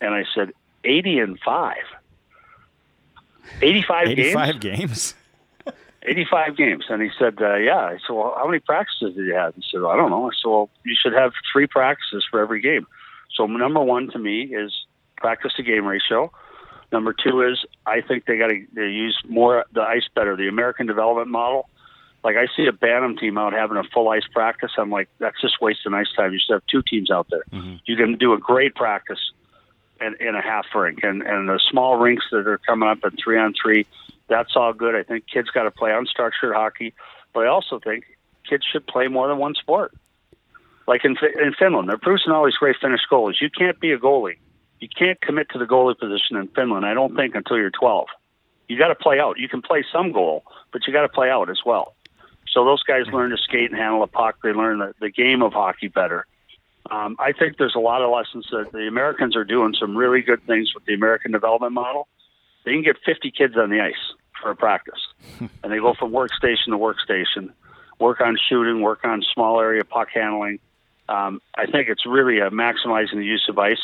And 0.00 0.14
I 0.14 0.24
said, 0.34 0.52
"80 0.84 1.18
and 1.18 1.38
five? 1.38 1.84
85, 3.60 4.06
games? 4.06 4.18
85 4.18 4.60
games. 4.60 5.14
85 6.04 6.56
games. 6.56 6.84
And 6.88 7.02
he 7.02 7.10
said, 7.18 7.38
uh, 7.40 7.54
yeah. 7.54 7.78
I 7.78 7.98
said, 8.06 8.14
well, 8.14 8.34
how 8.36 8.46
many 8.46 8.58
practices 8.58 9.14
did 9.14 9.26
you 9.26 9.34
have? 9.34 9.54
He 9.54 9.62
said, 9.70 9.80
well, 9.82 9.90
I 9.90 9.96
don't 9.96 10.10
know. 10.10 10.26
I 10.26 10.30
said, 10.42 10.48
well, 10.48 10.70
you 10.84 10.96
should 11.00 11.12
have 11.12 11.32
three 11.52 11.66
practices 11.66 12.24
for 12.30 12.40
every 12.40 12.60
game. 12.60 12.86
So 13.34 13.46
number 13.46 13.80
one 13.80 14.10
to 14.10 14.18
me 14.18 14.42
is 14.42 14.72
practice 15.16 15.52
to 15.56 15.62
game 15.62 15.86
ratio. 15.86 16.32
Number 16.90 17.14
two 17.14 17.40
is 17.42 17.64
I 17.86 18.02
think 18.02 18.26
they 18.26 18.36
got 18.36 18.48
to 18.48 18.86
use 18.86 19.18
more 19.26 19.64
the 19.72 19.80
ice 19.80 20.06
better, 20.14 20.36
the 20.36 20.48
American 20.48 20.86
development 20.86 21.28
model. 21.28 21.68
Like 22.22 22.36
I 22.36 22.46
see 22.54 22.66
a 22.66 22.72
Bantam 22.72 23.16
team 23.16 23.38
out 23.38 23.54
having 23.54 23.78
a 23.78 23.82
full 23.94 24.08
ice 24.10 24.26
practice. 24.30 24.72
I'm 24.76 24.90
like, 24.90 25.08
that's 25.18 25.40
just 25.40 25.60
wasting 25.60 25.94
ice 25.94 26.12
time. 26.14 26.32
You 26.32 26.38
should 26.38 26.52
have 26.52 26.62
two 26.70 26.82
teams 26.88 27.10
out 27.10 27.28
there. 27.30 27.42
You 27.86 27.96
can 27.96 28.16
do 28.18 28.34
a 28.34 28.38
great 28.38 28.74
practice 28.74 29.18
in, 30.02 30.16
in 30.26 30.34
a 30.34 30.42
half 30.42 30.66
rink, 30.74 31.00
and 31.02 31.22
and 31.22 31.48
the 31.48 31.60
small 31.70 31.96
rinks 31.96 32.26
that 32.30 32.46
are 32.46 32.58
coming 32.58 32.88
up 32.88 32.98
at 33.04 33.12
three 33.22 33.38
on 33.38 33.54
three. 33.60 33.86
That's 34.28 34.56
all 34.56 34.72
good. 34.72 34.94
I 34.94 35.02
think 35.02 35.26
kids 35.26 35.50
got 35.50 35.64
to 35.64 35.70
play 35.70 35.90
unstructured 35.90 36.54
hockey, 36.54 36.94
but 37.32 37.46
I 37.46 37.48
also 37.48 37.78
think 37.78 38.04
kids 38.48 38.64
should 38.70 38.86
play 38.86 39.08
more 39.08 39.28
than 39.28 39.38
one 39.38 39.54
sport. 39.54 39.94
Like 40.86 41.04
in 41.04 41.16
in 41.40 41.54
Finland, 41.58 41.88
they're 41.88 41.98
producing 41.98 42.32
all 42.32 42.44
these 42.44 42.56
great 42.56 42.76
Finnish 42.80 43.02
goalies. 43.10 43.40
You 43.40 43.50
can't 43.50 43.78
be 43.78 43.92
a 43.92 43.98
goalie. 43.98 44.38
You 44.80 44.88
can't 44.88 45.20
commit 45.20 45.48
to 45.50 45.58
the 45.58 45.64
goalie 45.64 45.98
position 45.98 46.36
in 46.36 46.48
Finland. 46.48 46.84
I 46.84 46.94
don't 46.94 47.14
think 47.14 47.36
until 47.36 47.56
you're 47.56 47.70
12. 47.70 48.08
You 48.68 48.78
got 48.78 48.88
to 48.88 48.96
play 48.96 49.20
out. 49.20 49.38
You 49.38 49.48
can 49.48 49.62
play 49.62 49.84
some 49.92 50.10
goal, 50.10 50.44
but 50.72 50.86
you 50.86 50.92
got 50.92 51.02
to 51.02 51.08
play 51.08 51.30
out 51.30 51.50
as 51.50 51.60
well. 51.64 51.94
So 52.50 52.64
those 52.64 52.82
guys 52.82 53.06
learn 53.12 53.30
to 53.30 53.36
skate 53.36 53.70
and 53.70 53.78
handle 53.78 54.02
a 54.02 54.06
puck. 54.06 54.38
They 54.42 54.52
learn 54.52 54.80
the, 54.80 54.94
the 55.00 55.10
game 55.10 55.42
of 55.42 55.52
hockey 55.52 55.88
better. 55.88 56.26
Um, 56.90 57.16
I 57.18 57.32
think 57.32 57.58
there's 57.58 57.74
a 57.74 57.80
lot 57.80 58.02
of 58.02 58.10
lessons 58.10 58.46
that 58.50 58.72
the 58.72 58.86
Americans 58.88 59.36
are 59.36 59.44
doing 59.44 59.74
some 59.78 59.96
really 59.96 60.20
good 60.20 60.44
things 60.46 60.74
with 60.74 60.84
the 60.84 60.94
American 60.94 61.32
development 61.32 61.72
model. 61.72 62.08
They 62.64 62.72
can 62.72 62.82
get 62.82 62.96
50 63.04 63.30
kids 63.30 63.56
on 63.56 63.70
the 63.70 63.80
ice 63.80 63.94
for 64.40 64.50
a 64.50 64.56
practice, 64.56 65.00
and 65.40 65.72
they 65.72 65.78
go 65.78 65.94
from 65.94 66.12
workstation 66.12 66.66
to 66.66 66.78
workstation, 66.78 67.50
work 67.98 68.20
on 68.20 68.36
shooting, 68.48 68.80
work 68.80 69.04
on 69.04 69.22
small 69.32 69.60
area 69.60 69.84
puck 69.84 70.08
handling. 70.12 70.58
Um, 71.08 71.40
I 71.54 71.66
think 71.66 71.88
it's 71.88 72.06
really 72.06 72.36
maximizing 72.36 73.16
the 73.16 73.24
use 73.24 73.46
of 73.48 73.58
ice, 73.58 73.82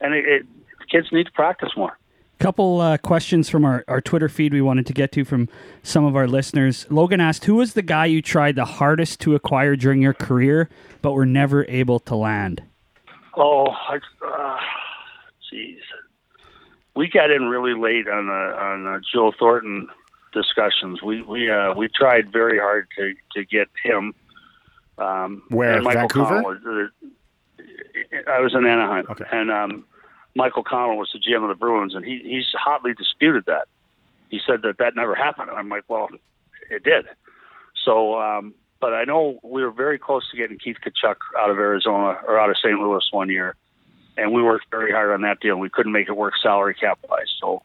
and 0.00 0.14
it, 0.14 0.24
it, 0.26 0.46
kids 0.90 1.08
need 1.12 1.26
to 1.26 1.32
practice 1.32 1.70
more. 1.76 1.98
Couple 2.38 2.80
uh, 2.80 2.98
questions 2.98 3.48
from 3.48 3.64
our, 3.64 3.84
our 3.88 4.00
Twitter 4.00 4.28
feed 4.28 4.52
we 4.52 4.60
wanted 4.60 4.86
to 4.86 4.92
get 4.92 5.12
to 5.12 5.24
from 5.24 5.48
some 5.82 6.04
of 6.04 6.16
our 6.16 6.26
listeners. 6.26 6.84
Logan 6.90 7.20
asked, 7.20 7.44
Who 7.44 7.54
was 7.54 7.74
the 7.74 7.82
guy 7.82 8.06
you 8.06 8.20
tried 8.20 8.56
the 8.56 8.64
hardest 8.64 9.20
to 9.20 9.34
acquire 9.34 9.76
during 9.76 10.02
your 10.02 10.14
career, 10.14 10.68
but 11.00 11.12
were 11.12 11.26
never 11.26 11.64
able 11.68 12.00
to 12.00 12.16
land? 12.16 12.62
Oh, 13.36 13.68
I, 13.68 13.96
uh, 13.96 14.58
jeez. 15.52 15.78
We 16.96 17.08
got 17.08 17.30
in 17.30 17.44
really 17.44 17.74
late 17.74 18.08
on 18.08 18.26
the 18.26 18.32
on 18.32 18.84
the 18.84 19.02
Joe 19.12 19.32
Thornton 19.38 19.88
discussions. 20.32 21.02
We 21.02 21.22
we 21.22 21.50
uh, 21.50 21.74
we 21.74 21.88
tried 21.88 22.32
very 22.32 22.58
hard 22.58 22.88
to 22.98 23.14
to 23.32 23.44
get 23.44 23.68
him. 23.82 24.14
Um, 24.98 25.42
Where, 25.48 25.82
Michael 25.82 26.02
Vancouver? 26.02 26.42
Connell 26.42 26.44
was, 26.44 26.90
uh, 27.58 28.30
I 28.30 28.40
was 28.40 28.54
in 28.54 28.64
Anaheim, 28.64 29.06
okay. 29.10 29.24
and 29.32 29.50
um, 29.50 29.84
Mike 30.36 30.56
O'Connell 30.56 30.96
was 30.96 31.10
the 31.12 31.18
GM 31.20 31.42
of 31.42 31.48
the 31.48 31.54
Bruins, 31.54 31.94
and 31.94 32.04
he 32.04 32.18
he's 32.24 32.46
hotly 32.54 32.92
disputed 32.94 33.44
that. 33.46 33.68
He 34.30 34.40
said 34.46 34.62
that 34.62 34.78
that 34.78 34.96
never 34.96 35.14
happened. 35.14 35.48
And 35.50 35.58
I'm 35.58 35.68
like, 35.68 35.84
well, 35.88 36.08
it 36.70 36.82
did. 36.82 37.04
So, 37.84 38.18
um, 38.20 38.54
but 38.80 38.92
I 38.94 39.04
know 39.04 39.38
we 39.42 39.62
were 39.62 39.70
very 39.70 39.98
close 39.98 40.28
to 40.30 40.36
getting 40.36 40.58
Keith 40.58 40.76
Tkachuk 40.84 41.16
out 41.38 41.50
of 41.50 41.58
Arizona 41.58 42.18
or 42.26 42.38
out 42.40 42.50
of 42.50 42.56
St. 42.58 42.78
Louis 42.78 43.06
one 43.12 43.28
year, 43.30 43.54
and 44.16 44.32
we 44.32 44.42
worked 44.42 44.66
very 44.70 44.90
hard 44.92 45.10
on 45.12 45.22
that 45.22 45.40
deal. 45.40 45.56
We 45.56 45.68
couldn't 45.70 45.92
make 45.92 46.08
it 46.08 46.16
work 46.16 46.34
salary 46.42 46.74
cap 46.74 46.98
wise. 47.08 47.32
So 47.40 47.62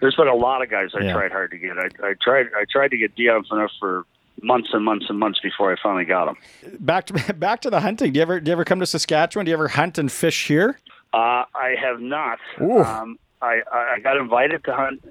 there's 0.00 0.16
been 0.16 0.28
a 0.28 0.34
lot 0.34 0.62
of 0.62 0.70
guys 0.70 0.90
I 0.94 1.04
Yeah. 1.04 1.12
tried 1.12 1.32
hard 1.32 1.52
to 1.52 1.58
get. 1.58 1.78
I, 1.78 1.86
I 2.06 2.14
tried 2.20 2.46
I 2.56 2.64
tried 2.70 2.88
to 2.90 2.98
get 2.98 3.14
Dion 3.14 3.44
Phaneuf 3.50 3.70
for 3.80 4.04
months 4.42 4.70
and 4.72 4.84
months 4.84 5.06
and 5.08 5.18
months 5.18 5.38
before 5.40 5.72
I 5.72 5.76
finally 5.82 6.04
got 6.04 6.28
him. 6.28 6.36
Back 6.80 7.06
to 7.06 7.32
back 7.38 7.60
to 7.62 7.70
the 7.70 7.80
hunting. 7.80 8.12
Do 8.12 8.18
you 8.18 8.22
ever 8.22 8.40
do 8.40 8.50
you 8.50 8.52
ever 8.52 8.64
come 8.64 8.80
to 8.80 8.86
Saskatchewan? 8.86 9.46
Do 9.46 9.50
you 9.50 9.56
ever 9.56 9.68
hunt 9.68 9.96
and 9.98 10.10
fish 10.10 10.48
here? 10.48 10.78
Uh, 11.12 11.44
I 11.54 11.74
have 11.80 12.00
not. 12.00 12.38
Um, 12.86 13.18
I, 13.40 13.60
I 13.70 13.94
I 13.96 14.00
got 14.00 14.16
invited 14.16 14.64
to 14.64 14.74
hunt 14.74 15.02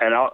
and 0.00 0.14
I'll, 0.14 0.32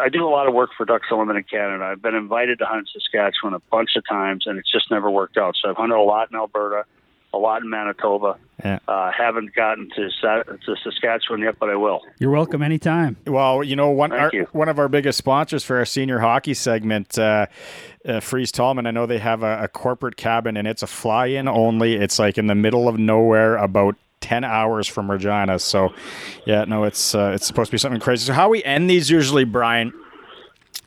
I 0.00 0.08
do 0.08 0.26
a 0.26 0.30
lot 0.30 0.48
of 0.48 0.54
work 0.54 0.70
for 0.76 0.86
Ducks 0.86 1.08
Unlimited 1.10 1.48
Canada. 1.50 1.84
I've 1.84 2.02
been 2.02 2.14
invited 2.14 2.58
to 2.60 2.64
hunt 2.64 2.88
Saskatchewan 2.92 3.54
a 3.54 3.60
bunch 3.70 3.90
of 3.96 4.04
times, 4.08 4.44
and 4.46 4.58
it's 4.58 4.70
just 4.70 4.90
never 4.90 5.10
worked 5.10 5.36
out. 5.36 5.54
So 5.60 5.68
I've 5.68 5.76
hunted 5.76 5.96
a 5.96 6.00
lot 6.00 6.30
in 6.30 6.36
Alberta, 6.36 6.84
a 7.32 7.38
lot 7.38 7.62
in 7.62 7.70
Manitoba. 7.70 8.38
Yeah. 8.64 8.78
Uh, 8.86 9.10
haven't 9.10 9.54
gotten 9.54 9.90
to 9.96 10.08
to 10.10 10.76
Saskatchewan 10.84 11.40
yet, 11.40 11.58
but 11.58 11.68
I 11.68 11.76
will. 11.76 12.02
You're 12.18 12.30
welcome 12.30 12.62
anytime. 12.62 13.16
Well, 13.26 13.64
you 13.64 13.74
know, 13.74 13.90
one 13.90 14.12
our, 14.12 14.30
you. 14.32 14.46
one 14.52 14.68
of 14.68 14.78
our 14.78 14.88
biggest 14.88 15.18
sponsors 15.18 15.64
for 15.64 15.78
our 15.78 15.84
senior 15.84 16.20
hockey 16.20 16.54
segment, 16.54 17.18
uh, 17.18 17.46
uh, 18.06 18.20
Freeze 18.20 18.52
Tallman. 18.52 18.86
I 18.86 18.92
know 18.92 19.06
they 19.06 19.18
have 19.18 19.42
a, 19.42 19.64
a 19.64 19.68
corporate 19.68 20.16
cabin, 20.16 20.56
and 20.56 20.68
it's 20.68 20.82
a 20.82 20.86
fly-in 20.86 21.48
only. 21.48 21.94
It's 21.94 22.18
like 22.18 22.38
in 22.38 22.46
the 22.46 22.54
middle 22.54 22.88
of 22.88 22.98
nowhere, 22.98 23.56
about 23.56 23.96
ten 24.20 24.44
hours 24.44 24.86
from 24.86 25.10
Regina. 25.10 25.58
So, 25.58 25.92
yeah, 26.46 26.64
no, 26.64 26.84
it's 26.84 27.14
uh, 27.14 27.32
it's 27.34 27.46
supposed 27.46 27.68
to 27.68 27.72
be 27.72 27.78
something 27.78 28.00
crazy. 28.00 28.26
So, 28.26 28.32
how 28.32 28.48
we 28.48 28.62
end 28.62 28.88
these 28.88 29.10
usually, 29.10 29.44
Brian, 29.44 29.92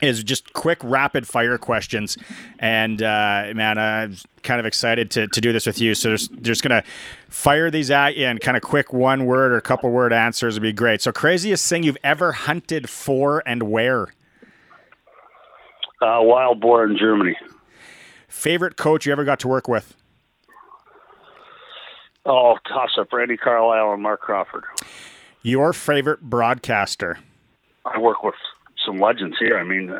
is 0.06 0.24
just 0.24 0.53
quick 0.53 0.80
rapid 0.84 1.28
fire 1.28 1.58
questions. 1.58 2.18
And 2.60 3.01
uh, 3.01 3.51
man, 3.53 3.78
I'm 3.78 4.18
kind 4.43 4.60
of 4.60 4.66
excited 4.66 5.12
to, 5.12 5.28
to 5.28 5.41
do 5.41 5.51
this 5.51 5.66
with 5.66 5.80
you. 5.80 5.95
So 5.95 6.12
just 6.12 6.32
just 6.41 6.64
gonna 6.64 6.84
fire 7.30 7.70
these 7.70 7.91
at 7.91 8.16
you 8.16 8.26
and 8.26 8.39
kind 8.39 8.56
of 8.56 8.64
quick 8.64 8.93
one 8.93 9.26
word 9.26 9.51
or 9.51 9.60
couple 9.62 9.89
word 9.89 10.14
answers 10.14 10.56
would 10.56 10.64
be 10.64 10.74
great. 10.74 11.01
So 11.01 11.12
craziest 11.12 11.68
thing 11.68 11.84
you've 11.84 11.97
ever 12.03 12.32
hunted 12.32 12.89
for 12.89 13.43
and 13.45 13.64
where? 13.64 14.14
Uh, 16.01 16.20
wild 16.22 16.62
boar 16.62 16.86
in 16.86 16.97
Germany. 16.97 17.36
Favorite 18.28 18.76
coach 18.78 19.06
you 19.06 19.12
ever 19.12 19.24
got 19.24 19.39
to 19.39 19.47
work 19.47 19.68
with? 19.68 19.95
Oh, 22.26 22.58
toss 22.68 22.91
up 22.99 23.14
Randy 23.14 23.38
Carlyle 23.38 23.93
and 23.93 24.01
Marc 24.01 24.22
Crawford. 24.22 24.64
Your 25.41 25.74
favorite 25.74 26.22
broadcaster? 26.22 27.20
I 27.86 27.99
work 27.99 28.24
with 28.24 28.36
some 28.86 29.00
legends 29.00 29.38
here. 29.40 29.58
I 29.58 29.64
mean, 29.64 29.92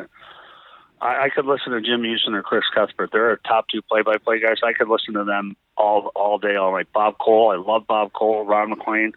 I, 1.00 1.24
I 1.24 1.28
could 1.28 1.46
listen 1.46 1.72
to 1.72 1.80
Jim 1.80 2.02
Hughson 2.02 2.34
or 2.34 2.42
Chris 2.42 2.64
Cuthbert. 2.74 3.10
They're 3.12 3.30
our 3.30 3.36
top 3.46 3.66
two 3.68 3.82
play-by-play 3.82 4.40
guys. 4.40 4.56
I 4.64 4.72
could 4.72 4.88
listen 4.88 5.14
to 5.14 5.24
them 5.24 5.56
all 5.76 6.10
all 6.14 6.38
day, 6.38 6.56
all 6.56 6.72
night. 6.72 6.86
Bob 6.92 7.18
Cole, 7.18 7.50
I 7.50 7.56
love 7.56 7.86
Bob 7.86 8.12
Cole. 8.12 8.44
Ron 8.44 8.70
MacLean. 8.70 9.12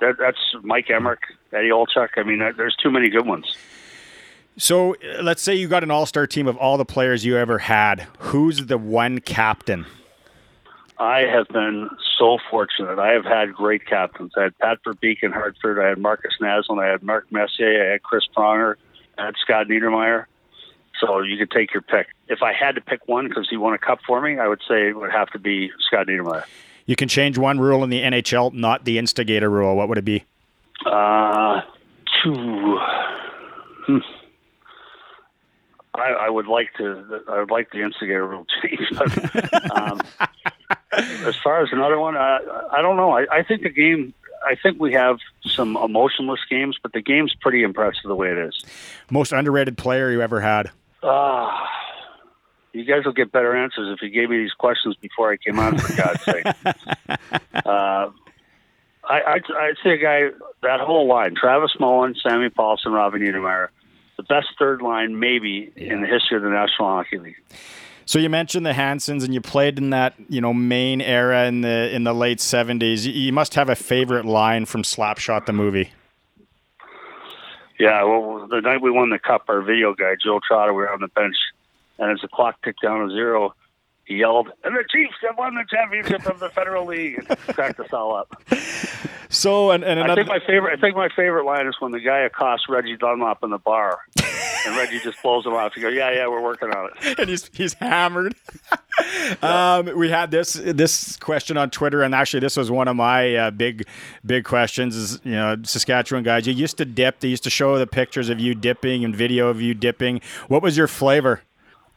That, 0.00 0.14
that's 0.18 0.38
Mike 0.62 0.86
Emrick, 0.86 1.18
Eddie 1.52 1.70
Olczyk. 1.70 2.10
I 2.16 2.22
mean, 2.22 2.38
there's 2.56 2.76
too 2.76 2.90
many 2.90 3.08
good 3.08 3.26
ones. 3.26 3.56
So 4.56 4.96
let's 5.20 5.42
say 5.42 5.54
you 5.54 5.68
got 5.68 5.82
an 5.82 5.90
all-star 5.90 6.26
team 6.26 6.46
of 6.46 6.56
all 6.56 6.76
the 6.76 6.84
players 6.84 7.24
you 7.24 7.36
ever 7.36 7.58
had. 7.58 8.06
Who's 8.18 8.66
the 8.66 8.78
one 8.78 9.20
captain? 9.20 9.86
I 10.98 11.20
have 11.20 11.46
been 11.48 11.88
so 12.18 12.38
fortunate. 12.50 12.98
I 12.98 13.12
have 13.12 13.24
had 13.24 13.52
great 13.54 13.86
captains. 13.86 14.32
I 14.36 14.44
had 14.44 14.58
Pat 14.58 14.78
Verbeek 14.84 15.18
in 15.22 15.30
Hartford. 15.30 15.78
I 15.78 15.88
had 15.88 15.98
Markus 15.98 16.34
Naslund. 16.40 16.82
I 16.82 16.90
had 16.90 17.04
Mark 17.04 17.30
Messier. 17.30 17.88
I 17.88 17.92
had 17.92 18.02
Chris 18.02 18.24
Pronger. 18.36 18.74
Had 19.18 19.34
Scott 19.42 19.66
Niedermayer. 19.66 20.26
So 21.00 21.20
you 21.20 21.36
could 21.36 21.50
take 21.50 21.72
your 21.72 21.82
pick. 21.82 22.08
If 22.28 22.42
I 22.42 22.52
had 22.52 22.74
to 22.74 22.80
pick 22.80 23.06
one 23.06 23.28
because 23.28 23.48
he 23.48 23.56
won 23.56 23.74
a 23.74 23.78
cup 23.78 24.00
for 24.06 24.20
me, 24.20 24.38
I 24.38 24.48
would 24.48 24.60
say 24.68 24.88
it 24.88 24.96
would 24.96 25.12
have 25.12 25.30
to 25.30 25.38
be 25.38 25.70
Scott 25.86 26.06
Niedermayer. 26.06 26.44
You 26.86 26.96
can 26.96 27.08
change 27.08 27.36
one 27.36 27.60
rule 27.60 27.84
in 27.84 27.90
the 27.90 28.00
NHL, 28.00 28.52
not 28.54 28.84
the 28.84 28.98
instigator 28.98 29.50
rule. 29.50 29.76
What 29.76 29.88
would 29.88 29.98
it 29.98 30.04
be? 30.04 30.24
Uh, 30.86 31.60
two. 32.22 32.78
Hmm. 33.86 33.98
I, 35.94 36.10
I 36.12 36.30
would 36.30 36.46
like 36.46 36.72
to. 36.78 37.20
I 37.28 37.40
would 37.40 37.50
like 37.50 37.70
the 37.72 37.82
instigator 37.82 38.26
rule 38.26 38.46
change, 38.62 38.80
but 38.96 39.76
um, 39.76 40.00
as 40.92 41.36
far 41.36 41.62
as 41.62 41.70
another 41.72 41.98
one, 41.98 42.16
I, 42.16 42.38
I 42.72 42.82
don't 42.82 42.96
know. 42.96 43.10
I, 43.10 43.26
I 43.30 43.42
think 43.42 43.62
the 43.62 43.70
game. 43.70 44.14
I 44.46 44.54
think 44.54 44.80
we 44.80 44.92
have 44.92 45.18
some 45.42 45.76
emotionless 45.76 46.40
games, 46.48 46.76
but 46.82 46.92
the 46.92 47.02
game's 47.02 47.34
pretty 47.40 47.62
impressive 47.62 48.04
the 48.04 48.14
way 48.14 48.30
it 48.30 48.38
is. 48.38 48.64
Most 49.10 49.32
underrated 49.32 49.76
player 49.76 50.10
you 50.10 50.22
ever 50.22 50.40
had? 50.40 50.70
Ah, 51.02 51.68
you 52.72 52.84
guys 52.84 53.04
will 53.04 53.12
get 53.12 53.32
better 53.32 53.56
answers 53.56 53.94
if 53.94 54.02
you 54.02 54.10
gave 54.10 54.30
me 54.30 54.38
these 54.38 54.52
questions 54.52 54.96
before 54.96 55.32
I 55.32 55.36
came 55.36 55.58
on. 55.58 55.78
For 55.78 55.96
God's 55.96 56.22
sake, 56.22 56.46
uh, 57.66 58.10
I, 59.04 59.22
I'd, 59.26 59.42
I'd 59.50 59.76
say 59.82 59.90
a 59.90 59.98
guy 59.98 60.30
that 60.62 60.80
whole 60.80 61.06
line: 61.06 61.34
Travis 61.34 61.72
Moen, 61.78 62.14
Sammy 62.22 62.50
Pahlsson, 62.50 62.92
Robin 62.92 63.20
Niedermayer, 63.20 63.68
the 64.16 64.22
best 64.24 64.48
third 64.58 64.82
line 64.82 65.18
maybe 65.18 65.72
in 65.76 66.02
the 66.02 66.06
history 66.06 66.36
of 66.36 66.42
the 66.42 66.50
National 66.50 66.88
Hockey 66.88 67.18
League. 67.18 67.42
So 68.08 68.18
you 68.18 68.30
mentioned 68.30 68.64
the 68.64 68.72
Hansons, 68.72 69.22
and 69.22 69.34
you 69.34 69.42
played 69.42 69.76
in 69.76 69.90
that 69.90 70.14
you 70.30 70.40
know 70.40 70.54
main 70.54 71.02
era 71.02 71.44
in 71.44 71.60
the 71.60 71.94
in 71.94 72.04
the 72.04 72.14
late 72.14 72.40
seventies. 72.40 73.06
You, 73.06 73.34
must 73.34 73.54
have 73.54 73.68
a 73.68 73.76
favorite 73.76 74.24
line 74.24 74.64
from 74.64 74.82
Slapshot 74.82 75.44
the 75.44 75.52
movie. 75.52 75.92
Yeah, 77.78 78.02
well, 78.04 78.48
the 78.48 78.62
night 78.62 78.80
we 78.80 78.90
won 78.90 79.10
the 79.10 79.18
cup, 79.18 79.44
our 79.48 79.60
video 79.60 79.92
guy 79.92 80.16
Joe 80.24 80.40
Trotter, 80.48 80.72
we 80.72 80.78
were 80.78 80.90
on 80.90 81.02
the 81.02 81.08
bench, 81.08 81.36
and 81.98 82.10
as 82.10 82.22
the 82.22 82.28
clock 82.28 82.56
ticked 82.64 82.80
down 82.80 83.06
to 83.06 83.14
zero, 83.14 83.54
he 84.06 84.14
yelled, 84.14 84.48
"And 84.64 84.74
the 84.74 84.84
Chiefs 84.90 85.16
have 85.28 85.36
won 85.36 85.56
the 85.56 85.66
championship 85.68 86.24
of 86.24 86.40
the 86.40 86.48
Federal 86.48 86.86
League!" 86.86 87.18
and 87.18 87.38
cracked 87.54 87.78
us 87.78 87.92
all 87.92 88.16
up. 88.16 88.42
So 89.28 89.72
and, 89.72 89.84
and 89.84 90.00
I 90.00 90.14
think 90.14 90.28
my 90.28 90.40
favorite. 90.46 90.78
I 90.78 90.80
think 90.80 90.96
my 90.96 91.10
favorite 91.14 91.44
line 91.44 91.66
is 91.66 91.76
when 91.78 91.92
the 91.92 92.00
guy 92.00 92.20
accosts 92.20 92.70
Reggie 92.70 92.96
Dunlop 92.96 93.44
in 93.44 93.50
the 93.50 93.58
bar, 93.58 93.98
and 94.66 94.76
Reggie 94.76 95.00
just 95.00 95.22
blows 95.22 95.46
him 95.46 95.54
off. 95.54 95.74
He 95.74 95.80
goes, 95.80 95.94
"Yeah, 95.94 96.10
yeah, 96.10 96.28
we're 96.28 96.42
working 96.42 96.70
on 96.70 96.90
it." 96.90 97.18
and 97.18 97.28
he's 97.28 97.50
he's 97.54 97.74
hammered. 97.74 98.34
um, 99.42 99.96
we 99.96 100.10
had 100.10 100.30
this 100.30 100.54
this 100.54 101.16
question 101.16 101.56
on 101.56 101.70
Twitter, 101.70 102.02
and 102.02 102.14
actually, 102.14 102.40
this 102.40 102.56
was 102.56 102.70
one 102.70 102.88
of 102.88 102.96
my 102.96 103.34
uh, 103.34 103.50
big 103.50 103.86
big 104.24 104.44
questions. 104.44 104.96
Is 104.96 105.20
you 105.24 105.32
know, 105.32 105.56
Saskatchewan 105.62 106.24
guys, 106.24 106.46
you 106.46 106.52
used 106.52 106.78
to 106.78 106.84
dip. 106.84 107.20
They 107.20 107.28
used 107.28 107.44
to 107.44 107.50
show 107.50 107.78
the 107.78 107.86
pictures 107.86 108.28
of 108.28 108.40
you 108.40 108.54
dipping 108.54 109.04
and 109.04 109.14
video 109.14 109.48
of 109.48 109.60
you 109.60 109.74
dipping. 109.74 110.20
What 110.48 110.62
was 110.62 110.76
your 110.76 110.88
flavor? 110.88 111.42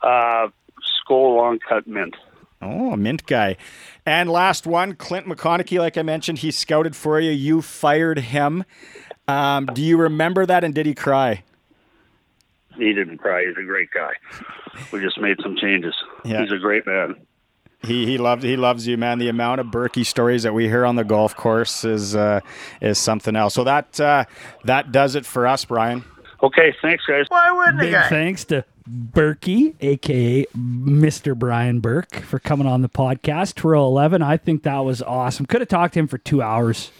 Uh, 0.02 0.50
Skoal 0.82 1.36
long 1.36 1.60
cut 1.60 1.88
mint. 1.88 2.16
Oh, 2.62 2.92
a 2.92 2.98
mint 2.98 3.26
guy. 3.26 3.58
And 4.06 4.30
last 4.30 4.68
one, 4.68 4.96
Clint 4.96 5.26
McConaughey. 5.26 5.80
Like 5.80 5.98
I 5.98 6.04
mentioned, 6.04 6.40
he 6.40 6.52
scouted 6.52 6.96
for 6.96 7.20
you. 7.20 7.32
You 7.32 7.62
fired 7.62 8.20
him. 8.20 8.64
Um, 9.28 9.66
do 9.68 9.82
you 9.82 9.98
remember 9.98 10.46
that? 10.46 10.64
And 10.64 10.74
did 10.74 10.86
he 10.86 10.94
cry? 10.94 11.44
He 12.78 12.94
didn't 12.94 13.18
cry. 13.18 13.46
He's 13.46 13.58
a 13.58 13.66
great 13.66 13.90
guy. 13.92 14.12
We 14.92 15.02
just 15.02 15.20
made 15.20 15.38
some 15.42 15.56
changes. 15.56 15.96
Yeah. 16.24 16.42
He's 16.42 16.52
a 16.52 16.58
great 16.58 16.86
man. 16.86 17.16
He 17.84 18.06
he 18.06 18.18
loves 18.18 18.44
he 18.44 18.56
loves 18.58 18.86
you, 18.86 18.96
man. 18.98 19.18
The 19.18 19.28
amount 19.30 19.60
of 19.60 19.68
Berkey 19.68 20.06
stories 20.06 20.44
that 20.44 20.54
we 20.54 20.68
hear 20.68 20.86
on 20.86 20.96
the 20.96 21.04
golf 21.04 21.36
course 21.36 21.84
is 21.84 22.16
uh, 22.16 22.42
is 22.80 23.00
something 23.00 23.36
else. 23.36 23.56
So 23.56 23.64
that 23.64 24.00
uh, 24.00 24.26
that 24.66 24.92
does 24.92 25.16
it 25.16 25.26
for 25.26 25.48
us, 25.48 25.66
Brian. 25.66 26.04
Okay, 26.44 26.74
thanks, 26.82 27.04
guys. 27.06 27.26
Why 27.30 27.52
wouldn't 27.52 27.80
Big 27.80 27.94
thanks 28.10 28.46
to 28.46 28.66
Berkey, 28.88 29.76
aka 29.80 30.46
Mr. 30.56 31.38
Brian 31.38 31.80
Burke, 31.80 32.16
for 32.16 32.40
coming 32.40 32.68
on 32.68 32.82
the 32.82 32.90
podcast. 32.90 33.56
Twirl 33.56 33.88
11. 33.88 34.22
I 34.22 34.38
think 34.38 34.64
that 34.64 34.80
was 34.80 35.02
awesome. 35.02 35.46
Could 35.46 35.62
have 35.62 35.68
talked 35.68 35.94
to 35.96 36.00
him 36.00 36.08
for 36.08 36.18
two 36.18 36.42
hours. 36.42 36.92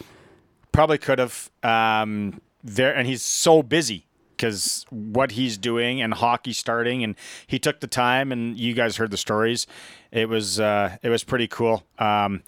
Probably 0.72 0.98
could 0.98 1.20
have. 1.20 1.50
Um, 1.64 2.42
there 2.64 2.96
and 2.96 3.08
he's 3.08 3.24
so 3.24 3.64
busy 3.64 4.06
because 4.42 4.88
what 4.90 5.34
he's 5.34 5.56
doing 5.56 6.02
and 6.02 6.16
hockey 6.16 6.52
starting, 6.52 7.04
and 7.04 7.16
he 7.46 7.60
took 7.60 7.80
the 7.80 7.88
time. 7.88 8.32
And 8.32 8.58
you 8.58 8.74
guys 8.74 8.98
heard 8.98 9.12
the 9.12 9.18
stories. 9.18 9.68
It 10.12 10.28
was 10.28 10.60
uh, 10.60 10.98
it 11.04 11.10
was 11.10 11.24
pretty 11.24 11.48
cool. 11.48 11.84
Um, 12.00 12.42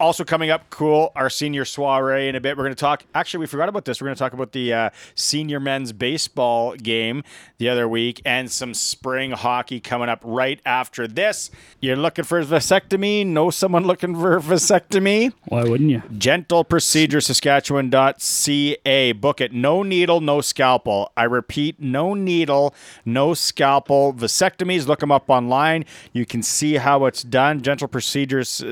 also 0.00 0.24
coming 0.24 0.50
up, 0.50 0.70
cool, 0.70 1.12
our 1.14 1.30
senior 1.30 1.64
soiree 1.64 2.28
in 2.28 2.34
a 2.36 2.40
bit. 2.40 2.56
We're 2.56 2.64
going 2.64 2.74
to 2.74 2.80
talk. 2.80 3.04
Actually, 3.14 3.40
we 3.40 3.46
forgot 3.46 3.68
about 3.68 3.84
this. 3.84 4.00
We're 4.00 4.06
going 4.06 4.16
to 4.16 4.18
talk 4.18 4.32
about 4.32 4.52
the 4.52 4.72
uh, 4.72 4.90
senior 5.14 5.60
men's 5.60 5.92
baseball 5.92 6.74
game 6.74 7.22
the 7.58 7.68
other 7.68 7.88
week 7.88 8.22
and 8.24 8.50
some 8.50 8.74
spring 8.74 9.32
hockey 9.32 9.80
coming 9.80 10.08
up 10.08 10.20
right 10.24 10.60
after 10.64 11.06
this. 11.06 11.50
You're 11.80 11.96
looking 11.96 12.24
for 12.24 12.38
a 12.38 12.44
vasectomy? 12.44 13.26
Know 13.26 13.50
someone 13.50 13.84
looking 13.84 14.14
for 14.14 14.36
a 14.36 14.40
vasectomy? 14.40 15.32
Why 15.46 15.64
wouldn't 15.64 15.90
you? 15.90 16.02
Gentle 16.16 16.64
Procedure 16.64 17.20
Saskatchewan.ca. 17.20 19.12
Book 19.12 19.40
it. 19.40 19.52
No 19.52 19.82
needle, 19.82 20.20
no 20.20 20.40
scalpel. 20.40 21.12
I 21.16 21.24
repeat, 21.24 21.80
no 21.80 22.14
needle, 22.14 22.74
no 23.04 23.34
scalpel. 23.34 24.12
Vasectomies, 24.12 24.86
look 24.86 25.00
them 25.00 25.12
up 25.12 25.28
online. 25.28 25.84
You 26.12 26.26
can 26.26 26.42
see 26.42 26.74
how 26.74 27.06
it's 27.06 27.22
done. 27.22 27.62
Gentle 27.62 27.88
Procedures 27.88 28.62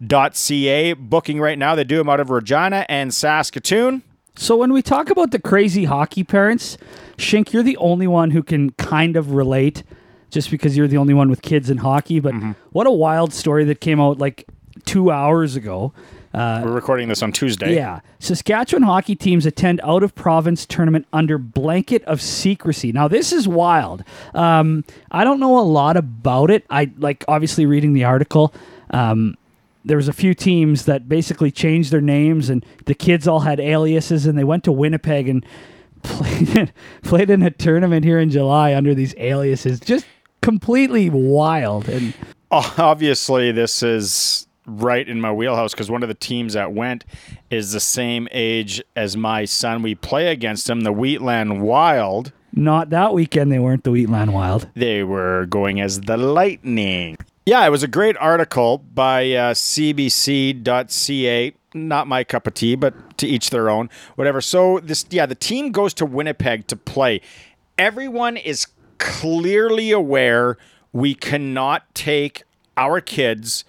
Saskatchewan.ca. 0.00 0.92
Booking 0.94 1.40
right 1.40 1.58
now. 1.58 1.74
They 1.74 1.84
do 1.84 1.96
them 1.96 2.08
out 2.08 2.20
of 2.20 2.30
Regina 2.30 2.86
and 2.88 3.12
Saskatoon. 3.12 4.02
So 4.36 4.56
when 4.56 4.72
we 4.72 4.82
talk 4.82 5.08
about 5.10 5.30
the 5.30 5.38
crazy 5.38 5.84
hockey 5.84 6.22
parents, 6.22 6.76
Shink, 7.16 7.52
you're 7.52 7.62
the 7.62 7.76
only 7.78 8.06
one 8.06 8.32
who 8.32 8.42
can 8.42 8.70
kind 8.72 9.16
of 9.16 9.32
relate 9.32 9.82
just 10.30 10.50
because 10.50 10.76
you're 10.76 10.88
the 10.88 10.98
only 10.98 11.14
one 11.14 11.30
with 11.30 11.40
kids 11.40 11.70
in 11.70 11.78
hockey. 11.78 12.20
But 12.20 12.34
what 12.72 12.86
a 12.86 12.90
wild 12.90 13.32
story 13.32 13.64
that 13.64 13.80
came 13.80 14.00
out 14.00 14.18
like 14.18 14.44
two 14.84 15.10
hours 15.10 15.56
ago. 15.56 15.94
Uh, 16.34 16.60
We're 16.66 16.72
recording 16.72 17.08
this 17.08 17.22
on 17.22 17.32
Tuesday. 17.32 17.74
Yeah. 17.74 18.00
Saskatchewan 18.18 18.82
hockey 18.82 19.16
teams 19.16 19.46
attend 19.46 19.80
out 19.82 20.02
of 20.02 20.14
province 20.14 20.66
tournament 20.66 21.06
under 21.14 21.38
blanket 21.38 22.04
of 22.04 22.20
secrecy. 22.20 22.92
Now, 22.92 23.08
this 23.08 23.32
is 23.32 23.48
wild. 23.48 24.04
Um, 24.34 24.84
I 25.10 25.24
don't 25.24 25.40
know 25.40 25.58
a 25.58 25.62
lot 25.62 25.96
about 25.96 26.50
it. 26.50 26.66
I 26.68 26.90
like 26.98 27.24
obviously 27.26 27.64
reading 27.64 27.94
the 27.94 28.04
article. 28.04 28.52
Um, 28.90 29.36
there 29.86 29.96
was 29.96 30.08
a 30.08 30.12
few 30.12 30.34
teams 30.34 30.84
that 30.84 31.08
basically 31.08 31.50
changed 31.50 31.92
their 31.92 32.00
names 32.00 32.50
and 32.50 32.66
the 32.86 32.94
kids 32.94 33.28
all 33.28 33.40
had 33.40 33.60
aliases 33.60 34.26
and 34.26 34.36
they 34.36 34.44
went 34.44 34.64
to 34.64 34.72
Winnipeg 34.72 35.28
and 35.28 35.46
played 36.02 36.56
in, 36.56 36.72
played 37.02 37.30
in 37.30 37.42
a 37.42 37.50
tournament 37.50 38.04
here 38.04 38.18
in 38.18 38.30
July 38.30 38.74
under 38.74 38.94
these 38.94 39.14
aliases. 39.16 39.80
Just 39.80 40.04
completely 40.42 41.08
wild. 41.08 41.88
And 41.88 42.12
Obviously, 42.50 43.52
this 43.52 43.82
is 43.82 44.46
right 44.66 45.08
in 45.08 45.20
my 45.20 45.32
wheelhouse 45.32 45.72
because 45.72 45.90
one 45.90 46.02
of 46.02 46.08
the 46.08 46.14
teams 46.14 46.54
that 46.54 46.72
went 46.72 47.04
is 47.50 47.72
the 47.72 47.80
same 47.80 48.28
age 48.32 48.82
as 48.96 49.16
my 49.16 49.44
son. 49.44 49.82
We 49.82 49.94
play 49.94 50.28
against 50.28 50.66
them, 50.66 50.80
the 50.80 50.92
Wheatland 50.92 51.62
Wild. 51.62 52.32
not 52.52 52.90
that 52.90 53.14
weekend, 53.14 53.52
they 53.52 53.58
weren't 53.60 53.84
the 53.84 53.92
Wheatland 53.92 54.32
Wild. 54.32 54.68
They 54.74 55.04
were 55.04 55.46
going 55.46 55.80
as 55.80 56.02
the 56.02 56.16
Lightning. 56.16 57.16
Yeah, 57.48 57.64
it 57.64 57.70
was 57.70 57.84
a 57.84 57.88
great 57.88 58.16
article 58.16 58.78
by 58.78 59.30
uh, 59.30 59.54
CBC.ca. 59.54 60.64
Not 61.74 62.08
my 62.08 62.24
cup 62.24 62.48
of 62.48 62.54
tea, 62.54 62.74
but 62.74 63.16
to 63.18 63.26
each 63.28 63.50
their 63.50 63.70
own. 63.70 63.88
Whatever. 64.16 64.40
So 64.40 64.80
this, 64.80 65.06
yeah, 65.10 65.26
the 65.26 65.36
team 65.36 65.70
goes 65.70 65.94
to 65.94 66.04
Winnipeg 66.04 66.66
to 66.66 66.74
play. 66.74 67.20
Everyone 67.78 68.36
is 68.36 68.66
clearly 68.98 69.92
aware 69.92 70.58
we 70.92 71.14
cannot 71.14 71.94
take 71.94 72.42
our 72.76 73.00
kids 73.00 73.64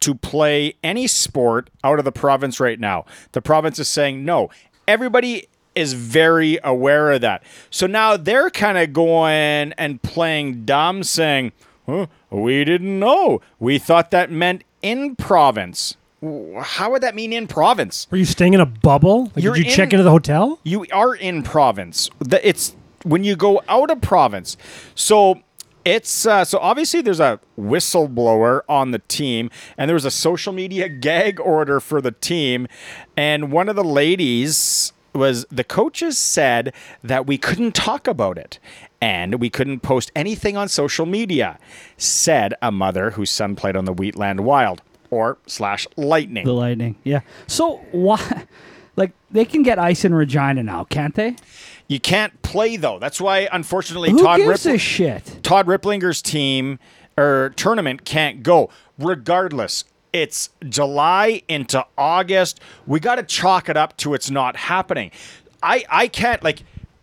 to 0.00 0.16
play 0.16 0.74
any 0.82 1.06
sport 1.06 1.70
out 1.84 2.00
of 2.00 2.04
the 2.04 2.10
province 2.10 2.58
right 2.58 2.80
now. 2.80 3.04
The 3.32 3.42
province 3.42 3.78
is 3.78 3.86
saying 3.86 4.24
no. 4.24 4.50
Everybody 4.88 5.46
is 5.76 5.92
very 5.92 6.58
aware 6.64 7.12
of 7.12 7.20
that. 7.20 7.44
So 7.70 7.86
now 7.86 8.16
they're 8.16 8.50
kind 8.50 8.78
of 8.78 8.92
going 8.92 9.74
and 9.74 10.02
playing 10.02 10.64
dumb, 10.64 11.04
saying, 11.04 11.52
huh, 11.86 12.06
We 12.30 12.64
didn't 12.64 12.98
know. 12.98 13.40
We 13.58 13.78
thought 13.78 14.10
that 14.10 14.30
meant 14.30 14.64
in 14.82 15.16
province. 15.16 15.96
How 16.62 16.92
would 16.92 17.02
that 17.02 17.14
mean 17.16 17.32
in 17.32 17.48
province? 17.48 18.06
Were 18.10 18.18
you 18.18 18.24
staying 18.24 18.54
in 18.54 18.60
a 18.60 18.66
bubble? 18.66 19.32
Like, 19.34 19.42
You're 19.42 19.54
did 19.54 19.66
you 19.66 19.72
check 19.72 19.92
into 19.92 20.04
the 20.04 20.10
hotel? 20.10 20.60
You 20.62 20.86
are 20.92 21.14
in 21.14 21.42
province. 21.42 22.08
It's 22.42 22.76
when 23.02 23.24
you 23.24 23.34
go 23.34 23.60
out 23.68 23.90
of 23.90 24.00
province. 24.00 24.56
So 24.94 25.40
it's 25.84 26.24
uh, 26.26 26.44
so 26.44 26.58
obviously 26.58 27.00
there's 27.00 27.18
a 27.18 27.40
whistleblower 27.58 28.60
on 28.68 28.92
the 28.92 29.00
team, 29.00 29.50
and 29.76 29.88
there 29.88 29.94
was 29.94 30.04
a 30.04 30.10
social 30.12 30.52
media 30.52 30.88
gag 30.88 31.40
order 31.40 31.80
for 31.80 32.00
the 32.00 32.12
team, 32.12 32.68
and 33.16 33.50
one 33.50 33.68
of 33.68 33.74
the 33.74 33.84
ladies 33.84 34.92
was 35.14 35.44
the 35.50 35.64
coaches 35.64 36.16
said 36.16 36.72
that 37.02 37.26
we 37.26 37.36
couldn't 37.36 37.74
talk 37.74 38.06
about 38.06 38.38
it 38.38 38.58
and 39.02 39.40
we 39.40 39.50
couldn't 39.50 39.80
post 39.80 40.12
anything 40.14 40.56
on 40.56 40.68
social 40.68 41.04
media 41.04 41.58
said 41.96 42.54
a 42.62 42.70
mother 42.70 43.10
whose 43.10 43.30
son 43.30 43.56
played 43.56 43.74
on 43.76 43.84
the 43.84 43.92
wheatland 43.92 44.40
wild 44.40 44.80
or 45.10 45.36
slash 45.46 45.86
lightning 45.96 46.46
The 46.46 46.52
Lightning. 46.54 46.94
Yeah. 47.04 47.20
So 47.46 47.84
why? 47.90 48.46
Like 48.94 49.12
they 49.30 49.46
can 49.46 49.62
get 49.62 49.78
ice 49.78 50.04
in 50.04 50.14
Regina 50.14 50.62
now, 50.62 50.84
can't 50.84 51.14
they? 51.14 51.36
You 51.88 51.98
can't 51.98 52.42
play 52.42 52.76
though. 52.76 52.98
That's 52.98 53.22
why, 53.22 53.48
unfortunately, 53.50 54.10
Who 54.10 54.22
Todd 54.22 54.36
gives 54.40 54.66
Rippl- 54.66 54.74
a 54.74 54.78
shit? 54.78 55.38
Todd 55.42 55.66
Ripplinger's 55.66 56.20
team 56.20 56.78
or 57.16 57.54
tournament 57.56 58.04
can't 58.04 58.42
go. 58.42 58.68
Regardless, 58.98 59.84
it's 60.12 60.50
July 60.68 61.40
into 61.48 61.86
August. 61.96 62.60
We 62.86 63.00
got 63.00 63.14
to 63.14 63.22
chalk 63.22 63.70
it 63.70 63.78
up 63.78 63.96
to 63.96 64.12
it's 64.12 64.30
not 64.30 64.56
happening. 64.56 65.10
I 65.62 65.86
I 65.88 66.08
can't 66.08 66.42
like. 66.44 66.62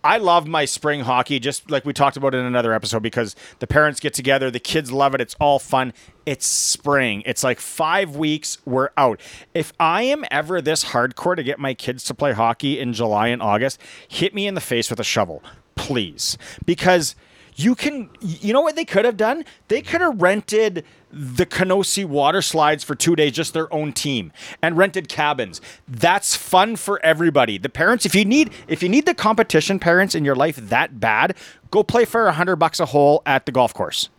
I 0.10 0.18
love 0.18 0.48
my 0.48 0.66
spring 0.66 1.02
hockey, 1.02 1.40
just 1.40 1.70
like 1.70 1.86
we 1.86 1.94
talked 1.94 2.18
about 2.18 2.34
in 2.34 2.44
another 2.44 2.74
episode, 2.74 3.04
because 3.04 3.36
the 3.60 3.68
parents 3.68 4.00
get 4.00 4.12
together, 4.12 4.50
the 4.50 4.60
kids 4.60 4.92
love 4.92 5.14
it, 5.14 5.22
it's 5.22 5.36
all 5.40 5.60
fun. 5.60 5.94
It's 6.26 6.48
spring. 6.48 7.22
It's 7.28 7.44
like 7.44 7.60
five 7.60 8.16
weeks, 8.16 8.58
we're 8.66 8.90
out. 8.98 9.22
If 9.54 9.72
I 9.80 10.02
am 10.02 10.26
ever 10.32 10.62
this 10.62 10.86
hardcore 10.86 11.36
to 11.36 11.44
get 11.44 11.60
my 11.60 11.76
kids 11.76 12.04
to 12.06 12.16
play 12.16 12.32
hockey 12.32 12.80
in 12.80 12.92
July 12.92 13.28
and 13.28 13.40
August, 13.40 13.80
hit 14.08 14.34
me 14.34 14.48
in 14.48 14.56
the 14.56 14.62
face 14.62 14.90
with 14.90 15.00
a 15.00 15.04
shovel, 15.04 15.44
please. 15.76 16.40
Because 16.66 17.14
you 17.60 17.76
can, 17.76 18.10
you 18.22 18.54
know 18.54 18.62
what 18.62 18.76
they 18.76 18.86
could 18.86 19.04
have 19.04 19.18
done? 19.18 19.44
They 19.68 19.82
could 19.82 20.00
have 20.00 20.22
rented 20.22 20.86
the 21.12 21.46
Kenosee 21.46 22.06
water 22.06 22.42
slides 22.42 22.84
for 22.84 22.96
two 22.96 23.16
days, 23.16 23.34
just 23.34 23.54
their 23.54 23.72
own 23.74 23.92
team, 23.92 24.32
and 24.62 24.78
rented 24.78 25.10
cabins. 25.10 25.60
That's 25.88 26.36
fun 26.36 26.78
for 26.78 27.04
everybody. 27.04 27.58
The 27.58 27.68
parents, 27.68 28.06
if 28.06 28.16
you 28.16 28.24
need, 28.24 28.52
if 28.68 28.82
you 28.82 28.88
need 28.88 29.06
the 29.06 29.14
competition 29.14 29.78
parents 29.78 30.16
in 30.16 30.24
your 30.24 30.36
life 30.36 30.56
that 30.56 31.00
bad, 31.00 31.36
go 31.70 31.84
play 31.84 32.06
for 32.06 32.28
a 32.28 32.32
hundred 32.32 32.58
bucks 32.58 32.80
a 32.80 32.86
hole 32.86 33.22
at 33.26 33.46
the 33.46 33.52
golf 33.52 33.74
course. 33.74 34.10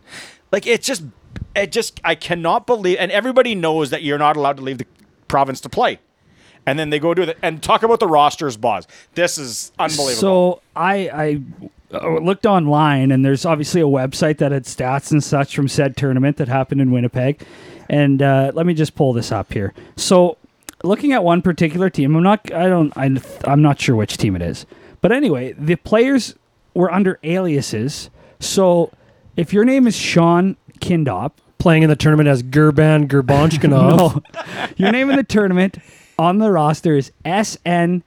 Like 0.51 0.67
it's 0.67 0.85
just, 0.85 1.03
it 1.55 1.71
just, 1.71 1.99
I 2.03 2.13
cannot 2.13 2.67
believe, 2.67 2.97
and 2.99 3.11
everybody 3.11 3.55
knows 3.55 3.89
that 3.89 4.03
you're 4.03 4.19
not 4.19 4.37
allowed 4.37 4.57
to 4.57 4.63
leave 4.63 4.77
the 4.77 4.85
province 5.27 5.61
to 5.61 5.69
play. 5.69 5.99
And 6.67 6.77
then 6.77 6.91
they 6.91 6.99
go 6.99 7.15
do 7.15 7.23
it 7.23 7.37
and 7.41 7.63
talk 7.63 7.81
about 7.81 7.99
the 7.99 8.07
rosters, 8.07 8.55
boss. 8.55 8.85
This 9.15 9.39
is 9.39 9.71
unbelievable. 9.79 10.21
So 10.21 10.61
I 10.75 11.09
I 11.09 11.41
looked 11.91 12.45
online, 12.45 13.11
and 13.11 13.23
there's 13.25 13.45
obviously 13.45 13.81
a 13.81 13.85
website 13.85 14.37
that 14.37 14.51
had 14.51 14.63
stats 14.65 15.11
and 15.11 15.23
such 15.23 15.55
from 15.55 15.67
said 15.67 15.97
tournament 15.97 16.37
that 16.37 16.47
happened 16.47 16.81
in 16.81 16.91
Winnipeg. 16.91 17.41
And 17.89 18.21
uh, 18.21 18.51
let 18.53 18.65
me 18.65 18.73
just 18.73 18.95
pull 18.95 19.13
this 19.13 19.31
up 19.31 19.51
here. 19.51 19.73
So 19.97 20.37
looking 20.83 21.11
at 21.11 21.23
one 21.23 21.41
particular 21.41 21.89
team, 21.89 22.15
I'm 22.15 22.23
not 22.23 22.51
I 22.53 22.67
don't 22.67 22.95
I, 22.95 23.15
I'm 23.43 23.61
not 23.61 23.79
sure 23.79 23.95
which 23.95 24.17
team 24.17 24.35
it 24.35 24.41
is, 24.41 24.65
but 25.01 25.11
anyway, 25.11 25.53
the 25.53 25.75
players 25.75 26.35
were 26.73 26.91
under 26.91 27.19
aliases. 27.23 28.09
So 28.39 28.91
if 29.35 29.51
your 29.51 29.65
name 29.65 29.87
is 29.87 29.95
Sean 29.95 30.55
Kindop, 30.79 31.33
Playing 31.61 31.83
in 31.83 31.89
the 31.89 31.95
tournament 31.95 32.27
as 32.27 32.41
Gerban 32.41 33.07
Gurbanchkanov. 33.09 33.97
no, 33.97 34.23
your 34.77 34.91
name 34.91 35.11
in 35.11 35.15
the 35.15 35.23
tournament 35.23 35.77
on 36.17 36.39
the 36.39 36.49
roster 36.51 36.95
is 36.95 37.11
SNKD. 37.23 38.01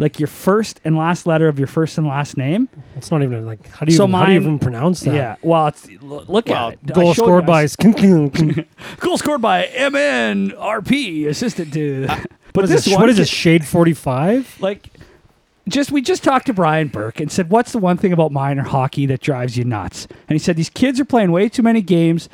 Like 0.00 0.20
your 0.20 0.28
first 0.28 0.80
and 0.84 0.96
last 0.96 1.26
letter 1.26 1.48
of 1.48 1.58
your 1.58 1.66
first 1.66 1.98
and 1.98 2.06
last 2.06 2.36
name. 2.36 2.68
It's 2.94 3.10
not 3.10 3.22
even 3.24 3.44
like 3.44 3.66
how 3.68 3.84
do 3.84 3.90
you 3.90 3.96
So 3.96 4.04
even, 4.04 4.14
how 4.20 4.26
do 4.26 4.32
you 4.32 4.40
even 4.40 4.58
pronounce 4.60 5.00
that? 5.00 5.12
Yeah. 5.14 5.36
Well, 5.42 5.66
it's, 5.66 5.88
look 6.00 6.46
Well, 6.46 6.68
at 6.68 6.74
it. 6.74 6.86
Goal 6.94 7.14
scored 7.14 7.44
by 7.44 7.62
I- 7.64 8.64
goal 9.00 9.18
scored 9.18 9.42
by 9.42 9.66
MNRP, 9.74 11.26
assistant 11.26 11.72
to. 11.74 12.06
what 12.06 12.26
but 12.52 12.64
is 12.64 12.70
this 12.70 12.84
this? 12.84 12.94
one 12.94 13.02
What 13.02 13.10
is 13.10 13.16
this? 13.16 13.28
Shade 13.28 13.66
forty 13.66 13.92
five? 13.92 14.56
Like, 14.60 14.90
just 15.68 15.90
we 15.90 16.00
just 16.00 16.22
talked 16.22 16.46
to 16.46 16.54
Brian 16.54 16.88
Burke 16.88 17.18
and 17.20 17.30
said, 17.30 17.50
"What's 17.50 17.72
the 17.72 17.78
one 17.78 17.96
thing 17.96 18.12
about 18.12 18.30
minor 18.32 18.62
hockey 18.62 19.04
that 19.06 19.20
drives 19.20 19.56
you 19.56 19.64
nuts?" 19.64 20.06
And 20.28 20.34
he 20.34 20.38
said, 20.38 20.56
"These 20.56 20.70
kids 20.70 21.00
are 21.00 21.04
playing 21.04 21.32
way 21.32 21.48
too 21.48 21.62
many 21.62 21.82
games. 21.82 22.28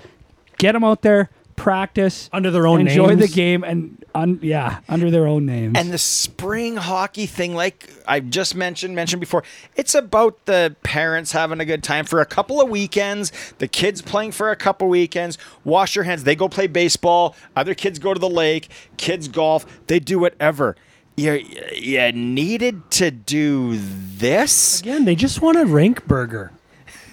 Get 0.59 0.73
them 0.73 0.85
out 0.85 1.01
there, 1.03 1.31
practice 1.57 2.29
Under 2.33 2.51
their 2.51 2.67
own 2.67 2.81
enjoy 2.81 3.09
names. 3.09 3.21
the 3.21 3.29
game, 3.29 3.65
and 3.65 4.05
un, 4.15 4.39
yeah, 4.43 4.81
under 4.89 5.11
their 5.11 5.27
own 5.27 5.47
names." 5.47 5.79
And 5.79 5.93
the 5.93 5.99
spring 5.99 6.77
hockey 6.77 7.27
thing, 7.27 7.55
like 7.55 7.89
I 8.07 8.21
just 8.21 8.55
mentioned, 8.55 8.95
mentioned 8.95 9.21
before, 9.21 9.43
it's 9.77 9.95
about 9.95 10.45
the 10.47 10.75
parents 10.83 11.33
having 11.33 11.61
a 11.61 11.65
good 11.65 11.83
time 11.83 12.05
for 12.05 12.21
a 12.21 12.27
couple 12.27 12.61
of 12.61 12.69
weekends, 12.69 13.33
the 13.59 13.69
kids 13.69 14.03
playing 14.03 14.33
for 14.33 14.51
a 14.51 14.57
couple 14.57 14.89
weekends, 14.89 15.39
wash 15.65 15.95
your 15.95 16.05
hands. 16.05 16.25
They 16.25 16.35
go 16.37 16.49
play 16.49 16.67
baseball, 16.67 17.35
other 17.57 17.75
kids 17.75 17.99
go 17.99 18.13
to 18.15 18.21
the 18.21 18.31
lake, 18.31 18.69
kids 18.97 19.29
golf, 19.29 19.67
they 19.87 19.99
do 20.01 20.19
whatever. 20.19 20.77
You, 21.17 21.45
you 21.73 22.11
needed 22.11 22.91
to 22.93 23.13
do 23.13 23.79
this? 23.79 24.81
Again, 24.81 25.05
they 25.05 25.15
just 25.15 25.41
want 25.41 25.57
a 25.57 25.65
rink 25.65 26.07
burger. 26.07 26.51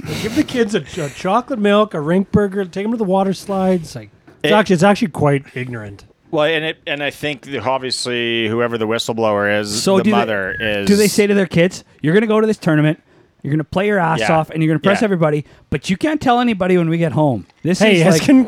They 0.03 0.19
give 0.23 0.35
the 0.35 0.43
kids 0.43 0.73
a, 0.73 0.79
a 0.79 1.09
chocolate 1.11 1.59
milk, 1.59 1.93
a 1.93 2.01
rink 2.01 2.31
burger, 2.31 2.65
take 2.65 2.85
them 2.85 2.91
to 2.93 2.97
the 2.97 3.03
water 3.03 3.33
slides. 3.33 3.95
Like 3.95 4.09
it's 4.43 4.51
It- 4.51 4.53
actually 4.53 4.73
it's 4.75 4.83
actually 4.83 5.09
quite 5.09 5.45
ignorant. 5.55 6.05
Well, 6.31 6.45
and 6.45 6.63
it 6.63 6.77
and 6.87 7.03
I 7.03 7.09
think 7.09 7.41
that 7.51 7.65
obviously 7.67 8.47
whoever 8.47 8.77
the 8.77 8.87
whistleblower 8.87 9.59
is, 9.59 9.83
So 9.83 9.97
the 9.97 10.03
do 10.03 10.11
they- 10.11 10.15
mother 10.17 10.55
is. 10.59 10.87
Do 10.87 10.95
they 10.95 11.07
say 11.09 11.27
to 11.27 11.33
their 11.33 11.45
kids, 11.45 11.83
"You're 12.01 12.13
going 12.13 12.21
to 12.21 12.27
go 12.27 12.39
to 12.39 12.47
this 12.47 12.57
tournament, 12.57 13.01
you're 13.43 13.51
going 13.51 13.57
to 13.59 13.63
play 13.63 13.87
your 13.87 13.99
ass 13.99 14.19
Yeah. 14.19 14.37
off, 14.37 14.49
and 14.49 14.61
you're 14.61 14.69
going 14.69 14.79
to 14.79 14.83
press 14.83 15.01
Yeah. 15.01 15.05
everybody, 15.05 15.45
but 15.69 15.89
you 15.89 15.97
can't 15.97 16.21
tell 16.21 16.39
anybody 16.39 16.77
when 16.77 16.89
we 16.89 16.97
get 16.97 17.11
home." 17.13 17.45
This 17.63 17.79
Hey, 17.79 18.01
is 18.01 18.05
like, 18.19 18.21
Eskin 18.21 18.47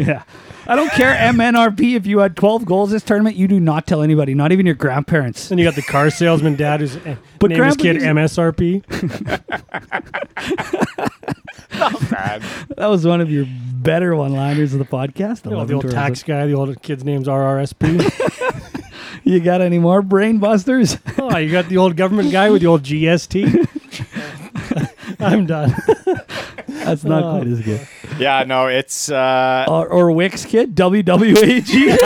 yeah. 0.06 0.22
I 0.66 0.76
don't 0.76 0.90
care 0.92 1.14
MNRP 1.32 1.96
if 1.96 2.06
you 2.06 2.18
had 2.20 2.36
12 2.36 2.64
goals 2.64 2.90
this 2.90 3.02
tournament, 3.02 3.34
you 3.36 3.48
do 3.48 3.58
not 3.58 3.86
tell 3.86 4.02
anybody, 4.02 4.34
not 4.34 4.52
even 4.52 4.66
your 4.66 4.74
grandparents. 4.76 5.48
Then 5.48 5.58
you 5.58 5.64
got 5.64 5.74
the 5.74 5.82
car 5.82 6.10
salesman 6.10 6.54
dad 6.56 6.80
who's 6.80 6.96
eh, 7.06 7.16
But 7.38 7.50
named 7.50 7.64
his 7.64 7.76
grandpa 7.76 7.82
kid 7.82 7.92
gives- 7.94 8.04
MSRP. 8.36 8.82
That 12.76 12.86
was 12.88 13.06
one 13.06 13.20
of 13.20 13.30
your 13.30 13.46
better 13.48 14.14
one-liners 14.14 14.72
of 14.72 14.78
the 14.78 14.84
podcast. 14.84 15.44
You 15.44 15.52
know, 15.52 15.56
11 15.58 15.66
the 15.68 15.74
old 15.74 15.82
tours. 15.82 15.94
tax 15.94 16.22
guy, 16.22 16.46
the 16.46 16.54
old 16.54 16.80
kid's 16.82 17.04
name's 17.04 17.26
RRSP. 17.28 18.82
You 19.24 19.40
got 19.40 19.60
any 19.60 19.78
more 19.78 20.02
brain 20.02 20.38
busters? 20.38 20.96
oh, 21.18 21.36
you 21.36 21.50
got 21.52 21.68
the 21.68 21.76
old 21.76 21.96
government 21.96 22.32
guy 22.32 22.48
with 22.50 22.62
the 22.62 22.68
old 22.68 22.82
GST. 22.82 23.68
I'm 25.20 25.46
done. 25.46 25.74
That's 26.68 27.04
not 27.04 27.22
Oh. 27.24 27.38
quite 27.38 27.46
as 27.48 27.60
good. 27.62 27.86
Yeah, 28.18 28.44
no, 28.46 28.66
it's. 28.66 29.10
Uh, 29.10 29.64
Or, 29.66 29.88
or 29.88 30.10
Wix 30.12 30.44
kid, 30.44 30.74
WWAG. 30.74 31.96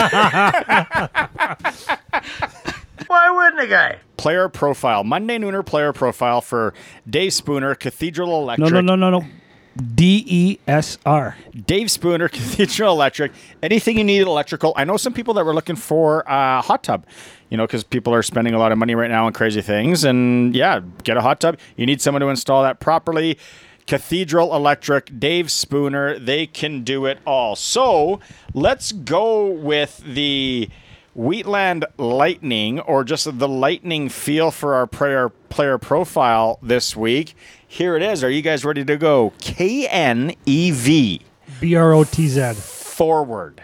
Why 3.06 3.30
wouldn't 3.30 3.60
a 3.62 3.66
guy? 3.66 3.98
player 4.16 4.48
profile 4.48 5.02
Monday 5.04 5.38
Nooner 5.38 5.66
player 5.66 5.92
profile 5.92 6.40
for 6.40 6.72
Dave 7.08 7.32
Spooner 7.34 7.74
Cathedral 7.74 8.40
Election. 8.42 8.62
no, 8.62 8.68
Electric. 8.68 8.84
no, 8.86 8.94
no, 8.96 9.10
no, 9.10 9.18
no. 9.20 9.26
D 9.94 10.24
E 10.26 10.58
S 10.66 10.98
R. 11.04 11.36
Dave 11.66 11.90
Spooner, 11.90 12.28
Cathedral 12.32 12.92
Electric. 12.92 13.32
Anything 13.62 13.98
you 13.98 14.04
need 14.04 14.22
electrical. 14.22 14.72
I 14.76 14.84
know 14.84 14.96
some 14.96 15.12
people 15.12 15.34
that 15.34 15.44
were 15.44 15.54
looking 15.54 15.76
for 15.76 16.22
a 16.26 16.60
hot 16.60 16.84
tub, 16.84 17.06
you 17.50 17.56
know, 17.56 17.66
because 17.66 17.82
people 17.82 18.14
are 18.14 18.22
spending 18.22 18.54
a 18.54 18.58
lot 18.58 18.72
of 18.72 18.78
money 18.78 18.94
right 18.94 19.10
now 19.10 19.26
on 19.26 19.32
crazy 19.32 19.62
things. 19.62 20.04
And 20.04 20.54
yeah, 20.54 20.80
get 21.02 21.16
a 21.16 21.20
hot 21.20 21.40
tub. 21.40 21.58
You 21.76 21.86
need 21.86 22.00
someone 22.00 22.20
to 22.20 22.28
install 22.28 22.62
that 22.62 22.80
properly. 22.80 23.38
Cathedral 23.86 24.54
Electric, 24.54 25.18
Dave 25.20 25.50
Spooner, 25.50 26.18
they 26.18 26.46
can 26.46 26.84
do 26.84 27.04
it 27.04 27.18
all. 27.26 27.54
So 27.54 28.20
let's 28.54 28.92
go 28.92 29.46
with 29.46 29.98
the 29.98 30.70
Wheatland 31.14 31.84
Lightning, 31.96 32.80
or 32.80 33.04
just 33.04 33.38
the 33.38 33.48
Lightning 33.48 34.08
feel 34.08 34.50
for 34.50 34.74
our 34.74 34.86
player 34.86 35.28
player 35.48 35.78
profile 35.78 36.58
this 36.62 36.96
week. 36.96 37.36
Here 37.66 37.96
it 37.96 38.02
is. 38.02 38.24
Are 38.24 38.30
you 38.30 38.42
guys 38.42 38.64
ready 38.64 38.84
to 38.84 38.96
go? 38.96 39.32
K 39.38 39.86
N 39.88 40.34
E 40.46 40.70
V 40.70 41.20
B 41.60 41.74
R 41.76 41.92
O 41.92 42.04
T 42.04 42.28
Z. 42.28 42.54
forward. 42.54 43.62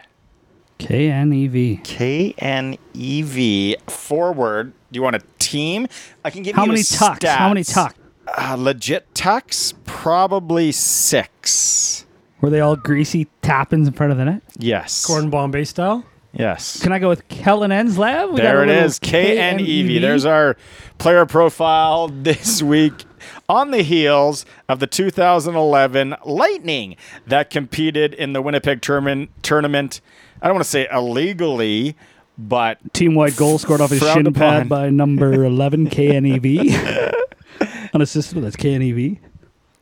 K 0.79 1.11
N 1.11 1.33
E 1.33 1.47
V. 1.49 1.81
K 1.83 2.35
N 2.39 2.79
E 2.95 3.23
V 3.23 3.77
forward. 3.89 4.73
Do 4.93 4.99
you 4.99 5.03
want 5.03 5.17
a 5.17 5.23
team? 5.39 5.87
I 6.25 6.31
can 6.31 6.43
give 6.43 6.57
How 6.57 6.63
you 6.63 6.69
many 6.69 6.83
the 6.83 6.95
tucks? 6.97 7.25
How 7.25 7.49
many 7.49 7.65
tucks? 7.65 7.95
Uh, 8.27 8.55
legit 8.59 9.13
tucks, 9.15 9.75
probably 9.85 10.71
six. 10.73 12.07
Were 12.41 12.49
they 12.51 12.61
all 12.61 12.77
greasy 12.77 13.27
tappins 13.43 13.87
in 13.89 13.93
front 13.93 14.13
of 14.13 14.19
the 14.19 14.25
net? 14.25 14.43
Yes. 14.57 15.05
Gordon 15.05 15.31
Bombay 15.31 15.65
style. 15.65 16.05
Yes. 16.33 16.81
Can 16.81 16.93
I 16.93 16.99
go 16.99 17.09
with 17.09 17.27
Kellen 17.29 17.71
Enslab? 17.71 18.33
We 18.33 18.41
there 18.41 18.63
it 18.63 18.71
is. 18.71 18.99
K 18.99 19.39
N 19.39 19.59
E 19.61 19.83
V. 19.83 19.99
There's 19.99 20.25
our 20.25 20.57
player 20.99 21.27
profile 21.27 22.09
this 22.13 22.63
week 22.63 23.05
on 23.49 23.71
the 23.73 23.83
heels 23.83 24.47
of 24.69 24.79
the 24.79 24.87
2011 24.87 26.15
Lightning 26.25 26.97
that 27.27 27.51
competed 27.51 28.15
in 28.15 28.33
the 28.33 28.41
Winnipeg 28.43 28.81
tournament. 28.81 29.31
tournament 29.43 30.01
I 30.41 30.47
don't 30.47 30.55
want 30.55 30.65
to 30.65 30.71
say 30.71 30.89
illegally, 30.91 31.97
but 32.39 32.79
Team 32.95 33.15
wide 33.15 33.37
goal 33.37 33.59
scored 33.59 33.81
off 33.81 33.91
his 33.91 34.01
shin 34.01 34.33
pad 34.33 34.69
by 34.69 34.89
number 34.89 35.45
11, 35.45 35.91
KNEV. 35.91 37.13
Unassisted, 37.93 38.43
that's 38.43 38.57
KNEV. 38.57 39.19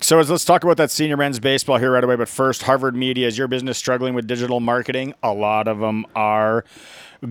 So 0.01 0.17
let's 0.21 0.45
talk 0.45 0.63
about 0.63 0.77
that 0.77 0.93
senior 0.93 1.17
men's 1.17 1.41
baseball 1.41 1.79
here 1.79 1.91
right 1.91 2.05
away. 2.05 2.15
But 2.15 2.29
first, 2.29 2.63
Harvard 2.63 2.95
Media 2.95 3.27
is 3.27 3.37
your 3.37 3.49
business 3.49 3.77
struggling 3.77 4.15
with 4.15 4.29
digital 4.29 4.61
marketing? 4.61 5.13
A 5.25 5.33
lot 5.33 5.67
of 5.67 5.81
them 5.81 6.07
are. 6.15 6.65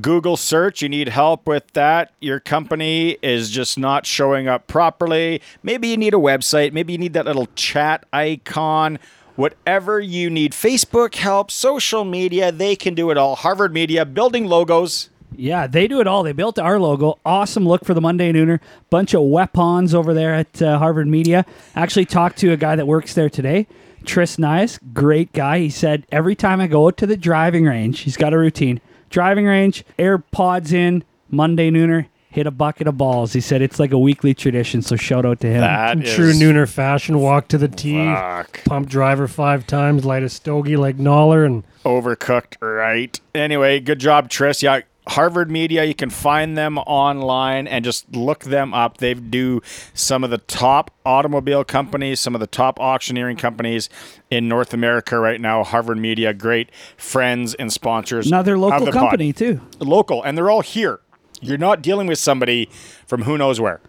Google 0.01 0.35
search, 0.35 0.81
you 0.81 0.89
need 0.89 1.07
help 1.07 1.47
with 1.47 1.65
that. 1.71 2.11
Your 2.19 2.41
company 2.41 3.17
is 3.21 3.51
just 3.51 3.77
not 3.77 4.05
showing 4.05 4.49
up 4.49 4.67
properly. 4.67 5.41
Maybe 5.63 5.87
you 5.87 5.95
need 5.95 6.13
a 6.13 6.17
website. 6.17 6.73
Maybe 6.73 6.91
you 6.91 6.99
need 6.99 7.13
that 7.13 7.25
little 7.25 7.47
chat 7.55 8.05
icon. 8.11 8.99
Whatever 9.37 10.01
you 10.01 10.29
need, 10.29 10.51
Facebook 10.51 11.15
help, 11.15 11.51
social 11.51 12.03
media, 12.03 12.51
they 12.51 12.75
can 12.75 12.95
do 12.95 13.11
it 13.11 13.17
all. 13.17 13.37
Harvard 13.37 13.71
Media, 13.71 14.03
building 14.03 14.45
logos. 14.45 15.09
Yeah, 15.35 15.67
they 15.67 15.87
do 15.87 15.99
it 15.99 16.07
all. 16.07 16.23
They 16.23 16.31
built 16.31 16.57
our 16.57 16.79
logo. 16.79 17.19
Awesome 17.25 17.67
look 17.67 17.85
for 17.85 17.93
the 17.93 18.01
Monday 18.01 18.31
Nooner. 18.31 18.59
Bunch 18.89 19.13
of 19.13 19.23
weapons 19.23 19.93
over 19.93 20.13
there 20.13 20.33
at 20.33 20.61
uh, 20.61 20.79
Harvard 20.79 21.07
Media. 21.07 21.45
Actually 21.75 22.05
talked 22.05 22.37
to 22.39 22.51
a 22.51 22.57
guy 22.57 22.75
that 22.75 22.87
works 22.87 23.13
there 23.13 23.29
today, 23.29 23.67
Tris 24.05 24.37
Nias. 24.37 24.79
Great 24.93 25.33
guy. 25.33 25.59
He 25.59 25.69
said 25.69 26.05
every 26.11 26.35
time 26.35 26.61
I 26.61 26.67
go 26.67 26.89
to 26.91 27.05
the 27.05 27.17
driving 27.17 27.65
range, 27.65 27.99
he's 28.01 28.17
got 28.17 28.33
a 28.33 28.37
routine. 28.37 28.79
Driving 29.09 29.45
range, 29.45 29.83
AirPods 29.99 30.71
in, 30.73 31.03
Monday 31.29 31.69
Nooner, 31.71 32.07
hit 32.29 32.47
a 32.47 32.51
bucket 32.51 32.87
of 32.87 32.97
balls. 32.97 33.33
He 33.33 33.41
said 33.41 33.61
it's 33.61 33.79
like 33.79 33.91
a 33.91 33.99
weekly 33.99 34.33
tradition. 34.33 34.81
So 34.81 34.95
shout 34.95 35.25
out 35.25 35.39
to 35.41 35.47
him. 35.47 35.61
That 35.61 35.97
In 35.97 36.03
is 36.03 36.13
true 36.15 36.33
Nooner 36.33 36.67
fashion, 36.69 37.19
walk 37.19 37.47
to 37.49 37.57
the 37.57 37.67
tee, 37.67 38.05
Fuck. 38.05 38.63
pump 38.65 38.89
driver 38.89 39.27
five 39.27 39.65
times, 39.67 40.03
light 40.05 40.23
a 40.23 40.29
stogie 40.29 40.77
like 40.77 40.97
Noller, 40.97 41.45
and 41.45 41.63
overcooked, 41.85 42.55
right? 42.61 43.19
Anyway, 43.35 43.79
good 43.79 43.99
job, 43.99 44.29
Tris. 44.29 44.61
Yeah, 44.61 44.81
Harvard 45.07 45.49
Media, 45.49 45.83
you 45.83 45.95
can 45.95 46.09
find 46.09 46.57
them 46.57 46.77
online 46.79 47.67
and 47.67 47.83
just 47.83 48.13
look 48.15 48.43
them 48.45 48.73
up. 48.73 48.97
They 48.97 49.13
do 49.13 49.61
some 49.93 50.23
of 50.23 50.29
the 50.29 50.37
top 50.37 50.91
automobile 51.05 51.63
companies, 51.63 52.19
some 52.19 52.35
of 52.35 52.41
the 52.41 52.47
top 52.47 52.79
auctioneering 52.79 53.37
companies 53.37 53.89
in 54.29 54.47
North 54.47 54.73
America 54.73 55.17
right 55.17 55.39
now. 55.39 55.63
Harvard 55.63 55.97
Media, 55.97 56.33
great 56.33 56.69
friends 56.97 57.53
and 57.55 57.71
sponsors. 57.71 58.27
Another 58.27 58.55
of 58.55 58.61
local 58.61 58.85
the 58.85 58.91
pod. 58.91 59.01
company, 59.01 59.33
too. 59.33 59.61
Local, 59.79 60.21
and 60.23 60.37
they're 60.37 60.49
all 60.49 60.61
here. 60.61 60.99
You're 61.41 61.57
not 61.57 61.81
dealing 61.81 62.07
with 62.07 62.19
somebody 62.19 62.69
from 63.05 63.23
who 63.23 63.37
knows 63.37 63.61
where. 63.61 63.81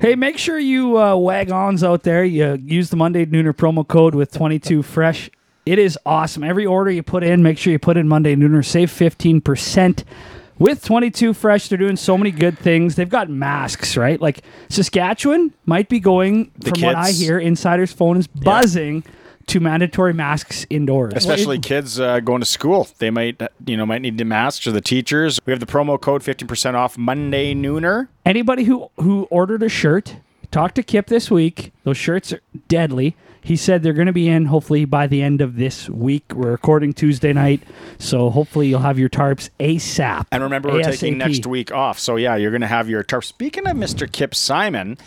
Hey, 0.00 0.16
make 0.16 0.36
sure 0.36 0.58
you 0.58 1.00
uh, 1.00 1.14
wagons 1.14 1.84
out 1.84 2.02
there. 2.02 2.24
You 2.24 2.58
use 2.62 2.90
the 2.90 2.96
Monday 2.96 3.24
Nooner 3.24 3.52
promo 3.52 3.86
code 3.86 4.14
with 4.14 4.32
22 4.32 4.82
fresh. 4.82 5.30
It 5.66 5.78
is 5.80 5.98
awesome. 6.06 6.44
Every 6.44 6.64
order 6.64 6.90
you 6.92 7.02
put 7.02 7.24
in, 7.24 7.42
make 7.42 7.58
sure 7.58 7.72
you 7.72 7.78
put 7.80 7.96
in 7.96 8.06
Monday 8.06 8.36
Nooner. 8.36 8.64
Save 8.64 8.88
15% 8.90 10.04
with 10.60 10.84
22 10.84 11.34
fresh. 11.34 11.68
They're 11.68 11.76
doing 11.76 11.96
so 11.96 12.16
many 12.16 12.30
good 12.30 12.56
things. 12.56 12.94
They've 12.94 13.08
got 13.08 13.28
masks, 13.28 13.96
right? 13.96 14.20
Like 14.20 14.42
Saskatchewan 14.68 15.52
might 15.64 15.88
be 15.88 15.98
going, 15.98 16.52
The 16.58 16.70
from 16.70 16.82
what 16.82 16.94
I 16.94 17.06
kids. 17.08 17.20
hear, 17.20 17.38
Insider's 17.40 17.92
phone 17.92 18.16
is 18.16 18.28
buzzing 18.28 19.02
to 19.48 19.58
mandatory 19.60 20.12
masks 20.14 20.66
indoors. 20.70 21.14
Especially 21.16 21.58
kids 21.58 21.98
uh, 21.98 22.20
going 22.20 22.40
to 22.40 22.46
school, 22.46 22.88
they 22.98 23.10
might 23.10 23.40
uh, 23.42 23.48
you 23.66 23.76
know 23.76 23.86
might 23.86 24.02
need 24.02 24.18
the 24.18 24.24
masks 24.24 24.66
or 24.68 24.72
the 24.72 24.80
teachers. 24.80 25.38
We 25.46 25.52
have 25.52 25.60
the 25.60 25.66
promo 25.66 26.00
code 26.00 26.22
fifteen 26.24 26.48
percent 26.48 26.76
off 26.76 26.96
Monday 26.98 27.54
Nooner. 27.54 28.08
anybody 28.24 28.64
who 28.64 28.90
who 28.96 29.28
ordered 29.30 29.62
a 29.62 29.68
shirt, 29.68 30.16
talk 30.50 30.74
to 30.74 30.82
Kip 30.82 31.06
this 31.06 31.30
week. 31.30 31.72
Those 31.84 31.96
shirts 31.96 32.32
are 32.32 32.40
deadly. 32.66 33.14
He 33.46 33.54
said 33.54 33.84
they're 33.84 33.92
going 33.92 34.08
to 34.08 34.12
be 34.12 34.28
in 34.28 34.46
hopefully 34.46 34.86
by 34.86 35.06
the 35.06 35.22
end 35.22 35.40
of 35.40 35.54
this 35.54 35.88
week. 35.88 36.24
We're 36.34 36.50
recording 36.50 36.92
Tuesday 36.92 37.32
night, 37.32 37.62
so 37.96 38.28
hopefully 38.28 38.66
you'll 38.66 38.80
have 38.80 38.98
your 38.98 39.08
tarps 39.08 39.50
ASAP. 39.60 40.26
And 40.32 40.42
remember, 40.42 40.72
we're 40.72 40.82
taking 40.82 41.16
next 41.16 41.46
week 41.46 41.70
off. 41.70 41.96
So, 41.96 42.16
yeah, 42.16 42.34
you're 42.34 42.50
going 42.50 42.62
to 42.62 42.66
have 42.66 42.90
your 42.90 43.04
tarps. 43.04 43.26
Speaking 43.26 43.68
of 43.68 43.76
Mr. 43.76 44.10
Kip 44.10 44.34
Simon, 44.34 44.98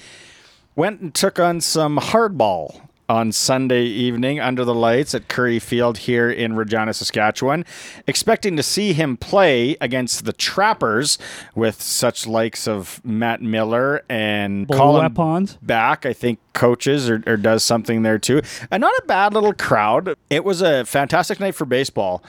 went 0.74 1.02
and 1.02 1.14
took 1.14 1.38
on 1.38 1.60
some 1.60 1.98
hardball 1.98 2.80
on 3.10 3.32
Sunday 3.32 3.84
evening 3.84 4.40
under 4.40 4.64
the 4.64 4.74
lights 4.74 5.16
at 5.16 5.28
Currie 5.28 5.58
Field 5.60 5.98
here 6.00 6.30
in 6.30 6.56
Regina, 6.56 6.94
Saskatchewan. 6.94 7.66
Expecting 8.06 8.56
to 8.56 8.64
see 8.64 8.94
him 8.94 9.18
play 9.18 9.76
against 9.82 10.26
the 10.26 10.34
Trappers 10.34 11.18
with 11.56 11.82
such 11.82 12.28
likes 12.28 12.68
of 12.68 13.02
Matt 13.04 13.42
Miller 13.42 14.04
and 14.08 14.68
Bull 14.68 14.78
Colin 14.78 15.02
weapons. 15.02 15.58
back. 15.62 16.06
I 16.06 16.14
think 16.14 16.40
coaches 16.54 17.10
or, 17.10 17.24
or 17.26 17.36
does 17.36 17.64
something 17.64 18.04
there 18.04 18.20
too. 18.20 18.42
And 18.70 18.82
not 18.82 18.94
a 19.00 19.04
bad 19.08 19.34
little 19.34 19.54
crowd. 19.54 20.16
It 20.30 20.44
was 20.44 20.62
a 20.62 20.86
fantastic 20.86 21.40
night 21.40 21.56
for 21.56 21.66
baseball. 21.66 22.24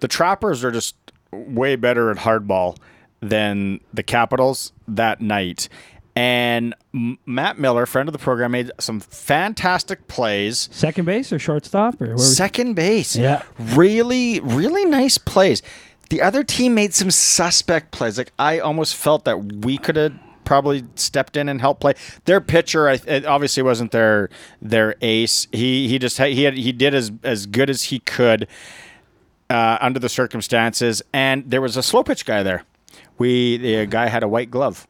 The 0.00 0.08
Trappers 0.08 0.64
are 0.64 0.70
just 0.72 0.96
way 1.30 1.76
better 1.76 2.10
at 2.10 2.18
hardball 2.18 2.78
than 3.20 3.80
the 3.94 4.02
Capitals 4.02 4.72
that 4.88 5.20
night. 5.20 5.68
And 6.14 6.74
M- 6.94 7.18
Matt 7.24 7.58
Miller, 7.58 7.86
friend 7.86 8.08
of 8.08 8.12
the 8.12 8.18
program, 8.18 8.50
made 8.50 8.70
some 8.78 9.00
fantastic 9.00 10.08
plays. 10.08 10.68
Second 10.70 11.06
base 11.06 11.32
or 11.32 11.38
shortstop 11.38 12.00
or 12.00 12.18
Second 12.18 12.74
base. 12.74 13.16
Yeah. 13.16 13.42
Really, 13.58 14.40
really 14.40 14.84
nice 14.84 15.16
plays. 15.16 15.62
The 16.10 16.20
other 16.20 16.44
team 16.44 16.74
made 16.74 16.92
some 16.92 17.10
suspect 17.10 17.92
plays. 17.92 18.18
Like 18.18 18.32
I 18.38 18.58
almost 18.58 18.94
felt 18.94 19.24
that 19.24 19.38
we 19.64 19.78
could 19.78 19.96
have 19.96 20.12
probably 20.44 20.84
stepped 20.96 21.38
in 21.38 21.48
and 21.48 21.60
helped 21.62 21.80
play. 21.80 21.94
Their 22.26 22.42
pitcher, 22.42 22.88
I, 22.88 23.00
it 23.06 23.24
obviously 23.24 23.62
wasn't 23.62 23.92
their 23.92 24.28
their 24.60 24.94
ace. 25.00 25.46
He 25.52 25.88
he 25.88 25.98
just 25.98 26.18
had, 26.18 26.32
he 26.32 26.42
had 26.42 26.54
he 26.54 26.72
did 26.72 26.94
as 26.94 27.10
as 27.22 27.46
good 27.46 27.70
as 27.70 27.84
he 27.84 28.00
could 28.00 28.46
uh, 29.48 29.78
under 29.80 29.98
the 29.98 30.10
circumstances. 30.10 31.00
And 31.14 31.50
there 31.50 31.62
was 31.62 31.78
a 31.78 31.82
slow 31.82 32.02
pitch 32.02 32.26
guy 32.26 32.42
there. 32.42 32.64
We 33.16 33.56
the 33.56 33.86
guy 33.86 34.08
had 34.08 34.22
a 34.22 34.28
white 34.28 34.50
glove. 34.50 34.86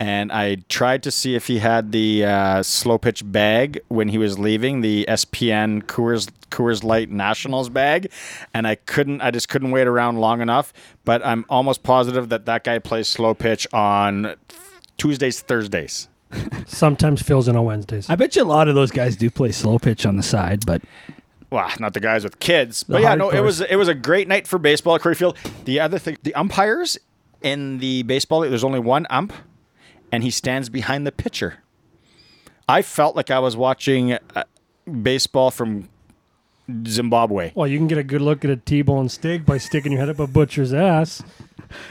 And 0.00 0.32
I 0.32 0.56
tried 0.70 1.02
to 1.02 1.10
see 1.10 1.34
if 1.34 1.46
he 1.46 1.58
had 1.58 1.92
the 1.92 2.24
uh, 2.24 2.62
slow 2.62 2.96
pitch 2.96 3.22
bag 3.30 3.80
when 3.88 4.08
he 4.08 4.16
was 4.16 4.38
leaving 4.38 4.80
the 4.80 5.04
SPN 5.06 5.82
Coors 5.82 6.30
Coors 6.50 6.82
Light 6.82 7.10
Nationals 7.10 7.68
bag, 7.68 8.10
and 8.54 8.66
I 8.66 8.76
couldn't. 8.76 9.20
I 9.20 9.30
just 9.30 9.50
couldn't 9.50 9.70
wait 9.70 9.86
around 9.86 10.16
long 10.16 10.40
enough. 10.40 10.72
But 11.04 11.24
I'm 11.24 11.44
almost 11.50 11.82
positive 11.82 12.30
that 12.30 12.46
that 12.46 12.64
guy 12.64 12.78
plays 12.78 13.08
slow 13.08 13.34
pitch 13.34 13.66
on 13.74 14.34
Tuesdays, 14.96 15.40
Thursdays. 15.42 16.08
sometimes 16.66 17.22
fills 17.22 17.48
in 17.48 17.56
on 17.56 17.64
Wednesdays. 17.64 18.08
I 18.08 18.14
bet 18.16 18.36
you 18.36 18.42
a 18.42 18.44
lot 18.44 18.68
of 18.68 18.74
those 18.74 18.90
guys 18.90 19.16
do 19.16 19.30
play 19.30 19.52
slow 19.52 19.78
pitch 19.78 20.06
on 20.06 20.16
the 20.16 20.22
side, 20.22 20.64
but 20.64 20.80
Well, 21.50 21.70
not 21.78 21.92
the 21.92 22.00
guys 22.00 22.24
with 22.24 22.38
kids, 22.38 22.84
The 22.84 22.94
but 22.94 23.02
yeah, 23.02 23.14
no, 23.16 23.30
it 23.30 23.40
was 23.40 23.60
it 23.60 23.76
was 23.76 23.88
a 23.88 23.94
great 23.94 24.28
night 24.28 24.46
for 24.46 24.58
baseball 24.58 24.94
at 24.94 25.00
Currie 25.00 25.14
Field. 25.14 25.36
The 25.64 25.80
other 25.80 25.98
thing, 25.98 26.16
the 26.22 26.34
umpires 26.34 26.98
in 27.42 27.78
the 27.78 28.02
baseball, 28.04 28.40
there's 28.42 28.64
only 28.64 28.80
one 28.80 29.06
ump, 29.10 29.32
and 30.12 30.22
he 30.22 30.30
stands 30.30 30.68
behind 30.68 31.06
the 31.06 31.12
pitcher. 31.12 31.58
I 32.68 32.82
felt 32.82 33.16
like 33.16 33.30
I 33.30 33.38
was 33.40 33.56
watching 33.56 34.12
uh, 34.12 34.44
baseball 35.02 35.50
from 35.50 35.88
Zimbabwe. 36.86 37.52
Well, 37.54 37.66
you 37.66 37.78
can 37.78 37.88
get 37.88 37.98
a 37.98 38.04
good 38.04 38.22
look 38.22 38.44
at 38.44 38.50
a 38.50 38.56
T-bone 38.56 39.08
steak 39.08 39.44
by 39.44 39.58
sticking 39.58 39.92
your 39.92 40.00
head 40.00 40.08
up 40.08 40.18
a 40.18 40.26
butcher's 40.26 40.72
ass. 40.72 41.22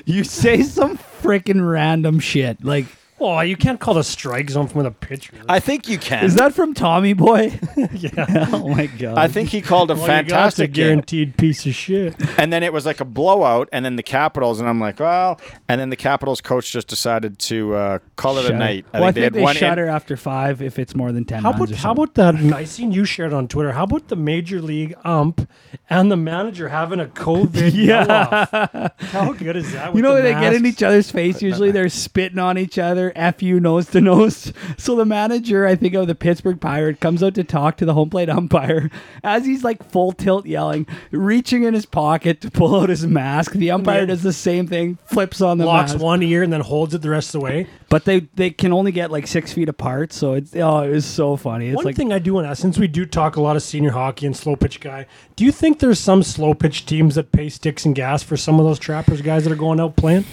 you 0.05 0.23
say 0.23 0.63
some 0.63 0.97
freaking 0.97 1.69
random 1.69 2.19
shit. 2.19 2.63
Like 2.63 2.85
Oh, 3.21 3.39
you 3.41 3.57
can't 3.57 3.79
call 3.79 3.93
the 3.93 4.03
strike 4.03 4.49
zone 4.49 4.67
from 4.67 4.83
the 4.83 4.91
pitcher. 4.91 5.33
I 5.47 5.59
think 5.59 5.87
you 5.87 5.97
can. 5.97 6.23
Is 6.25 6.35
that 6.35 6.53
from 6.53 6.73
Tommy 6.73 7.13
Boy? 7.13 7.59
yeah. 7.93 8.47
oh 8.53 8.69
my 8.69 8.85
god. 8.87 9.17
I 9.17 9.27
think 9.27 9.49
he 9.49 9.61
called 9.61 9.91
a 9.91 9.93
All 9.93 9.99
you 10.01 10.05
got's 10.07 10.09
a 10.09 10.29
fantastic 10.29 10.71
game. 10.73 10.85
guaranteed 10.87 11.37
piece 11.37 11.65
of 11.65 11.75
shit. 11.75 12.15
And 12.39 12.53
then 12.53 12.63
it 12.63 12.71
was 12.71 12.85
like 12.85 12.99
a 13.01 13.05
blowout, 13.05 13.67
and 13.73 13.83
then 13.83 13.95
the 13.97 14.03
Capitals, 14.03 14.59
and 14.59 14.69
I'm 14.69 14.79
like, 14.79 14.99
well, 14.99 15.39
and 15.67 15.81
then 15.81 15.89
the 15.89 15.95
Capitals 15.95 16.39
coach 16.41 16.71
just 16.71 16.87
decided 16.87 17.39
to 17.39 17.75
uh, 17.75 17.99
call 18.15 18.37
it 18.37 18.45
a 18.45 18.47
Shut 18.49 18.55
night. 18.57 18.85
Well, 18.93 19.03
I 19.03 19.11
think 19.11 19.33
they, 19.33 19.41
one 19.41 19.55
shut 19.55 19.73
in- 19.77 19.85
her 19.85 19.89
after 19.89 20.15
five 20.17 20.61
if 20.61 20.79
it's 20.79 20.95
more 20.95 21.11
than 21.11 21.25
ten 21.25 21.43
How 21.43 21.51
runs 21.51 21.71
about 21.71 21.79
how 21.79 21.91
about 21.91 22.13
that? 22.15 22.35
I 22.53 22.63
seen 22.63 22.91
you 22.91 23.05
shared 23.05 23.33
on 23.33 23.47
Twitter. 23.47 23.71
How 23.73 23.83
about 23.83 24.07
the 24.07 24.15
major 24.15 24.61
league 24.61 24.95
ump 25.03 25.49
and 25.89 26.11
the 26.11 26.17
manager 26.17 26.69
having 26.69 26.99
a 26.99 27.05
COVID 27.05 27.71
Yeah. 27.73 28.05
yell-off? 28.05 28.91
How 29.11 29.33
good 29.33 29.55
is 29.55 29.71
that? 29.73 29.95
You 29.95 30.01
know 30.01 30.15
the 30.15 30.21
they 30.21 30.31
get 30.33 30.53
in 30.53 30.65
each 30.65 30.83
other's 30.83 31.11
face. 31.11 31.41
Usually 31.41 31.71
they're 31.71 31.89
spitting 31.89 32.39
on 32.39 32.57
each 32.57 32.77
other, 32.77 33.08
fu 33.37 33.59
nose 33.59 33.87
to 33.87 34.01
nose. 34.01 34.53
So 34.77 34.95
the 34.95 35.05
manager, 35.05 35.65
I 35.67 35.75
think 35.75 35.93
of 35.93 36.07
the 36.07 36.15
Pittsburgh 36.15 36.59
Pirate, 36.59 36.99
comes 36.99 37.21
out 37.21 37.33
to 37.35 37.43
talk 37.43 37.77
to 37.77 37.85
the 37.85 37.93
home 37.93 38.09
plate 38.09 38.29
umpire 38.29 38.89
as 39.23 39.45
he's 39.45 39.63
like 39.63 39.83
full 39.91 40.11
tilt 40.13 40.45
yelling, 40.45 40.87
reaching 41.11 41.63
in 41.63 41.73
his 41.73 41.85
pocket 41.85 42.41
to 42.41 42.51
pull 42.51 42.75
out 42.79 42.89
his 42.89 43.05
mask. 43.05 43.51
The 43.53 43.71
umpire 43.71 44.01
Yeah. 44.01 44.05
does 44.07 44.23
the 44.23 44.33
same 44.33 44.67
thing, 44.67 44.97
flips 45.05 45.41
on 45.41 45.57
the 45.57 45.65
locks 45.65 45.93
mask. 45.93 46.03
one 46.03 46.23
ear 46.23 46.43
and 46.43 46.51
then 46.53 46.61
holds 46.61 46.93
it 46.93 47.01
the 47.01 47.09
rest 47.09 47.29
of 47.35 47.41
the 47.41 47.45
way. 47.45 47.67
But 47.89 48.05
they 48.05 48.21
they 48.35 48.51
can 48.51 48.71
only 48.71 48.91
get 48.91 49.11
like 49.11 49.27
six 49.27 49.51
feet 49.51 49.67
apart, 49.69 50.13
so 50.13 50.33
it's 50.33 50.55
oh, 50.55 50.79
it 50.81 50.89
was 50.89 51.05
so 51.05 51.35
funny. 51.35 51.67
It's 51.69 51.75
One 51.77 51.85
like 51.85 51.95
thing 51.95 52.13
I 52.13 52.19
do 52.19 52.33
want 52.35 52.45
to 52.45 52.49
ask, 52.51 52.61
since 52.61 52.77
we 52.77 52.87
do 52.87 53.05
talk 53.05 53.35
a 53.35 53.41
lot 53.41 53.55
of 53.55 53.63
senior 53.63 53.91
hockey 53.91 54.25
and 54.27 54.35
slow 54.37 54.55
pitch 54.55 54.79
guy, 54.79 55.07
do 55.35 55.43
you 55.43 55.51
think 55.51 55.79
there's 55.79 55.99
some 55.99 56.23
slow 56.23 56.53
pitch 56.53 56.85
teams 56.85 57.15
that 57.15 57.31
pay 57.31 57.49
sticks 57.49 57.85
and 57.85 57.95
gas 57.95 58.23
for 58.23 58.37
some 58.37 58.59
of 58.59 58.65
those 58.65 58.79
trappers 58.79 59.21
guys 59.21 59.43
that 59.43 59.51
are 59.51 59.55
going 59.57 59.79
out 59.79 59.95
playing? 59.95 60.25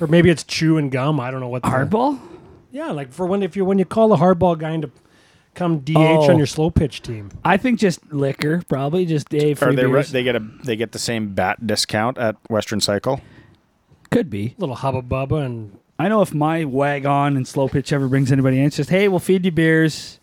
Or 0.00 0.06
maybe 0.06 0.30
it's 0.30 0.44
chew 0.44 0.78
and 0.78 0.90
gum. 0.90 1.18
I 1.20 1.30
don't 1.30 1.40
know 1.40 1.48
what. 1.48 1.62
the- 1.62 1.68
hardball. 1.68 2.18
Yeah, 2.70 2.90
like 2.90 3.12
for 3.12 3.26
when 3.26 3.42
if 3.42 3.56
you 3.56 3.64
when 3.64 3.78
you 3.78 3.84
call 3.84 4.12
a 4.12 4.16
hardball 4.18 4.58
guy 4.58 4.76
to 4.78 4.90
come 5.54 5.78
DH 5.80 5.96
Oh. 5.96 6.30
on 6.30 6.36
your 6.38 6.46
slow 6.46 6.70
pitch 6.70 7.02
team. 7.02 7.30
I 7.44 7.56
think 7.56 7.80
just 7.80 8.12
liquor, 8.12 8.62
probably 8.68 9.06
just 9.06 9.32
a 9.34 9.52
Or 9.52 9.56
free 9.56 9.74
they, 9.76 9.86
re- 9.86 9.92
beers. 9.92 10.12
they 10.12 10.22
get 10.22 10.36
a 10.36 10.40
they 10.64 10.76
get 10.76 10.92
the 10.92 10.98
same 10.98 11.34
bat 11.34 11.66
discount 11.66 12.18
at 12.18 12.36
Western 12.48 12.80
Cycle. 12.80 13.20
Could 14.10 14.30
be. 14.30 14.54
A 14.56 14.60
little 14.60 14.76
hubba 14.76 15.02
bubba 15.02 15.44
and 15.44 15.78
I 15.98 16.08
know 16.08 16.22
if 16.22 16.32
my 16.32 16.64
wagon 16.64 17.36
and 17.36 17.48
slow 17.48 17.68
pitch 17.68 17.92
ever 17.92 18.06
brings 18.06 18.30
anybody 18.30 18.60
in, 18.60 18.66
it's 18.66 18.76
just 18.76 18.90
hey, 18.90 19.08
we'll 19.08 19.18
feed 19.18 19.44
you 19.44 19.50
beers. 19.50 20.20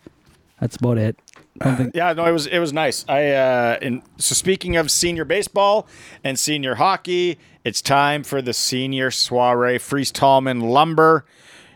That's 0.62 0.78
about 0.78 0.98
it. 0.98 1.20
I 1.60 1.66
don't 1.66 1.76
think 1.78 1.96
Yeah, 1.96 2.14
no, 2.14 2.26
it 2.26 2.32
was 2.32 2.46
it 2.48 2.60
was 2.60 2.72
nice. 2.72 3.04
I 3.10 3.32
uh, 3.32 3.80
and 3.82 4.02
so 4.18 4.36
speaking 4.36 4.76
of 4.78 4.90
senior 4.92 5.26
baseball 5.26 5.88
and 6.24 6.38
senior 6.40 6.76
hockey, 6.76 7.38
it's 7.66 7.82
time 7.82 8.24
for 8.24 8.42
the 8.42 8.54
senior 8.54 9.10
soiree. 9.12 9.80
Fries 9.80 10.12
Tallman 10.12 10.62
Lumber, 10.62 11.26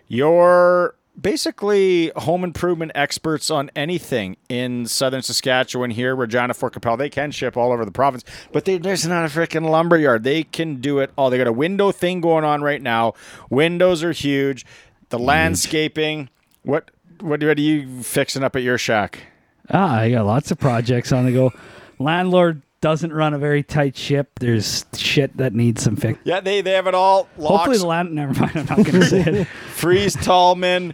your 0.08 0.96
basically 1.20 2.12
home 2.16 2.44
improvement 2.44 2.92
experts 2.96 3.50
on 3.50 3.70
anything 3.76 4.38
in 4.48 4.86
southern 4.86 5.22
Saskatchewan 5.22 5.90
here, 5.90 6.16
Regina, 6.16 6.54
Fort 6.54 6.74
Qu'Appelle. 6.74 6.98
They 6.98 7.10
can 7.10 7.32
ship 7.32 7.58
all 7.58 7.72
over 7.72 7.84
the 7.84 7.92
province, 7.92 8.24
but 8.52 8.66
they, 8.66 8.78
there's 8.78 9.06
not 9.06 9.26
a 9.26 9.28
freaking 9.28 9.70
lumber 9.70 9.98
yard. 9.98 10.24
They 10.24 10.44
can 10.44 10.76
do 10.76 11.00
it 11.00 11.12
all. 11.18 11.32
They 11.32 11.40
got 11.40 11.48
a 11.48 11.52
window 11.52 11.92
thing 11.92 12.22
going 12.22 12.46
on 12.46 12.62
right 12.62 12.82
now. 12.82 13.14
Windows 13.50 14.04
are 14.04 14.12
huge. 14.12 14.66
The 15.10 15.20
landscaping. 15.20 16.30
What 16.62 16.92
what 17.20 17.42
what 17.44 17.58
are 17.58 17.62
you 17.62 18.04
fixing 18.04 18.44
up 18.44 18.56
at 18.56 18.62
your 18.62 18.78
shack? 18.78 19.24
Ah, 19.72 20.02
I 20.02 20.12
got 20.12 20.26
lots 20.26 20.52
of 20.52 20.60
projects 20.60 21.12
on 21.12 21.26
the 21.26 21.32
go. 21.32 21.52
Landlord 21.98 22.62
doesn't 22.82 23.12
run 23.12 23.34
a 23.34 23.38
very 23.38 23.64
tight 23.64 23.96
ship. 23.98 24.40
There's 24.40 24.86
shit 24.96 25.36
that 25.38 25.54
needs 25.54 25.84
some 25.84 25.96
fix. 25.96 26.20
Yeah, 26.24 26.40
they, 26.40 26.62
they 26.62 26.72
have 26.72 26.88
it 26.88 26.96
all. 26.96 27.28
Locks, 27.38 27.58
Hopefully 27.58 27.78
the 27.78 27.88
land. 27.88 28.14
Never 28.14 28.34
mind. 28.40 28.52
I'm 28.56 28.66
not 28.66 28.78
going 28.78 29.02
to 29.02 29.06
say 29.06 29.22
it. 29.22 29.48
Fries 29.72 30.14
Tallman. 30.16 30.94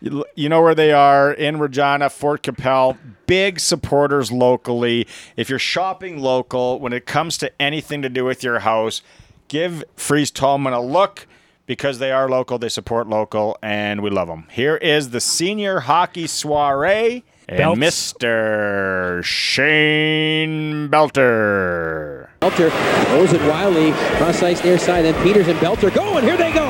You, 0.00 0.24
you 0.34 0.48
know 0.48 0.62
where 0.62 0.74
they 0.74 0.92
are 0.92 1.32
in 1.32 1.58
Regina, 1.58 2.10
Fort 2.10 2.42
Qu'Appelle. 2.42 2.96
Big 3.26 3.60
supporters 3.60 4.30
locally. 4.32 5.06
If 5.36 5.50
you're 5.50 5.58
shopping 5.58 6.18
local, 6.20 6.78
when 6.80 6.92
it 6.92 7.06
comes 7.06 7.38
to 7.38 7.52
anything 7.60 8.02
to 8.02 8.08
do 8.08 8.24
with 8.24 8.42
your 8.42 8.60
house, 8.60 9.02
give 9.48 9.84
Fries 9.96 10.30
Tallman 10.30 10.72
a 10.72 10.80
look 10.80 11.26
because 11.66 11.98
they 11.98 12.12
are 12.12 12.28
local, 12.28 12.58
they 12.58 12.68
support 12.68 13.08
local, 13.08 13.58
and 13.60 14.00
we 14.00 14.08
love 14.08 14.28
them. 14.28 14.46
Here 14.50 14.76
is 14.76 15.10
the 15.10 15.20
senior 15.20 15.80
hockey 15.80 16.26
soiree 16.26 17.24
and 17.48 17.58
Belts. 17.58 17.80
Mr. 17.80 19.22
Shane 19.24 20.88
Belter. 20.88 22.28
Belter 22.40 22.70
throws 23.06 23.32
it 23.32 23.40
wildly 23.42 23.92
cross 24.18 24.42
ice 24.42 24.62
near 24.64 24.78
side. 24.78 25.04
Then 25.04 25.14
Peters 25.22 25.48
and 25.48 25.58
Belter 25.58 25.94
go, 25.94 26.18
and 26.18 26.26
here 26.26 26.36
they 26.36 26.52
go. 26.52 26.66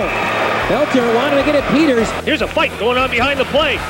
Belter 0.69 1.15
wanted 1.15 1.37
to 1.37 1.45
get 1.45 1.55
it. 1.55 1.65
Peters. 1.71 2.11
Here's 2.25 2.43
a 2.43 2.49
fight 2.49 2.77
going 2.79 2.99
on 2.99 3.11
behind 3.11 3.41
the 3.41 3.45
plate. 3.47 3.81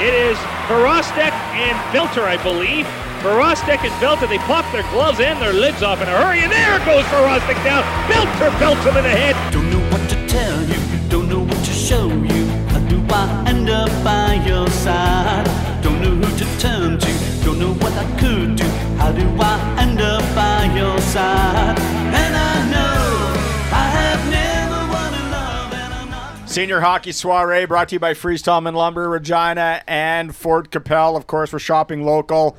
It 0.00 0.12
is 0.12 0.36
Verostek 0.68 1.32
and 1.54 1.76
Belter, 1.94 2.24
I 2.24 2.42
believe. 2.42 2.86
Verostek 3.22 3.78
and 3.84 3.92
Belter, 4.02 4.28
they 4.28 4.38
pop 4.38 4.70
their 4.72 4.82
gloves 4.90 5.20
and 5.20 5.40
their 5.40 5.52
lids 5.52 5.82
off 5.82 6.02
in 6.02 6.08
a 6.08 6.10
hurry, 6.10 6.40
and 6.40 6.52
there 6.52 6.78
goes 6.84 7.04
Verostek 7.06 7.62
down. 7.64 7.82
Belter 8.10 8.50
belts 8.58 8.84
him 8.84 8.96
in 8.96 9.04
the 9.04 9.10
head. 9.10 9.52
Don't 9.52 9.70
know 9.70 9.90
what 9.90 10.08
to 10.10 10.26
tell 10.26 10.62
you, 10.64 11.08
don't 11.08 11.28
know 11.28 11.40
what 11.40 11.64
to 11.64 11.72
show 11.72 12.08
you. 12.08 12.46
How 12.68 12.80
do 12.80 13.02
I 13.08 13.44
end 13.48 13.70
up 13.70 13.90
by 14.04 14.34
your 14.46 14.68
side? 14.68 15.65
Don't 15.86 16.00
know 16.02 16.16
who 16.16 16.36
to 16.36 16.58
turn 16.58 16.98
to, 16.98 17.44
don't 17.44 17.60
know 17.60 17.72
what 17.74 17.92
I 17.92 18.18
could 18.18 18.56
do. 18.56 18.64
How 18.98 19.12
do 19.12 19.22
I 19.38 19.76
end 19.78 20.00
up 20.00 20.20
by 20.34 20.64
your 20.76 20.98
side? 20.98 21.78
And 21.78 22.36
I 22.36 22.70
know 22.72 23.36
I 23.72 23.88
have 23.94 24.28
never 24.28 24.92
wanted 24.92 25.30
love, 25.30 25.72
and 25.72 25.94
I'm 25.94 26.10
not. 26.10 26.50
Senior 26.50 26.80
Hockey 26.80 27.12
Soiree 27.12 27.66
brought 27.66 27.90
to 27.90 27.94
you 27.94 28.00
by 28.00 28.14
Fries 28.14 28.42
Tallman 28.42 28.74
Lumber, 28.74 29.08
Regina, 29.08 29.80
and 29.86 30.34
Fort 30.34 30.72
Qu'Appelle. 30.72 31.16
Of 31.16 31.28
course, 31.28 31.52
we're 31.52 31.60
shopping 31.60 32.04
local. 32.04 32.56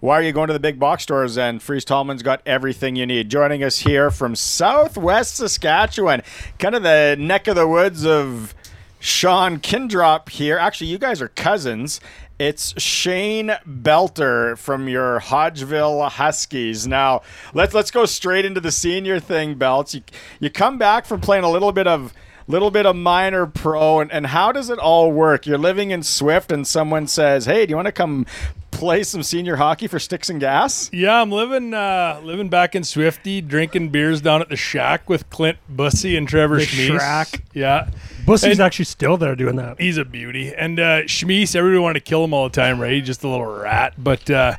Why 0.00 0.18
are 0.18 0.22
you 0.22 0.32
going 0.32 0.48
to 0.48 0.52
the 0.52 0.60
big 0.60 0.78
box 0.78 1.04
stores 1.04 1.36
then? 1.36 1.60
Fries 1.60 1.86
Tallman's 1.86 2.22
got 2.22 2.42
everything 2.44 2.96
you 2.96 3.06
need. 3.06 3.30
Joining 3.30 3.64
us 3.64 3.78
here 3.78 4.10
from 4.10 4.36
southwest 4.36 5.36
Saskatchewan, 5.36 6.22
kind 6.58 6.74
of 6.74 6.82
the 6.82 7.16
neck 7.18 7.48
of 7.48 7.56
the 7.56 7.66
woods 7.66 8.04
of 8.04 8.54
Sean 9.00 9.58
Kindrop 9.58 10.28
here. 10.28 10.58
Actually, 10.58 10.88
you 10.88 10.98
guys 10.98 11.22
are 11.22 11.28
cousins. 11.28 11.98
It's 12.38 12.80
Shane 12.80 13.48
Belter 13.66 14.56
from 14.56 14.88
your 14.88 15.18
Hodgeville 15.18 16.08
Huskies. 16.08 16.86
Now, 16.86 17.22
let's 17.52 17.74
let's 17.74 17.90
go 17.90 18.06
straight 18.06 18.44
into 18.44 18.60
the 18.60 18.70
senior 18.70 19.18
thing, 19.18 19.56
Belts. 19.56 19.92
You, 19.92 20.02
you 20.38 20.48
come 20.48 20.78
back 20.78 21.04
from 21.04 21.20
playing 21.20 21.42
a 21.42 21.50
little 21.50 21.72
bit 21.72 21.88
of 21.88 22.14
little 22.46 22.70
bit 22.70 22.86
of 22.86 22.94
minor 22.94 23.44
pro 23.44 24.00
and, 24.00 24.10
and 24.12 24.28
how 24.28 24.52
does 24.52 24.70
it 24.70 24.78
all 24.78 25.12
work 25.12 25.46
you're 25.46 25.58
living 25.58 25.90
in 25.90 26.02
swift 26.02 26.50
and 26.50 26.66
someone 26.66 27.06
says 27.06 27.44
hey 27.44 27.66
do 27.66 27.70
you 27.72 27.76
want 27.76 27.84
to 27.84 27.92
come 27.92 28.24
play 28.70 29.02
some 29.02 29.22
senior 29.22 29.56
hockey 29.56 29.86
for 29.86 29.98
sticks 29.98 30.30
and 30.30 30.40
gas 30.40 30.88
Yeah, 30.90 31.20
I'm 31.20 31.30
living 31.30 31.74
uh, 31.74 32.20
living 32.22 32.48
back 32.48 32.74
in 32.74 32.84
Swifty, 32.84 33.40
drinking 33.40 33.90
beers 33.90 34.20
down 34.20 34.40
at 34.40 34.48
the 34.48 34.56
shack 34.56 35.10
with 35.10 35.28
Clint 35.30 35.58
Bussy 35.68 36.16
and 36.16 36.28
Trevor 36.28 36.56
The 36.56 36.66
Schmeese. 36.66 36.98
Shack. 36.98 37.42
Yeah. 37.52 37.90
Bussy's 38.28 38.60
actually 38.60 38.84
still 38.84 39.16
there 39.16 39.34
doing 39.34 39.56
that. 39.56 39.80
He's 39.80 39.96
a 39.96 40.04
beauty. 40.04 40.54
And 40.54 40.78
uh, 40.78 41.02
Schmeese, 41.02 41.56
everybody 41.56 41.80
wanted 41.80 42.04
to 42.04 42.04
kill 42.04 42.24
him 42.24 42.34
all 42.34 42.48
the 42.48 42.54
time, 42.54 42.80
right? 42.80 42.92
He's 42.92 43.06
just 43.06 43.24
a 43.24 43.28
little 43.28 43.46
rat. 43.46 43.94
But 43.96 44.30
uh, 44.30 44.56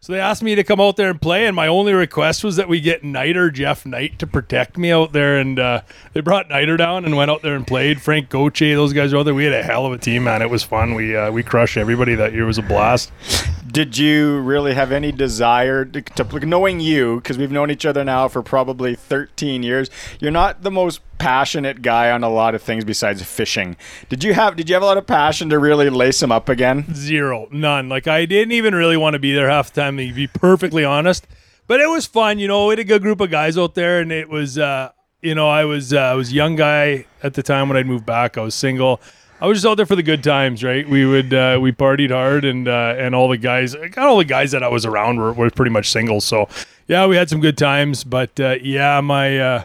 so 0.00 0.12
they 0.12 0.18
asked 0.18 0.42
me 0.42 0.56
to 0.56 0.64
come 0.64 0.80
out 0.80 0.96
there 0.96 1.10
and 1.10 1.22
play, 1.22 1.46
and 1.46 1.54
my 1.54 1.68
only 1.68 1.92
request 1.92 2.42
was 2.42 2.56
that 2.56 2.68
we 2.68 2.80
get 2.80 3.04
Niter, 3.04 3.52
Jeff 3.52 3.86
Knight, 3.86 4.18
to 4.18 4.26
protect 4.26 4.76
me 4.76 4.90
out 4.90 5.12
there. 5.12 5.38
And 5.38 5.60
uh, 5.60 5.82
they 6.12 6.20
brought 6.20 6.48
Niter 6.48 6.76
down 6.76 7.04
and 7.04 7.16
went 7.16 7.30
out 7.30 7.42
there 7.42 7.54
and 7.54 7.64
played. 7.64 8.02
Frank 8.02 8.28
Goche, 8.28 8.58
those 8.58 8.92
guys 8.92 9.12
were 9.12 9.20
out 9.20 9.22
there. 9.22 9.34
We 9.34 9.44
had 9.44 9.52
a 9.52 9.62
hell 9.62 9.86
of 9.86 9.92
a 9.92 9.98
team, 9.98 10.24
man. 10.24 10.42
It 10.42 10.50
was 10.50 10.64
fun. 10.64 10.94
We 10.94 11.14
uh, 11.14 11.30
we 11.30 11.44
crushed 11.44 11.76
everybody 11.76 12.16
that 12.16 12.32
year. 12.32 12.42
It 12.42 12.46
was 12.46 12.58
a 12.58 12.62
blast. 12.62 13.12
Did 13.72 13.98
you 13.98 14.38
really 14.40 14.74
have 14.74 14.92
any 14.92 15.10
desire 15.10 15.84
to, 15.84 16.00
to 16.02 16.46
knowing 16.46 16.78
you 16.78 17.16
because 17.16 17.38
we've 17.38 17.50
known 17.50 17.70
each 17.70 17.84
other 17.84 18.04
now 18.04 18.28
for 18.28 18.42
probably 18.42 18.94
13 18.94 19.62
years 19.62 19.90
you're 20.20 20.30
not 20.30 20.62
the 20.62 20.70
most 20.70 21.00
passionate 21.18 21.82
guy 21.82 22.10
on 22.10 22.24
a 22.24 22.28
lot 22.28 22.54
of 22.54 22.62
things 22.62 22.84
besides 22.84 23.22
fishing 23.22 23.76
did 24.08 24.24
you 24.24 24.34
have 24.34 24.56
did 24.56 24.68
you 24.68 24.74
have 24.74 24.82
a 24.82 24.86
lot 24.86 24.98
of 24.98 25.06
passion 25.06 25.48
to 25.48 25.58
really 25.58 25.88
lace 25.88 26.22
him 26.22 26.32
up 26.32 26.48
again 26.48 26.92
Zero, 26.94 27.48
none. 27.50 27.88
Like 27.88 28.06
I 28.06 28.26
didn't 28.26 28.52
even 28.52 28.74
really 28.74 28.96
want 28.96 29.14
to 29.14 29.18
be 29.18 29.32
there 29.32 29.48
half 29.48 29.72
the 29.72 29.80
time. 29.80 29.96
To 29.96 30.12
be 30.12 30.26
perfectly 30.26 30.84
honest, 30.84 31.26
but 31.66 31.80
it 31.80 31.88
was 31.88 32.06
fun. 32.06 32.38
You 32.38 32.48
know, 32.48 32.66
we 32.66 32.72
had 32.72 32.78
a 32.78 32.84
good 32.84 33.02
group 33.02 33.20
of 33.20 33.30
guys 33.30 33.58
out 33.58 33.74
there, 33.74 34.00
and 34.00 34.12
it 34.12 34.28
was, 34.28 34.58
uh, 34.58 34.90
you 35.20 35.34
know, 35.34 35.48
I 35.48 35.64
was 35.64 35.92
uh, 35.92 35.98
I 35.98 36.14
was 36.14 36.30
a 36.30 36.34
young 36.34 36.56
guy 36.56 37.06
at 37.22 37.34
the 37.34 37.42
time 37.42 37.68
when 37.68 37.76
I 37.76 37.82
moved 37.82 38.06
back. 38.06 38.38
I 38.38 38.42
was 38.42 38.54
single. 38.54 39.00
I 39.42 39.46
was 39.46 39.58
just 39.58 39.66
out 39.66 39.74
there 39.74 39.86
for 39.86 39.96
the 39.96 40.04
good 40.04 40.22
times, 40.22 40.62
right? 40.62 40.88
We 40.88 41.04
would 41.04 41.34
uh, 41.34 41.58
we 41.60 41.72
partied 41.72 42.12
hard, 42.12 42.44
and 42.44 42.68
uh, 42.68 42.94
and 42.96 43.12
all 43.12 43.28
the 43.28 43.36
guys, 43.36 43.74
got 43.74 44.06
all 44.06 44.18
the 44.18 44.24
guys 44.24 44.52
that 44.52 44.62
I 44.62 44.68
was 44.68 44.86
around 44.86 45.18
were, 45.18 45.32
were 45.32 45.50
pretty 45.50 45.72
much 45.72 45.90
single. 45.90 46.20
So 46.20 46.48
yeah, 46.86 47.08
we 47.08 47.16
had 47.16 47.28
some 47.28 47.40
good 47.40 47.58
times. 47.58 48.04
But 48.04 48.38
uh, 48.38 48.58
yeah, 48.62 49.00
my 49.00 49.40
uh, 49.40 49.64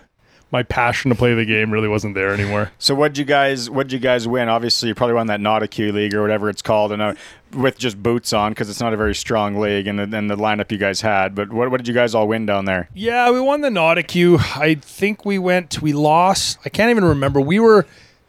my 0.49 0.63
passion 0.63 1.09
to 1.09 1.15
play 1.15 1.35
the 1.35 1.45
game 1.45 1.69
really 1.69 1.87
wasn't 1.87 2.15
there 2.15 2.33
anymore. 2.33 2.71
So 2.79 2.95
what'd 2.95 3.19
you 3.19 3.23
guys 3.23 3.69
what'd 3.69 3.91
you 3.91 3.99
guys 3.99 4.27
win? 4.27 4.49
Obviously, 4.49 4.89
you 4.89 4.95
probably 4.95 5.13
won 5.13 5.27
that 5.27 5.41
Nautica 5.41 5.93
League 5.93 6.15
or 6.15 6.23
whatever 6.23 6.49
it's 6.49 6.63
called, 6.63 6.91
and 6.91 6.99
uh, 6.99 7.13
with 7.53 7.77
just 7.77 8.01
boots 8.01 8.33
on 8.33 8.53
because 8.53 8.71
it's 8.71 8.81
not 8.81 8.95
a 8.95 8.97
very 8.97 9.13
strong 9.13 9.59
league, 9.59 9.85
and 9.85 9.99
the, 9.99 10.17
and 10.17 10.27
the 10.27 10.35
lineup 10.35 10.71
you 10.71 10.79
guys 10.79 11.01
had. 11.01 11.35
But 11.35 11.53
what, 11.53 11.69
what 11.69 11.77
did 11.77 11.87
you 11.87 11.93
guys 11.93 12.15
all 12.15 12.27
win 12.27 12.47
down 12.47 12.65
there? 12.65 12.89
Yeah, 12.95 13.29
we 13.29 13.39
won 13.39 13.61
the 13.61 13.69
Nautic 13.69 14.57
I 14.59 14.73
think 14.73 15.23
we 15.23 15.37
went, 15.37 15.83
we 15.83 15.93
lost. 15.93 16.57
I 16.65 16.69
can't 16.69 16.89
even 16.89 17.05
remember. 17.05 17.39
We 17.39 17.59
were 17.59 17.85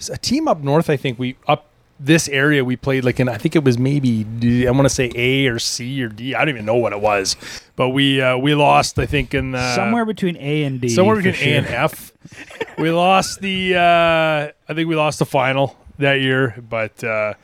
a 0.09 0.17
team 0.17 0.47
up 0.49 0.61
north. 0.61 0.89
I 0.91 0.97
think 0.97 1.19
we 1.19 1.37
up 1.47 1.67
this 2.01 2.29
area 2.29 2.65
we 2.65 2.77
played 2.77 3.05
like 3.05 3.19
in 3.19 3.29
I 3.29 3.39
think 3.39 3.57
it 3.57 3.65
was 3.65 3.77
maybe 3.79 4.25
I 4.69 4.71
want 4.71 4.85
to 4.85 4.89
say 4.95 5.11
A 5.17 5.49
or 5.49 5.59
C 5.59 6.03
or 6.03 6.09
D. 6.09 6.35
I 6.35 6.41
don't 6.41 6.51
even 6.51 6.65
know 6.65 6.77
what 6.77 6.93
it 6.93 7.01
was, 7.01 7.37
but 7.75 7.89
we 7.91 8.21
uh, 8.21 8.37
we 8.39 8.55
lost. 8.55 8.99
I 8.99 9.07
think 9.07 9.35
in 9.35 9.51
the, 9.53 9.75
Somewhere 9.75 10.05
between 10.05 10.37
A 10.37 10.63
and 10.65 10.81
D. 10.81 10.89
somewhere 10.89 11.17
between 11.17 11.35
A 11.35 11.57
and. 11.59 11.67
F. 11.67 12.13
we 12.79 12.91
lost 12.91 13.41
the 13.41 13.75
uh, 13.75 14.53
I 14.71 14.75
think 14.75 14.89
we 14.89 14.95
lost 14.95 15.19
the 15.19 15.27
final 15.27 15.77
that 15.99 16.21
year, 16.21 16.55
but 16.69 17.03
uh, 17.03 17.35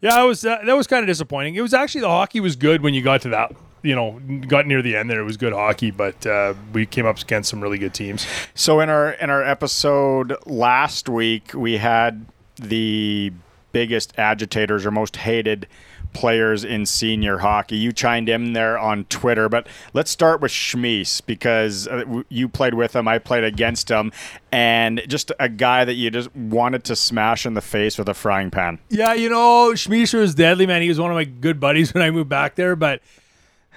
yeah, 0.00 0.22
it 0.22 0.26
was 0.26 0.44
uh, 0.44 0.58
that 0.64 0.76
was 0.76 0.86
kind 0.88 1.04
of 1.04 1.06
disappointing. 1.06 1.54
It 1.54 1.60
was 1.60 1.74
actually 1.74 2.00
the 2.00 2.08
hockey 2.08 2.40
was 2.40 2.56
good 2.56 2.82
when 2.82 2.94
you 2.94 3.02
got 3.02 3.22
to 3.22 3.28
that. 3.28 3.52
You 3.82 3.94
know, 3.94 4.20
got 4.46 4.66
near 4.66 4.82
the 4.82 4.96
end 4.96 5.10
there. 5.10 5.20
It 5.20 5.24
was 5.24 5.36
good 5.36 5.52
hockey, 5.52 5.90
but 5.90 6.26
uh, 6.26 6.54
we 6.72 6.86
came 6.86 7.06
up 7.06 7.18
against 7.18 7.50
some 7.50 7.60
really 7.60 7.78
good 7.78 7.94
teams. 7.94 8.26
So 8.54 8.80
in 8.80 8.90
our 8.90 9.12
in 9.12 9.30
our 9.30 9.42
episode 9.42 10.36
last 10.46 11.08
week, 11.08 11.54
we 11.54 11.78
had 11.78 12.26
the 12.56 13.32
biggest 13.72 14.18
agitators 14.18 14.84
or 14.84 14.90
most 14.90 15.16
hated 15.16 15.66
players 16.12 16.64
in 16.64 16.86
senior 16.86 17.38
hockey. 17.38 17.76
You 17.76 17.92
chimed 17.92 18.28
in 18.28 18.52
there 18.52 18.78
on 18.78 19.04
Twitter, 19.04 19.48
but 19.48 19.66
let's 19.92 20.10
start 20.10 20.40
with 20.40 20.50
Schmies 20.50 21.24
because 21.24 21.86
uh, 21.88 22.22
you 22.28 22.48
played 22.48 22.74
with 22.74 22.94
him, 22.94 23.06
I 23.06 23.18
played 23.18 23.44
against 23.44 23.90
him, 23.90 24.12
and 24.50 25.02
just 25.06 25.32
a 25.38 25.48
guy 25.48 25.84
that 25.84 25.94
you 25.94 26.10
just 26.10 26.34
wanted 26.34 26.84
to 26.84 26.96
smash 26.96 27.46
in 27.46 27.54
the 27.54 27.60
face 27.60 27.98
with 27.98 28.08
a 28.08 28.14
frying 28.14 28.50
pan. 28.50 28.78
Yeah, 28.88 29.14
you 29.14 29.28
know, 29.28 29.72
Schmeisser 29.74 30.20
was 30.20 30.34
deadly, 30.34 30.66
man. 30.66 30.82
He 30.82 30.88
was 30.88 31.00
one 31.00 31.10
of 31.10 31.14
my 31.14 31.24
good 31.24 31.60
buddies 31.60 31.94
when 31.94 32.02
I 32.02 32.10
moved 32.10 32.28
back 32.28 32.56
there. 32.56 32.76
But 32.76 33.02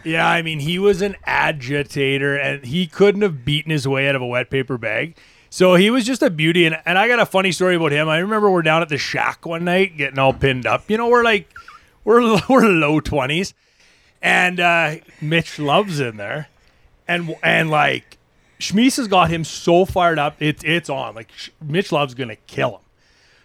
yeah, 0.04 0.28
I 0.28 0.42
mean, 0.42 0.60
he 0.60 0.80
was 0.80 1.02
an 1.02 1.16
agitator 1.26 2.36
and 2.36 2.66
he 2.66 2.88
couldn't 2.88 3.22
have 3.22 3.46
beaten 3.46 3.72
his 3.72 3.88
way 3.88 4.08
out 4.08 4.16
of 4.16 4.22
a 4.22 4.26
wet 4.26 4.50
paper 4.50 4.78
bag. 4.78 5.16
So 5.50 5.76
he 5.76 5.90
was 5.90 6.06
just 6.06 6.24
a 6.24 6.30
beauty. 6.30 6.66
And, 6.66 6.78
and 6.86 6.98
I 6.98 7.08
got 7.08 7.20
a 7.20 7.26
funny 7.26 7.52
story 7.52 7.76
about 7.76 7.92
him. 7.92 8.10
I 8.10 8.18
remember 8.18 8.50
we're 8.50 8.64
down 8.64 8.82
at 8.82 8.90
the 8.90 8.98
shack 8.98 9.46
one 9.46 9.64
night 9.66 9.98
getting 9.98 10.20
all 10.20 10.34
pinned 10.34 10.66
up. 10.66 10.90
You 10.90 10.98
know, 10.98 11.08
we're 11.08 11.24
like, 11.24 11.52
we're, 12.04 12.22
we're 12.50 12.68
low 12.68 13.00
20s. 13.00 13.54
And 14.22 14.60
uh, 14.60 14.96
Mitch 15.22 15.60
Love's 15.60 16.00
in 16.00 16.18
there. 16.18 16.48
And, 17.08 17.36
and 17.44 17.70
like, 17.70 18.18
Schmies 18.60 18.96
has 18.98 19.08
got 19.08 19.30
him 19.30 19.44
so 19.44 19.84
fired 19.86 20.18
up. 20.18 20.38
It's 20.40 20.64
it's 20.64 20.90
on. 20.90 21.16
Like, 21.16 21.30
Mitch 21.62 21.92
Love's 21.92 22.14
going 22.14 22.30
to 22.30 22.38
kill 22.38 22.78
him. 22.78 22.83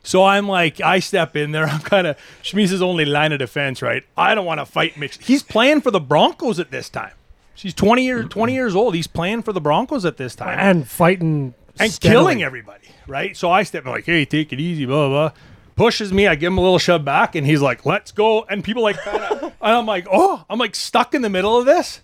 So 0.09 0.24
I'm 0.24 0.48
like, 0.48 0.80
I 0.80 1.01
step 1.01 1.36
in 1.36 1.52
there. 1.52 1.66
I'm 1.68 1.80
kind 1.80 2.06
of 2.06 2.16
Schmies' 2.43 2.80
only 2.80 3.05
line 3.05 3.30
of 3.32 3.40
defense, 3.40 3.82
right? 3.82 4.05
I 4.16 4.35
don't 4.35 4.47
want 4.47 4.59
to 4.59 4.64
fight 4.64 4.97
Mitch. 4.97 5.22
He's 5.22 5.43
playing 5.43 5.82
for 5.82 5.90
the 5.90 6.01
Broncos 6.01 6.59
at 6.59 6.70
this 6.70 6.89
time. 6.89 7.12
She's 7.55 7.74
20 7.74 8.06
years 8.06 8.26
20 8.30 8.55
years 8.55 8.74
old. 8.74 8.94
He's 8.94 9.06
playing 9.06 9.43
for 9.43 9.52
the 9.52 9.60
Broncos 9.60 10.06
at 10.06 10.16
this 10.16 10.35
time 10.35 10.59
and 10.59 10.89
fighting 10.89 11.52
and 11.78 11.93
steadily. 11.93 12.14
killing 12.14 12.43
everybody, 12.43 12.89
right? 13.06 13.36
So 13.36 13.51
I 13.51 13.64
step 13.64 13.85
in 13.85 13.90
like, 13.90 14.06
hey, 14.06 14.24
take 14.24 14.51
it 14.51 14.60
easy, 14.60 14.86
blah 14.86 15.09
blah. 15.09 15.28
blah. 15.28 15.39
Pushes 15.76 16.10
me. 16.10 16.26
I 16.26 16.36
give 16.36 16.52
him 16.52 16.59
a 16.59 16.62
little 16.62 16.78
shove 16.78 17.05
back, 17.05 17.35
and 17.35 17.47
he's 17.47 17.60
like, 17.60 17.85
let's 17.85 18.10
go. 18.10 18.44
And 18.48 18.64
people 18.64 18.82
like, 18.82 18.97
and 19.06 19.52
I'm 19.60 19.85
like, 19.86 20.06
oh, 20.10 20.43
I'm 20.48 20.59
like 20.59 20.74
stuck 20.74 21.14
in 21.14 21.20
the 21.20 21.28
middle 21.28 21.59
of 21.59 21.66
this. 21.66 22.01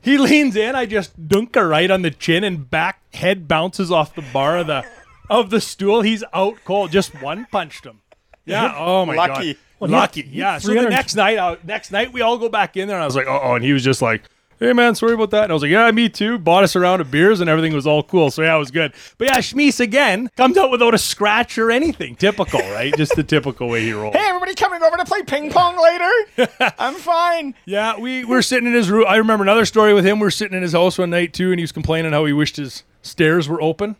He 0.00 0.18
leans 0.18 0.56
in. 0.56 0.74
I 0.74 0.84
just 0.84 1.28
dunk 1.28 1.54
her 1.54 1.68
right 1.68 1.90
on 1.92 2.02
the 2.02 2.10
chin, 2.10 2.42
and 2.42 2.68
back 2.68 3.14
head 3.14 3.46
bounces 3.46 3.92
off 3.92 4.16
the 4.16 4.24
bar 4.32 4.58
of 4.58 4.66
the 4.66 4.84
of 5.30 5.50
the 5.50 5.60
stool. 5.60 6.02
He's 6.02 6.22
out 6.32 6.56
cold. 6.64 6.90
Just 6.92 7.20
one 7.22 7.46
punched 7.50 7.84
him. 7.84 8.00
Yeah. 8.44 8.72
Oh 8.78 9.04
my 9.04 9.16
Lucky. 9.16 9.54
god. 9.54 9.60
Well, 9.80 9.90
he- 9.90 9.96
Lucky. 9.96 10.22
he- 10.22 10.38
yeah. 10.38 10.58
So 10.58 10.72
the 10.72 10.88
next 10.88 11.16
night, 11.16 11.36
uh, 11.36 11.56
next 11.64 11.90
night 11.90 12.12
we 12.12 12.20
all 12.20 12.38
go 12.38 12.48
back 12.48 12.76
in 12.76 12.86
there, 12.86 12.96
and 12.96 13.02
I 13.02 13.06
was 13.06 13.16
like, 13.16 13.26
oh, 13.26 13.54
and 13.56 13.64
he 13.64 13.72
was 13.72 13.82
just 13.84 14.00
like. 14.02 14.22
Hey 14.58 14.72
man, 14.72 14.94
sorry 14.94 15.12
about 15.12 15.32
that. 15.32 15.42
And 15.42 15.52
I 15.52 15.54
was 15.54 15.60
like, 15.62 15.70
yeah, 15.70 15.90
me 15.90 16.08
too. 16.08 16.38
Bought 16.38 16.64
us 16.64 16.74
a 16.74 16.80
round 16.80 17.02
of 17.02 17.10
beers 17.10 17.42
and 17.42 17.50
everything 17.50 17.74
was 17.74 17.86
all 17.86 18.02
cool. 18.02 18.30
So 18.30 18.40
yeah, 18.40 18.56
it 18.56 18.58
was 18.58 18.70
good. 18.70 18.94
But 19.18 19.28
yeah, 19.28 19.36
Schmies 19.40 19.80
again 19.80 20.30
comes 20.34 20.56
out 20.56 20.70
without 20.70 20.94
a 20.94 20.98
scratch 20.98 21.58
or 21.58 21.70
anything. 21.70 22.16
Typical, 22.16 22.60
right? 22.60 22.90
Just 22.96 23.14
the 23.16 23.22
typical 23.22 23.68
way 23.68 23.82
he 23.82 23.92
rolls. 23.92 24.14
Hey, 24.16 24.24
everybody 24.26 24.54
coming 24.54 24.82
over 24.82 24.96
to 24.96 25.04
play 25.04 25.20
ping 25.24 25.50
pong 25.50 25.76
later? 25.78 26.48
I'm 26.78 26.94
fine. 26.94 27.54
Yeah, 27.66 27.98
we 28.00 28.24
were 28.24 28.40
sitting 28.40 28.66
in 28.66 28.72
his 28.72 28.88
room. 28.88 29.04
I 29.06 29.16
remember 29.16 29.42
another 29.42 29.66
story 29.66 29.92
with 29.92 30.06
him. 30.06 30.20
We 30.20 30.24
were 30.24 30.30
sitting 30.30 30.56
in 30.56 30.62
his 30.62 30.72
house 30.72 30.96
one 30.96 31.10
night 31.10 31.34
too, 31.34 31.50
and 31.50 31.58
he 31.58 31.62
was 31.62 31.72
complaining 31.72 32.12
how 32.12 32.24
he 32.24 32.32
wished 32.32 32.56
his 32.56 32.82
stairs 33.02 33.50
were 33.50 33.60
open, 33.60 33.96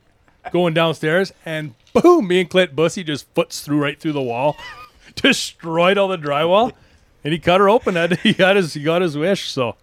going 0.53 0.75
downstairs, 0.75 1.33
and 1.45 1.75
boom, 1.93 2.29
me 2.29 2.41
and 2.41 2.51
Clint 2.51 2.75
Bussy 2.75 3.05
just 3.05 3.27
foots 3.35 3.61
through 3.61 3.81
right 3.81 3.99
through 3.99 4.13
the 4.13 4.23
wall, 4.23 4.57
destroyed 5.15 5.99
all 5.99 6.09
the 6.09 6.19
drywall, 6.19 6.73
and 7.25 7.33
he 7.33 7.39
cut 7.39 7.61
her 7.61 7.69
open. 7.69 7.97
And 7.97 8.17
he 8.19 8.33
got 8.33 8.57
his 8.57 8.75
he 8.75 8.83
got 8.83 9.03
his 9.03 9.17
wish. 9.17 9.49
So. 9.51 9.77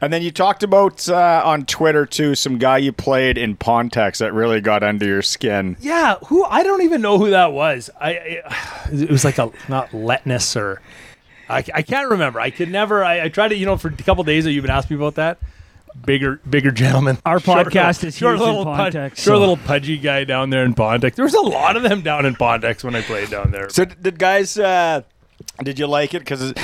And 0.00 0.12
then 0.12 0.22
you 0.22 0.30
talked 0.30 0.62
about 0.62 1.08
uh, 1.08 1.42
on 1.44 1.66
Twitter 1.66 2.06
too 2.06 2.36
some 2.36 2.58
guy 2.58 2.78
you 2.78 2.92
played 2.92 3.36
in 3.36 3.56
Ponteix 3.56 4.18
that 4.18 4.32
really 4.32 4.60
got 4.60 4.84
under 4.84 5.04
your 5.04 5.20
skin. 5.20 5.76
Yeah, 5.80 6.14
who 6.26 6.44
I 6.44 6.62
don't 6.62 6.82
even 6.82 7.02
know 7.02 7.18
who 7.18 7.30
that 7.30 7.52
was. 7.52 7.90
I, 8.00 8.10
I 8.10 8.88
it 8.92 9.10
was 9.10 9.24
like 9.24 9.38
a 9.38 9.50
not 9.68 9.90
Letness 9.90 10.54
or 10.56 10.80
I, 11.48 11.64
I 11.74 11.82
can't 11.82 12.10
remember. 12.10 12.40
I 12.40 12.50
could 12.50 12.70
never. 12.70 13.04
I, 13.04 13.24
I 13.24 13.28
tried 13.28 13.48
to 13.48 13.56
you 13.56 13.66
know 13.66 13.76
for 13.76 13.88
a 13.88 13.92
couple 13.92 14.22
days 14.24 14.44
that 14.44 14.52
you've 14.52 14.62
been 14.62 14.70
asking 14.70 14.96
me 14.96 15.02
about 15.02 15.16
that. 15.16 15.38
Bigger, 16.04 16.40
bigger 16.48 16.70
gentleman. 16.70 17.18
Our 17.26 17.38
podcast 17.38 18.04
is 18.04 18.16
short 18.16 18.36
huge 18.36 18.40
in 18.42 18.46
little 18.46 18.64
pud- 18.64 18.94
Ponteix, 18.94 19.18
short 19.18 19.38
little 19.38 19.56
pudgy 19.56 19.98
guy 19.98 20.24
down 20.24 20.50
there 20.50 20.64
in 20.64 20.74
Ponteix. 20.74 21.14
There 21.14 21.24
was 21.24 21.34
a 21.34 21.40
lot 21.40 21.76
of 21.76 21.82
them 21.82 22.02
down 22.02 22.24
in 22.26 22.34
Ponteix 22.34 22.82
when 22.84 22.94
I 22.94 23.02
played 23.02 23.30
down 23.30 23.50
there. 23.50 23.68
So 23.68 23.84
did 23.84 24.18
guys? 24.18 24.58
Uh, 24.58 25.02
did 25.62 25.78
you 25.78 25.86
like 25.86 26.14
it? 26.14 26.20
Because 26.20 26.54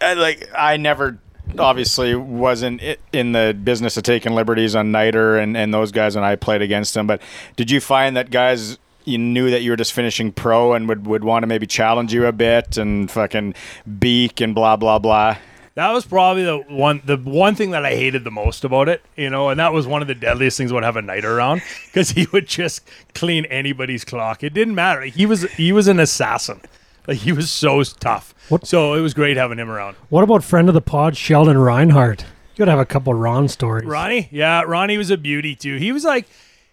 like 0.00 0.48
I 0.56 0.76
never 0.76 1.18
obviously 1.58 2.14
wasn't 2.14 2.80
in 3.12 3.32
the 3.32 3.58
business 3.64 3.96
of 3.96 4.02
taking 4.04 4.32
liberties 4.32 4.74
on 4.74 4.92
Niter 4.92 5.36
and, 5.36 5.56
and 5.56 5.74
those 5.74 5.90
guys 5.92 6.16
and 6.16 6.24
I 6.24 6.36
played 6.36 6.62
against 6.62 6.94
them. 6.94 7.06
But 7.06 7.20
did 7.56 7.70
you 7.70 7.80
find 7.80 8.16
that 8.16 8.30
guys 8.30 8.78
you 9.04 9.18
knew 9.18 9.50
that 9.50 9.62
you 9.62 9.70
were 9.70 9.76
just 9.76 9.92
finishing 9.92 10.30
pro 10.30 10.74
and 10.74 10.88
would, 10.88 11.06
would 11.06 11.24
want 11.24 11.42
to 11.42 11.46
maybe 11.46 11.66
challenge 11.66 12.12
you 12.12 12.26
a 12.26 12.32
bit 12.32 12.76
and 12.76 13.10
fucking 13.10 13.54
beak 13.98 14.40
and 14.40 14.54
blah 14.54 14.76
blah 14.76 14.98
blah? 14.98 15.36
That 15.74 15.92
was 15.92 16.04
probably 16.04 16.42
the 16.42 16.58
one 16.68 17.00
the 17.04 17.16
one 17.16 17.54
thing 17.54 17.70
that 17.70 17.84
I 17.84 17.94
hated 17.94 18.24
the 18.24 18.30
most 18.30 18.64
about 18.64 18.88
it, 18.88 19.02
you 19.16 19.30
know, 19.30 19.50
and 19.50 19.60
that 19.60 19.72
was 19.72 19.86
one 19.86 20.02
of 20.02 20.08
the 20.08 20.14
deadliest 20.14 20.56
things 20.56 20.70
about 20.70 20.82
having 20.82 21.04
a 21.04 21.06
Night 21.06 21.24
around 21.24 21.62
because 21.86 22.10
he 22.10 22.26
would 22.32 22.46
just 22.46 22.86
clean 23.14 23.44
anybody's 23.46 24.04
clock. 24.04 24.42
It 24.42 24.52
didn't 24.52 24.74
matter. 24.74 25.02
He 25.02 25.26
was 25.26 25.42
he 25.52 25.72
was 25.72 25.88
an 25.88 26.00
assassin. 26.00 26.60
Like 27.06 27.18
he 27.18 27.32
was 27.32 27.50
so 27.50 27.82
tough. 27.82 28.34
So 28.64 28.94
it 28.94 29.00
was 29.00 29.14
great 29.14 29.36
having 29.36 29.58
him 29.58 29.70
around. 29.70 29.96
What 30.08 30.24
about 30.24 30.44
friend 30.44 30.68
of 30.68 30.74
the 30.74 30.80
pod, 30.80 31.16
Sheldon 31.16 31.56
Reinhardt? 31.56 32.22
You 32.22 32.58
gotta 32.58 32.72
have 32.72 32.80
a 32.80 32.84
couple 32.84 33.14
Ron 33.14 33.48
stories. 33.48 33.86
Ronnie, 33.86 34.28
yeah, 34.30 34.62
Ronnie 34.62 34.98
was 34.98 35.10
a 35.10 35.16
beauty 35.16 35.54
too. 35.54 35.76
He 35.76 35.92
was 35.92 36.04
like, 36.04 36.26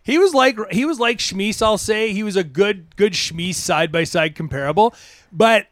he 0.04 0.18
was 0.18 0.34
like, 0.34 0.58
he 0.72 0.86
was 0.86 1.00
like 1.00 1.20
Schmies. 1.20 1.62
I'll 1.62 1.78
say 1.78 2.14
he 2.14 2.24
was 2.24 2.36
a 2.36 2.44
good, 2.44 2.96
good 2.96 3.14
Schmies 3.14 3.56
side 3.56 3.92
by 3.92 4.04
side 4.04 4.36
comparable. 4.36 4.94
But 5.32 5.68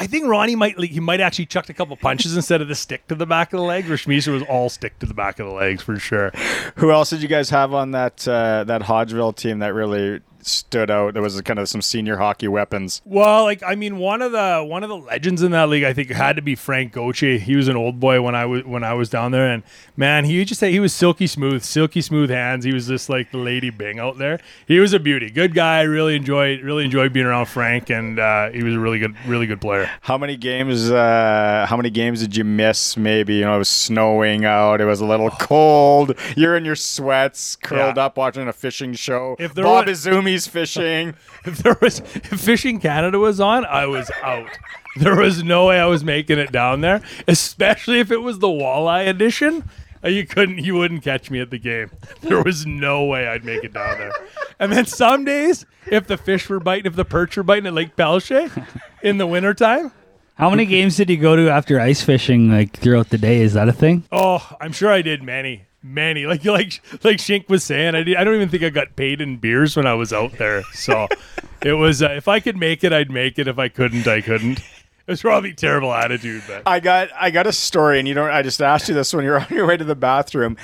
I 0.00 0.06
think 0.06 0.26
Ronnie 0.26 0.56
might, 0.56 0.78
he 0.78 0.98
might 0.98 1.20
actually 1.20 1.44
chucked 1.44 1.68
a 1.68 1.74
couple 1.74 1.94
punches 1.94 2.34
instead 2.34 2.62
of 2.62 2.68
the 2.68 2.74
stick 2.74 3.06
to 3.08 3.14
the 3.14 3.26
back 3.26 3.52
of 3.52 3.58
the 3.58 3.66
leg. 3.66 3.86
Where 3.86 3.98
was 4.06 4.42
all 4.48 4.70
stick 4.70 4.98
to 5.00 5.06
the 5.06 5.12
back 5.12 5.38
of 5.38 5.46
the 5.46 5.52
legs 5.52 5.82
for 5.82 5.98
sure. 5.98 6.30
Who 6.76 6.90
else 6.90 7.10
did 7.10 7.20
you 7.20 7.28
guys 7.28 7.50
have 7.50 7.74
on 7.74 7.90
that 7.90 8.26
uh, 8.26 8.64
that 8.64 8.80
Hodgeville 8.80 9.36
team 9.36 9.58
that 9.58 9.74
really 9.74 10.20
stood 10.46 10.90
out? 10.90 11.14
There 11.14 11.22
was 11.22 11.40
kind 11.42 11.58
of 11.58 11.68
some 11.68 11.82
senior 11.82 12.16
hockey 12.16 12.48
weapons. 12.48 13.00
Well, 13.04 13.44
like 13.44 13.62
I 13.62 13.74
mean, 13.74 13.98
one 13.98 14.22
of 14.22 14.32
the 14.32 14.64
one 14.66 14.82
of 14.82 14.88
the 14.88 14.96
legends 14.96 15.42
in 15.42 15.52
that 15.52 15.68
league, 15.68 15.84
I 15.84 15.92
think, 15.92 16.10
had 16.10 16.36
to 16.36 16.42
be 16.42 16.54
Frank 16.54 16.92
Goche. 16.92 17.20
He 17.40 17.56
was 17.56 17.68
an 17.68 17.76
old 17.76 18.00
boy 18.00 18.20
when 18.22 18.34
I 18.34 18.44
was 18.46 18.64
when 18.64 18.84
I 18.84 18.94
was 18.94 19.08
down 19.10 19.32
there, 19.32 19.48
and 19.50 19.62
man, 19.96 20.24
he 20.24 20.44
just 20.44 20.60
say 20.60 20.70
he 20.72 20.80
was 20.80 20.92
silky 20.92 21.26
smooth, 21.26 21.62
silky 21.62 22.00
smooth 22.00 22.30
hands. 22.30 22.64
He 22.64 22.72
was 22.72 22.86
just 22.88 23.08
like 23.08 23.30
the 23.30 23.38
Lady 23.38 23.70
Byng 23.70 23.98
out 23.98 24.18
there. 24.18 24.40
He 24.66 24.78
was 24.78 24.92
a 24.92 24.98
beauty, 25.00 25.30
good 25.30 25.54
guy. 25.54 25.82
Really 25.82 26.16
enjoyed 26.16 26.60
really 26.62 26.84
enjoyed 26.84 27.12
being 27.12 27.26
around 27.26 27.46
Frank, 27.46 27.90
and 27.90 28.18
uh, 28.18 28.50
he 28.50 28.62
was 28.62 28.74
a 28.74 28.78
really 28.80 28.98
good 28.98 29.14
really 29.26 29.46
good 29.46 29.60
player. 29.60 29.90
How 30.02 30.18
many 30.18 30.36
games? 30.36 30.90
Uh, 30.90 31.66
how 31.68 31.76
many 31.76 31.90
games 31.90 32.20
did 32.20 32.36
you 32.36 32.44
miss? 32.44 32.96
Maybe 32.96 33.34
you 33.36 33.44
know 33.44 33.54
it 33.56 33.58
was 33.58 33.68
snowing 33.68 34.44
out. 34.44 34.80
It 34.80 34.84
was 34.86 35.00
a 35.00 35.06
little 35.06 35.30
cold. 35.40 36.14
You're 36.36 36.56
in 36.56 36.64
your 36.64 36.76
sweats, 36.76 37.56
curled 37.56 37.96
Yeah. 37.96 38.04
up 38.06 38.16
watching 38.16 38.48
a 38.48 38.52
fishing 38.52 38.92
show. 38.94 39.36
If 39.38 39.54
there 39.54 39.64
Bob 39.64 39.86
was- 39.86 39.98
Izumi's 40.34 40.46
fishing. 40.46 41.14
if 41.44 41.58
there 41.58 41.76
was 41.80 42.00
if 42.00 42.40
Fishing 42.40 42.80
Canada 42.80 43.18
was 43.18 43.40
on, 43.40 43.64
I 43.64 43.86
was 43.86 44.10
out. 44.22 44.48
There 44.96 45.16
was 45.16 45.42
no 45.44 45.66
way 45.66 45.78
I 45.78 45.86
was 45.86 46.02
making 46.04 46.38
it 46.38 46.50
down 46.52 46.80
there, 46.80 47.00
especially 47.28 48.00
if 48.00 48.10
it 48.10 48.18
was 48.22 48.38
the 48.40 48.48
walleye 48.48 49.08
edition. 49.08 49.68
Uh, 50.04 50.08
You 50.08 50.26
couldn't, 50.26 50.58
you 50.58 50.74
wouldn't 50.74 51.02
catch 51.04 51.30
me 51.30 51.40
at 51.40 51.50
the 51.50 51.58
game. 51.58 51.90
There 52.22 52.42
was 52.42 52.66
no 52.66 53.04
way 53.04 53.28
I'd 53.28 53.44
make 53.44 53.62
it 53.64 53.72
down 53.72 53.98
there. 53.98 54.12
And 54.58 54.72
then 54.72 54.86
some 54.86 55.24
days, 55.24 55.64
if 55.86 56.06
the 56.06 56.16
fish 56.16 56.48
were 56.48 56.58
biting, 56.58 56.86
if 56.86 56.96
the 56.96 57.04
perch 57.04 57.36
were 57.36 57.42
biting 57.42 57.66
at 57.66 57.72
Lake 57.74 57.96
Pelche 57.96 58.66
in 59.02 59.18
the 59.18 59.26
wintertime, 59.26 59.92
How 60.34 60.50
many 60.50 60.64
games 60.66 60.96
did 60.96 61.08
you 61.10 61.18
go 61.18 61.36
to 61.36 61.48
after 61.50 61.78
ice 61.78 62.02
fishing 62.02 62.50
like 62.50 62.72
throughout 62.72 63.10
the 63.10 63.18
day? 63.18 63.42
Is 63.42 63.52
that 63.54 63.68
a 63.68 63.72
thing? 63.72 64.04
Oh, 64.10 64.56
I'm 64.60 64.72
sure 64.72 64.90
I 64.90 65.02
did 65.02 65.22
many, 65.22 65.66
many. 65.82 66.26
Like 66.26 66.44
like 66.44 66.80
like 67.04 67.16
Shink 67.16 67.48
was 67.48 67.64
saying, 67.64 67.94
I 67.94 68.02
did, 68.02 68.16
I 68.16 68.24
don't 68.24 68.34
even 68.34 68.48
think 68.48 68.62
I 68.62 68.70
got 68.70 68.96
paid 68.96 69.20
in 69.20 69.36
beers 69.38 69.76
when 69.76 69.86
I 69.86 69.94
was 69.94 70.12
out 70.12 70.32
there. 70.38 70.62
So 70.74 71.08
it 71.62 71.72
was 71.72 72.02
uh, 72.02 72.10
if 72.10 72.28
I 72.28 72.40
could 72.40 72.56
make 72.56 72.84
it, 72.84 72.92
I'd 72.92 73.10
make 73.10 73.38
it. 73.38 73.48
If 73.48 73.58
I 73.58 73.68
couldn't, 73.68 74.06
I 74.06 74.20
couldn't. 74.20 74.58
It 74.58 75.14
was 75.14 75.22
probably 75.22 75.52
terrible 75.52 75.92
attitude, 75.92 76.44
but 76.46 76.62
I 76.66 76.78
got 76.78 77.08
I 77.18 77.30
got 77.30 77.46
a 77.46 77.52
story, 77.52 77.98
and 77.98 78.06
you 78.06 78.14
don't. 78.14 78.30
I 78.30 78.42
just 78.42 78.62
asked 78.62 78.88
you 78.88 78.94
this 78.94 79.12
when 79.12 79.24
you're 79.24 79.40
on 79.40 79.46
your 79.50 79.66
way 79.66 79.76
to 79.76 79.84
the 79.84 79.96
bathroom. 79.96 80.56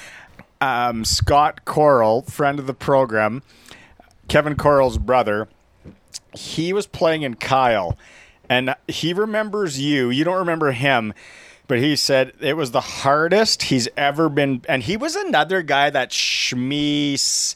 Um, 0.60 1.04
Scott 1.04 1.64
Coral, 1.64 2.22
friend 2.22 2.58
of 2.58 2.66
the 2.66 2.74
program, 2.74 3.42
Kevin 4.28 4.56
Coral's 4.56 4.98
brother, 4.98 5.48
he 6.34 6.72
was 6.72 6.86
playing 6.86 7.22
in 7.22 7.34
Kyle, 7.34 7.98
and 8.48 8.74
he 8.88 9.12
remembers 9.12 9.80
you. 9.80 10.10
You 10.10 10.24
don't 10.24 10.38
remember 10.38 10.72
him, 10.72 11.12
but 11.68 11.78
he 11.78 11.96
said 11.96 12.32
it 12.40 12.56
was 12.56 12.70
the 12.70 12.80
hardest 12.80 13.64
he's 13.64 13.88
ever 13.96 14.28
been. 14.28 14.62
And 14.68 14.82
he 14.82 14.96
was 14.96 15.16
another 15.16 15.62
guy 15.62 15.90
that 15.90 16.10
Schmies, 16.10 17.54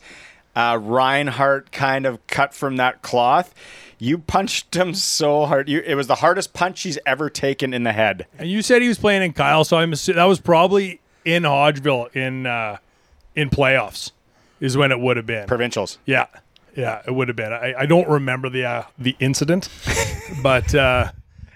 uh, 0.55 0.79
Reinhardt 0.81 1.73
kind 1.73 2.07
of 2.07 2.25
cut 2.27 2.55
from 2.55 2.77
that 2.77 3.03
cloth. 3.03 3.55
You 3.99 4.19
punched 4.19 4.75
him 4.75 4.95
so 4.95 5.45
hard. 5.45 5.69
You, 5.69 5.81
it 5.81 5.95
was 5.95 6.07
the 6.07 6.17
hardest 6.17 6.55
punch 6.55 6.83
he's 6.83 6.99
ever 7.05 7.29
taken 7.29 7.75
in 7.75 7.83
the 7.83 7.93
head. 7.93 8.27
And 8.39 8.49
you 8.49 8.63
said 8.63 8.81
he 8.83 8.89
was 8.89 8.99
playing 8.99 9.23
in 9.23 9.33
Kyle, 9.35 9.63
so 9.63 9.77
I'm 9.77 9.93
assu- 9.93 10.15
that 10.15 10.25
was 10.25 10.41
probably 10.41 11.01
in 11.25 11.43
Hodgeville 11.43 12.15
in 12.17 12.47
uh, 12.47 12.79
in 13.35 13.51
playoffs 13.51 14.13
is 14.61 14.77
when 14.77 14.93
it 14.93 15.01
would 15.01 15.17
have 15.17 15.27
been 15.27 15.47
provincials. 15.47 15.99
Yeah, 16.07 16.27
yeah, 16.77 17.03
it 17.07 17.15
would 17.15 17.29
have 17.29 17.37
been. 17.37 17.53
I, 17.53 17.75
I 17.81 17.87
don't 17.87 18.09
remember 18.09 18.49
the 18.49 18.65
uh, 18.65 18.83
the 18.99 19.17
incident, 19.21 19.69
but 20.43 20.75
uh, 20.75 21.13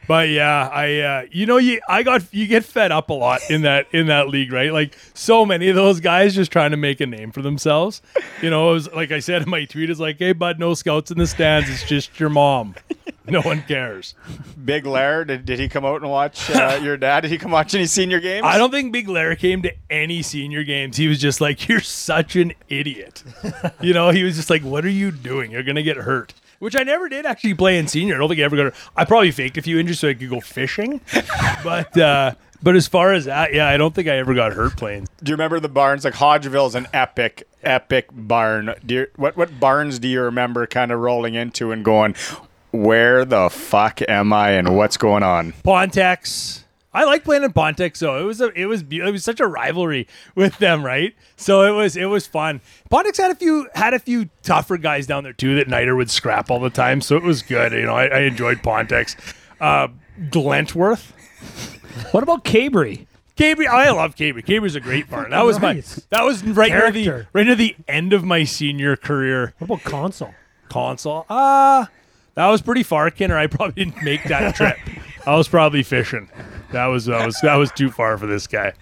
but 0.06 0.28
yeah, 0.28 0.68
I 0.68 1.00
uh, 1.00 1.26
you 1.30 1.46
know 1.46 1.56
you 1.56 1.80
I 1.88 2.02
got 2.02 2.22
you 2.32 2.46
get 2.46 2.64
fed 2.64 2.92
up 2.92 3.10
a 3.10 3.14
lot 3.14 3.40
in 3.50 3.62
that 3.62 3.86
in 3.92 4.06
that 4.06 4.28
league, 4.28 4.52
right? 4.52 4.72
Like 4.72 4.96
so 5.14 5.44
many 5.44 5.68
of 5.68 5.76
those 5.76 6.00
guys 6.00 6.34
just 6.34 6.50
trying 6.52 6.72
to 6.72 6.76
make 6.76 7.00
a 7.00 7.06
name 7.06 7.32
for 7.32 7.42
themselves. 7.42 8.02
You 8.42 8.50
know, 8.50 8.70
it 8.70 8.72
was 8.72 8.92
like 8.92 9.12
I 9.12 9.20
said 9.20 9.42
in 9.42 9.50
my 9.50 9.64
tweet, 9.64 9.90
it's 9.90 10.00
like, 10.00 10.18
hey 10.18 10.32
bud, 10.32 10.58
no 10.58 10.74
scouts 10.74 11.10
in 11.10 11.18
the 11.18 11.26
stands. 11.26 11.68
It's 11.68 11.84
just 11.84 12.18
your 12.18 12.30
mom. 12.30 12.74
No 13.26 13.40
one 13.40 13.62
cares. 13.62 14.14
Big 14.62 14.84
Lair, 14.84 15.24
did, 15.24 15.46
did 15.46 15.58
he 15.58 15.66
come 15.68 15.84
out 15.84 16.02
and 16.02 16.10
watch 16.10 16.50
uh, 16.50 16.78
your 16.82 16.98
dad? 16.98 17.22
Did 17.22 17.30
he 17.30 17.38
come 17.38 17.52
watch 17.52 17.74
any 17.74 17.86
senior 17.86 18.20
games? 18.20 18.44
I 18.44 18.58
don't 18.58 18.70
think 18.70 18.92
Big 18.92 19.08
Larry 19.08 19.36
came 19.36 19.62
to 19.62 19.72
any 19.88 20.20
senior 20.20 20.62
games. 20.62 20.98
He 20.98 21.08
was 21.08 21.18
just 21.18 21.40
like, 21.40 21.66
"You're 21.68 21.80
such 21.80 22.36
an 22.36 22.52
idiot." 22.68 23.24
you 23.80 23.94
know, 23.94 24.10
he 24.10 24.24
was 24.24 24.36
just 24.36 24.50
like, 24.50 24.62
"What 24.62 24.84
are 24.84 24.90
you 24.90 25.10
doing? 25.10 25.50
You're 25.50 25.62
gonna 25.62 25.82
get 25.82 25.96
hurt." 25.96 26.34
Which 26.58 26.76
I 26.76 26.82
never 26.82 27.08
did 27.08 27.26
actually 27.26 27.54
play 27.54 27.78
in 27.78 27.88
senior. 27.88 28.14
I 28.14 28.18
don't 28.18 28.28
think 28.28 28.40
I 28.40 28.44
ever 28.44 28.56
got. 28.56 28.74
I 28.96 29.04
probably 29.04 29.30
faked 29.30 29.56
a 29.58 29.62
few 29.62 29.78
injuries 29.78 30.00
so 30.00 30.08
I 30.08 30.14
could 30.14 30.30
go 30.30 30.40
fishing, 30.40 31.00
but 31.64 31.96
uh, 31.98 32.34
but 32.62 32.76
as 32.76 32.88
far 32.88 33.12
as 33.12 33.26
that, 33.26 33.52
yeah, 33.52 33.68
I 33.68 33.76
don't 33.76 33.94
think 33.94 34.08
I 34.08 34.16
ever 34.16 34.34
got 34.34 34.52
hurt 34.52 34.76
playing. 34.76 35.06
Do 35.22 35.30
you 35.30 35.34
remember 35.34 35.60
the 35.60 35.68
barns? 35.68 36.04
Like 36.04 36.14
Hodgeville 36.14 36.66
is 36.66 36.74
an 36.74 36.86
epic, 36.92 37.46
epic 37.62 38.08
barn. 38.10 38.74
Do 38.84 38.94
you, 38.94 39.06
what 39.16 39.36
what 39.36 39.60
barns 39.60 39.98
do 39.98 40.08
you 40.08 40.22
remember 40.22 40.66
kind 40.66 40.90
of 40.90 41.00
rolling 41.00 41.34
into 41.34 41.72
and 41.72 41.84
going, 41.84 42.14
where 42.70 43.24
the 43.24 43.50
fuck 43.50 44.00
am 44.08 44.32
I 44.32 44.52
and 44.52 44.76
what's 44.76 44.96
going 44.96 45.22
on? 45.22 45.52
Ponteix. 45.64 46.63
I 46.94 47.04
like 47.04 47.24
playing 47.24 47.42
in 47.42 47.52
Ponteix, 47.52 47.96
so 47.96 48.16
it 48.20 48.22
was 48.22 48.40
a, 48.40 48.48
it 48.58 48.66
was 48.66 48.82
it 48.88 49.10
was 49.12 49.24
such 49.24 49.40
a 49.40 49.46
rivalry 49.48 50.06
with 50.36 50.56
them, 50.58 50.84
right? 50.84 51.12
So 51.36 51.62
it 51.62 51.72
was 51.76 51.96
it 51.96 52.04
was 52.06 52.26
fun. 52.26 52.60
Ponteix 52.90 53.16
had 53.16 53.32
a 53.32 53.34
few 53.34 53.68
had 53.74 53.94
a 53.94 53.98
few 53.98 54.30
tougher 54.44 54.76
guys 54.76 55.06
down 55.06 55.24
there 55.24 55.32
too 55.32 55.56
that 55.56 55.68
Niter 55.68 55.96
would 55.96 56.10
scrap 56.10 56.50
all 56.50 56.60
the 56.60 56.70
time, 56.70 57.00
so 57.00 57.16
it 57.16 57.22
was 57.24 57.42
good. 57.42 57.72
You 57.72 57.82
know, 57.82 57.94
I, 57.94 58.06
I 58.06 58.18
enjoyed 58.20 58.58
Ponteix. 58.58 59.16
Uh, 59.60 59.88
Glentworth. 60.30 61.12
What 62.12 62.22
about 62.22 62.44
Cabri? 62.44 63.06
Cabri, 63.36 63.66
I 63.66 63.90
love 63.90 64.14
Cabri. 64.14 64.44
Cabri's 64.44 64.76
a 64.76 64.80
great 64.80 65.10
barn. 65.10 65.30
That 65.30 65.44
was 65.44 65.60
my 65.60 65.72
Right. 65.74 65.98
that 66.10 66.24
was 66.24 66.44
right 66.44 66.70
near 66.70 66.92
the 66.92 67.04
Character. 67.04 67.28
right 67.32 67.46
near 67.46 67.56
the 67.56 67.74
end 67.88 68.12
of 68.12 68.22
my 68.24 68.44
senior 68.44 68.94
career. 68.96 69.54
What 69.58 69.66
about 69.66 69.82
console? 69.82 70.34
Console. 70.68 71.26
Ah, 71.28 71.88
that 72.34 72.46
was 72.48 72.62
pretty 72.62 72.84
far, 72.84 73.10
Kinner. 73.10 73.36
I 73.36 73.48
probably 73.48 73.84
didn't 73.84 74.02
make 74.04 74.22
that 74.24 74.54
trip. 74.54 74.76
I 75.26 75.34
was 75.34 75.48
probably 75.48 75.82
fishing. 75.82 76.28
That 76.72 76.86
was 76.86 77.04
that 77.06 77.24
was 77.24 77.38
that 77.42 77.54
was 77.56 77.70
too 77.72 77.90
far 77.90 78.18
for 78.18 78.26
this 78.26 78.46
guy. 78.46 78.72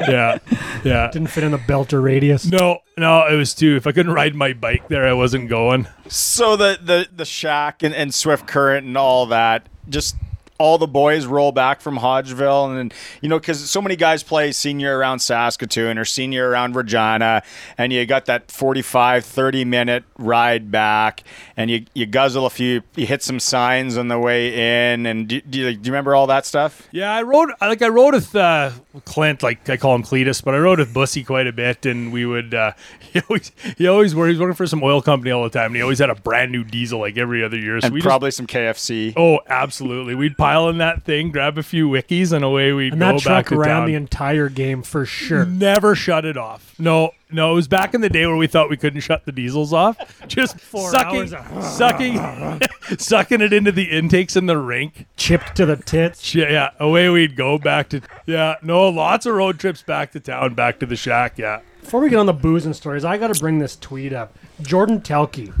Yeah, 0.00 0.38
yeah. 0.84 1.10
Didn't 1.10 1.28
fit 1.28 1.44
in 1.44 1.52
the 1.52 1.58
belter 1.58 2.02
radius. 2.02 2.46
No, 2.46 2.78
no, 2.96 3.26
it 3.26 3.36
was 3.36 3.54
too. 3.54 3.76
If 3.76 3.86
I 3.86 3.92
couldn't 3.92 4.12
ride 4.12 4.34
my 4.34 4.52
bike 4.52 4.88
there, 4.88 5.06
I 5.06 5.12
wasn't 5.12 5.48
going. 5.48 5.88
So 6.08 6.56
the 6.56 6.78
the 6.80 7.08
the 7.14 7.24
shack 7.24 7.82
and, 7.82 7.94
and 7.94 8.14
Swift 8.14 8.46
Current 8.46 8.86
and 8.86 8.96
all 8.96 9.26
that, 9.26 9.68
just 9.88 10.16
all 10.62 10.78
the 10.78 10.86
boys 10.86 11.26
roll 11.26 11.50
back 11.50 11.80
from 11.80 11.98
Hodgeville, 11.98 12.68
and 12.68 12.78
then 12.78 12.98
you 13.20 13.28
know 13.28 13.40
because 13.40 13.68
so 13.68 13.82
many 13.82 13.96
guys 13.96 14.22
play 14.22 14.52
senior 14.52 14.96
around 14.96 15.18
Saskatoon 15.18 15.98
or 15.98 16.04
senior 16.04 16.48
around 16.48 16.76
Regina, 16.76 17.42
and 17.76 17.92
you 17.92 18.06
got 18.06 18.26
that 18.26 18.48
45, 18.48 19.24
30 19.24 19.64
minute 19.64 20.04
ride 20.18 20.70
back, 20.70 21.24
and 21.56 21.68
you 21.68 21.84
you 21.94 22.06
guzzle 22.06 22.46
a 22.46 22.50
few, 22.50 22.82
you 22.94 23.06
hit 23.06 23.24
some 23.24 23.40
signs 23.40 23.96
on 23.96 24.06
the 24.06 24.18
way 24.20 24.92
in, 24.92 25.04
and 25.04 25.26
do, 25.26 25.40
do, 25.40 25.58
you, 25.58 25.64
do 25.74 25.88
you 25.88 25.92
remember 25.92 26.14
all 26.14 26.28
that 26.28 26.46
stuff? 26.46 26.86
Yeah, 26.92 27.12
I 27.12 27.22
rode 27.22 27.50
like 27.60 27.82
I 27.82 27.88
rode 27.88 28.14
with 28.14 28.34
uh, 28.36 28.70
Clint, 29.04 29.42
like 29.42 29.68
I 29.68 29.76
call 29.76 29.96
him 29.96 30.04
Cletus, 30.04 30.44
but 30.44 30.54
I 30.54 30.58
rode 30.58 30.78
with 30.78 30.94
Bussy 30.94 31.24
quite 31.24 31.48
a 31.48 31.52
bit, 31.52 31.84
and 31.86 32.12
we 32.12 32.24
would 32.24 32.54
uh, 32.54 32.72
he 33.00 33.20
always 33.28 33.50
he 33.76 33.88
always 33.88 34.14
worked, 34.14 34.28
he 34.28 34.34
was 34.34 34.40
working 34.40 34.54
for 34.54 34.68
some 34.68 34.82
oil 34.84 35.02
company 35.02 35.32
all 35.32 35.42
the 35.42 35.50
time, 35.50 35.66
and 35.66 35.76
he 35.76 35.82
always 35.82 35.98
had 35.98 36.10
a 36.10 36.14
brand 36.14 36.52
new 36.52 36.62
diesel 36.62 37.00
like 37.00 37.16
every 37.16 37.42
other 37.42 37.58
year. 37.58 37.80
So 37.80 37.86
And 37.86 37.94
we 37.94 38.00
probably 38.00 38.30
some 38.30 38.46
KFC. 38.46 39.14
Oh, 39.16 39.40
absolutely. 39.48 40.14
We'd 40.14 40.36
pile 40.36 40.51
in 40.68 40.78
that 40.78 41.02
thing, 41.04 41.30
grab 41.30 41.58
a 41.58 41.62
few 41.62 41.88
wikis, 41.88 42.32
and 42.32 42.44
away 42.44 42.70
And 42.70 42.92
go 42.92 42.98
that 42.98 43.14
back 43.16 43.22
truck 43.22 43.46
to 43.48 43.56
ran 43.58 43.86
the 43.86 43.94
entire 43.94 44.48
game 44.48 44.82
for 44.82 45.04
sure. 45.04 45.44
Never 45.44 45.94
shut 45.94 46.24
it 46.24 46.36
off. 46.36 46.74
No, 46.78 47.10
no, 47.30 47.52
it 47.52 47.54
was 47.54 47.68
back 47.68 47.94
in 47.94 48.00
the 48.00 48.08
day 48.08 48.26
where 48.26 48.36
we 48.36 48.46
thought 48.46 48.68
we 48.68 48.76
couldn't 48.76 49.00
shut 49.00 49.24
the 49.24 49.32
diesels 49.32 49.72
off. 49.72 49.96
Just 50.28 50.60
sucking, 50.60 51.32
of- 51.34 51.64
sucking, 51.64 52.60
sucking 52.98 53.40
it 53.40 53.52
into 53.52 53.72
the 53.72 53.84
intakes 53.84 54.36
in 54.36 54.46
the 54.46 54.58
rink. 54.58 55.06
Chipped 55.16 55.56
to 55.56 55.66
the 55.66 55.76
tits. 55.76 56.34
Yeah, 56.34 56.50
yeah, 56.50 56.70
away 56.78 57.08
we'd 57.08 57.36
go 57.36 57.58
back 57.58 57.88
to. 57.90 58.00
Yeah, 58.26 58.56
no, 58.62 58.88
lots 58.88 59.26
of 59.26 59.34
road 59.34 59.58
trips 59.58 59.82
back 59.82 60.12
to 60.12 60.20
town, 60.20 60.54
back 60.54 60.78
to 60.80 60.86
the 60.86 60.96
shack. 60.96 61.38
Yeah. 61.38 61.60
Before 61.80 62.00
we 62.00 62.10
get 62.10 62.18
on 62.18 62.26
the 62.26 62.32
booze 62.32 62.64
and 62.64 62.76
stories, 62.76 63.04
I 63.04 63.18
got 63.18 63.34
to 63.34 63.40
bring 63.40 63.58
this 63.58 63.76
tweet 63.76 64.12
up. 64.12 64.36
Jordan 64.60 65.00
Telke. 65.00 65.52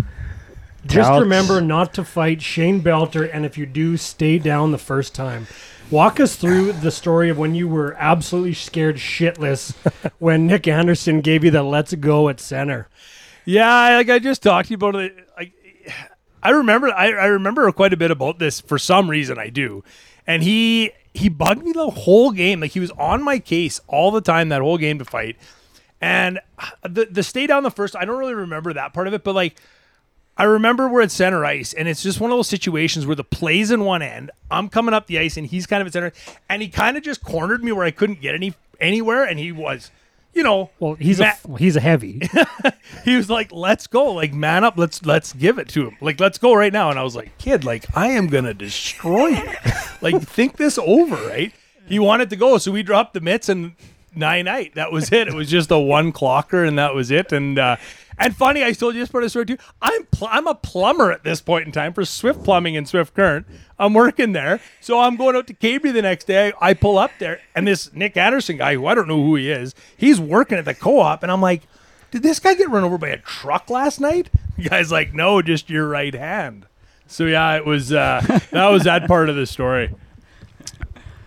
Just 0.86 1.10
remember 1.20 1.60
not 1.60 1.94
to 1.94 2.04
fight 2.04 2.42
Shane 2.42 2.80
Belter, 2.82 3.28
and 3.32 3.46
if 3.46 3.56
you 3.56 3.66
do, 3.66 3.96
stay 3.96 4.38
down 4.38 4.72
the 4.72 4.78
first 4.78 5.14
time. 5.14 5.46
Walk 5.90 6.18
us 6.20 6.36
through 6.36 6.72
the 6.72 6.90
story 6.90 7.28
of 7.28 7.38
when 7.38 7.54
you 7.54 7.68
were 7.68 7.94
absolutely 7.98 8.54
scared 8.54 8.96
shitless 8.96 9.74
when 10.18 10.46
Nick 10.46 10.66
Anderson 10.66 11.20
gave 11.20 11.44
you 11.44 11.50
the 11.50 11.62
let's 11.62 11.94
go 11.94 12.28
at 12.28 12.40
center. 12.40 12.88
Yeah, 13.44 13.68
I- 13.68 13.96
like 13.96 14.08
I 14.10 14.18
just 14.18 14.42
talked 14.42 14.68
to 14.68 14.72
you 14.72 14.76
about 14.76 14.96
it. 14.96 15.16
Like, 15.36 15.52
I 16.42 16.50
remember, 16.50 16.88
I, 16.88 17.08
I 17.12 17.26
remember 17.26 17.70
quite 17.72 17.92
a 17.92 17.96
bit 17.96 18.10
about 18.10 18.38
this 18.38 18.60
for 18.60 18.78
some 18.78 19.08
reason. 19.10 19.38
I 19.38 19.48
do, 19.50 19.84
and 20.26 20.42
he 20.42 20.92
he 21.14 21.28
bugged 21.28 21.62
me 21.62 21.72
the 21.72 21.90
whole 21.90 22.32
game. 22.32 22.60
Like 22.60 22.72
he 22.72 22.80
was 22.80 22.90
on 22.92 23.22
my 23.22 23.38
case 23.38 23.80
all 23.86 24.10
the 24.10 24.20
time 24.20 24.48
that 24.48 24.62
whole 24.62 24.78
game 24.78 24.98
to 24.98 25.04
fight. 25.04 25.36
And 26.00 26.40
the 26.82 27.06
the 27.10 27.22
stay 27.22 27.46
down 27.46 27.62
the 27.62 27.70
first, 27.70 27.94
I 27.94 28.04
don't 28.04 28.18
really 28.18 28.34
remember 28.34 28.72
that 28.72 28.92
part 28.92 29.06
of 29.08 29.14
it, 29.14 29.22
but 29.22 29.34
like 29.34 29.56
I 30.36 30.44
remember 30.44 30.88
we're 30.88 31.02
at 31.02 31.10
center 31.10 31.44
ice, 31.44 31.72
and 31.74 31.86
it's 31.88 32.02
just 32.02 32.18
one 32.20 32.30
of 32.30 32.38
those 32.38 32.48
situations 32.48 33.06
where 33.06 33.14
the 33.16 33.24
play's 33.24 33.70
in 33.70 33.84
one 33.84 34.00
end. 34.02 34.30
I'm 34.50 34.68
coming 34.68 34.94
up 34.94 35.06
the 35.06 35.18
ice, 35.18 35.36
and 35.36 35.46
he's 35.46 35.66
kind 35.66 35.80
of 35.82 35.86
at 35.88 35.92
center, 35.92 36.12
and 36.48 36.62
he 36.62 36.68
kind 36.68 36.96
of 36.96 37.02
just 37.02 37.22
cornered 37.22 37.62
me 37.62 37.70
where 37.72 37.84
I 37.84 37.90
couldn't 37.90 38.20
get 38.20 38.34
any 38.34 38.54
anywhere, 38.80 39.24
and 39.24 39.38
he 39.38 39.52
was, 39.52 39.90
you 40.32 40.42
know, 40.42 40.70
Well, 40.80 40.94
he's 40.94 41.20
ma- 41.20 41.26
a 41.26 41.48
well, 41.48 41.56
he's 41.56 41.76
a 41.76 41.80
heavy. 41.80 42.22
he 43.04 43.14
was 43.14 43.28
like, 43.28 43.52
"Let's 43.52 43.86
go, 43.86 44.12
like 44.12 44.32
man 44.32 44.64
up, 44.64 44.78
let's 44.78 45.04
let's 45.04 45.34
give 45.34 45.58
it 45.58 45.68
to 45.70 45.86
him, 45.88 45.96
like 46.00 46.18
let's 46.18 46.38
go 46.38 46.54
right 46.54 46.72
now." 46.72 46.88
And 46.90 46.98
I 46.98 47.02
was 47.02 47.14
like, 47.14 47.36
"Kid, 47.38 47.64
like 47.64 47.84
I 47.96 48.08
am 48.08 48.28
gonna 48.28 48.54
destroy 48.54 49.28
you, 49.28 49.52
like 50.00 50.20
think 50.22 50.56
this 50.56 50.78
over, 50.78 51.16
right?" 51.28 51.52
He 51.86 51.98
wanted 51.98 52.30
to 52.30 52.36
go, 52.36 52.56
so 52.58 52.72
we 52.72 52.82
dropped 52.82 53.12
the 53.12 53.20
mitts 53.20 53.48
and 53.50 53.72
nine 54.14 54.46
night. 54.46 54.74
That 54.76 54.92
was 54.92 55.12
it. 55.12 55.28
It 55.28 55.34
was 55.34 55.50
just 55.50 55.70
a 55.70 55.78
one 55.78 56.12
clocker, 56.12 56.66
and 56.66 56.78
that 56.78 56.94
was 56.94 57.10
it. 57.10 57.32
And 57.32 57.58
uh, 57.58 57.76
and 58.24 58.36
funny, 58.36 58.64
I 58.64 58.72
told 58.72 58.94
you 58.94 59.00
this 59.00 59.10
part 59.10 59.24
of 59.24 59.26
the 59.26 59.30
story 59.30 59.46
too. 59.46 59.58
I'm 59.80 60.04
pl- 60.06 60.28
I'm 60.30 60.46
a 60.46 60.54
plumber 60.54 61.12
at 61.12 61.24
this 61.24 61.40
point 61.40 61.66
in 61.66 61.72
time 61.72 61.92
for 61.92 62.04
Swift 62.04 62.42
Plumbing 62.44 62.76
and 62.76 62.88
Swift 62.88 63.14
Current. 63.14 63.46
I'm 63.78 63.94
working 63.94 64.32
there, 64.32 64.60
so 64.80 65.00
I'm 65.00 65.16
going 65.16 65.36
out 65.36 65.46
to 65.48 65.54
Cabri 65.54 65.92
the 65.92 66.02
next 66.02 66.24
day. 66.24 66.52
I 66.60 66.74
pull 66.74 66.98
up 66.98 67.10
there, 67.18 67.40
and 67.54 67.66
this 67.66 67.92
Nick 67.92 68.16
Anderson 68.16 68.58
guy, 68.58 68.74
who 68.74 68.86
I 68.86 68.94
don't 68.94 69.08
know 69.08 69.22
who 69.22 69.36
he 69.36 69.50
is, 69.50 69.74
he's 69.96 70.20
working 70.20 70.58
at 70.58 70.64
the 70.64 70.74
co-op, 70.74 71.22
and 71.22 71.30
I'm 71.30 71.40
like 71.40 71.62
did 72.12 72.22
this 72.22 72.38
guy 72.38 72.54
get 72.54 72.68
run 72.68 72.84
over 72.84 72.98
by 72.98 73.08
a 73.08 73.16
truck 73.16 73.68
last 73.68 74.00
night? 74.00 74.30
The 74.54 74.68
guy's 74.68 74.92
like, 74.92 75.14
no, 75.14 75.40
just 75.40 75.70
your 75.70 75.88
right 75.88 76.14
hand. 76.14 76.66
So 77.06 77.24
yeah, 77.24 77.56
it 77.56 77.64
was 77.64 77.90
uh, 77.90 78.20
that 78.50 78.68
was 78.68 78.84
that 78.84 79.08
part 79.08 79.30
of 79.30 79.34
the 79.34 79.46
story. 79.46 79.92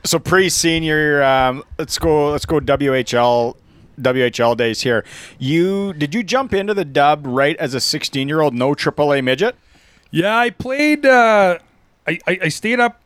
So 0.06 0.20
pre-senior, 0.20 1.24
um, 1.24 1.64
let's 1.80 1.98
go. 1.98 2.32
Let's 2.32 2.46
go 2.46 2.60
WHL. 2.60 3.58
WHL 4.00 4.58
days 4.58 4.82
here. 4.82 5.04
You 5.40 5.94
did 5.94 6.14
you 6.14 6.24
jump 6.24 6.54
into 6.54 6.74
the 6.74 6.86
dub 6.86 7.26
right 7.26 7.56
as 7.58 7.74
a 7.74 7.80
16 7.80 8.28
year 8.28 8.42
old, 8.42 8.54
no 8.54 8.74
AAA 8.74 9.24
midget? 9.24 9.56
Yeah, 10.12 10.38
I 10.38 10.50
played. 10.50 11.06
Uh, 11.06 11.60
I, 12.08 12.20
I 12.28 12.40
I 12.44 12.48
stayed 12.50 12.80
up 12.80 13.02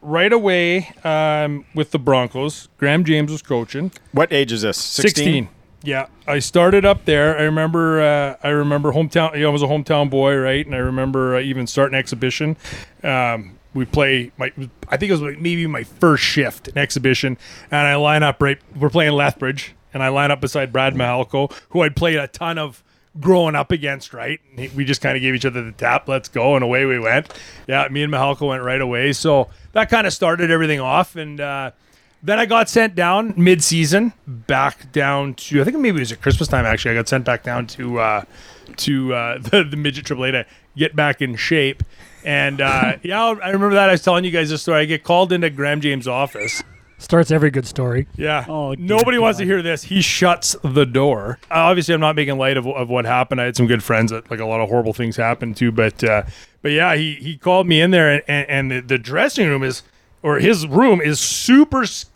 right 0.00 0.32
away 0.32 0.94
um, 1.04 1.64
with 1.74 1.90
the 1.90 1.98
Broncos. 1.98 2.68
Graham 2.78 3.04
James 3.04 3.30
was 3.30 3.42
coaching. 3.42 3.92
What 4.12 4.32
age 4.32 4.52
is 4.52 4.62
this? 4.62 4.76
16? 4.76 5.48
Yeah, 5.82 6.06
I 6.26 6.40
started 6.40 6.84
up 6.84 7.04
there. 7.04 7.38
I 7.38 7.42
remember. 7.42 8.00
Uh, 8.00 8.36
I 8.42 8.48
remember 8.48 8.92
hometown. 8.92 9.34
You 9.34 9.42
know, 9.42 9.50
I 9.50 9.52
was 9.52 9.62
a 9.62 9.66
hometown 9.66 10.10
boy, 10.10 10.36
right? 10.36 10.66
And 10.66 10.74
I 10.74 10.78
remember 10.78 11.36
uh, 11.36 11.40
even 11.40 11.66
starting 11.66 11.96
exhibition. 11.96 12.56
Um, 13.04 13.58
we 13.74 13.84
play. 13.84 14.32
My, 14.36 14.52
I 14.88 14.96
think 14.96 15.10
it 15.10 15.20
was 15.20 15.36
maybe 15.38 15.66
my 15.68 15.84
first 15.84 16.24
shift 16.24 16.66
in 16.66 16.76
exhibition, 16.76 17.38
and 17.70 17.86
I 17.86 17.94
line 17.94 18.24
up 18.24 18.42
right. 18.42 18.58
We're 18.76 18.90
playing 18.90 19.12
Lethbridge, 19.12 19.74
and 19.98 20.04
I 20.04 20.08
line 20.10 20.30
up 20.30 20.40
beside 20.40 20.72
Brad 20.72 20.94
Mahalko, 20.94 21.52
who 21.70 21.82
I'd 21.82 21.96
played 21.96 22.18
a 22.18 22.28
ton 22.28 22.56
of 22.56 22.84
growing 23.18 23.56
up 23.56 23.72
against, 23.72 24.14
right? 24.14 24.40
We 24.76 24.84
just 24.84 25.00
kind 25.00 25.16
of 25.16 25.22
gave 25.22 25.34
each 25.34 25.44
other 25.44 25.60
the 25.64 25.72
tap, 25.72 26.08
let's 26.08 26.28
go, 26.28 26.54
and 26.54 26.62
away 26.62 26.84
we 26.84 27.00
went. 27.00 27.32
Yeah, 27.66 27.88
me 27.88 28.04
and 28.04 28.12
Mahalka 28.12 28.46
went 28.46 28.62
right 28.62 28.80
away. 28.80 29.12
So 29.12 29.48
that 29.72 29.90
kind 29.90 30.06
of 30.06 30.12
started 30.12 30.52
everything 30.52 30.78
off. 30.78 31.16
And 31.16 31.40
uh, 31.40 31.72
then 32.22 32.38
I 32.38 32.46
got 32.46 32.68
sent 32.68 32.94
down 32.94 33.34
mid 33.36 33.64
season, 33.64 34.12
back 34.26 34.92
down 34.92 35.34
to, 35.34 35.60
I 35.60 35.64
think 35.64 35.78
maybe 35.78 35.96
it 35.96 36.00
was 36.00 36.12
at 36.12 36.22
Christmas 36.22 36.48
time 36.48 36.64
actually. 36.64 36.92
I 36.92 36.94
got 36.94 37.08
sent 37.08 37.24
back 37.24 37.42
down 37.42 37.66
to 37.68 37.98
uh, 37.98 38.24
to 38.76 39.14
uh, 39.14 39.38
the, 39.42 39.64
the 39.64 39.76
midget 39.76 40.04
AAA 40.04 40.32
to 40.32 40.46
get 40.76 40.94
back 40.94 41.20
in 41.20 41.34
shape. 41.34 41.82
And 42.24 42.60
uh, 42.60 42.98
yeah, 43.02 43.22
I 43.22 43.50
remember 43.50 43.74
that. 43.74 43.88
I 43.88 43.92
was 43.92 44.02
telling 44.02 44.24
you 44.24 44.30
guys 44.30 44.50
this 44.50 44.62
story. 44.62 44.82
I 44.82 44.84
get 44.84 45.02
called 45.02 45.32
into 45.32 45.50
Graham 45.50 45.80
James' 45.80 46.06
office. 46.06 46.62
Starts 47.00 47.30
every 47.30 47.50
good 47.50 47.66
story. 47.66 48.08
Yeah. 48.16 48.44
Oh, 48.48 48.74
Nobody 48.74 49.18
wants 49.18 49.38
to 49.38 49.44
hear 49.44 49.62
this. 49.62 49.84
He 49.84 50.00
shuts 50.02 50.56
the 50.64 50.84
door. 50.84 51.38
Uh, 51.50 51.54
obviously, 51.54 51.94
I'm 51.94 52.00
not 52.00 52.16
making 52.16 52.36
light 52.38 52.56
of, 52.56 52.66
of 52.66 52.88
what 52.88 53.04
happened. 53.04 53.40
I 53.40 53.44
had 53.44 53.56
some 53.56 53.68
good 53.68 53.82
friends 53.84 54.10
that 54.10 54.28
like 54.30 54.40
a 54.40 54.44
lot 54.44 54.60
of 54.60 54.68
horrible 54.68 54.92
things 54.92 55.16
happened 55.16 55.56
to, 55.58 55.70
but 55.70 56.02
uh, 56.02 56.24
but 56.60 56.72
yeah, 56.72 56.96
he 56.96 57.14
he 57.14 57.36
called 57.36 57.68
me 57.68 57.80
in 57.80 57.92
there, 57.92 58.10
and, 58.10 58.22
and, 58.26 58.50
and 58.50 58.70
the, 58.70 58.80
the 58.80 58.98
dressing 58.98 59.46
room 59.48 59.62
is 59.62 59.84
or 60.24 60.40
his 60.40 60.66
room 60.66 61.00
is 61.00 61.20
super 61.20 61.82
s- 61.82 62.06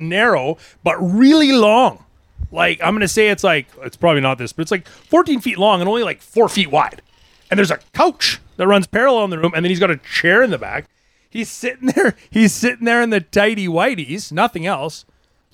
narrow 0.00 0.58
but 0.82 0.96
really 0.98 1.52
long. 1.52 2.04
Like 2.50 2.80
I'm 2.82 2.94
gonna 2.94 3.06
say 3.08 3.28
it's 3.28 3.44
like 3.44 3.68
it's 3.82 3.96
probably 3.96 4.22
not 4.22 4.38
this, 4.38 4.52
but 4.52 4.62
it's 4.62 4.72
like 4.72 4.88
14 4.88 5.40
feet 5.40 5.56
long 5.56 5.80
and 5.80 5.88
only 5.88 6.02
like 6.02 6.20
four 6.20 6.48
feet 6.48 6.70
wide. 6.70 7.00
And 7.50 7.58
there's 7.58 7.70
a 7.70 7.78
couch 7.92 8.40
that 8.56 8.66
runs 8.66 8.86
parallel 8.88 9.24
in 9.24 9.30
the 9.30 9.38
room, 9.38 9.52
and 9.54 9.64
then 9.64 9.70
he's 9.70 9.78
got 9.78 9.90
a 9.90 9.98
chair 9.98 10.42
in 10.42 10.50
the 10.50 10.58
back. 10.58 10.86
He's 11.32 11.50
sitting 11.50 11.88
there. 11.88 12.14
He's 12.30 12.52
sitting 12.52 12.84
there 12.84 13.00
in 13.02 13.10
the 13.10 13.20
tidy 13.20 13.66
whiteies, 13.66 14.30
nothing 14.30 14.66
else. 14.66 15.04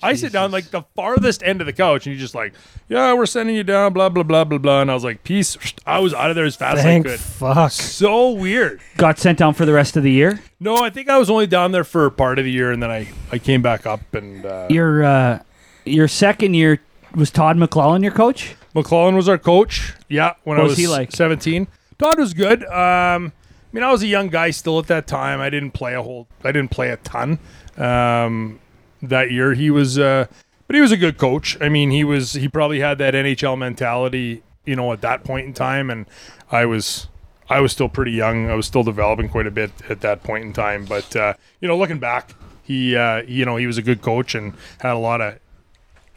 I 0.01 0.13
sit 0.15 0.31
down 0.31 0.51
like 0.51 0.71
the 0.71 0.83
farthest 0.95 1.43
end 1.43 1.59
of 1.59 1.67
the 1.67 1.73
couch, 1.73 2.05
and 2.05 2.13
he's 2.13 2.21
just 2.21 2.33
like, 2.35 2.53
"Yeah, 2.87 3.13
we're 3.15 3.25
sending 3.25 3.53
you 3.55 3.65
down." 3.65 3.91
Blah 3.91 4.07
blah 4.09 4.23
blah 4.23 4.45
blah 4.45 4.57
blah. 4.57 4.81
And 4.81 4.89
I 4.89 4.93
was 4.93 5.03
like, 5.03 5.23
"Peace." 5.25 5.57
I 5.85 5.99
was 5.99 6.13
out 6.13 6.29
of 6.29 6.37
there 6.37 6.45
as 6.45 6.55
fast 6.55 6.81
Thank 6.83 7.05
as 7.05 7.11
I 7.11 7.15
could. 7.15 7.19
fuck. 7.21 7.71
So 7.71 8.31
weird. 8.31 8.79
Got 8.95 9.19
sent 9.19 9.39
down 9.39 9.53
for 9.55 9.65
the 9.65 9.73
rest 9.73 9.97
of 9.97 10.03
the 10.03 10.11
year. 10.11 10.39
No, 10.59 10.77
I 10.77 10.89
think 10.89 11.09
I 11.09 11.17
was 11.17 11.29
only 11.29 11.47
down 11.47 11.73
there 11.73 11.83
for 11.83 12.09
part 12.09 12.39
of 12.39 12.45
the 12.45 12.51
year, 12.51 12.71
and 12.71 12.81
then 12.81 12.89
I 12.91 13.09
I 13.31 13.39
came 13.39 13.61
back 13.61 13.85
up 13.85 14.13
and 14.13 14.45
uh, 14.45 14.67
Your 14.69 15.03
uh, 15.03 15.39
your 15.85 16.07
second 16.07 16.53
year 16.53 16.79
was 17.13 17.29
Todd 17.29 17.57
McLellan 17.57 18.01
your 18.01 18.13
coach. 18.13 18.55
McLellan 18.75 19.15
was 19.17 19.27
our 19.27 19.37
coach. 19.37 19.93
Yeah, 20.07 20.33
when 20.45 20.55
What 20.57 20.61
I 20.61 20.63
was 20.63 20.71
was 20.73 20.77
he 20.77 20.87
like? 20.87 21.11
17. 21.11 21.67
Todd 21.97 22.17
was 22.19 22.33
good. 22.33 22.63
Um, 22.67 23.33
I 23.71 23.75
mean, 23.75 23.83
I 23.83 23.91
was 23.91 24.01
a 24.01 24.07
young 24.07 24.29
guy 24.29 24.49
still 24.49 24.79
at 24.79 24.87
that 24.87 25.05
time. 25.05 25.39
I 25.39 25.51
didn't 25.51 25.71
play 25.71 25.93
a 25.93 26.01
whole. 26.01 26.27
I 26.43 26.51
didn't 26.51 26.71
play 26.71 26.89
a 26.89 26.97
ton 26.97 27.37
um, 27.77 28.59
that 29.03 29.31
year. 29.31 29.53
He 29.53 29.69
was, 29.69 29.99
uh, 29.99 30.25
but 30.65 30.75
he 30.75 30.81
was 30.81 30.91
a 30.91 30.97
good 30.97 31.19
coach. 31.19 31.55
I 31.61 31.69
mean, 31.69 31.91
he 31.91 32.03
was. 32.03 32.33
He 32.33 32.47
probably 32.47 32.79
had 32.79 32.97
that 32.97 33.13
NHL 33.13 33.59
mentality, 33.59 34.41
you 34.65 34.75
know, 34.75 34.91
at 34.91 35.01
that 35.01 35.23
point 35.23 35.45
in 35.45 35.53
time. 35.53 35.91
And 35.91 36.07
I 36.51 36.65
was, 36.65 37.09
I 37.47 37.59
was 37.59 37.71
still 37.71 37.89
pretty 37.89 38.13
young. 38.13 38.49
I 38.49 38.55
was 38.55 38.65
still 38.65 38.83
developing 38.83 39.29
quite 39.29 39.45
a 39.45 39.51
bit 39.51 39.71
at 39.87 40.01
that 40.01 40.23
point 40.23 40.45
in 40.45 40.53
time. 40.53 40.85
But 40.85 41.15
uh, 41.15 41.35
you 41.61 41.67
know, 41.67 41.77
looking 41.77 41.99
back, 41.99 42.33
he, 42.63 42.95
uh, 42.95 43.21
you 43.27 43.45
know, 43.45 43.57
he 43.57 43.67
was 43.67 43.77
a 43.77 43.83
good 43.83 44.01
coach 44.01 44.33
and 44.33 44.53
had 44.79 44.93
a 44.93 44.97
lot 44.97 45.21
of 45.21 45.37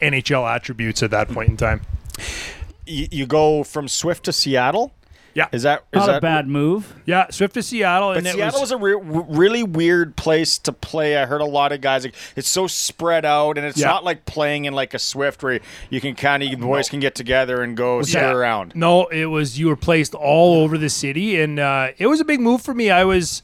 NHL 0.01 0.51
attributes 0.51 1.03
at 1.03 1.11
that 1.11 1.29
point 1.29 1.49
in 1.49 1.57
time. 1.57 1.81
You, 2.87 3.07
you 3.11 3.25
go 3.27 3.63
from 3.63 3.87
Swift 3.87 4.25
to 4.25 4.33
Seattle. 4.33 4.91
Yeah, 5.35 5.47
is 5.51 5.63
that 5.63 5.83
is 5.91 5.97
Not 5.97 6.05
that 6.07 6.17
a 6.17 6.21
bad 6.21 6.47
move. 6.47 6.93
Yeah, 7.05 7.27
Swift 7.31 7.55
to 7.55 7.63
Seattle, 7.63 8.09
But 8.09 8.19
and 8.19 8.27
it 8.27 8.33
Seattle 8.35 8.61
was, 8.61 8.71
was, 8.71 8.71
a 8.71 8.77
re- 8.77 9.23
really 9.29 9.63
weird 9.63 10.15
place 10.15 10.59
to 10.59 10.71
play. 10.71 11.17
I 11.17 11.25
heard 11.25 11.41
a 11.41 11.45
lot 11.45 11.71
of 11.71 11.81
guys 11.81 12.03
like 12.03 12.13
it's 12.35 12.47
so 12.47 12.67
spread 12.67 13.25
out, 13.25 13.57
and 13.57 13.65
it's 13.65 13.79
Yeah. 13.79 13.87
not 13.87 14.03
like 14.03 14.25
playing 14.25 14.65
in 14.65 14.73
like 14.73 14.93
a 14.93 14.99
Swift 14.99 15.41
where 15.41 15.59
you 15.89 15.99
can 15.99 16.13
kind 16.15 16.43
of 16.43 16.51
the 16.51 16.57
boys 16.57 16.87
can 16.87 16.99
get 16.99 17.15
together 17.15 17.63
and 17.63 17.75
go 17.75 18.01
sit 18.03 18.21
around. 18.21 18.75
No, 18.75 19.07
it 19.07 19.25
was 19.25 19.57
you 19.59 19.67
were 19.67 19.75
placed 19.75 20.13
all 20.13 20.61
over 20.61 20.77
the 20.77 20.89
city, 20.89 21.41
and 21.41 21.57
uh, 21.59 21.87
it 21.97 22.05
was 22.07 22.19
a 22.19 22.25
big 22.25 22.39
move 22.39 22.61
for 22.61 22.75
me. 22.75 22.91
I 22.91 23.03
was 23.03 23.41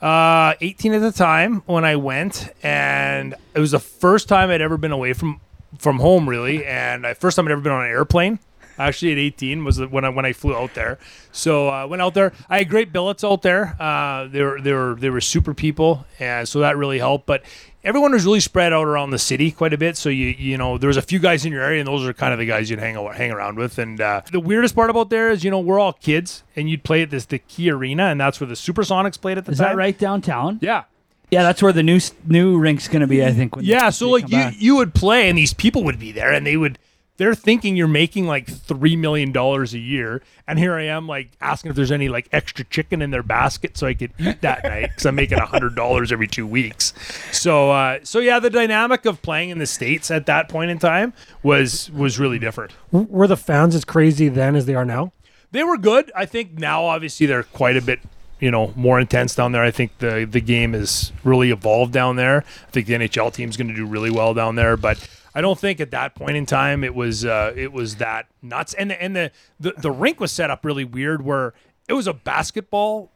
uh, 0.00 0.54
18 0.60 0.94
at 0.94 1.00
the 1.00 1.12
time 1.12 1.62
when 1.66 1.84
I 1.84 1.96
went, 1.96 2.48
and 2.62 3.34
it 3.54 3.60
was 3.60 3.72
the 3.72 3.80
first 3.80 4.28
time 4.28 4.48
I'd 4.50 4.62
ever 4.62 4.76
been 4.78 4.92
away 4.92 5.12
from 5.12 5.40
from 5.78 5.98
home, 5.98 6.26
really, 6.26 6.64
and 6.64 7.06
I, 7.06 7.12
first 7.12 7.36
time 7.36 7.46
I'd 7.46 7.52
ever 7.52 7.60
been 7.60 7.72
on 7.72 7.84
an 7.84 7.90
airplane. 7.90 8.38
Actually, 8.78 9.12
at 9.12 9.18
18 9.18 9.64
was 9.64 9.80
when 9.80 10.04
I 10.04 10.08
when 10.08 10.24
I 10.24 10.32
flew 10.32 10.54
out 10.54 10.74
there. 10.74 10.98
So 11.32 11.68
I 11.68 11.82
uh, 11.82 11.86
went 11.88 12.02
out 12.02 12.14
there. 12.14 12.32
I 12.48 12.58
had 12.58 12.68
great 12.68 12.92
billets 12.92 13.24
out 13.24 13.42
there. 13.42 13.76
Uh, 13.80 14.26
they 14.28 14.42
were 14.42 14.60
they 14.60 14.72
were 14.72 14.94
they 14.98 15.10
were 15.10 15.20
super 15.20 15.54
people, 15.54 16.06
and 16.20 16.48
so 16.48 16.60
that 16.60 16.76
really 16.76 16.98
helped. 16.98 17.26
But 17.26 17.42
everyone 17.84 18.12
was 18.12 18.24
really 18.24 18.40
spread 18.40 18.72
out 18.72 18.86
around 18.86 19.10
the 19.10 19.18
city 19.18 19.50
quite 19.50 19.72
a 19.72 19.78
bit. 19.78 19.96
So 19.96 20.08
you 20.08 20.26
you 20.38 20.56
know 20.56 20.78
there 20.78 20.88
was 20.88 20.96
a 20.96 21.02
few 21.02 21.18
guys 21.18 21.44
in 21.44 21.52
your 21.52 21.62
area, 21.62 21.80
and 21.80 21.86
those 21.88 22.06
are 22.06 22.12
kind 22.12 22.32
of 22.32 22.38
the 22.38 22.46
guys 22.46 22.70
you'd 22.70 22.78
hang 22.78 22.96
out, 22.96 23.16
hang 23.16 23.30
around 23.30 23.56
with. 23.58 23.78
And 23.78 24.00
uh, 24.00 24.22
the 24.30 24.40
weirdest 24.40 24.74
part 24.74 24.90
about 24.90 25.10
there 25.10 25.30
is 25.30 25.44
you 25.44 25.50
know 25.50 25.60
we're 25.60 25.78
all 25.80 25.92
kids, 25.92 26.42
and 26.56 26.68
you'd 26.70 26.84
play 26.84 27.02
at 27.02 27.10
this 27.10 27.24
the 27.26 27.38
Key 27.38 27.70
Arena, 27.70 28.04
and 28.04 28.20
that's 28.20 28.40
where 28.40 28.46
the 28.48 28.54
Supersonics 28.54 29.20
played 29.20 29.38
at 29.38 29.44
the 29.44 29.52
Is 29.52 29.58
time. 29.58 29.68
that 29.70 29.76
right 29.76 29.98
downtown? 29.98 30.58
Yeah. 30.62 30.84
Yeah, 31.30 31.42
that's 31.42 31.62
where 31.62 31.74
the 31.74 31.82
new 31.82 32.00
new 32.26 32.58
rink's 32.58 32.88
going 32.88 33.02
to 33.02 33.06
be. 33.06 33.22
I 33.22 33.32
think. 33.32 33.54
when 33.54 33.64
Yeah, 33.64 33.90
so 33.90 34.08
like 34.08 34.24
you 34.30 34.38
back. 34.38 34.54
you 34.56 34.76
would 34.76 34.94
play 34.94 35.28
and 35.28 35.36
these 35.36 35.52
people 35.52 35.84
would 35.84 35.98
be 35.98 36.10
there 36.10 36.32
and 36.32 36.46
they 36.46 36.56
would 36.56 36.78
they're 37.18 37.34
thinking 37.34 37.76
you're 37.76 37.88
making 37.88 38.26
like 38.26 38.48
three 38.48 38.96
million 38.96 39.32
dollars 39.32 39.74
a 39.74 39.78
year, 39.78 40.22
and 40.46 40.58
here 40.58 40.74
I 40.74 40.84
am 40.84 41.06
like 41.06 41.30
asking 41.40 41.70
if 41.70 41.76
there's 41.76 41.92
any 41.92 42.08
like 42.08 42.28
extra 42.32 42.64
chicken 42.64 43.02
in 43.02 43.10
their 43.10 43.22
basket 43.22 43.76
so 43.76 43.86
I 43.86 43.94
could 43.94 44.12
eat 44.18 44.40
that 44.40 44.62
night 44.64 44.90
because 44.90 45.04
I'm 45.04 45.16
making 45.16 45.38
a 45.38 45.44
hundred 45.44 45.74
dollars 45.74 46.10
every 46.10 46.28
two 46.28 46.46
weeks. 46.46 46.94
So 47.32 47.72
uh, 47.72 47.98
so 48.04 48.20
yeah, 48.20 48.38
the 48.38 48.50
dynamic 48.50 49.04
of 49.04 49.20
playing 49.20 49.50
in 49.50 49.58
the 49.58 49.66
states 49.66 50.10
at 50.10 50.26
that 50.26 50.48
point 50.48 50.70
in 50.70 50.78
time 50.78 51.12
was 51.42 51.90
was 51.90 52.18
really 52.18 52.38
different. 52.38 52.72
Were 52.92 53.26
the 53.26 53.36
fans 53.36 53.74
as 53.74 53.84
crazy 53.84 54.28
then 54.28 54.56
as 54.56 54.66
they 54.66 54.74
are 54.74 54.84
now? 54.84 55.12
They 55.50 55.64
were 55.64 55.76
good. 55.76 56.12
I 56.14 56.24
think 56.24 56.52
now 56.58 56.84
obviously 56.84 57.26
they're 57.26 57.42
quite 57.42 57.76
a 57.76 57.82
bit 57.82 58.00
you 58.38 58.52
know 58.52 58.72
more 58.76 59.00
intense 59.00 59.34
down 59.34 59.50
there. 59.50 59.64
I 59.64 59.72
think 59.72 59.98
the 59.98 60.26
the 60.30 60.40
game 60.40 60.72
is 60.72 61.12
really 61.24 61.50
evolved 61.50 61.92
down 61.92 62.14
there. 62.14 62.44
I 62.68 62.70
think 62.70 62.86
the 62.86 62.94
NHL 62.94 63.32
team's 63.32 63.56
going 63.56 63.68
to 63.68 63.74
do 63.74 63.86
really 63.86 64.10
well 64.10 64.34
down 64.34 64.54
there, 64.54 64.76
but 64.76 65.04
I 65.34 65.40
don't 65.40 65.58
think 65.58 65.80
at 65.80 65.90
that 65.92 66.14
point 66.14 66.36
in 66.36 66.46
time 66.46 66.82
it 66.84 66.94
was 66.94 67.24
uh, 67.24 67.52
it 67.56 67.72
was 67.72 67.96
that 67.96 68.26
nuts. 68.42 68.74
And 68.74 68.90
the, 68.90 69.02
and 69.02 69.14
the, 69.16 69.30
the 69.60 69.72
the 69.76 69.90
rink 69.90 70.20
was 70.20 70.32
set 70.32 70.50
up 70.50 70.64
really 70.64 70.84
weird 70.84 71.24
where 71.24 71.54
it 71.88 71.92
was 71.94 72.06
a 72.06 72.12
basketball 72.14 73.10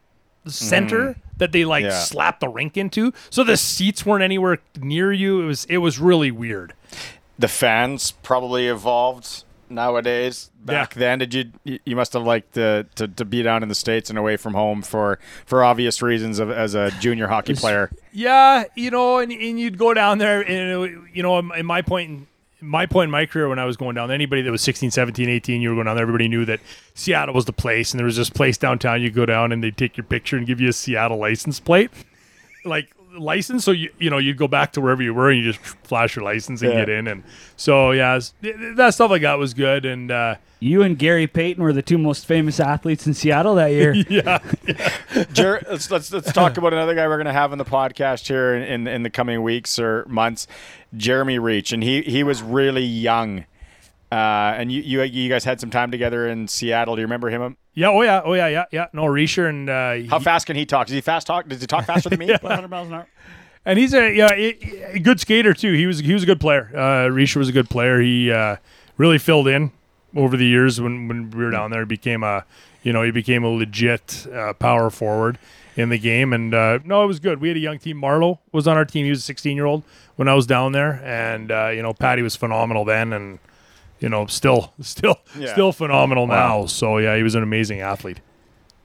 center 0.47 1.09
Mhm. 1.13 1.15
that 1.37 1.51
they 1.51 1.65
like 1.65 1.83
Yeah. 1.85 1.91
slapped 1.99 2.39
the 2.41 2.49
rink 2.49 2.75
into. 2.77 3.13
So 3.29 3.43
the 3.43 3.57
seats 3.57 4.05
weren't 4.05 4.23
anywhere 4.23 4.59
near 4.79 5.11
you. 5.13 5.41
It 5.41 5.45
was 5.45 5.65
it 5.65 5.77
was 5.77 5.99
really 5.99 6.31
weird. 6.31 6.73
The 7.39 7.47
fans 7.47 8.11
probably 8.11 8.67
evolved 8.67 9.43
nowadays. 9.73 10.49
Back 10.63 10.93
then, 10.93 11.19
did 11.19 11.33
you 11.33 11.79
you- 11.85 11.95
must 11.95 12.13
have 12.13 12.23
liked 12.23 12.53
to, 12.53 12.85
to 12.95 13.07
to 13.07 13.25
be 13.25 13.41
down 13.43 13.63
in 13.63 13.69
the 13.69 13.75
states 13.75 14.09
and 14.09 14.17
away 14.17 14.37
from 14.37 14.53
home 14.53 14.81
for 14.81 15.19
for 15.45 15.63
obvious 15.63 16.01
reasons 16.01 16.39
of, 16.39 16.49
as 16.51 16.73
a 16.75 16.91
junior 16.99 17.27
hockey 17.27 17.53
player. 17.53 17.89
Yeah, 18.11 18.63
you 18.75 18.91
know, 18.91 19.17
and, 19.19 19.31
and 19.31 19.59
you'd 19.59 19.77
go 19.77 19.93
down 19.93 20.17
there, 20.19 20.41
and 20.41 21.07
you 21.13 21.23
know, 21.23 21.37
in 21.39 21.51
in 21.55 21.65
my 21.65 21.81
point, 21.81 22.27
in 22.61 22.67
my 22.67 22.85
point 22.85 23.07
in 23.07 23.11
my 23.11 23.25
career 23.25 23.49
when 23.49 23.59
I 23.59 23.65
was 23.65 23.75
going 23.77 23.95
down, 23.95 24.09
anybody 24.11 24.41
that 24.41 24.51
was 24.51 24.61
16, 24.61 24.91
17, 24.91 25.29
18, 25.29 25.61
you 25.61 25.69
were 25.69 25.75
going 25.75 25.85
down 25.85 25.95
there, 25.95 26.03
everybody 26.03 26.27
knew 26.27 26.45
that 26.45 26.59
Seattle 26.93 27.33
was 27.35 27.45
the 27.45 27.53
place, 27.53 27.91
and 27.91 27.99
there 27.99 28.05
was 28.05 28.17
this 28.17 28.29
place 28.29 28.57
downtown. 28.57 29.01
You 29.01 29.09
go 29.11 29.25
down, 29.25 29.51
and 29.51 29.63
they'd 29.63 29.77
take 29.77 29.97
your 29.97 30.05
picture 30.05 30.37
and 30.37 30.47
give 30.47 30.61
you 30.61 30.69
a 30.69 30.73
Seattle 30.73 31.17
license 31.17 31.59
plate, 31.59 31.91
like 32.65 32.89
license. 33.17 33.63
So 33.63 33.71
you 33.71 33.89
you 33.99 34.09
know 34.09 34.17
you'd 34.17 34.37
go 34.37 34.47
back 34.47 34.71
to 34.73 34.81
wherever 34.81 35.01
you 35.03 35.13
were, 35.13 35.29
and 35.31 35.39
you 35.43 35.51
just 35.51 35.63
flash 35.87 36.15
your 36.15 36.25
license 36.25 36.61
and 36.61 36.71
Yeah. 36.71 36.79
get 36.79 36.89
in, 36.89 37.07
and 37.07 37.23
so 37.55 37.91
yeah, 37.91 38.15
it's- 38.17 38.33
that 38.75 38.93
stuff 38.93 39.11
like 39.11 39.21
that 39.23 39.37
was 39.37 39.53
good, 39.53 39.85
and. 39.85 40.11
uh 40.11 40.35
You 40.59 40.81
and 40.81 40.97
Gary 40.97 41.27
Payton 41.27 41.61
were 41.61 41.73
the 41.73 41.81
two 41.81 41.97
most 41.97 42.25
famous 42.25 42.57
athletes 42.57 43.05
in 43.05 43.13
Seattle 43.13 43.55
that 43.55 43.71
year. 43.71 43.93
yeah. 44.09 44.39
Jer- 45.33 45.61
let's, 45.69 45.91
let's 45.91 46.09
let's 46.13 46.31
talk 46.31 46.55
about 46.57 46.71
another 46.71 46.95
guy 46.95 47.05
we're 47.05 47.17
going 47.17 47.25
to 47.25 47.33
have 47.33 47.51
on 47.51 47.57
the 47.57 47.65
podcast 47.65 48.27
here 48.27 48.55
in, 48.55 48.63
in, 48.63 48.87
in 48.87 49.03
the 49.03 49.09
coming 49.09 49.43
weeks 49.43 49.77
or 49.77 50.05
months, 50.07 50.47
Jeremy 50.95 51.37
Reich, 51.37 51.73
and 51.73 51.83
he 51.83 52.01
he 52.03 52.23
was 52.23 52.41
really 52.41 52.85
young, 52.85 53.39
uh, 54.09 54.55
and 54.57 54.71
you, 54.71 54.81
you 54.83 55.01
you 55.03 55.27
guys 55.27 55.43
had 55.43 55.59
some 55.59 55.69
time 55.69 55.91
together 55.91 56.29
in 56.29 56.47
Seattle. 56.47 56.95
Do 56.95 57.01
you 57.01 57.07
remember 57.07 57.29
him? 57.29 57.57
Yeah, 57.75 57.89
oh 57.89 58.01
yeah, 58.01 58.21
oh 58.23 58.33
yeah, 58.33 58.47
yeah, 58.47 58.65
yeah. 58.71 58.87
No, 58.93 59.03
Reisher 59.03 59.49
and 59.49 59.69
uh, 59.69 60.09
How 60.09 60.19
fast 60.19 60.45
can 60.45 60.55
he 60.55 60.65
talk? 60.65 60.87
Does 60.87 60.93
he 60.93 61.01
fast 61.01 61.25
talk? 61.25 61.47
Does 61.47 61.59
he 61.59 61.67
talk 61.67 61.85
faster 61.85 62.09
than 62.09 62.19
me? 62.19 62.27
yeah. 62.29 62.37
100 62.39 62.67
miles 62.67 62.87
an 62.87 62.93
hour. 62.93 63.07
And 63.65 63.79
he's 63.79 63.93
a 63.93 64.13
yeah, 64.13 64.31
a, 64.31 64.93
a 64.95 64.99
good 64.99 65.19
skater 65.19 65.53
too. 65.53 65.73
He 65.73 65.87
was 65.87 65.99
he 65.99 66.13
was 66.13 66.23
a 66.23 66.25
good 66.25 66.39
player. 66.39 66.69
Uh, 66.73 67.09
Risha 67.09 67.37
was 67.37 67.49
a 67.49 67.53
good 67.53 67.69
player. 67.69 68.01
He 68.01 68.31
uh, 68.31 68.57
really 68.97 69.17
filled 69.17 69.47
in 69.47 69.71
over 70.15 70.37
the 70.37 70.45
years 70.45 70.81
when 70.81 71.07
when 71.07 71.31
we 71.31 71.43
were 71.43 71.51
down 71.51 71.71
there. 71.71 71.81
He 71.81 71.85
became 71.87 72.23
a 72.23 72.45
you 72.83 72.91
know 72.91 73.03
he 73.03 73.11
became 73.11 73.43
a 73.43 73.49
legit 73.49 74.27
uh, 74.33 74.53
power 74.53 74.89
forward 74.89 75.39
in 75.75 75.89
the 75.89 75.97
game. 75.97 76.33
And 76.33 76.53
uh, 76.53 76.79
no, 76.83 77.03
it 77.03 77.07
was 77.07 77.19
good. 77.19 77.39
We 77.39 77.47
had 77.47 77.57
a 77.57 77.61
young 77.61 77.79
team. 77.79 78.01
Marleau 78.01 78.39
was 78.51 78.67
on 78.67 78.77
our 78.77 78.85
team. 78.85 79.05
He 79.05 79.09
was 79.09 79.19
a 79.19 79.23
16 79.23 79.55
year 79.55 79.65
old 79.65 79.83
when 80.17 80.27
I 80.27 80.33
was 80.33 80.45
down 80.45 80.73
there, 80.73 81.01
and 81.03 81.51
uh, 81.51 81.69
you 81.69 81.81
know 81.81 81.93
Patty 81.93 82.21
was 82.21 82.35
phenomenal 82.35 82.85
then, 82.85 83.13
and 83.13 83.39
you 84.03 84.09
know 84.09 84.27
still 84.27 84.73
still 84.81 85.19
Yeah. 85.39 85.51
still 85.53 85.71
phenomenal 85.71 86.27
Wow. 86.27 86.59
now. 86.59 86.65
So 86.67 86.97
yeah, 86.99 87.15
he 87.17 87.23
was 87.23 87.33
an 87.33 87.41
amazing 87.41 87.79
athlete. 87.81 88.19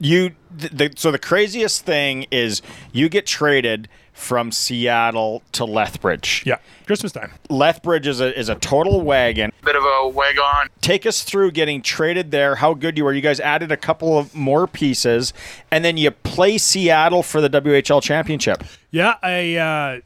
You 0.01 0.31
th- 0.57 0.71
the, 0.71 0.91
so 0.95 1.11
the 1.11 1.19
craziest 1.19 1.85
thing 1.85 2.25
is 2.31 2.61
you 2.93 3.09
get 3.09 3.25
traded 3.27 3.89
from 4.13 4.51
Seattle 4.51 5.43
to 5.53 5.65
Lethbridge. 5.65 6.43
Yeah, 6.45 6.57
Christmas 6.85 7.11
time. 7.11 7.31
Lethbridge 7.49 8.07
is 8.07 8.21
a 8.21 8.37
is 8.37 8.47
a 8.47 8.55
total 8.55 9.01
wagon. 9.01 9.51
Bit 9.63 9.75
of 9.75 9.83
a 9.83 10.07
wagon. 10.07 10.69
Take 10.79 11.05
us 11.05 11.23
through 11.23 11.51
getting 11.51 11.81
traded 11.81 12.31
there. 12.31 12.55
How 12.55 12.73
good 12.73 12.97
you 12.97 13.03
were. 13.03 13.11
You 13.13 13.21
guys 13.21 13.41
added 13.41 13.71
a 13.73 13.77
couple 13.77 14.17
of 14.17 14.33
more 14.33 14.67
pieces, 14.67 15.33
and 15.69 15.83
then 15.83 15.97
you 15.97 16.11
play 16.11 16.57
Seattle 16.57 17.21
for 17.23 17.41
the 17.41 17.49
WHL 17.49 18.01
championship. 18.01 18.63
Yeah, 18.91 19.15
I 19.21 19.55
uh, 19.55 19.99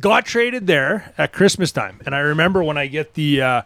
got 0.00 0.26
traded 0.26 0.66
there 0.66 1.12
at 1.16 1.32
Christmas 1.32 1.70
time, 1.70 2.00
and 2.04 2.16
I 2.16 2.18
remember 2.20 2.62
when 2.64 2.76
I 2.76 2.86
get 2.88 3.14
the, 3.14 3.42
uh, 3.42 3.62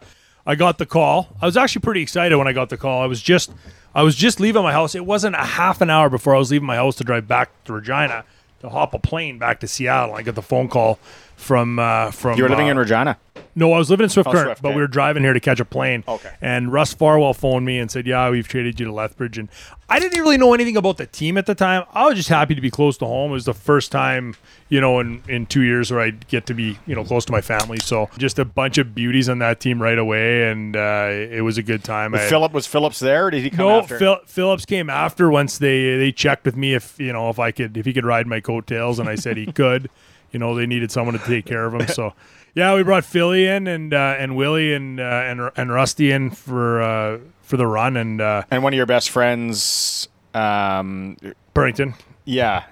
I 0.50 0.56
got 0.56 0.78
the 0.78 0.86
call. 0.86 1.28
I 1.40 1.46
was 1.46 1.56
actually 1.56 1.82
pretty 1.82 2.02
excited 2.02 2.36
when 2.36 2.48
I 2.48 2.52
got 2.52 2.70
the 2.70 2.76
call. 2.76 3.00
I 3.00 3.06
was 3.06 3.22
just, 3.22 3.52
I 3.94 4.02
was 4.02 4.16
just 4.16 4.40
leaving 4.40 4.64
my 4.64 4.72
house. 4.72 4.96
It 4.96 5.06
wasn't 5.06 5.36
a 5.36 5.44
half 5.44 5.80
an 5.80 5.90
hour 5.90 6.10
before 6.10 6.34
I 6.34 6.38
was 6.38 6.50
leaving 6.50 6.66
my 6.66 6.74
house 6.74 6.96
to 6.96 7.04
drive 7.04 7.28
back 7.28 7.50
to 7.66 7.72
Regina 7.72 8.24
to 8.58 8.68
hop 8.68 8.92
a 8.92 8.98
plane 8.98 9.38
back 9.38 9.60
to 9.60 9.68
Seattle. 9.68 10.16
I 10.16 10.22
got 10.22 10.34
the 10.34 10.42
phone 10.42 10.66
call 10.66 10.98
from 11.36 11.78
uh, 11.78 12.10
from. 12.10 12.36
You 12.36 12.42
were 12.42 12.48
living 12.48 12.66
uh, 12.66 12.72
in 12.72 12.78
Regina. 12.78 13.16
No, 13.54 13.72
I 13.72 13.78
was 13.78 13.90
living 13.90 14.04
in 14.04 14.10
Swift 14.10 14.28
Oh, 14.28 14.32
Current, 14.32 14.46
Swift, 14.46 14.62
but 14.62 14.74
we 14.74 14.80
were 14.80 14.86
driving 14.86 15.22
here 15.22 15.32
to 15.32 15.40
catch 15.40 15.60
a 15.60 15.64
plane. 15.64 16.04
Okay. 16.06 16.32
And 16.40 16.72
Russ 16.72 16.94
Farwell 16.94 17.34
phoned 17.34 17.66
me 17.66 17.78
and 17.78 17.90
said, 17.90 18.06
"Yeah, 18.06 18.30
we've 18.30 18.46
traded 18.46 18.78
you 18.78 18.86
to 18.86 18.92
Lethbridge." 18.92 19.38
And 19.38 19.48
I 19.88 19.98
didn't 19.98 20.20
really 20.20 20.36
know 20.36 20.54
anything 20.54 20.76
about 20.76 20.98
the 20.98 21.06
team 21.06 21.36
at 21.36 21.46
the 21.46 21.54
time. 21.54 21.84
I 21.92 22.06
was 22.06 22.14
just 22.14 22.28
happy 22.28 22.54
to 22.54 22.60
be 22.60 22.70
close 22.70 22.96
to 22.98 23.06
home. 23.06 23.30
It 23.32 23.34
was 23.34 23.44
the 23.46 23.54
first 23.54 23.90
time, 23.90 24.36
you 24.68 24.80
know, 24.80 25.00
in 25.00 25.22
in 25.28 25.46
two 25.46 25.62
years 25.62 25.90
where 25.90 26.00
I'd 26.00 26.28
get 26.28 26.46
to 26.46 26.54
be, 26.54 26.78
you 26.86 26.94
know, 26.94 27.04
close 27.04 27.24
to 27.24 27.32
my 27.32 27.40
family. 27.40 27.78
So 27.80 28.08
just 28.18 28.38
a 28.38 28.44
bunch 28.44 28.78
of 28.78 28.94
beauties 28.94 29.28
on 29.28 29.40
that 29.40 29.58
team 29.58 29.82
right 29.82 29.98
away, 29.98 30.48
and 30.48 30.76
uh, 30.76 31.08
it 31.10 31.42
was 31.42 31.58
a 31.58 31.62
good 31.62 31.82
time. 31.82 32.14
I- 32.14 32.18
Philip 32.28 32.52
was 32.52 32.66
Phillips 32.66 33.00
there. 33.00 33.30
Did 33.30 33.42
he 33.42 33.50
come 33.50 33.66
no, 33.66 33.80
after? 33.80 33.98
Phil, 33.98 34.18
Phillips 34.26 34.64
came 34.64 34.88
after 34.88 35.28
once 35.30 35.58
they 35.58 35.96
they 35.96 36.12
checked 36.12 36.44
with 36.44 36.56
me 36.56 36.74
if 36.74 36.98
you 37.00 37.12
know 37.12 37.30
if 37.30 37.38
I 37.40 37.50
could 37.50 37.76
if 37.76 37.84
he 37.84 37.92
could 37.92 38.06
ride 38.06 38.26
my 38.28 38.40
coattails, 38.40 38.98
and 39.00 39.08
I 39.08 39.16
said 39.16 39.36
he 39.36 39.46
could. 39.52 39.90
You 40.32 40.38
know, 40.38 40.54
they 40.54 40.64
needed 40.66 40.92
someone 40.92 41.18
to 41.18 41.24
take 41.26 41.44
care 41.44 41.66
of 41.66 41.74
him, 41.74 41.88
so 41.88 42.14
yeah, 42.54 42.74
we 42.74 42.82
brought 42.82 43.04
Philly 43.04 43.46
in 43.46 43.66
and 43.66 43.94
uh, 43.94 44.16
and 44.18 44.36
Willie 44.36 44.74
and 44.74 45.00
uh, 45.00 45.02
and 45.02 45.50
and 45.56 45.72
Rusty 45.72 46.10
in 46.10 46.30
for 46.30 46.82
uh, 46.82 47.18
for 47.42 47.56
the 47.56 47.66
run, 47.66 47.96
and 47.96 48.20
uh, 48.20 48.44
and 48.50 48.62
one 48.62 48.72
of 48.72 48.76
your 48.76 48.86
best 48.86 49.10
friends, 49.10 50.08
um, 50.34 51.16
Purinton. 51.54 51.94
Yeah, 52.24 52.64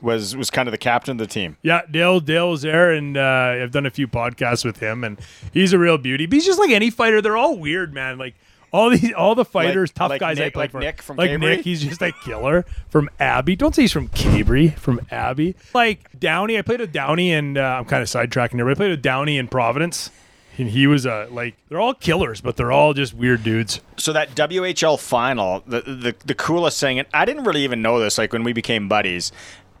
was 0.00 0.36
was 0.36 0.50
kind 0.50 0.68
of 0.68 0.72
the 0.72 0.78
captain 0.78 1.12
of 1.12 1.18
the 1.18 1.26
team. 1.26 1.56
Yeah, 1.62 1.82
Dale 1.90 2.20
Dale 2.20 2.50
was 2.50 2.62
there, 2.62 2.90
and 2.90 3.16
uh, 3.16 3.60
I've 3.62 3.70
done 3.70 3.86
a 3.86 3.90
few 3.90 4.08
podcasts 4.08 4.64
with 4.64 4.78
him, 4.78 5.04
and 5.04 5.18
he's 5.52 5.72
a 5.72 5.78
real 5.78 5.98
beauty. 5.98 6.26
But 6.26 6.34
he's 6.34 6.46
just 6.46 6.58
like 6.58 6.70
any 6.70 6.90
fighter; 6.90 7.22
they're 7.22 7.36
all 7.36 7.56
weird, 7.56 7.94
man. 7.94 8.18
Like 8.18 8.34
all 8.72 8.90
these, 8.90 9.12
all 9.12 9.34
the 9.34 9.44
fighters, 9.44 9.90
Like- 9.90 9.94
tough 9.94 10.10
like 10.10 10.20
guys 10.20 10.40
I 10.40 10.50
played 10.50 10.56
like 10.56 10.70
for, 10.72 10.80
Nick 10.80 11.02
from 11.02 11.16
like? 11.18 11.38
Nick, 11.38 11.60
he's 11.62 11.82
just 11.82 12.00
a 12.02 12.12
killer 12.24 12.64
from 12.88 13.10
Abbey. 13.20 13.54
Don't 13.56 13.74
say 13.74 13.82
he's 13.82 13.92
from 13.92 14.08
Cabri, 14.08 14.74
from 14.78 15.00
Abbey. 15.10 15.54
Like 15.74 16.18
Downey, 16.18 16.58
I 16.58 16.62
played 16.62 16.80
with 16.80 16.92
Downey, 16.92 17.32
and 17.32 17.58
uh, 17.58 17.76
I'm 17.78 17.84
kind 17.84 18.02
of 18.02 18.08
sidetracking 18.08 18.54
here, 18.54 18.64
but 18.64 18.70
I 18.72 18.74
played 18.74 18.90
with 18.90 19.02
Downey 19.02 19.36
in 19.38 19.46
Providence, 19.48 20.10
and 20.58 20.68
he 20.70 20.86
was 20.86 21.04
a 21.06 21.28
like 21.30 21.54
they're 21.68 21.80
all 21.80 21.94
killers, 21.94 22.40
but 22.40 22.56
they're 22.56 22.72
all 22.72 22.94
just 22.94 23.14
weird 23.14 23.42
dudes. 23.44 23.80
So 23.96 24.12
that 24.14 24.34
WHL 24.34 24.98
final, 25.00 25.62
the, 25.66 25.80
the 25.82 26.14
the 26.24 26.34
coolest 26.34 26.80
thing, 26.80 26.98
and 26.98 27.06
I 27.12 27.24
didn't 27.24 27.44
really 27.44 27.64
even 27.64 27.82
know 27.82 28.00
this. 28.00 28.16
Like 28.18 28.32
when 28.32 28.42
we 28.44 28.52
became 28.52 28.88
buddies, 28.88 29.32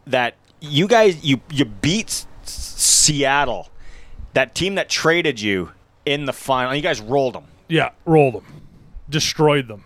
that 0.06 0.34
you 0.60 0.86
guys 0.86 1.24
you 1.24 1.40
you 1.50 1.64
beat 1.64 2.24
Seattle, 2.44 3.68
that 4.34 4.54
team 4.54 4.74
that 4.76 4.88
traded 4.88 5.40
you 5.40 5.70
in 6.06 6.24
the 6.26 6.32
final. 6.32 6.74
You 6.74 6.82
guys 6.82 7.00
rolled 7.00 7.34
them. 7.34 7.44
Yeah, 7.68 7.90
rolled 8.04 8.34
them, 8.34 8.44
destroyed 9.08 9.68
them. 9.68 9.84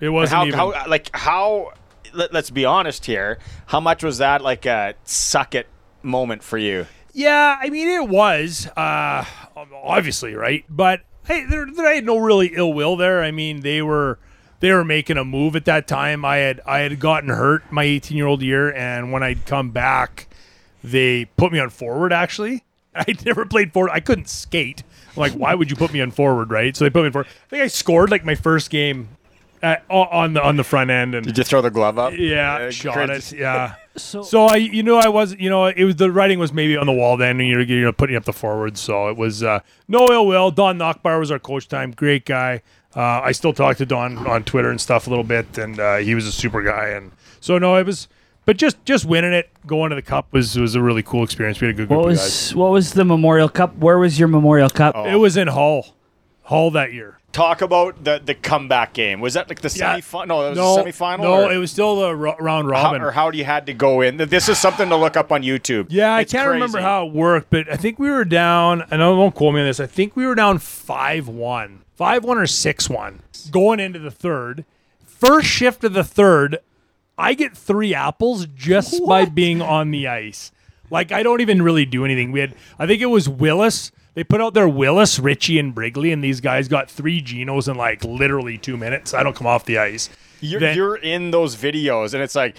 It 0.00 0.10
wasn't 0.10 0.38
how, 0.38 0.46
even. 0.46 0.58
how 0.58 0.88
like 0.88 1.14
how. 1.14 1.72
Let, 2.12 2.32
let's 2.32 2.50
be 2.50 2.64
honest 2.64 3.04
here. 3.04 3.38
How 3.66 3.80
much 3.80 4.02
was 4.02 4.18
that 4.18 4.40
like 4.40 4.64
a 4.64 4.94
suck 5.04 5.54
it 5.54 5.66
moment 6.02 6.42
for 6.42 6.56
you? 6.56 6.86
Yeah, 7.12 7.58
I 7.60 7.68
mean 7.70 7.88
it 7.88 8.08
was 8.08 8.66
uh, 8.76 9.24
obviously 9.56 10.34
right, 10.34 10.64
but 10.68 11.00
hey, 11.26 11.44
there, 11.44 11.66
there 11.66 11.86
I 11.86 11.94
had 11.94 12.04
no 12.04 12.18
really 12.18 12.48
ill 12.54 12.72
will 12.72 12.96
there. 12.96 13.22
I 13.22 13.30
mean 13.30 13.60
they 13.60 13.82
were 13.82 14.18
they 14.60 14.72
were 14.72 14.84
making 14.84 15.16
a 15.16 15.24
move 15.24 15.56
at 15.56 15.64
that 15.66 15.86
time. 15.86 16.24
I 16.24 16.38
had 16.38 16.60
I 16.66 16.80
had 16.80 17.00
gotten 17.00 17.28
hurt 17.30 17.70
my 17.70 17.84
18 17.84 18.16
year 18.16 18.26
old 18.26 18.42
year, 18.42 18.72
and 18.72 19.12
when 19.12 19.22
I'd 19.22 19.46
come 19.46 19.70
back, 19.70 20.28
they 20.82 21.24
put 21.24 21.52
me 21.52 21.58
on 21.58 21.70
forward. 21.70 22.12
Actually, 22.12 22.64
I 22.94 23.14
never 23.24 23.44
played 23.44 23.72
forward. 23.72 23.90
I 23.92 24.00
couldn't 24.00 24.28
skate. 24.28 24.82
I'm 25.16 25.20
like, 25.20 25.32
why 25.32 25.54
would 25.54 25.70
you 25.70 25.76
put 25.76 25.92
me 25.92 26.00
on 26.00 26.10
forward? 26.10 26.50
Right? 26.50 26.76
So 26.76 26.84
they 26.84 26.90
put 26.90 27.00
me 27.02 27.06
in 27.06 27.12
forward. 27.12 27.26
I 27.28 27.48
think 27.48 27.62
I 27.62 27.66
scored 27.68 28.10
like 28.10 28.24
my 28.24 28.34
first 28.34 28.70
game 28.70 29.08
at, 29.62 29.84
on 29.88 30.34
the 30.34 30.42
on 30.42 30.56
the 30.56 30.64
front 30.64 30.90
end. 30.90 31.14
And 31.14 31.26
Did 31.26 31.38
you 31.38 31.44
throw 31.44 31.62
the 31.62 31.70
glove 31.70 31.98
up? 31.98 32.12
yeah, 32.16 32.56
Uh, 32.56 32.70
shot 32.70 32.94
crazy. 32.94 33.36
it. 33.38 33.40
Yeah. 33.40 33.74
So- 33.96 34.22
so, 34.22 34.44
I, 34.44 34.56
you 34.56 34.82
know, 34.82 34.96
I 34.98 35.08
was, 35.08 35.34
you 35.36 35.48
know, 35.48 35.64
it 35.64 35.82
was 35.84 35.96
the 35.96 36.10
writing 36.12 36.38
was 36.38 36.52
maybe 36.52 36.76
on 36.76 36.84
the 36.84 36.92
wall 36.92 37.16
then, 37.16 37.40
and 37.40 37.48
you're, 37.48 37.62
you're 37.62 37.92
putting 37.94 38.14
up 38.14 38.24
the 38.26 38.32
forwards. 38.34 38.78
So 38.78 39.08
it 39.08 39.16
was 39.16 39.42
uh, 39.42 39.60
no 39.88 40.06
ill 40.10 40.26
will. 40.26 40.50
Don 40.50 40.76
Nachbaur 40.78 41.18
was 41.18 41.30
our 41.30 41.38
coach 41.38 41.66
time. 41.66 41.92
Great 41.92 42.26
guy. 42.26 42.60
Uh, 42.94 43.00
I 43.24 43.32
still 43.32 43.54
talk 43.54 43.78
to 43.78 43.86
Don 43.86 44.18
on 44.26 44.44
Twitter 44.44 44.70
and 44.70 44.78
stuff 44.78 45.06
a 45.06 45.10
little 45.10 45.24
bit, 45.24 45.56
and 45.56 45.80
uh, 45.80 45.96
he 45.96 46.14
was 46.14 46.26
a 46.26 46.32
super 46.32 46.62
guy. 46.62 46.88
And 46.88 47.10
so 47.40 47.56
no, 47.56 47.76
it 47.76 47.86
was, 47.86 48.06
but 48.46 48.56
just 48.56 48.82
just 48.86 49.04
winning 49.04 49.32
it, 49.34 49.50
going 49.66 49.90
to 49.90 49.96
the 49.96 50.02
cup 50.02 50.32
was 50.32 50.58
was 50.58 50.74
a 50.74 50.80
really 50.80 51.02
cool 51.02 51.22
experience. 51.22 51.60
We 51.60 51.66
had 51.66 51.74
a 51.74 51.76
good 51.76 51.88
group 51.88 51.98
What 51.98 52.04
of 52.06 52.10
was 52.12 52.20
guys. 52.20 52.54
what 52.54 52.70
was 52.70 52.92
the 52.94 53.04
Memorial 53.04 53.48
Cup? 53.50 53.76
Where 53.76 53.98
was 53.98 54.18
your 54.18 54.28
Memorial 54.28 54.70
Cup? 54.70 54.94
Oh. 54.96 55.04
It 55.04 55.16
was 55.16 55.36
in 55.36 55.48
Hull, 55.48 55.94
Hull 56.44 56.70
that 56.70 56.94
year. 56.94 57.18
Talk 57.32 57.60
about 57.60 58.02
the 58.02 58.18
the 58.24 58.34
comeback 58.34 58.94
game. 58.94 59.20
Was 59.20 59.34
that 59.34 59.50
like 59.50 59.60
the 59.60 59.68
Yeah. 59.76 59.98
semifinal? 59.98 60.26
No, 60.28 60.42
that 60.42 60.48
was 60.50 60.56
no, 60.58 60.76
the 60.82 60.90
semifinal. 60.90 61.18
No, 61.20 61.44
or? 61.44 61.52
it 61.52 61.58
was 61.58 61.70
still 61.70 61.96
the 61.96 62.16
ro- 62.16 62.36
round 62.40 62.66
how, 62.68 62.70
robin. 62.84 63.02
or 63.02 63.10
how 63.10 63.30
you 63.30 63.44
had 63.44 63.66
to 63.66 63.74
go 63.74 64.00
in. 64.00 64.16
This 64.16 64.48
is 64.48 64.56
something 64.56 64.88
to 64.88 64.96
look 64.96 65.18
up 65.18 65.30
on 65.30 65.42
YouTube. 65.42 65.88
Yeah, 65.90 66.18
It's 66.18 66.32
I 66.32 66.38
can't 66.38 66.48
remember 66.48 66.78
crazy. 66.78 66.84
how 66.84 67.06
it 67.08 67.12
worked, 67.12 67.50
but 67.50 67.70
I 67.70 67.76
think 67.76 67.98
we 67.98 68.08
were 68.10 68.24
down. 68.24 68.84
I 68.90 68.96
know, 68.96 69.14
won't 69.16 69.34
quote 69.34 69.52
me 69.52 69.60
on 69.60 69.66
this. 69.66 69.80
I 69.80 69.86
think 69.86 70.16
we 70.16 70.24
were 70.26 70.34
down 70.34 70.56
five 70.58 71.28
one, 71.28 71.80
five 71.94 72.24
one 72.24 72.38
or 72.38 72.46
six 72.46 72.88
one, 72.88 73.20
going 73.50 73.80
into 73.80 73.98
the 73.98 74.10
third. 74.10 74.64
First 75.04 75.46
shift 75.48 75.84
of 75.84 75.92
the 75.92 76.04
third, 76.04 76.58
I 77.18 77.34
get 77.34 77.56
three 77.56 77.94
apples 77.94 78.46
just 78.54 79.04
by 79.06 79.24
being 79.24 79.62
on 79.62 79.90
the 79.90 80.06
ice. 80.08 80.52
Like 80.90 81.12
I 81.12 81.22
don't 81.22 81.40
even 81.40 81.62
really 81.62 81.84
do 81.86 82.04
anything. 82.04 82.30
We 82.32 82.40
had, 82.40 82.54
I 82.78 82.86
think 82.86 83.00
it 83.02 83.06
was 83.06 83.28
Willis. 83.28 83.90
They 84.14 84.24
put 84.24 84.40
out 84.40 84.54
their 84.54 84.68
Willis, 84.68 85.18
Ritchie, 85.18 85.58
and 85.58 85.74
Brigley, 85.74 86.12
and 86.12 86.22
these 86.24 86.40
guys 86.40 86.68
got 86.68 86.90
three 86.90 87.20
Genos 87.22 87.68
in 87.68 87.76
like 87.76 88.02
literally 88.04 88.56
two 88.56 88.76
minutes. 88.76 89.12
I 89.12 89.22
don't 89.22 89.36
come 89.36 89.46
off 89.46 89.64
the 89.66 89.78
ice. 89.78 90.08
You're, 90.40 90.60
Then- 90.60 90.76
you're 90.76 90.96
in 90.96 91.30
those 91.30 91.56
videos, 91.56 92.14
and 92.14 92.22
it's 92.22 92.34
like 92.34 92.56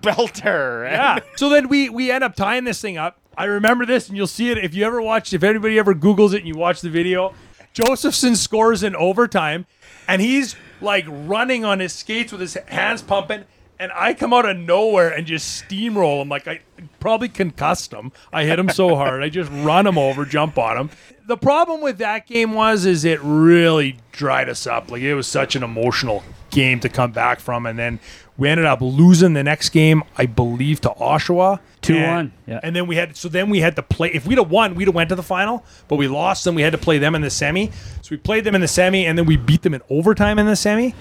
belter. 0.00 0.90
Yeah. 0.90 1.20
so 1.36 1.48
then 1.48 1.68
we 1.68 1.88
we 1.88 2.10
end 2.10 2.24
up 2.24 2.34
tying 2.34 2.64
this 2.64 2.80
thing 2.80 2.96
up. 2.98 3.18
I 3.36 3.44
remember 3.46 3.84
this, 3.86 4.08
and 4.08 4.16
you'll 4.16 4.26
see 4.26 4.50
it 4.50 4.58
if 4.58 4.74
you 4.74 4.84
ever 4.84 5.00
watch. 5.02 5.32
If 5.32 5.42
anybody 5.42 5.78
ever 5.78 5.94
Google's 5.94 6.34
it 6.34 6.38
and 6.38 6.48
you 6.48 6.56
watch 6.56 6.80
the 6.80 6.90
video, 6.90 7.34
Josephson 7.72 8.36
scores 8.36 8.82
in 8.82 8.94
overtime, 8.94 9.66
and 10.06 10.20
he's 10.22 10.54
like 10.80 11.04
running 11.08 11.64
on 11.64 11.80
his 11.80 11.92
skates 11.92 12.30
with 12.32 12.40
his 12.40 12.54
hands 12.68 13.02
pumping. 13.02 13.44
And 13.84 13.92
I 13.94 14.14
come 14.14 14.32
out 14.32 14.48
of 14.48 14.56
nowhere 14.56 15.10
and 15.10 15.26
just 15.26 15.62
steamroll 15.68 16.22
him 16.22 16.30
like 16.30 16.48
I 16.48 16.60
probably 17.00 17.28
concussed 17.28 17.92
him. 17.92 18.12
I 18.32 18.44
hit 18.44 18.58
him 18.58 18.70
so 18.70 18.96
hard, 18.96 19.22
I 19.22 19.28
just 19.28 19.50
run 19.52 19.86
him 19.86 19.98
over, 19.98 20.24
jump 20.24 20.56
on 20.56 20.78
him. 20.78 20.90
The 21.26 21.36
problem 21.36 21.82
with 21.82 21.98
that 21.98 22.26
game 22.26 22.54
was 22.54 22.86
is 22.86 23.04
it 23.04 23.20
really 23.22 23.98
dried 24.10 24.48
us 24.48 24.66
up. 24.66 24.90
Like 24.90 25.02
it 25.02 25.14
was 25.14 25.26
such 25.26 25.54
an 25.54 25.62
emotional 25.62 26.22
game 26.48 26.80
to 26.80 26.88
come 26.88 27.12
back 27.12 27.40
from, 27.40 27.66
and 27.66 27.78
then 27.78 28.00
we 28.38 28.48
ended 28.48 28.64
up 28.64 28.80
losing 28.80 29.34
the 29.34 29.44
next 29.44 29.68
game, 29.68 30.02
I 30.16 30.24
believe, 30.24 30.80
to 30.80 30.88
Oshawa. 30.88 31.60
2-1, 31.82 31.94
And- 31.96 32.32
yeah. 32.46 32.60
And 32.62 32.74
then 32.74 32.86
we 32.86 32.96
had 32.96 33.18
so 33.18 33.28
then 33.28 33.50
we 33.50 33.60
had 33.60 33.76
to 33.76 33.82
play. 33.82 34.08
If 34.14 34.26
we'd 34.26 34.38
have 34.38 34.50
won, 34.50 34.76
we'd 34.76 34.88
have 34.88 34.94
went 34.94 35.10
to 35.10 35.14
the 35.14 35.22
final. 35.22 35.62
But 35.88 35.96
we 35.96 36.08
lost, 36.08 36.46
then 36.46 36.54
we 36.54 36.62
had 36.62 36.72
to 36.72 36.78
play 36.78 36.96
them 36.96 37.14
in 37.14 37.20
the 37.20 37.28
semi. 37.28 37.66
So 38.00 38.08
we 38.12 38.16
played 38.16 38.44
them 38.44 38.54
in 38.54 38.62
the 38.62 38.68
semi, 38.68 39.04
and 39.04 39.18
then 39.18 39.26
we 39.26 39.36
beat 39.36 39.60
them 39.60 39.74
in 39.74 39.82
overtime 39.90 40.38
in 40.38 40.46
the 40.46 40.56
semi. 40.56 40.94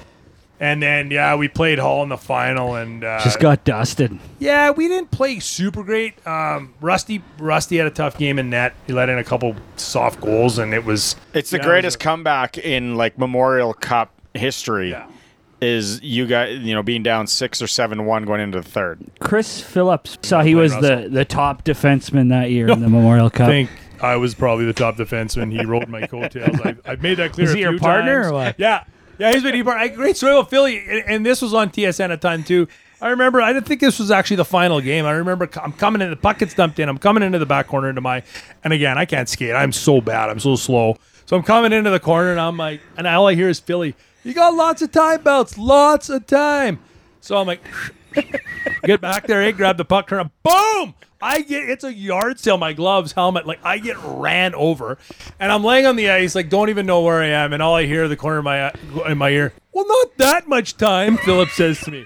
And 0.63 0.81
then 0.81 1.11
yeah, 1.11 1.35
we 1.35 1.49
played 1.49 1.77
Hull 1.77 2.03
in 2.03 2.09
the 2.09 2.17
final, 2.17 2.75
and 2.75 3.03
uh, 3.03 3.19
Just 3.21 3.41
got 3.41 3.65
dusted. 3.65 4.17
yeah, 4.39 4.71
we 4.71 4.87
didn't 4.87 5.11
play 5.11 5.39
super 5.39 5.83
great. 5.83 6.25
Um, 6.25 6.73
Rusty 6.79 7.21
Rusty 7.37 7.75
had 7.75 7.85
a 7.87 7.91
tough 7.91 8.17
game 8.17 8.39
in 8.39 8.49
net. 8.49 8.73
He 8.87 8.93
let 8.93 9.09
in 9.09 9.17
a 9.17 9.25
couple 9.25 9.57
soft 9.75 10.21
goals, 10.21 10.57
and 10.59 10.73
it 10.73 10.85
was 10.85 11.17
It's 11.33 11.49
the 11.49 11.57
yeah, 11.57 11.63
it 11.63 11.65
greatest 11.67 11.95
a- 11.97 11.99
comeback 11.99 12.57
in 12.57 12.95
like 12.95 13.17
Memorial 13.19 13.73
Cup 13.73 14.13
history. 14.33 14.95
Is 15.59 16.01
you 16.01 16.27
guys, 16.27 16.59
you 16.59 16.73
know, 16.73 16.83
being 16.83 17.03
down 17.03 17.27
six 17.27 17.61
or 17.61 17.67
seven 17.67 18.05
one 18.05 18.23
going 18.25 18.39
into 18.41 18.59
the 18.61 18.67
third. 18.67 18.99
Chris 19.19 19.61
Phillips 19.61 20.17
saw 20.21 20.43
he 20.43 20.55
was 20.55 20.73
the, 20.79 20.95
Russell. 20.95 21.09
the 21.09 21.25
top 21.25 21.63
defenseman 21.63 22.29
that 22.29 22.51
year 22.51 22.67
in 22.69 22.79
the 22.81 22.89
Memorial 22.89 23.29
Cup. 23.29 23.47
I 23.47 23.51
think 23.51 23.69
I 24.01 24.17
was 24.17 24.33
probably 24.35 24.65
the 24.65 24.73
top 24.73 24.95
defenseman. 24.97 25.51
He 25.57 25.63
rolled 25.65 25.87
my 25.87 26.05
coattails. 26.07 26.59
I, 26.61 26.75
I've 26.85 27.01
made 27.01 27.15
that 27.15 27.31
clear. 27.33 27.45
Was 27.47 27.53
a 27.53 27.57
he 27.57 27.61
your 27.63 27.77
partner 27.79 28.23
times. 28.23 28.27
or 28.31 28.33
what? 28.33 28.55
Yeah, 28.59 28.83
yeah. 29.17 29.31
He's 29.31 29.43
been 29.43 29.55
a 29.55 29.89
great 29.89 30.17
story 30.17 30.33
about 30.33 30.49
Philly, 30.49 30.79
and, 30.87 31.03
and 31.07 31.25
this 31.25 31.41
was 31.41 31.53
on 31.53 31.69
TSN 31.69 32.09
the 32.09 32.17
time 32.17 32.43
too. 32.43 32.67
I 33.01 33.09
remember. 33.09 33.41
I 33.41 33.51
didn't 33.51 33.67
think 33.67 33.81
this 33.81 33.99
was 33.99 34.11
actually 34.11 34.37
the 34.37 34.45
final 34.45 34.79
game. 34.79 35.05
I 35.05 35.11
remember 35.11 35.49
I'm 35.61 35.73
coming 35.73 36.01
in. 36.01 36.09
The 36.09 36.15
puck 36.15 36.39
gets 36.39 36.53
dumped 36.53 36.79
in. 36.79 36.87
I'm 36.87 36.97
coming 36.97 37.21
into 37.21 37.37
the 37.37 37.45
back 37.45 37.67
corner 37.67 37.89
into 37.89 38.01
my. 38.01 38.23
And 38.63 38.71
again, 38.71 38.97
I 38.97 39.03
can't 39.05 39.27
skate. 39.27 39.55
I'm 39.55 39.73
so 39.73 39.99
bad. 39.99 40.29
I'm 40.29 40.39
so 40.39 40.55
slow. 40.55 40.97
So 41.25 41.35
I'm 41.35 41.43
coming 41.43 41.73
into 41.73 41.89
the 41.89 41.99
corner, 41.99 42.31
and 42.31 42.39
I'm 42.39 42.55
like, 42.57 42.81
and 42.95 43.05
all 43.05 43.27
I 43.27 43.35
hear 43.35 43.49
is 43.49 43.59
Philly. 43.59 43.95
You 44.23 44.33
got 44.33 44.53
lots 44.53 44.81
of 44.81 44.91
time 44.91 45.21
belts, 45.21 45.57
lots 45.57 46.09
of 46.09 46.25
time. 46.27 46.79
So 47.19 47.37
I'm 47.37 47.47
like, 47.47 47.61
get 48.83 49.01
back 49.01 49.27
there, 49.27 49.41
hey, 49.41 49.51
grab 49.51 49.77
the 49.77 49.85
puck, 49.85 50.07
turn, 50.07 50.29
boom! 50.43 50.95
I 51.21 51.41
get 51.41 51.69
it's 51.69 51.85
a 51.85 51.93
yard 51.93 52.39
sale. 52.39 52.57
My 52.57 52.73
gloves, 52.73 53.13
helmet, 53.13 53.47
like 53.47 53.59
I 53.63 53.77
get 53.77 53.95
ran 54.03 54.53
over, 54.55 54.97
and 55.39 55.51
I'm 55.51 55.63
laying 55.63 55.85
on 55.85 55.95
the 55.95 56.09
ice, 56.09 56.35
like 56.35 56.49
don't 56.49 56.69
even 56.69 56.85
know 56.85 57.01
where 57.01 57.21
I 57.21 57.27
am, 57.27 57.53
and 57.53 57.63
all 57.63 57.75
I 57.75 57.85
hear 57.85 58.09
the 58.09 58.17
corner 58.17 58.39
of 58.39 58.43
my 58.43 58.71
in 59.07 59.17
my 59.17 59.29
ear. 59.29 59.53
Well, 59.71 59.87
not 59.87 60.17
that 60.17 60.49
much 60.49 60.75
time, 60.75 61.17
Philip 61.17 61.49
says 61.49 61.79
to 61.81 61.91
me. 61.91 62.05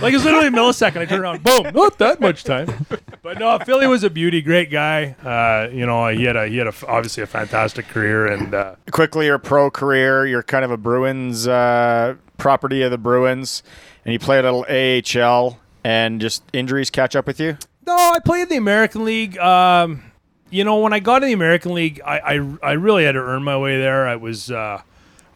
Like 0.00 0.12
it's 0.14 0.24
literally 0.24 0.48
a 0.48 0.50
millisecond. 0.50 0.98
I 0.98 1.04
turn 1.04 1.20
around, 1.20 1.42
boom, 1.42 1.72
not 1.72 1.98
that 1.98 2.20
much 2.20 2.44
time. 2.44 2.86
But 3.22 3.38
no, 3.38 3.58
Philly 3.60 3.86
was 3.86 4.02
a 4.04 4.10
beauty, 4.10 4.42
great 4.42 4.70
guy. 4.70 5.16
Uh, 5.24 5.68
you 5.72 5.86
know, 5.86 6.08
he 6.08 6.24
had 6.24 6.36
a 6.36 6.46
he 6.46 6.58
had 6.58 6.66
a, 6.66 6.74
obviously 6.86 7.22
a 7.22 7.26
fantastic 7.26 7.88
career, 7.88 8.26
and 8.26 8.54
uh, 8.54 8.74
Quickly, 8.90 9.26
your 9.26 9.38
pro 9.38 9.70
career, 9.70 10.26
you're 10.26 10.42
kind 10.42 10.64
of 10.64 10.70
a 10.70 10.76
Bruins 10.76 11.48
uh, 11.48 12.14
property 12.38 12.82
of 12.82 12.90
the 12.90 12.98
Bruins, 12.98 13.62
and 14.04 14.12
you 14.12 14.18
played 14.18 14.44
a 14.44 14.52
little 14.52 14.66
AHL, 14.68 15.58
and 15.82 16.20
just 16.20 16.42
injuries 16.52 16.90
catch 16.90 17.16
up 17.16 17.26
with 17.26 17.40
you. 17.40 17.56
No, 17.86 17.94
I 17.94 18.18
played 18.24 18.42
in 18.42 18.48
the 18.48 18.56
American 18.56 19.04
League. 19.04 19.36
Um, 19.38 20.02
you 20.50 20.64
know, 20.64 20.78
when 20.78 20.92
I 20.92 21.00
got 21.00 21.22
in 21.22 21.28
the 21.28 21.34
American 21.34 21.74
League, 21.74 22.00
I, 22.04 22.18
I, 22.18 22.56
I 22.62 22.72
really 22.72 23.04
had 23.04 23.12
to 23.12 23.20
earn 23.20 23.42
my 23.42 23.58
way 23.58 23.78
there. 23.78 24.06
I 24.06 24.16
was 24.16 24.50
uh, 24.50 24.82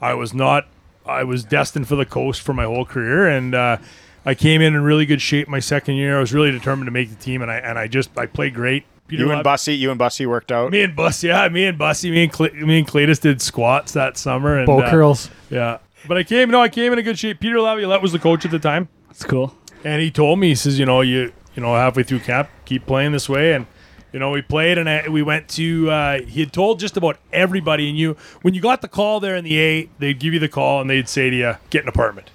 I 0.01 0.15
was 0.15 0.33
not 0.33 0.67
I 1.07 1.25
was 1.25 1.45
destined 1.45 1.89
for 1.89 1.97
the 1.97 2.07
coast 2.07 2.41
for 2.41 2.53
my 2.53 2.65
whole 2.65 2.85
career, 2.85 3.29
and 3.29 3.55
uh, 3.55 3.79
I 4.25 4.35
came 4.35 4.61
in 4.61 4.75
in 4.75 4.83
really 4.83 5.07
good 5.07 5.23
shape 5.23 5.49
my 5.49 5.61
second 5.61 5.97
year. 5.97 6.17
I 6.17 6.21
was 6.21 6.33
really 6.33 6.51
determined 6.51 6.87
to 6.87 6.93
make 6.93 7.11
the 7.11 7.17
team, 7.17 7.43
and 7.43 7.51
I 7.51 7.57
and 7.57 7.79
I 7.79 7.89
just 7.89 8.17
I 8.17 8.27
played 8.27 8.55
great. 8.55 8.85
Peter 9.09 9.25
you 9.25 9.33
and 9.33 9.43
Bussy, 9.43 9.75
you 9.75 9.91
and 9.91 9.99
Bussy 9.99 10.27
worked 10.27 10.53
out. 10.53 10.71
me 10.71 10.83
and 10.83 10.95
Buss, 10.95 11.25
yeah, 11.25 11.49
me 11.49 11.65
and 11.65 11.79
Bussy, 11.79 12.11
me 12.11 12.25
and 12.25 12.33
Cle- 12.33 12.53
me 12.53 12.81
and 12.81 12.87
Cletus 12.87 13.19
did 13.19 13.41
squats 13.41 13.93
that 13.93 14.19
summer. 14.19 14.59
And, 14.59 14.67
Bow 14.67 14.81
uh, 14.81 14.91
curls. 14.91 15.31
Yeah, 15.49 15.79
but 16.09 16.17
I 16.17 16.25
came. 16.25 16.51
No, 16.51 16.61
I 16.61 16.69
came 16.69 16.93
in 16.93 16.99
a 16.99 17.03
good 17.03 17.19
shape. 17.19 17.41
Peter 17.41 17.61
Laviolette 17.61 18.03
was 18.03 18.13
the 18.13 18.19
coach 18.19 18.45
at 18.45 18.51
the 18.51 18.59
time. 18.59 18.89
That's 19.09 19.25
cool. 19.25 19.55
And 19.85 20.03
he 20.03 20.11
told 20.11 20.39
me, 20.41 20.49
he 20.49 20.55
says, 20.55 20.79
you 20.79 20.87
know, 20.87 21.03
you 21.03 21.33
you 21.55 21.63
know, 21.63 21.75
halfway 21.75 22.03
through 22.03 22.21
camp, 22.21 22.49
keep 22.65 22.87
playing 22.87 23.13
this 23.13 23.29
way, 23.29 23.53
and 23.53 23.67
you 24.13 24.19
know, 24.19 24.31
we 24.31 24.43
played, 24.43 24.79
and 24.79 24.89
I, 24.89 25.09
we 25.09 25.23
went 25.23 25.49
to. 25.51 25.91
Uh, 25.91 26.21
he 26.23 26.41
had 26.41 26.53
told 26.53 26.81
just 26.81 26.97
about 26.97 27.19
everybody, 27.33 27.89
and 27.89 27.99
you 27.99 28.17
when 28.43 28.55
you 28.55 28.61
got 28.61 28.81
the 28.81 28.89
call 28.89 29.21
there 29.21 29.37
in 29.37 29.45
the 29.45 29.61
A, 29.61 29.89
they'd 29.99 30.19
give 30.19 30.33
you 30.33 30.41
the 30.41 30.49
call, 30.49 30.81
and 30.81 30.89
they'd 30.89 31.09
say 31.09 31.31
to 31.31 31.37
you, 31.37 31.55
get 31.71 31.83
an 31.83 31.89
apartment. 31.89 32.31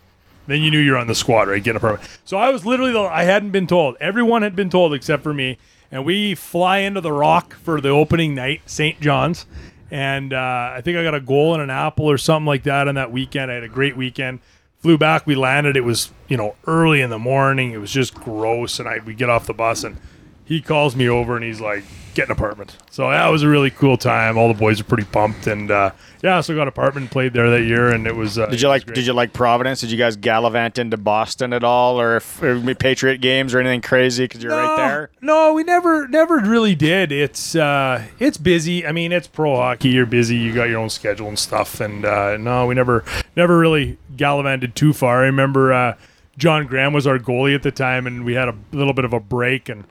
Then 0.46 0.62
you 0.62 0.72
knew 0.72 0.80
you're 0.80 0.98
on 0.98 1.08
the 1.08 1.16
squad, 1.16 1.48
right? 1.48 1.64
Get 1.64 1.72
an 1.72 1.78
apartment. 1.78 2.10
So 2.26 2.38
I 2.38 2.50
was 2.50 2.66
literally 2.66 2.92
the 2.92 3.02
I 3.02 3.24
hadn't 3.24 3.52
been 3.52 3.68
told. 3.68 3.96
Everyone 4.00 4.42
had 4.42 4.56
been 4.56 4.70
told 4.70 4.94
except 4.94 5.24
for 5.24 5.34
me. 5.34 5.58
And 5.90 6.06
we 6.06 6.34
fly 6.34 6.80
into 6.80 7.02
the 7.02 7.12
Rock 7.12 7.54
for 7.54 7.80
the 7.80 7.90
opening 7.90 8.34
night, 8.34 8.62
St. 8.66 9.00
John's, 9.00 9.46
and 9.94 10.34
uh, 10.34 10.72
I 10.74 10.82
think 10.82 10.98
I 10.98 11.04
got 11.04 11.14
a 11.14 11.22
goal 11.22 11.54
and 11.54 11.62
an 11.62 11.70
apple 11.70 12.10
or 12.10 12.18
something 12.18 12.48
like 12.48 12.64
that 12.64 12.88
on 12.88 12.96
that 12.96 13.12
weekend. 13.12 13.52
I 13.52 13.54
had 13.54 13.64
a 13.64 13.70
great 13.70 13.96
weekend. 13.96 14.40
Flew 14.80 14.98
back, 14.98 15.28
we 15.28 15.36
landed. 15.36 15.78
It 15.78 15.82
was 15.82 16.12
you 16.28 16.36
know 16.36 16.56
early 16.66 17.00
in 17.00 17.12
the 17.12 17.20
morning. 17.20 17.72
It 17.74 17.78
was 17.78 17.92
just 17.92 18.16
gross, 18.16 18.80
and 18.80 18.90
I 18.90 19.00
we 19.06 19.14
get 19.14 19.30
off 19.30 19.46
the 19.46 19.54
bus 19.54 19.84
and 19.84 19.98
he 20.46 20.62
calls 20.62 20.96
me 20.96 21.08
over 21.08 21.36
and 21.36 21.46
he's 21.46 21.62
like, 21.62 21.84
"Get 22.14 22.28
an 22.28 22.32
apartment." 22.32 22.78
So 22.92 23.10
that 23.10 23.28
was 23.28 23.44
a 23.44 23.48
really 23.48 23.70
cool 23.70 23.98
time. 23.98 24.38
All 24.38 24.48
the 24.48 24.54
boys 24.54 24.80
are 24.80 24.84
pretty 24.84 25.06
pumped, 25.06 25.48
and 25.48 25.72
uh, 25.72 25.92
yeah, 26.22 26.42
so 26.42 26.54
got 26.56 26.64
an 26.64 26.68
apartment, 26.70 27.12
played 27.12 27.34
there 27.34 27.50
that 27.50 27.64
year, 27.64 27.90
and 27.90 28.08
it 28.08 28.16
was. 28.16 28.38
Uh, 28.40 28.48
Did 28.48 28.62
you 28.62 28.68
like? 28.68 28.86
Did 28.86 29.06
you 29.06 29.14
like 29.14 29.34
Providence? 29.34 29.82
Did 29.82 29.92
you 29.92 29.98
guys 29.98 30.16
gallivant 30.16 30.78
into 30.80 30.98
Boston 30.98 31.54
at 31.54 31.64
all, 31.64 32.00
or, 32.00 32.18
if, 32.18 32.42
or 32.42 32.60
Patriot 32.76 33.18
games 33.18 33.54
or 33.54 33.60
anything 33.60 33.82
crazy? 33.82 34.26
Because 34.26 34.44
you're 34.44 34.52
right 34.56 34.78
there. 34.78 35.10
No, 35.22 35.54
we 35.54 35.64
never 35.64 36.08
never 36.08 36.38
really 36.38 36.76
did. 36.76 37.12
It's 37.12 37.56
uh 37.56 38.04
it's 38.20 38.38
busy. 38.38 38.86
I 38.86 38.92
mean, 38.92 39.12
it's 39.12 39.28
pro 39.28 39.56
hockey. 39.56 39.90
You're 39.90 40.06
busy. 40.06 40.38
You 40.38 40.54
got 40.54 40.70
your 40.70 40.80
own 40.80 40.90
schedule 40.90 41.28
and 41.28 41.38
stuff. 41.38 41.82
And 41.82 42.06
uh, 42.06 42.38
no, 42.38 42.68
we 42.68 42.76
never 42.76 43.04
never 43.36 43.58
really 43.58 43.98
gallivanted 44.16 44.76
too 44.76 44.94
far. 44.94 45.22
I 45.22 45.26
remember 45.26 45.74
uh, 45.74 45.96
John 46.38 46.68
Grahame 46.68 46.94
was 46.94 47.06
our 47.06 47.20
goalie 47.20 47.56
at 47.56 47.64
the 47.64 47.72
time, 47.72 48.08
and 48.08 48.24
we 48.26 48.34
had 48.34 48.48
a 48.48 48.56
little 48.72 48.94
bit 48.94 49.06
of 49.06 49.14
a 49.14 49.20
break, 49.20 49.70
and 49.70 49.84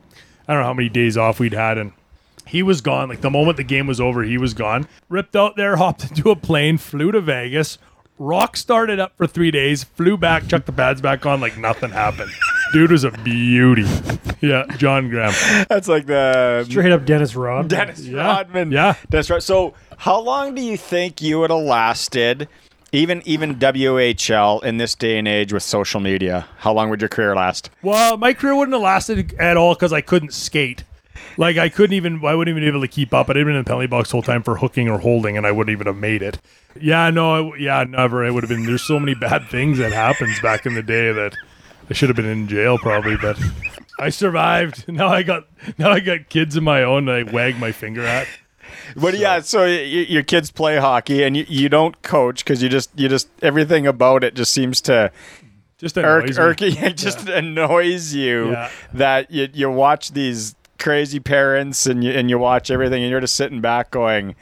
I 0.48 0.52
don't 0.54 0.62
know 0.62 0.66
how 0.66 0.74
many 0.74 0.88
days 0.88 1.16
off 1.16 1.38
we'd 1.38 1.52
had, 1.52 1.78
and 1.78 1.92
he 2.46 2.62
was 2.62 2.80
gone. 2.80 3.08
Like 3.08 3.20
the 3.20 3.30
moment 3.30 3.56
the 3.56 3.64
game 3.64 3.86
was 3.86 4.00
over, 4.00 4.22
he 4.22 4.38
was 4.38 4.54
gone. 4.54 4.86
Ripped 5.08 5.36
out 5.36 5.56
there, 5.56 5.76
hopped 5.76 6.04
into 6.10 6.30
a 6.30 6.36
plane, 6.36 6.78
flew 6.78 7.12
to 7.12 7.20
Vegas. 7.20 7.78
Rock 8.18 8.56
started 8.56 9.00
up 9.00 9.16
for 9.16 9.26
three 9.26 9.50
days, 9.50 9.82
flew 9.84 10.16
back, 10.16 10.46
chucked 10.46 10.66
the 10.66 10.72
pads 10.72 11.00
back 11.00 11.26
on 11.26 11.40
like 11.40 11.56
nothing 11.58 11.90
happened. 11.90 12.30
Dude 12.72 12.92
was 12.92 13.04
a 13.04 13.10
beauty. 13.10 13.84
Yeah, 14.40 14.64
John 14.76 15.08
Grahame. 15.10 15.66
That's 15.68 15.88
like 15.88 16.06
the 16.06 16.64
Straight 16.68 16.92
up 16.92 17.04
Dennis 17.04 17.34
Rodman. 17.34 17.68
Dennis 17.68 18.00
Yeah. 18.00 18.22
Rodman. 18.22 18.70
Yeah. 18.70 18.94
That's 19.08 19.28
right. 19.30 19.42
So, 19.42 19.74
how 19.98 20.20
long 20.20 20.54
do 20.54 20.62
you 20.62 20.76
think 20.76 21.20
you 21.20 21.40
would 21.40 21.50
have 21.50 21.62
lasted, 21.62 22.48
even 22.92 23.22
even 23.24 23.56
WHL 23.56 24.62
in 24.64 24.76
this 24.78 24.94
day 24.94 25.18
and 25.18 25.26
age 25.26 25.52
with 25.52 25.62
social 25.62 26.00
media? 26.00 26.46
How 26.58 26.72
long 26.72 26.90
would 26.90 27.00
your 27.00 27.08
career 27.08 27.34
last? 27.34 27.70
Well, 27.82 28.16
my 28.16 28.32
career 28.34 28.54
wouldn't 28.54 28.74
have 28.74 28.82
lasted 28.82 29.34
at 29.38 29.56
all 29.56 29.74
because 29.74 29.92
I 29.92 30.00
couldn't 30.00 30.32
skate. 30.32 30.84
Like 31.38 31.56
I 31.58 31.68
couldn't 31.68 31.94
even, 31.94 32.24
I 32.24 32.34
wouldn't 32.34 32.52
even 32.56 32.62
be 32.62 32.68
able 32.68 32.80
to 32.82 32.88
keep 32.88 33.12
up. 33.14 33.28
I'd 33.30 33.34
been 33.34 33.48
in 33.48 33.56
the 33.56 33.64
penalty 33.64 33.86
box 33.86 34.10
the 34.10 34.12
whole 34.12 34.22
time 34.22 34.42
for 34.42 34.56
hooking 34.56 34.88
or 34.88 34.98
holding, 34.98 35.36
and 35.36 35.46
I 35.46 35.52
wouldn't 35.52 35.72
even 35.72 35.86
have 35.86 35.96
made 35.96 36.22
it. 36.22 36.38
Yeah, 36.80 37.10
no, 37.10 37.52
I- 37.52 37.56
yeah, 37.56 37.84
never. 37.84 38.24
It 38.24 38.32
would 38.32 38.42
have 38.42 38.48
been. 38.50 38.66
There's 38.66 38.82
so 38.82 38.98
many 39.00 39.14
bad 39.14 39.48
things 39.48 39.78
that 39.78 39.92
happens 39.92 40.40
back 40.40 40.66
in 40.66 40.74
the 40.74 40.82
day 40.82 41.12
that 41.12 41.34
I 41.90 41.94
should 41.94 42.08
have 42.08 42.16
been 42.16 42.26
in 42.26 42.48
jail 42.48 42.78
probably, 42.78 43.16
but 43.16 43.38
I 43.98 44.08
survived. 44.10 44.84
Now 44.92 45.08
I 45.08 45.22
got, 45.22 45.44
now 45.78 45.90
I 45.90 46.00
got 46.00 46.28
kids 46.28 46.56
of 46.56 46.62
my 46.62 46.82
own. 46.82 47.06
That 47.06 47.14
I 47.16 47.22
wag 47.24 47.58
my 47.58 47.72
finger 47.72 48.04
at. 48.04 48.26
But 48.96 49.16
yeah, 49.18 49.40
so 49.40 49.60
y- 49.60 49.66
y- 49.68 50.06
your 50.08 50.22
kids 50.22 50.50
play 50.50 50.76
hockey, 50.78 51.22
and 51.22 51.36
you, 51.36 51.44
you 51.48 51.68
don't 51.68 52.00
coach 52.02 52.44
because 52.44 52.62
you 52.62 52.68
just 52.68 52.90
you 52.98 53.08
just 53.08 53.28
everything 53.42 53.86
about 53.86 54.24
it 54.24 54.34
just 54.34 54.52
seems 54.52 54.80
to 54.82 55.10
just 55.78 55.96
irk, 55.98 56.24
annoys 56.24 56.38
irk 56.38 56.62
it 56.62 56.96
just 56.96 57.28
annoys 57.28 58.14
you 58.14 58.52
Yeah. 58.52 58.70
that 58.94 59.30
you 59.30 59.48
you 59.52 59.70
watch 59.70 60.12
these 60.12 60.54
crazy 60.82 61.20
parents 61.20 61.86
and 61.86 62.02
you 62.04 62.10
and 62.12 62.28
you 62.28 62.38
watch 62.38 62.70
everything, 62.70 63.02
and 63.02 63.10
you're 63.10 63.20
just 63.20 63.36
sitting 63.36 63.60
back 63.60 63.90
going, 63.90 64.34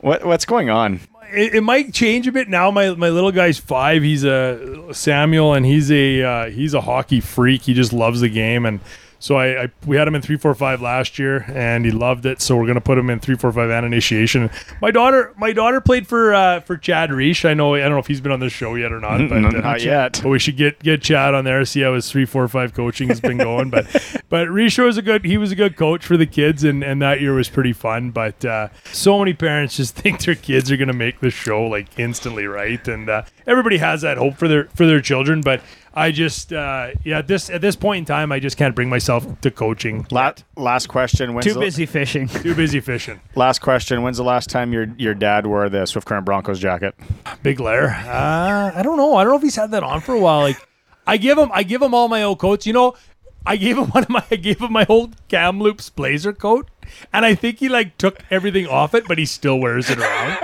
what 0.00 0.24
what's 0.26 0.44
going 0.44 0.70
on? 0.70 1.00
it, 1.32 1.54
it 1.54 1.60
might 1.62 1.92
change 1.92 2.26
a 2.26 2.32
bit 2.32 2.48
now. 2.48 2.70
My 2.70 2.90
my 2.94 3.08
little 3.10 3.32
guy's 3.32 3.58
five. 3.58 4.02
He's 4.02 4.24
a 4.24 4.88
Samuel, 4.92 5.54
and 5.54 5.66
he's 5.66 5.90
a 5.90 6.22
uh, 6.22 6.50
he's 6.50 6.74
a 6.74 6.80
hockey 6.80 7.20
freak. 7.20 7.62
He 7.62 7.74
just 7.74 7.92
loves 7.92 8.20
the 8.20 8.28
game, 8.28 8.66
and 8.66 8.80
so 9.18 9.36
I, 9.36 9.64
I 9.64 9.68
we 9.86 9.96
had 9.96 10.06
him 10.06 10.14
in 10.14 10.22
three 10.22 10.36
four 10.36 10.54
five 10.54 10.80
last 10.82 11.18
year, 11.18 11.44
and 11.48 11.84
he 11.84 11.90
loved 11.90 12.26
it. 12.26 12.40
So 12.40 12.56
we're 12.56 12.66
gonna 12.66 12.80
put 12.80 12.98
him 12.98 13.10
in 13.10 13.20
three 13.20 13.36
four 13.36 13.52
five 13.52 13.70
and 13.70 13.86
initiation. 13.86 14.50
My 14.80 14.90
daughter 14.90 15.32
my 15.36 15.52
daughter 15.52 15.80
played 15.80 16.06
for 16.06 16.34
uh, 16.34 16.60
for 16.60 16.76
Chad 16.76 17.12
Reich. 17.12 17.44
I 17.44 17.54
know 17.54 17.74
I 17.74 17.80
don't 17.80 17.92
know 17.92 17.98
if 17.98 18.06
he's 18.06 18.20
been 18.20 18.32
on 18.32 18.40
this 18.40 18.52
show 18.52 18.74
yet 18.74 18.92
or 18.92 19.00
not, 19.00 19.18
but 19.28 19.44
uh, 19.44 19.50
Not 19.50 19.82
yet. 19.82 20.20
But 20.22 20.28
we 20.28 20.38
should 20.38 20.56
get 20.56 20.78
get 20.82 21.02
Chad 21.02 21.34
on 21.34 21.44
there, 21.44 21.64
see 21.64 21.80
how 21.80 21.94
his 21.94 22.10
three 22.10 22.24
four 22.24 22.46
five 22.48 22.74
coaching 22.74 23.08
has 23.08 23.20
been 23.20 23.38
going. 23.38 23.70
but 23.70 23.86
but 24.28 24.48
Reich 24.50 24.76
was 24.78 24.96
a 24.98 25.02
good 25.02 25.24
he 25.24 25.38
was 25.38 25.52
a 25.52 25.56
good 25.56 25.76
coach 25.76 26.04
for 26.04 26.16
the 26.16 26.26
kids, 26.26 26.64
and 26.64 26.82
and 26.82 27.00
that 27.02 27.20
year 27.20 27.34
was 27.34 27.48
pretty 27.48 27.72
fun. 27.72 28.10
But 28.10 28.44
uh, 28.44 28.68
so 28.92 29.18
many 29.18 29.32
parents 29.34 29.76
just 29.76 29.94
think 29.96 30.24
their 30.24 30.34
kids 30.34 30.70
are 30.70 30.76
gonna 30.76 30.92
make 30.92 31.20
the 31.20 31.30
show 31.30 31.64
like 31.64 31.98
instantly 31.98 32.46
right, 32.46 32.86
and 32.86 33.08
uh, 33.08 33.22
everybody 33.46 33.78
has 33.78 34.02
that 34.02 34.18
hope 34.18 34.36
for 34.36 34.48
their 34.48 34.64
for 34.74 34.86
their 34.86 35.00
children, 35.00 35.40
but. 35.40 35.62
I 35.98 36.10
just, 36.12 36.52
uh, 36.52 36.90
yeah, 37.04 37.18
at 37.20 37.26
this 37.26 37.48
at 37.48 37.62
this 37.62 37.74
point 37.74 38.00
in 38.00 38.04
time, 38.04 38.30
I 38.30 38.38
just 38.38 38.58
can't 38.58 38.74
bring 38.74 38.90
myself 38.90 39.26
to 39.40 39.50
coaching. 39.50 40.06
Last 40.10 40.44
last 40.54 40.88
question. 40.88 41.32
When's 41.32 41.46
Too 41.46 41.54
the- 41.54 41.60
busy 41.60 41.86
fishing. 41.86 42.28
Too 42.28 42.54
busy 42.54 42.80
fishing. 42.80 43.18
Last 43.34 43.60
question. 43.60 44.02
When's 44.02 44.18
the 44.18 44.22
last 44.24 44.50
time 44.50 44.74
your 44.74 44.88
your 44.98 45.14
dad 45.14 45.46
wore 45.46 45.70
the 45.70 45.86
Swift 45.86 46.06
Current 46.06 46.26
Broncos 46.26 46.58
jacket? 46.60 46.94
Big 47.42 47.60
Lair. 47.60 47.88
Uh, 48.06 48.72
I 48.74 48.82
don't 48.82 48.98
know. 48.98 49.16
I 49.16 49.24
don't 49.24 49.32
know 49.32 49.36
if 49.38 49.42
he's 49.42 49.56
had 49.56 49.70
that 49.70 49.82
on 49.82 50.02
for 50.02 50.14
a 50.14 50.20
while. 50.20 50.40
Like, 50.40 50.58
I 51.06 51.16
give 51.16 51.38
him, 51.38 51.50
I 51.54 51.62
give 51.62 51.80
him 51.80 51.94
all 51.94 52.08
my 52.08 52.22
old 52.22 52.40
coats. 52.40 52.66
You 52.66 52.74
know, 52.74 52.94
I 53.46 53.56
gave 53.56 53.78
him 53.78 53.86
one 53.92 54.02
of 54.02 54.10
my, 54.10 54.22
I 54.30 54.36
gave 54.36 54.60
him 54.60 54.72
my 54.72 54.84
old 54.90 55.16
Kamloops 55.28 55.88
Blazer 55.88 56.34
coat, 56.34 56.68
and 57.10 57.24
I 57.24 57.34
think 57.34 57.58
he 57.60 57.70
like 57.70 57.96
took 57.96 58.18
everything 58.30 58.66
off 58.66 58.94
it, 58.94 59.08
but 59.08 59.16
he 59.16 59.24
still 59.24 59.58
wears 59.58 59.88
it 59.88 59.98
around. 59.98 60.38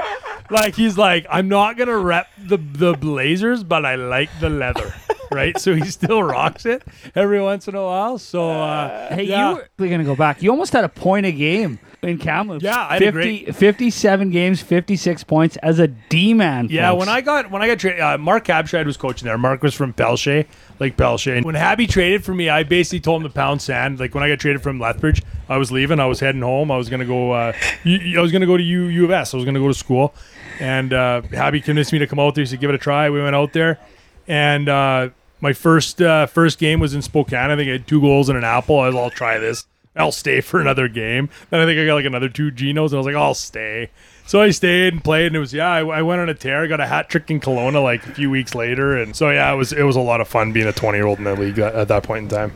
like 0.50 0.76
he's 0.76 0.96
like, 0.96 1.26
I'm 1.28 1.48
not 1.48 1.76
gonna 1.76 1.98
rep 1.98 2.28
the 2.38 2.56
the 2.56 2.94
Blazers, 2.94 3.62
but 3.62 3.84
I 3.84 3.96
like 3.96 4.30
the 4.40 4.48
leather. 4.48 4.94
Right, 5.34 5.58
so 5.58 5.74
he 5.74 5.84
still 5.86 6.22
rocks 6.22 6.66
it 6.66 6.82
every 7.14 7.40
once 7.42 7.68
in 7.68 7.74
a 7.74 7.82
while. 7.82 8.18
So, 8.18 8.50
uh, 8.50 9.14
Hey, 9.14 9.24
yeah. 9.24 9.52
you 9.54 9.62
we're 9.78 9.90
gonna 9.90 10.04
go 10.04 10.16
back. 10.16 10.42
You 10.42 10.50
almost 10.50 10.72
had 10.72 10.84
a 10.84 10.88
point 10.88 11.26
a 11.26 11.32
game 11.32 11.78
in 12.02 12.18
Kamloops. 12.18 12.64
Yeah, 12.64 12.86
I 12.88 12.94
had 12.94 13.02
a 13.02 13.12
50, 13.12 13.52
57 13.52 14.30
games, 14.30 14.60
56 14.60 15.24
points 15.24 15.56
as 15.58 15.78
a 15.78 15.86
D 15.88 16.34
man. 16.34 16.68
Yeah, 16.70 16.92
when 16.92 17.08
I 17.08 17.20
got 17.20 17.50
when 17.50 17.62
I 17.62 17.66
got 17.68 17.78
traded, 17.78 18.00
uh, 18.00 18.18
Marc 18.18 18.46
Habscheid 18.46 18.86
was 18.86 18.96
coaching 18.96 19.26
there. 19.26 19.38
Mark 19.38 19.62
was 19.62 19.74
from 19.74 19.92
Pelche, 19.92 20.46
Lake 20.80 20.96
Pelche. 20.96 21.36
And 21.36 21.44
when 21.46 21.54
Habby 21.54 21.86
traded 21.86 22.24
for 22.24 22.34
me, 22.34 22.48
I 22.48 22.62
basically 22.64 23.00
told 23.00 23.22
him 23.22 23.28
to 23.28 23.34
pound 23.34 23.62
sand. 23.62 24.00
Like 24.00 24.14
when 24.14 24.24
I 24.24 24.28
got 24.28 24.40
traded 24.40 24.62
from 24.62 24.80
Lethbridge, 24.80 25.22
I 25.48 25.56
was 25.58 25.70
leaving. 25.70 26.00
I 26.00 26.06
was 26.06 26.18
heading 26.20 26.42
home. 26.42 26.70
I 26.70 26.76
was 26.76 26.88
gonna 26.88 27.04
go. 27.06 27.32
Uh, 27.32 27.52
I 27.84 28.14
was 28.20 28.32
gonna 28.32 28.46
go 28.46 28.56
to 28.56 28.62
U, 28.62 28.84
U 28.86 29.04
of 29.04 29.10
S. 29.12 29.32
I 29.32 29.36
was 29.36 29.44
gonna 29.46 29.60
go 29.60 29.68
to 29.68 29.74
school, 29.74 30.12
and 30.60 30.92
uh, 30.92 31.22
Habby 31.22 31.60
convinced 31.60 31.92
me 31.92 31.98
to 32.00 32.06
come 32.08 32.18
out 32.18 32.34
there. 32.34 32.42
He 32.42 32.46
said, 32.46 32.60
"Give 32.60 32.70
it 32.70 32.74
a 32.74 32.78
try." 32.78 33.10
We 33.10 33.22
went 33.22 33.36
out 33.36 33.52
there, 33.52 33.78
and 34.26 34.68
uh, 34.68 35.10
my 35.42 35.52
first 35.52 36.00
uh, 36.00 36.24
first 36.24 36.58
game 36.58 36.80
was 36.80 36.94
in 36.94 37.02
Spokane. 37.02 37.50
I 37.50 37.56
think 37.56 37.68
I 37.68 37.72
had 37.72 37.86
two 37.86 38.00
goals 38.00 38.30
and 38.30 38.38
an 38.38 38.44
apple. 38.44 38.80
I 38.80 38.86
was, 38.86 38.96
"I'll 38.96 39.10
try 39.10 39.38
this." 39.38 39.66
I'll 39.94 40.12
stay 40.12 40.40
for 40.40 40.58
another 40.58 40.88
game. 40.88 41.28
Then 41.50 41.60
I 41.60 41.66
think 41.66 41.78
I 41.78 41.84
got 41.84 41.96
like 41.96 42.06
another 42.06 42.30
two 42.30 42.50
Genos, 42.50 42.86
and 42.86 42.94
I 42.94 42.96
was 42.96 43.06
like, 43.06 43.14
I'll 43.14 43.34
stay. 43.34 43.90
So 44.26 44.40
I 44.40 44.50
stayed 44.50 44.94
and 44.94 45.04
played, 45.04 45.26
and 45.26 45.36
it 45.36 45.40
was 45.40 45.52
yeah. 45.52 45.68
I, 45.68 45.84
I 45.84 46.02
went 46.02 46.20
on 46.20 46.28
a 46.28 46.34
tear. 46.34 46.62
I 46.62 46.66
got 46.66 46.80
a 46.80 46.86
hat 46.86 47.10
trick 47.10 47.30
in 47.30 47.40
Kelowna 47.40 47.82
like 47.82 48.06
a 48.06 48.14
few 48.14 48.30
weeks 48.30 48.54
later, 48.54 48.96
and 48.96 49.14
so 49.14 49.30
yeah, 49.30 49.52
it 49.52 49.56
was 49.56 49.72
it 49.72 49.82
was 49.82 49.96
a 49.96 50.00
lot 50.00 50.20
of 50.20 50.28
fun 50.28 50.52
being 50.52 50.66
a 50.66 50.72
twenty 50.72 50.98
year 50.98 51.06
old 51.06 51.18
in 51.18 51.24
the 51.24 51.34
league 51.34 51.58
at, 51.58 51.74
at 51.74 51.88
that 51.88 52.04
point 52.04 52.24
in 52.24 52.28
time. 52.30 52.52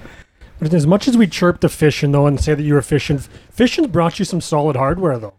But 0.59 0.73
as 0.73 0.87
much 0.87 1.07
as 1.07 1.19
we 1.19 1.27
chirp 1.27 1.61
the 1.61 1.69
fishing 1.69 2.13
though 2.13 2.27
and 2.27 2.41
say 2.41 2.55
that 2.55 2.63
you're 2.63 2.81
fishing, 2.81 3.19
fishing 3.19 3.87
brought 3.89 4.19
you 4.19 4.25
some 4.25 4.41
solid 4.41 4.77
hardware 4.77 5.19
though. 5.19 5.35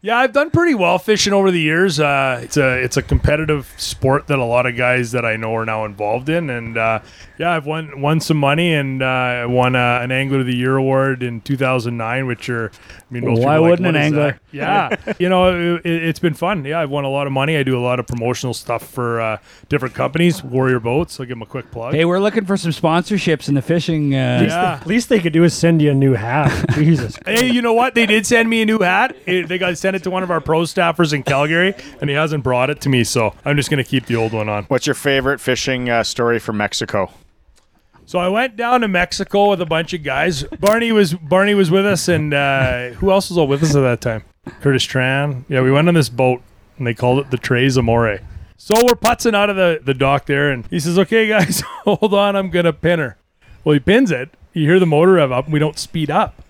Yeah, 0.00 0.16
I've 0.18 0.32
done 0.32 0.52
pretty 0.52 0.76
well 0.76 1.00
fishing 1.00 1.32
over 1.32 1.50
the 1.50 1.60
years. 1.60 1.98
Uh, 1.98 2.38
it's 2.44 2.56
a 2.56 2.80
it's 2.80 2.96
a 2.96 3.02
competitive 3.02 3.74
sport 3.78 4.28
that 4.28 4.38
a 4.38 4.44
lot 4.44 4.64
of 4.64 4.76
guys 4.76 5.10
that 5.10 5.24
I 5.24 5.34
know 5.34 5.56
are 5.56 5.64
now 5.64 5.84
involved 5.84 6.28
in, 6.28 6.50
and 6.50 6.78
uh, 6.78 7.00
yeah, 7.36 7.50
I've 7.50 7.66
won 7.66 8.00
won 8.00 8.20
some 8.20 8.36
money 8.36 8.72
and 8.72 9.02
uh, 9.02 9.06
I 9.06 9.46
won 9.46 9.74
uh, 9.74 9.98
an 10.00 10.12
Angler 10.12 10.40
of 10.40 10.46
the 10.46 10.54
Year 10.54 10.76
award 10.76 11.24
in 11.24 11.40
2009, 11.40 12.26
which 12.28 12.48
are 12.48 12.70
mean, 13.14 13.24
most 13.24 13.38
Why 13.38 13.42
people 13.42 13.48
are 13.48 13.60
like, 13.60 13.70
wouldn't 13.70 13.86
"What 13.86 13.96
an 13.96 14.02
is 14.02 14.12
that?" 14.12 14.18
angler? 14.18 14.40
Yeah, 14.52 15.14
you 15.18 15.28
know, 15.28 15.76
it, 15.76 15.86
it's 15.86 16.18
been 16.18 16.34
fun. 16.34 16.64
Yeah, 16.64 16.80
I've 16.80 16.90
won 16.90 17.04
a 17.04 17.08
lot 17.10 17.26
of 17.26 17.32
money. 17.32 17.56
I 17.56 17.62
do 17.62 17.78
a 17.78 17.80
lot 17.80 17.98
of 18.00 18.06
promotional 18.06 18.54
stuff 18.54 18.88
for 18.90 19.20
uh, 19.20 19.38
different 19.68 19.94
companies. 19.94 20.42
Warrior 20.44 20.80
Boats. 20.80 21.18
I'll 21.18 21.26
give 21.26 21.36
them 21.36 21.42
a 21.42 21.46
quick 21.46 21.70
plug. 21.70 21.94
Hey, 21.94 22.04
we're 22.04 22.18
looking 22.20 22.44
for 22.44 22.56
some 22.56 22.72
sponsorships 22.72 23.48
in 23.48 23.54
the 23.54 23.62
fishing. 23.62 24.14
Uh, 24.14 24.42
Yeah. 24.46 24.82
Least 24.86 25.08
they 25.08 25.20
could 25.20 25.32
do 25.32 25.44
is 25.44 25.54
send 25.54 25.80
you 25.82 25.90
a 25.90 25.94
new 25.94 26.14
hat. 26.14 26.66
Jesus. 26.74 27.18
Hey, 27.24 27.50
you 27.50 27.62
know 27.62 27.72
what? 27.74 27.94
They 27.94 28.06
did 28.06 28.26
send 28.26 28.48
me 28.50 28.62
a 28.62 28.66
new 28.66 28.78
hat. 28.80 29.16
It, 29.26 29.48
they 29.48 29.58
got 29.58 29.76
sent 29.78 29.96
it 29.96 30.02
to 30.04 30.10
one 30.10 30.22
of 30.22 30.30
our 30.30 30.40
pro 30.40 30.62
staffers 30.62 31.12
in 31.12 31.22
Calgary, 31.22 31.74
and 32.00 32.08
he 32.10 32.16
hasn't 32.16 32.44
brought 32.44 32.70
it 32.70 32.80
to 32.82 32.88
me. 32.88 33.04
So 33.04 33.34
I'm 33.44 33.56
just 33.56 33.70
gonna 33.70 33.84
keep 33.84 34.06
the 34.06 34.16
old 34.16 34.32
one 34.32 34.48
on. 34.48 34.64
What's 34.64 34.86
your 34.86 34.94
favorite 34.94 35.40
fishing 35.40 35.88
uh, 35.88 36.02
story 36.04 36.38
from 36.38 36.56
Mexico? 36.58 37.10
So 38.08 38.18
I 38.18 38.28
went 38.28 38.56
down 38.56 38.80
to 38.80 38.88
Mexico 38.88 39.50
with 39.50 39.60
a 39.60 39.66
bunch 39.66 39.92
of 39.92 40.02
guys. 40.02 40.42
Barney 40.42 40.92
was 40.92 41.12
Barney 41.12 41.52
was 41.52 41.70
with 41.70 41.84
us, 41.84 42.08
and 42.08 42.32
uh, 42.32 42.88
who 42.92 43.10
else 43.10 43.28
was 43.28 43.36
all 43.36 43.46
with 43.46 43.62
us 43.62 43.76
at 43.76 43.82
that 43.82 44.00
time? 44.00 44.24
Curtis 44.62 44.86
Tran. 44.86 45.44
Yeah, 45.46 45.60
we 45.60 45.70
went 45.70 45.88
on 45.88 45.94
this 45.94 46.08
boat, 46.08 46.40
and 46.78 46.86
they 46.86 46.94
called 46.94 47.18
it 47.18 47.30
the 47.30 47.36
Tres 47.36 47.76
Amore. 47.76 48.20
So 48.56 48.74
we're 48.76 48.94
putzing 48.94 49.34
out 49.34 49.50
of 49.50 49.56
the, 49.56 49.82
the 49.84 49.92
dock 49.92 50.24
there, 50.24 50.50
and 50.50 50.66
he 50.68 50.80
says, 50.80 50.98
"Okay, 50.98 51.28
guys, 51.28 51.60
hold 51.84 52.14
on, 52.14 52.34
I'm 52.34 52.48
gonna 52.48 52.72
pin 52.72 52.98
her." 52.98 53.18
Well, 53.62 53.74
he 53.74 53.78
pins 53.78 54.10
it. 54.10 54.30
You 54.54 54.64
hear 54.64 54.80
the 54.80 54.86
motor 54.86 55.12
rev 55.12 55.30
up, 55.30 55.44
and 55.44 55.52
we 55.52 55.58
don't 55.58 55.78
speed 55.78 56.10
up. 56.10 56.42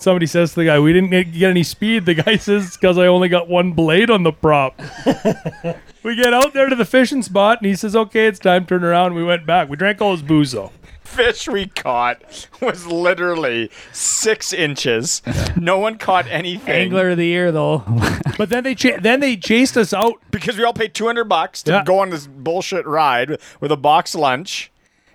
Somebody 0.00 0.26
says 0.26 0.50
to 0.50 0.56
the 0.60 0.64
guy, 0.66 0.78
"We 0.80 0.92
didn't 0.92 1.10
get 1.10 1.32
get 1.32 1.50
any 1.50 1.62
speed." 1.62 2.06
The 2.06 2.14
guy 2.14 2.36
says, 2.48 2.76
"Because 2.76 2.98
I 2.98 3.06
only 3.06 3.28
got 3.28 3.48
one 3.48 3.72
blade 3.72 4.10
on 4.10 4.22
the 4.24 4.32
prop." 4.32 4.80
we 6.02 6.16
get 6.16 6.32
out 6.34 6.52
there 6.54 6.68
to 6.68 6.74
the 6.76 6.84
fishing 6.84 7.22
spot, 7.22 7.58
and 7.60 7.66
he 7.66 7.76
says, 7.76 7.94
"Okay, 7.94 8.26
it's 8.26 8.38
time. 8.38 8.66
Turn 8.66 8.82
around." 8.82 9.14
We 9.14 9.22
went 9.24 9.46
back. 9.46 9.68
We 9.68 9.76
drank 9.76 10.00
all 10.00 10.12
his 10.12 10.22
booze 10.22 10.52
though. 10.52 10.72
Fish 11.04 11.48
we 11.48 11.66
caught 11.66 12.48
was 12.62 12.86
literally 12.86 13.68
six 13.92 14.52
inches. 14.52 15.22
No 15.56 15.76
one 15.78 15.98
caught 15.98 16.26
anything. 16.28 16.72
Angler 16.72 17.10
of 17.10 17.16
the 17.16 17.26
year, 17.26 17.50
though. 17.50 17.82
But 18.38 18.48
then 18.48 18.62
they 18.64 18.74
cha- 18.74 18.98
then 19.00 19.20
they 19.20 19.36
chased 19.36 19.76
us 19.76 19.92
out 19.92 20.14
because 20.30 20.56
we 20.56 20.64
all 20.64 20.72
paid 20.72 20.94
200 20.94 21.24
bucks 21.24 21.62
to 21.64 21.72
Yeah. 21.72 21.84
go 21.84 21.98
on 21.98 22.08
this 22.10 22.26
bullshit 22.26 22.86
ride 22.86 23.38
with 23.60 23.70
a 23.72 23.76
box 23.76 24.14
lunch, 24.14 24.70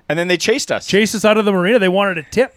and 0.09 0.19
then 0.19 0.27
they 0.27 0.37
chased 0.37 0.71
us. 0.71 0.85
chased 0.85 1.15
us 1.15 1.23
out 1.25 1.37
of 1.37 1.45
the 1.45 1.51
marina. 1.51 1.79
They 1.79 1.87
wanted 1.89 2.17
a 2.19 2.23
tip. 2.23 2.54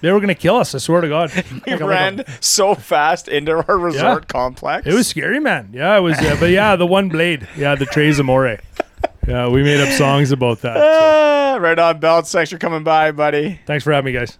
They 0.00 0.12
were 0.12 0.20
gonna 0.20 0.34
kill 0.34 0.56
us. 0.56 0.74
I 0.74 0.78
swear 0.78 1.00
to 1.00 1.08
God. 1.08 1.32
We 1.66 1.74
ran 1.74 2.24
so 2.40 2.74
fast 2.74 3.28
into 3.28 3.64
our 3.68 3.78
resort 3.78 4.28
complex. 4.28 4.86
It 4.86 4.94
was 4.94 5.06
scary, 5.08 5.40
man. 5.40 5.70
Yeah, 5.72 5.96
it 5.96 6.00
was. 6.00 6.18
Uh, 6.18 6.36
but 6.38 6.50
yeah, 6.50 6.76
the 6.76 6.86
one 6.86 7.08
blade. 7.08 7.46
Yeah, 7.56 7.74
the 7.74 7.86
Tres 7.86 8.18
Amore. 8.20 8.58
Yeah, 9.26 9.48
we 9.48 9.62
made 9.62 9.80
up 9.80 9.92
songs 9.92 10.30
about 10.32 10.62
that. 10.62 10.76
Ah, 10.78 11.58
right 11.60 11.78
on, 11.78 11.98
Belts. 12.00 12.32
Thanks 12.32 12.50
for 12.50 12.58
coming 12.58 12.82
by, 12.84 13.10
buddy. 13.10 13.60
Thanks 13.66 13.84
for 13.84 13.92
having 13.92 14.12
me, 14.12 14.18
guys. 14.18 14.38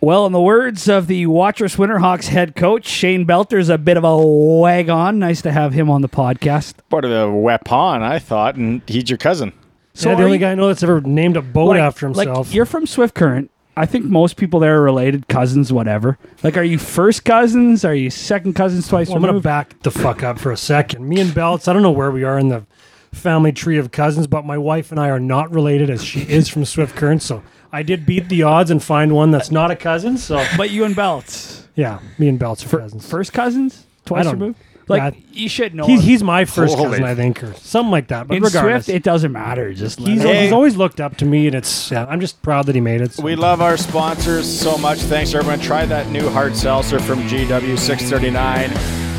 Well, 0.00 0.24
in 0.24 0.32
the 0.32 0.40
words 0.40 0.88
of 0.88 1.08
the 1.08 1.26
Watchers 1.26 1.76
Winterhawks 1.76 2.28
head 2.28 2.56
coach, 2.56 2.86
Shane 2.86 3.26
Belter's 3.26 3.68
a 3.68 3.76
bit 3.76 3.98
of 3.98 4.04
a 4.04 4.16
wagon. 4.16 5.18
Nice 5.18 5.42
to 5.42 5.52
have 5.52 5.74
him 5.74 5.90
on 5.90 6.00
the 6.00 6.08
podcast. 6.08 6.74
Part 6.88 7.04
of 7.04 7.10
the 7.10 7.30
weapon, 7.30 8.02
I 8.02 8.18
thought, 8.18 8.54
and 8.54 8.80
he's 8.86 9.10
your 9.10 9.18
cousin. 9.18 9.52
So 9.92 10.08
yeah, 10.08 10.14
the 10.16 10.22
only 10.24 10.36
you- 10.38 10.40
guy 10.40 10.52
I 10.52 10.54
know 10.54 10.68
that's 10.68 10.82
ever 10.82 11.02
named 11.02 11.36
a 11.36 11.42
boat 11.42 11.70
Like- 11.70 11.80
after 11.80 12.06
himself. 12.06 12.46
Like, 12.46 12.54
you're 12.54 12.64
from 12.64 12.86
Swift 12.86 13.14
Current. 13.14 13.50
I 13.80 13.86
think 13.86 14.04
most 14.04 14.36
people 14.36 14.60
there 14.60 14.76
are 14.78 14.82
related, 14.82 15.26
cousins, 15.28 15.72
whatever. 15.72 16.18
Like, 16.42 16.58
are 16.58 16.62
you 16.62 16.76
first 16.78 17.24
cousins? 17.24 17.82
Are 17.84 17.94
you 17.94 18.10
second 18.10 18.52
cousins 18.52 18.86
twice 18.86 19.08
Well, 19.08 19.16
I'm 19.16 19.22
gonna 19.22 19.32
removed? 19.32 19.44
back 19.44 19.80
the 19.82 19.90
fuck 19.90 20.22
up 20.22 20.38
for 20.38 20.52
a 20.52 20.56
second. 20.56 21.08
Me 21.08 21.18
and 21.18 21.34
Belts, 21.34 21.66
I 21.66 21.72
don't 21.72 21.80
know 21.82 21.90
where 21.90 22.10
we 22.10 22.22
are 22.22 22.38
in 22.38 22.48
the 22.50 22.66
family 23.12 23.52
tree 23.52 23.78
of 23.78 23.90
cousins, 23.90 24.26
but 24.26 24.44
my 24.44 24.58
wife 24.58 24.90
and 24.90 25.00
I 25.00 25.08
are 25.08 25.18
not 25.18 25.50
related 25.52 25.88
as 25.88 26.04
she 26.04 26.20
is 26.20 26.46
from 26.48 26.66
Swift 26.66 26.94
Current. 26.94 27.22
So 27.22 27.42
I 27.72 27.82
did 27.82 28.04
beat 28.04 28.28
the 28.28 28.42
odds 28.42 28.70
and 28.70 28.82
find 28.82 29.12
one 29.12 29.30
that's 29.30 29.50
not 29.50 29.70
a 29.70 29.76
cousin. 29.76 30.18
So 30.18 30.44
But 30.58 30.70
you 30.70 30.84
and 30.84 30.94
Belts, 30.94 31.66
yeah, 31.74 32.00
me 32.18 32.28
and 32.28 32.38
Belts 32.38 32.62
are 32.66 32.78
cousins. 32.80 33.08
first 33.08 33.32
cousins, 33.32 33.86
twice 34.04 34.24
don't- 34.24 34.34
removed. 34.34 34.58
Like, 34.90 35.14
Yeah, 35.14 35.20
you 35.32 35.48
should 35.48 35.74
know. 35.74 35.86
He's, 35.86 36.00
him. 36.00 36.06
he's 36.06 36.22
my 36.22 36.44
first 36.44 36.74
Holy. 36.76 36.90
cousin, 36.90 37.04
I 37.04 37.14
think, 37.14 37.42
or 37.42 37.54
something 37.54 37.90
like 37.90 38.08
that. 38.08 38.28
But 38.28 38.36
in 38.38 38.42
regardless, 38.42 38.84
Swift, 38.86 38.96
it 38.96 39.02
doesn't 39.02 39.32
matter. 39.32 39.72
Just 39.72 40.00
let 40.00 40.08
he's, 40.10 40.24
it- 40.24 40.42
he's 40.42 40.52
always 40.52 40.76
looked 40.76 41.00
up 41.00 41.16
to 41.18 41.24
me, 41.24 41.46
and 41.46 41.54
it's 41.56 41.90
yeah, 41.90 42.06
I'm 42.08 42.20
just 42.20 42.42
proud 42.42 42.66
that 42.66 42.74
he 42.74 42.80
made 42.80 43.00
it. 43.00 43.12
so. 43.12 43.22
We 43.22 43.36
love 43.36 43.60
our 43.60 43.76
sponsors 43.76 44.46
so 44.46 44.76
much. 44.76 44.98
Thanks, 44.98 45.34
everyone. 45.34 45.60
Try 45.60 45.86
that 45.86 46.08
new 46.10 46.28
hard 46.28 46.56
seltzer 46.56 46.98
from 47.00 47.20
GW 47.28 47.78
639 47.78 48.70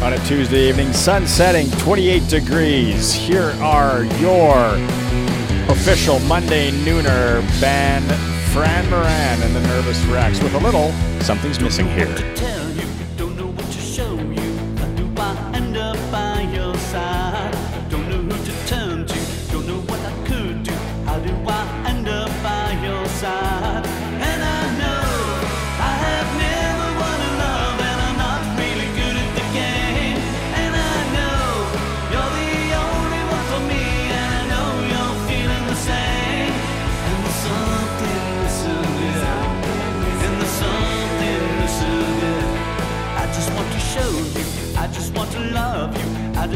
on 0.04 0.14
a 0.14 0.26
Tuesday 0.26 0.70
evening. 0.70 0.92
Sun 0.94 1.26
setting 1.28 1.70
28 1.80 2.28
degrees. 2.28 3.14
Here 3.14 3.54
are 3.62 4.04
your 4.20 4.56
official 5.70 6.20
Monday 6.22 6.72
Nooner 6.72 7.42
band, 7.62 8.06
Fran 8.52 8.90
Moran 8.90 9.42
and 9.44 9.56
the 9.56 9.62
Nervous 9.62 10.04
Rex, 10.06 10.42
with 10.42 10.54
a 10.54 10.58
little 10.60 10.92
Something's 11.22 11.60
Missing 11.60 11.88
Here. 11.92 12.14
tell 12.36 12.71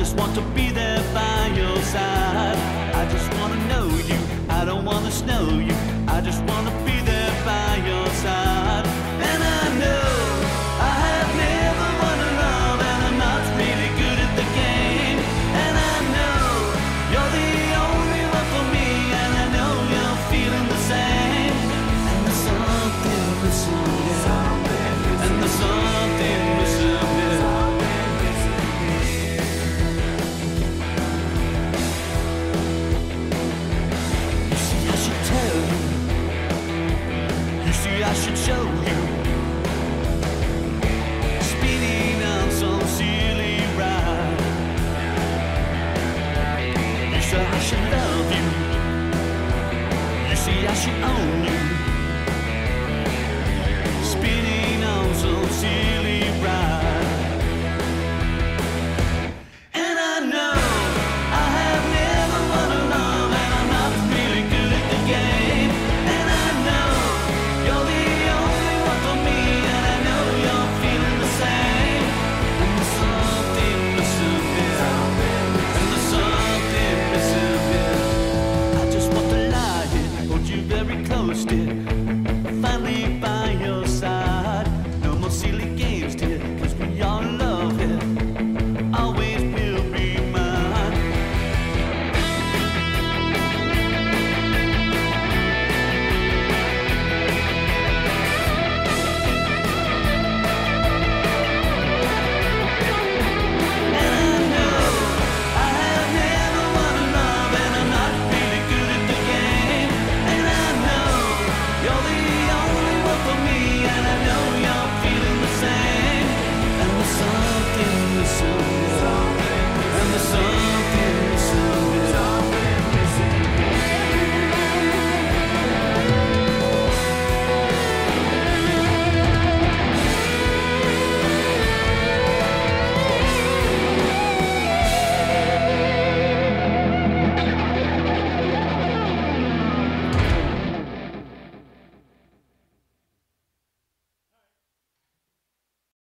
just 0.06 0.18
want 0.20 0.36
to 0.36 0.42
be 0.54 0.70
there 0.70 1.02
by 1.16 1.48
your 1.58 1.82
side. 1.82 2.56
I 2.94 3.10
just 3.12 3.28
want 3.40 3.54
to 3.54 3.60
know 3.68 3.88
you, 4.06 4.20
I 4.50 4.64
don't 4.64 4.86
want 4.86 5.04
to 5.04 5.12
snow 5.12 5.58
you, 5.58 5.75